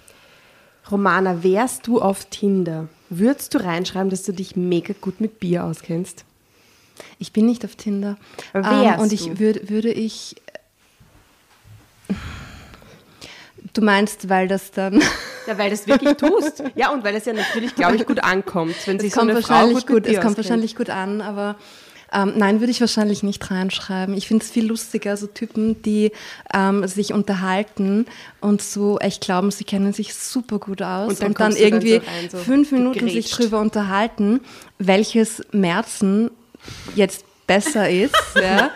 Romana, 0.90 1.42
wärst 1.42 1.86
du 1.86 2.00
auf 2.00 2.24
Tinder? 2.26 2.88
Würdest 3.10 3.54
du 3.54 3.58
reinschreiben, 3.58 4.10
dass 4.10 4.22
du 4.22 4.32
dich 4.32 4.56
mega 4.56 4.94
gut 5.00 5.20
mit 5.20 5.38
Bier 5.38 5.64
auskennst? 5.64 6.24
Ich 7.18 7.32
bin 7.32 7.46
nicht 7.46 7.64
auf 7.64 7.76
Tinder. 7.76 8.16
Ähm, 8.54 8.64
wärst 8.64 9.00
und 9.00 9.12
ich 9.12 9.26
du? 9.26 9.38
würde, 9.38 9.68
würde 9.68 9.92
ich. 9.92 10.36
Du 13.74 13.82
meinst, 13.82 14.28
weil 14.28 14.48
das 14.48 14.70
dann. 14.70 15.02
Ja, 15.46 15.56
weil 15.56 15.70
das 15.70 15.86
wirklich 15.86 16.14
tust. 16.18 16.62
Ja, 16.74 16.90
und 16.92 17.02
weil 17.04 17.14
es 17.14 17.24
ja 17.24 17.32
natürlich, 17.32 17.74
glaube 17.74 17.96
ich, 17.96 18.04
gut 18.04 18.22
ankommt, 18.22 18.74
wenn 18.84 19.00
sich 19.00 19.08
Es 19.08 19.14
so 19.14 19.20
kommt 19.20 19.30
eine 19.30 19.40
Frau 19.40 19.66
gut, 19.68 19.86
gut, 19.86 20.06
es 20.06 20.20
kommt 20.20 20.36
wahrscheinlich 20.36 20.76
gut 20.76 20.90
an, 20.90 21.22
aber 21.22 21.56
ähm, 22.12 22.34
nein, 22.36 22.60
würde 22.60 22.70
ich 22.70 22.80
wahrscheinlich 22.80 23.22
nicht 23.22 23.50
reinschreiben. 23.50 24.16
Ich 24.16 24.28
finde 24.28 24.44
es 24.44 24.50
viel 24.50 24.66
lustiger, 24.66 25.16
so 25.16 25.26
Typen, 25.26 25.82
die 25.82 26.12
ähm, 26.54 26.86
sich 26.86 27.12
unterhalten 27.12 28.06
und 28.40 28.62
so 28.62 28.98
echt 28.98 29.22
glauben, 29.22 29.50
sie 29.50 29.64
kennen 29.64 29.92
sich 29.92 30.14
super 30.14 30.58
gut 30.58 30.82
aus 30.82 31.10
Und 31.10 31.20
dann 31.20 31.28
und 31.28 31.40
dann 31.40 31.52
du 31.52 31.56
dann 31.56 31.64
irgendwie 31.64 31.94
so 31.94 31.98
rein, 31.98 32.30
so 32.30 32.38
fünf 32.38 32.72
Minuten 32.72 33.00
sich 33.00 33.14
gegrätscht. 33.14 33.38
drüber 33.38 33.60
unterhalten, 33.60 34.40
welches 34.78 35.42
Merzen 35.52 36.30
jetzt 36.94 37.24
besser 37.48 37.90
ist, 37.90 38.14
ja. 38.36 38.70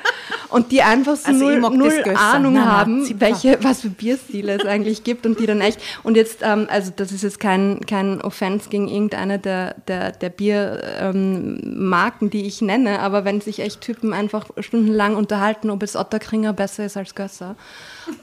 Und 0.49 0.71
die 0.71 0.83
einfach 0.83 1.17
so 1.17 1.29
Also 1.29 1.45
null, 1.45 1.61
null. 1.61 2.03
Ahnung 2.15 2.55
Nein, 2.55 2.65
haben, 2.65 3.21
welche, 3.21 3.59
was 3.63 3.81
für 3.81 3.89
Bierstile 3.89 4.57
es 4.57 4.67
eigentlich 4.67 5.03
gibt 5.03 5.25
und 5.25 5.41
die 5.41 5.47
dann 5.47 5.61
echt, 5.61 5.81
und 6.03 6.15
jetzt, 6.15 6.41
ähm, 6.43 6.67
also 6.71 6.93
das 6.95 7.11
ist 7.11 7.23
jetzt 7.23 7.41
kein, 7.41 7.81
kein 7.87 8.21
Offense 8.21 8.69
gegen 8.69 8.87
irgendeine 8.87 9.39
der, 9.39 9.77
der, 9.89 10.13
der 10.13 10.29
Biermarken, 10.29 11.61
ähm, 11.63 11.89
Marken, 11.89 12.31
die 12.31 12.47
ich 12.47 12.61
nenne, 12.61 13.01
aber 13.01 13.25
wenn 13.25 13.41
sich 13.41 13.61
echt 13.61 13.81
Typen 13.81 14.13
einfach 14.13 14.47
stundenlang 14.59 15.17
unterhalten, 15.17 15.71
ob 15.71 15.81
jetzt 15.83 15.97
Otterkringer 15.97 16.53
besser 16.53 16.85
ist 16.85 16.97
als 16.97 17.15
Gösser 17.15 17.57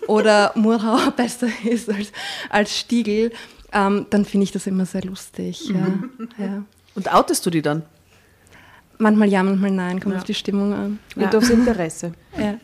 oder 0.07 0.51
Murauer 0.55 1.11
besser 1.15 1.47
ist 1.63 1.89
als, 1.89 2.11
als 2.49 2.77
Stiegel, 2.77 3.31
ähm, 3.71 4.05
dann 4.09 4.25
finde 4.25 4.43
ich 4.43 4.51
das 4.51 4.67
immer 4.67 4.85
sehr 4.85 5.03
lustig. 5.03 5.69
Mhm. 5.69 6.29
Ja. 6.37 6.45
Ja. 6.45 6.63
Und 6.95 7.11
outest 7.13 7.45
du 7.45 7.49
die 7.49 7.61
dann? 7.61 7.83
Manchmal 9.01 9.29
ja, 9.29 9.41
manchmal 9.41 9.71
nein, 9.71 9.99
kommt 10.01 10.17
auf 10.17 10.25
die 10.25 10.33
Stimmung 10.33 10.73
an. 10.73 10.99
Und 11.15 11.33
aufs 11.33 11.49
Interesse. 11.49 12.11
Ja, 12.37 12.55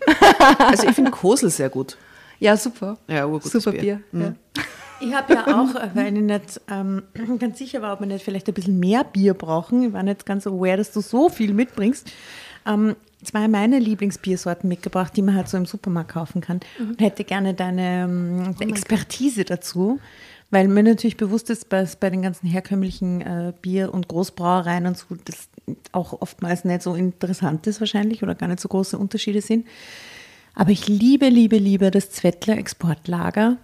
Also 0.60 0.88
ich 0.88 0.94
finde 0.94 1.10
Kosel 1.12 1.50
sehr 1.50 1.70
gut. 1.70 1.98
ja 2.40 2.58
super. 2.58 2.98
Ja, 3.08 3.26
urgutes 3.26 3.52
super 3.64 3.72
Bier. 3.72 4.02
Bier. 4.12 4.22
Ja. 4.22 4.64
Ich 5.00 5.14
habe 5.14 5.34
ja 5.34 5.48
auch, 5.48 5.74
weil 5.94 6.16
ich 6.16 6.22
nicht 6.22 6.62
ähm, 6.70 7.04
ganz 7.40 7.58
sicher 7.58 7.82
war, 7.82 7.94
ob 7.94 8.02
wir 8.02 8.08
nicht 8.08 8.24
vielleicht 8.24 8.48
ein 8.48 8.54
bisschen 8.54 8.80
mehr 8.80 9.04
Bier 9.06 9.34
brauchen. 9.34 9.84
Ich 9.84 9.94
war 9.94 10.04
nicht 10.04 10.26
ganz 10.26 10.46
aware, 10.46 10.78
dass 10.78 10.92
du 10.92 11.02
so 11.02 11.30
viel 11.30 11.54
mitbringst. 11.54 12.12
Ähm, 12.66 12.96
zwei 13.24 13.48
meine 13.48 13.80
Lieblingsbiersorten 13.80 14.68
mitgebracht, 14.68 15.14
die 15.16 15.22
man 15.22 15.36
halt 15.36 15.48
so 15.48 15.58
im 15.58 15.66
Supermarkt 15.66 16.12
kaufen 16.12 16.42
kann. 16.42 16.60
Und 16.80 17.00
hätte 17.00 17.24
gerne 17.24 17.54
deine 17.54 18.04
ähm, 18.04 18.56
Expertise 18.60 19.46
dazu. 19.46 20.00
Weil 20.52 20.68
mir 20.68 20.84
natürlich 20.84 21.18
bewusst 21.18 21.50
ist, 21.50 21.72
dass 21.74 21.96
bei 21.96 22.10
den 22.10 22.22
ganzen 22.22 22.48
herkömmlichen 22.48 23.22
äh, 23.22 23.54
Bier- 23.62 23.94
und 23.94 24.08
Großbrauereien 24.08 24.86
und 24.86 24.98
so, 24.98 25.08
das 25.26 25.50
auch 25.92 26.22
oftmals 26.22 26.66
nicht 26.66 26.84
so 26.84 26.94
interessant 26.96 27.66
ist 27.68 27.80
wahrscheinlich 27.80 28.22
oder 28.24 28.36
gar 28.36 28.48
nicht 28.48 28.60
so 28.60 28.70
große 28.70 28.98
Unterschiede 28.98 29.42
sind. 29.42 29.66
Aber 30.54 30.70
ich 30.70 30.88
liebe, 30.88 31.28
liebe, 31.28 31.58
liebe 31.58 31.92
das 31.92 32.12
Zwettler 32.12 32.58
Exportlager 32.58 33.58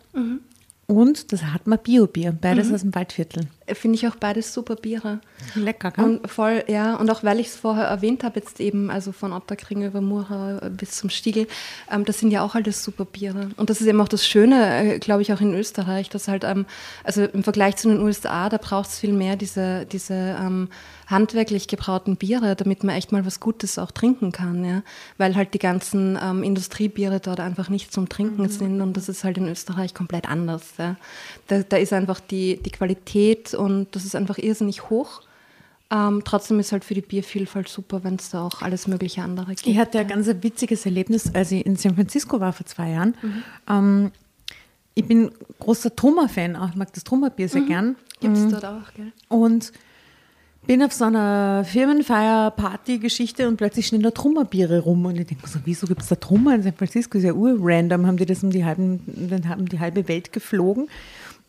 und 0.88 1.32
das 1.32 1.44
Hartmar 1.46 1.78
Biobier, 1.78 2.34
beides 2.34 2.68
aus 2.74 2.82
dem 2.82 2.94
Waldviertel. 2.94 3.48
Finde 3.74 3.96
ich 3.96 4.08
auch 4.08 4.16
beides 4.16 4.54
super 4.54 4.76
Biere. 4.76 5.20
Lecker, 5.56 5.92
gell? 5.92 6.06
Und 6.06 6.30
voll, 6.30 6.64
ja, 6.68 6.96
und 6.96 7.10
auch 7.10 7.24
weil 7.24 7.40
ich 7.40 7.48
es 7.48 7.56
vorher 7.56 7.86
erwähnt 7.86 8.24
habe, 8.24 8.40
jetzt 8.40 8.60
eben, 8.60 8.90
also 8.90 9.12
von 9.12 9.34
Otterkring 9.34 9.84
über 9.86 10.02
Mura 10.02 10.70
bis 10.70 10.92
zum 10.92 11.10
Stiegel, 11.10 11.48
ähm, 11.92 12.06
das 12.06 12.20
sind 12.20 12.32
ja 12.32 12.44
auch 12.44 12.56
alles 12.56 12.84
super 12.84 13.06
Biere. 13.06 13.50
Und 13.58 13.70
das 13.70 13.82
ist 13.82 13.88
eben 13.88 14.02
auch 14.02 14.08
das 14.08 14.26
Schöne, 14.26 14.96
äh, 14.96 15.00
glaube 15.00 15.22
ich, 15.22 15.34
auch 15.34 15.42
in 15.42 15.54
Österreich, 15.54 16.10
dass 16.10 16.28
halt, 16.28 16.44
ähm, 16.44 16.66
also 17.04 17.24
im 17.24 17.44
Vergleich 17.44 17.76
zu 17.78 17.90
den 17.90 18.02
USA, 18.02 18.50
da 18.50 18.58
braucht 18.58 18.90
es 18.90 19.00
viel 19.00 19.14
mehr 19.14 19.36
diese, 19.36 19.86
diese 19.86 20.14
ähm, 20.14 20.70
handwerklich 21.12 21.68
gebrauten 21.68 22.16
Biere, 22.16 22.56
damit 22.56 22.84
man 22.84 22.96
echt 22.96 23.12
mal 23.12 23.26
was 23.26 23.40
Gutes 23.40 23.78
auch 23.78 23.92
trinken 23.92 24.32
kann, 24.32 24.64
ja. 24.64 24.82
Weil 25.18 25.36
halt 25.36 25.54
die 25.54 25.60
ganzen 25.60 26.18
ähm, 26.22 26.42
Industriebiere 26.42 27.20
dort 27.20 27.40
einfach 27.40 27.70
nicht 27.70 27.94
zum 27.94 28.10
Trinken 28.10 28.48
sind 28.50 28.82
und 28.82 28.98
das 28.98 29.10
ist 29.10 29.24
halt 29.24 29.38
in 29.38 29.48
Österreich 29.48 29.94
komplett 29.94 30.28
anders. 30.30 30.64
Ja. 30.78 30.96
Da, 31.48 31.60
da 31.60 31.78
ist 31.78 31.94
einfach 31.94 32.20
die, 32.20 32.62
die 32.64 32.72
Qualität 32.72 33.54
und 33.62 33.96
das 33.96 34.06
ist 34.06 34.16
einfach 34.16 34.40
irrsinnig 34.40 34.90
hoch. 34.90 35.22
Ähm, 35.92 36.24
trotzdem 36.26 36.60
ist 36.60 36.72
halt 36.72 36.84
für 36.84 36.94
die 36.94 37.02
Biervielfalt 37.02 37.68
super, 37.68 38.04
wenn 38.04 38.16
es 38.16 38.32
da 38.32 38.44
auch 38.44 38.62
alles 38.62 38.88
mögliche 38.88 39.22
andere 39.22 39.54
gibt. 39.54 39.68
Ich 39.68 39.78
hatte 39.78 40.00
ein 40.00 40.08
ganz 40.08 40.28
witziges 40.28 40.86
Erlebnis, 40.86 41.34
als 41.36 41.52
ich 41.52 41.66
in 41.66 41.76
San 41.76 41.96
Francisco 41.96 42.40
war 42.40 42.54
vor 42.54 42.66
zwei 42.66 42.92
Jahren. 42.92 43.16
Ähm, 43.70 44.12
ich 44.96 45.06
bin 45.06 45.32
großer 45.60 45.96
Trummer-Fan, 45.96 46.56
auch 46.56 46.70
ich 46.70 46.76
mag 46.76 46.92
das 46.94 47.04
Trummerbier 47.04 47.50
sehr 47.50 47.62
gern. 47.62 47.96
Gibt 48.20 48.38
es 48.38 48.48
dort 48.48 48.66
auch, 48.66 48.94
gell? 48.96 49.12
Und 49.30 49.72
bin 50.66 50.84
auf 50.84 50.94
so 50.94 51.06
einer 51.06 51.66
Firmenfeier-Party-Geschichte 51.66 53.48
und 53.48 53.58
plötzlich 53.58 53.88
stehen 53.88 54.02
da 54.02 54.12
Trummerbiere 54.12 54.80
rum. 54.80 55.06
Und 55.06 55.20
ich 55.20 55.28
denke 55.28 55.44
mir 55.44 55.50
so, 55.50 55.60
wieso 55.66 55.88
gibt 55.88 56.02
es 56.02 56.08
da 56.08 56.16
Trummer 56.16 56.56
in 56.56 56.64
San 56.64 56.74
Francisco? 56.74 57.18
Ist 57.18 57.24
ja 57.24 57.34
urrandom, 57.34 58.06
haben 58.06 58.18
die 58.18 58.26
das 58.26 58.44
um 58.44 58.52
die, 58.52 58.64
halben, 58.64 59.02
haben 59.48 59.68
die 59.68 59.80
halbe 59.80 60.08
Welt 60.08 60.32
geflogen. 60.32 60.88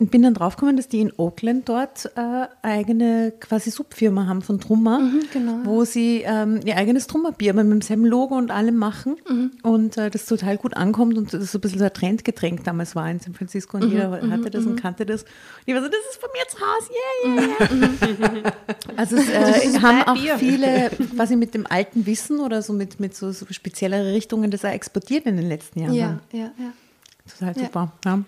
Bin 0.09 0.23
dann 0.23 0.33
draufgekommen, 0.33 0.77
dass 0.77 0.87
die 0.87 1.01
in 1.01 1.11
Oakland 1.17 1.67
dort 1.69 2.11
äh, 2.15 2.47
eigene 2.61 3.33
quasi 3.39 3.71
Subfirma 3.71 4.27
haben 4.27 4.41
von 4.41 4.59
Trummer, 4.59 4.99
genau. 5.31 5.59
wo 5.63 5.85
sie 5.85 6.23
ähm, 6.25 6.61
ihr 6.65 6.77
eigenes 6.77 7.07
Trummerbier 7.07 7.51
aber 7.53 7.63
mit 7.63 7.73
demselben 7.73 8.05
Logo 8.05 8.35
und 8.35 8.51
allem 8.51 8.75
machen 8.77 9.17
und 9.61 9.97
äh, 9.97 10.09
das 10.09 10.25
total 10.25 10.57
gut 10.57 10.75
ankommt 10.75 11.17
und 11.17 11.33
das 11.33 11.51
so 11.51 11.57
ein 11.57 11.61
bisschen 11.61 11.79
so 11.79 11.85
ein 11.85 11.93
Trendgetränk 11.93 12.63
damals 12.63 12.95
war 12.95 13.09
in 13.09 13.19
San 13.19 13.33
Francisco 13.33 13.77
und 13.77 13.89
jeder 13.89 14.11
hatte 14.29 14.49
das 14.49 14.65
und 14.65 14.75
kannte 14.81 15.05
das. 15.05 15.23
Und 15.23 15.29
ich 15.65 15.73
war 15.73 15.81
so, 15.81 15.89
das 15.89 15.99
ist 16.11 16.19
von 16.19 16.29
mir 16.33 16.47
zu 16.47 16.57
Hause, 16.59 16.89
yeah, 16.93 18.19
yeah, 18.19 18.43
yeah. 18.43 18.53
Also 18.97 19.15
es 19.17 19.29
äh, 19.29 19.79
haben 19.79 20.03
auch 20.03 20.37
viele 20.37 20.89
quasi 21.15 21.35
mit 21.35 21.53
dem 21.53 21.65
alten 21.67 22.05
Wissen 22.05 22.39
oder 22.39 22.61
so 22.61 22.73
mit, 22.73 22.99
mit 22.99 23.15
so, 23.15 23.31
so 23.31 23.45
speziellere 23.49 24.13
Richtungen 24.13 24.51
das 24.51 24.65
auch 24.65 24.69
exportiert 24.69 25.25
in 25.25 25.37
den 25.37 25.47
letzten 25.47 25.79
Jahren. 25.79 25.93
Ja, 25.93 26.19
ja, 26.31 26.51
ja. 26.57 26.73
Total 27.31 27.53
Ja. 27.55 27.63
super. 27.63 27.91
Ja. 28.05 28.19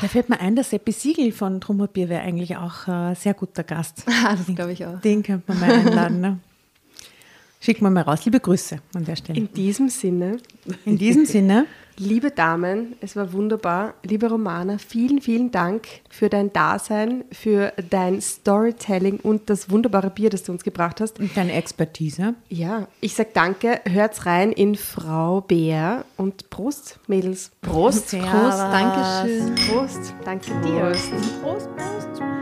Da 0.00 0.08
fällt 0.08 0.28
mir 0.28 0.40
ein, 0.40 0.54
der 0.54 0.64
Seppi 0.64 0.92
Siegel 0.92 1.32
von 1.32 1.60
Trummerbier 1.60 2.08
wäre 2.08 2.22
eigentlich 2.22 2.56
auch 2.56 2.88
ein 2.88 3.14
sehr 3.14 3.34
guter 3.34 3.62
Gast. 3.64 4.04
Ah, 4.24 4.36
das 4.36 4.54
glaube 4.54 4.72
ich 4.72 4.84
auch. 4.86 5.00
Den 5.00 5.22
könnte 5.22 5.44
man 5.48 5.60
mal 5.60 5.70
einladen. 5.70 6.20
Ne? 6.20 6.38
Schicken 7.60 7.84
wir 7.84 7.90
mal 7.90 8.02
raus. 8.02 8.24
Liebe 8.24 8.40
Grüße 8.40 8.78
an 8.94 9.04
der 9.04 9.16
Stelle. 9.16 9.38
In 9.38 9.52
diesem 9.52 9.88
Sinne, 9.88 10.38
In 10.84 10.98
diesem 10.98 11.26
Sinne, 11.26 11.66
liebe 11.96 12.30
Damen, 12.30 12.96
es 13.00 13.16
war 13.16 13.32
wunderbar. 13.32 13.94
Liebe 14.02 14.28
Romana, 14.28 14.78
vielen, 14.78 15.20
vielen 15.20 15.50
Dank 15.50 15.86
für 16.08 16.28
dein 16.28 16.52
Dasein, 16.52 17.24
für 17.32 17.72
dein 17.90 18.20
Storytelling 18.20 19.18
und 19.20 19.50
das 19.50 19.70
wunderbare 19.70 20.10
Bier, 20.10 20.30
das 20.30 20.42
du 20.42 20.52
uns 20.52 20.64
gebracht 20.64 21.00
hast. 21.00 21.18
und 21.18 21.36
deine 21.36 21.52
Expertise. 21.52 22.34
Ja, 22.48 22.88
ich 23.00 23.14
sag 23.14 23.34
danke, 23.34 23.80
hört's 23.84 24.26
rein 24.26 24.52
in 24.52 24.74
Frau 24.76 25.40
Bär 25.40 26.04
und 26.16 26.50
Prost, 26.50 26.98
Mädels. 27.06 27.50
Prost. 27.60 28.10
Servus. 28.10 28.30
Prost, 28.30 28.58
Dankeschön. 28.58 29.54
Prost, 29.54 30.14
danke 30.24 30.50
dir. 30.64 30.92
Prost, 31.42 31.68
Prost. 31.76 32.41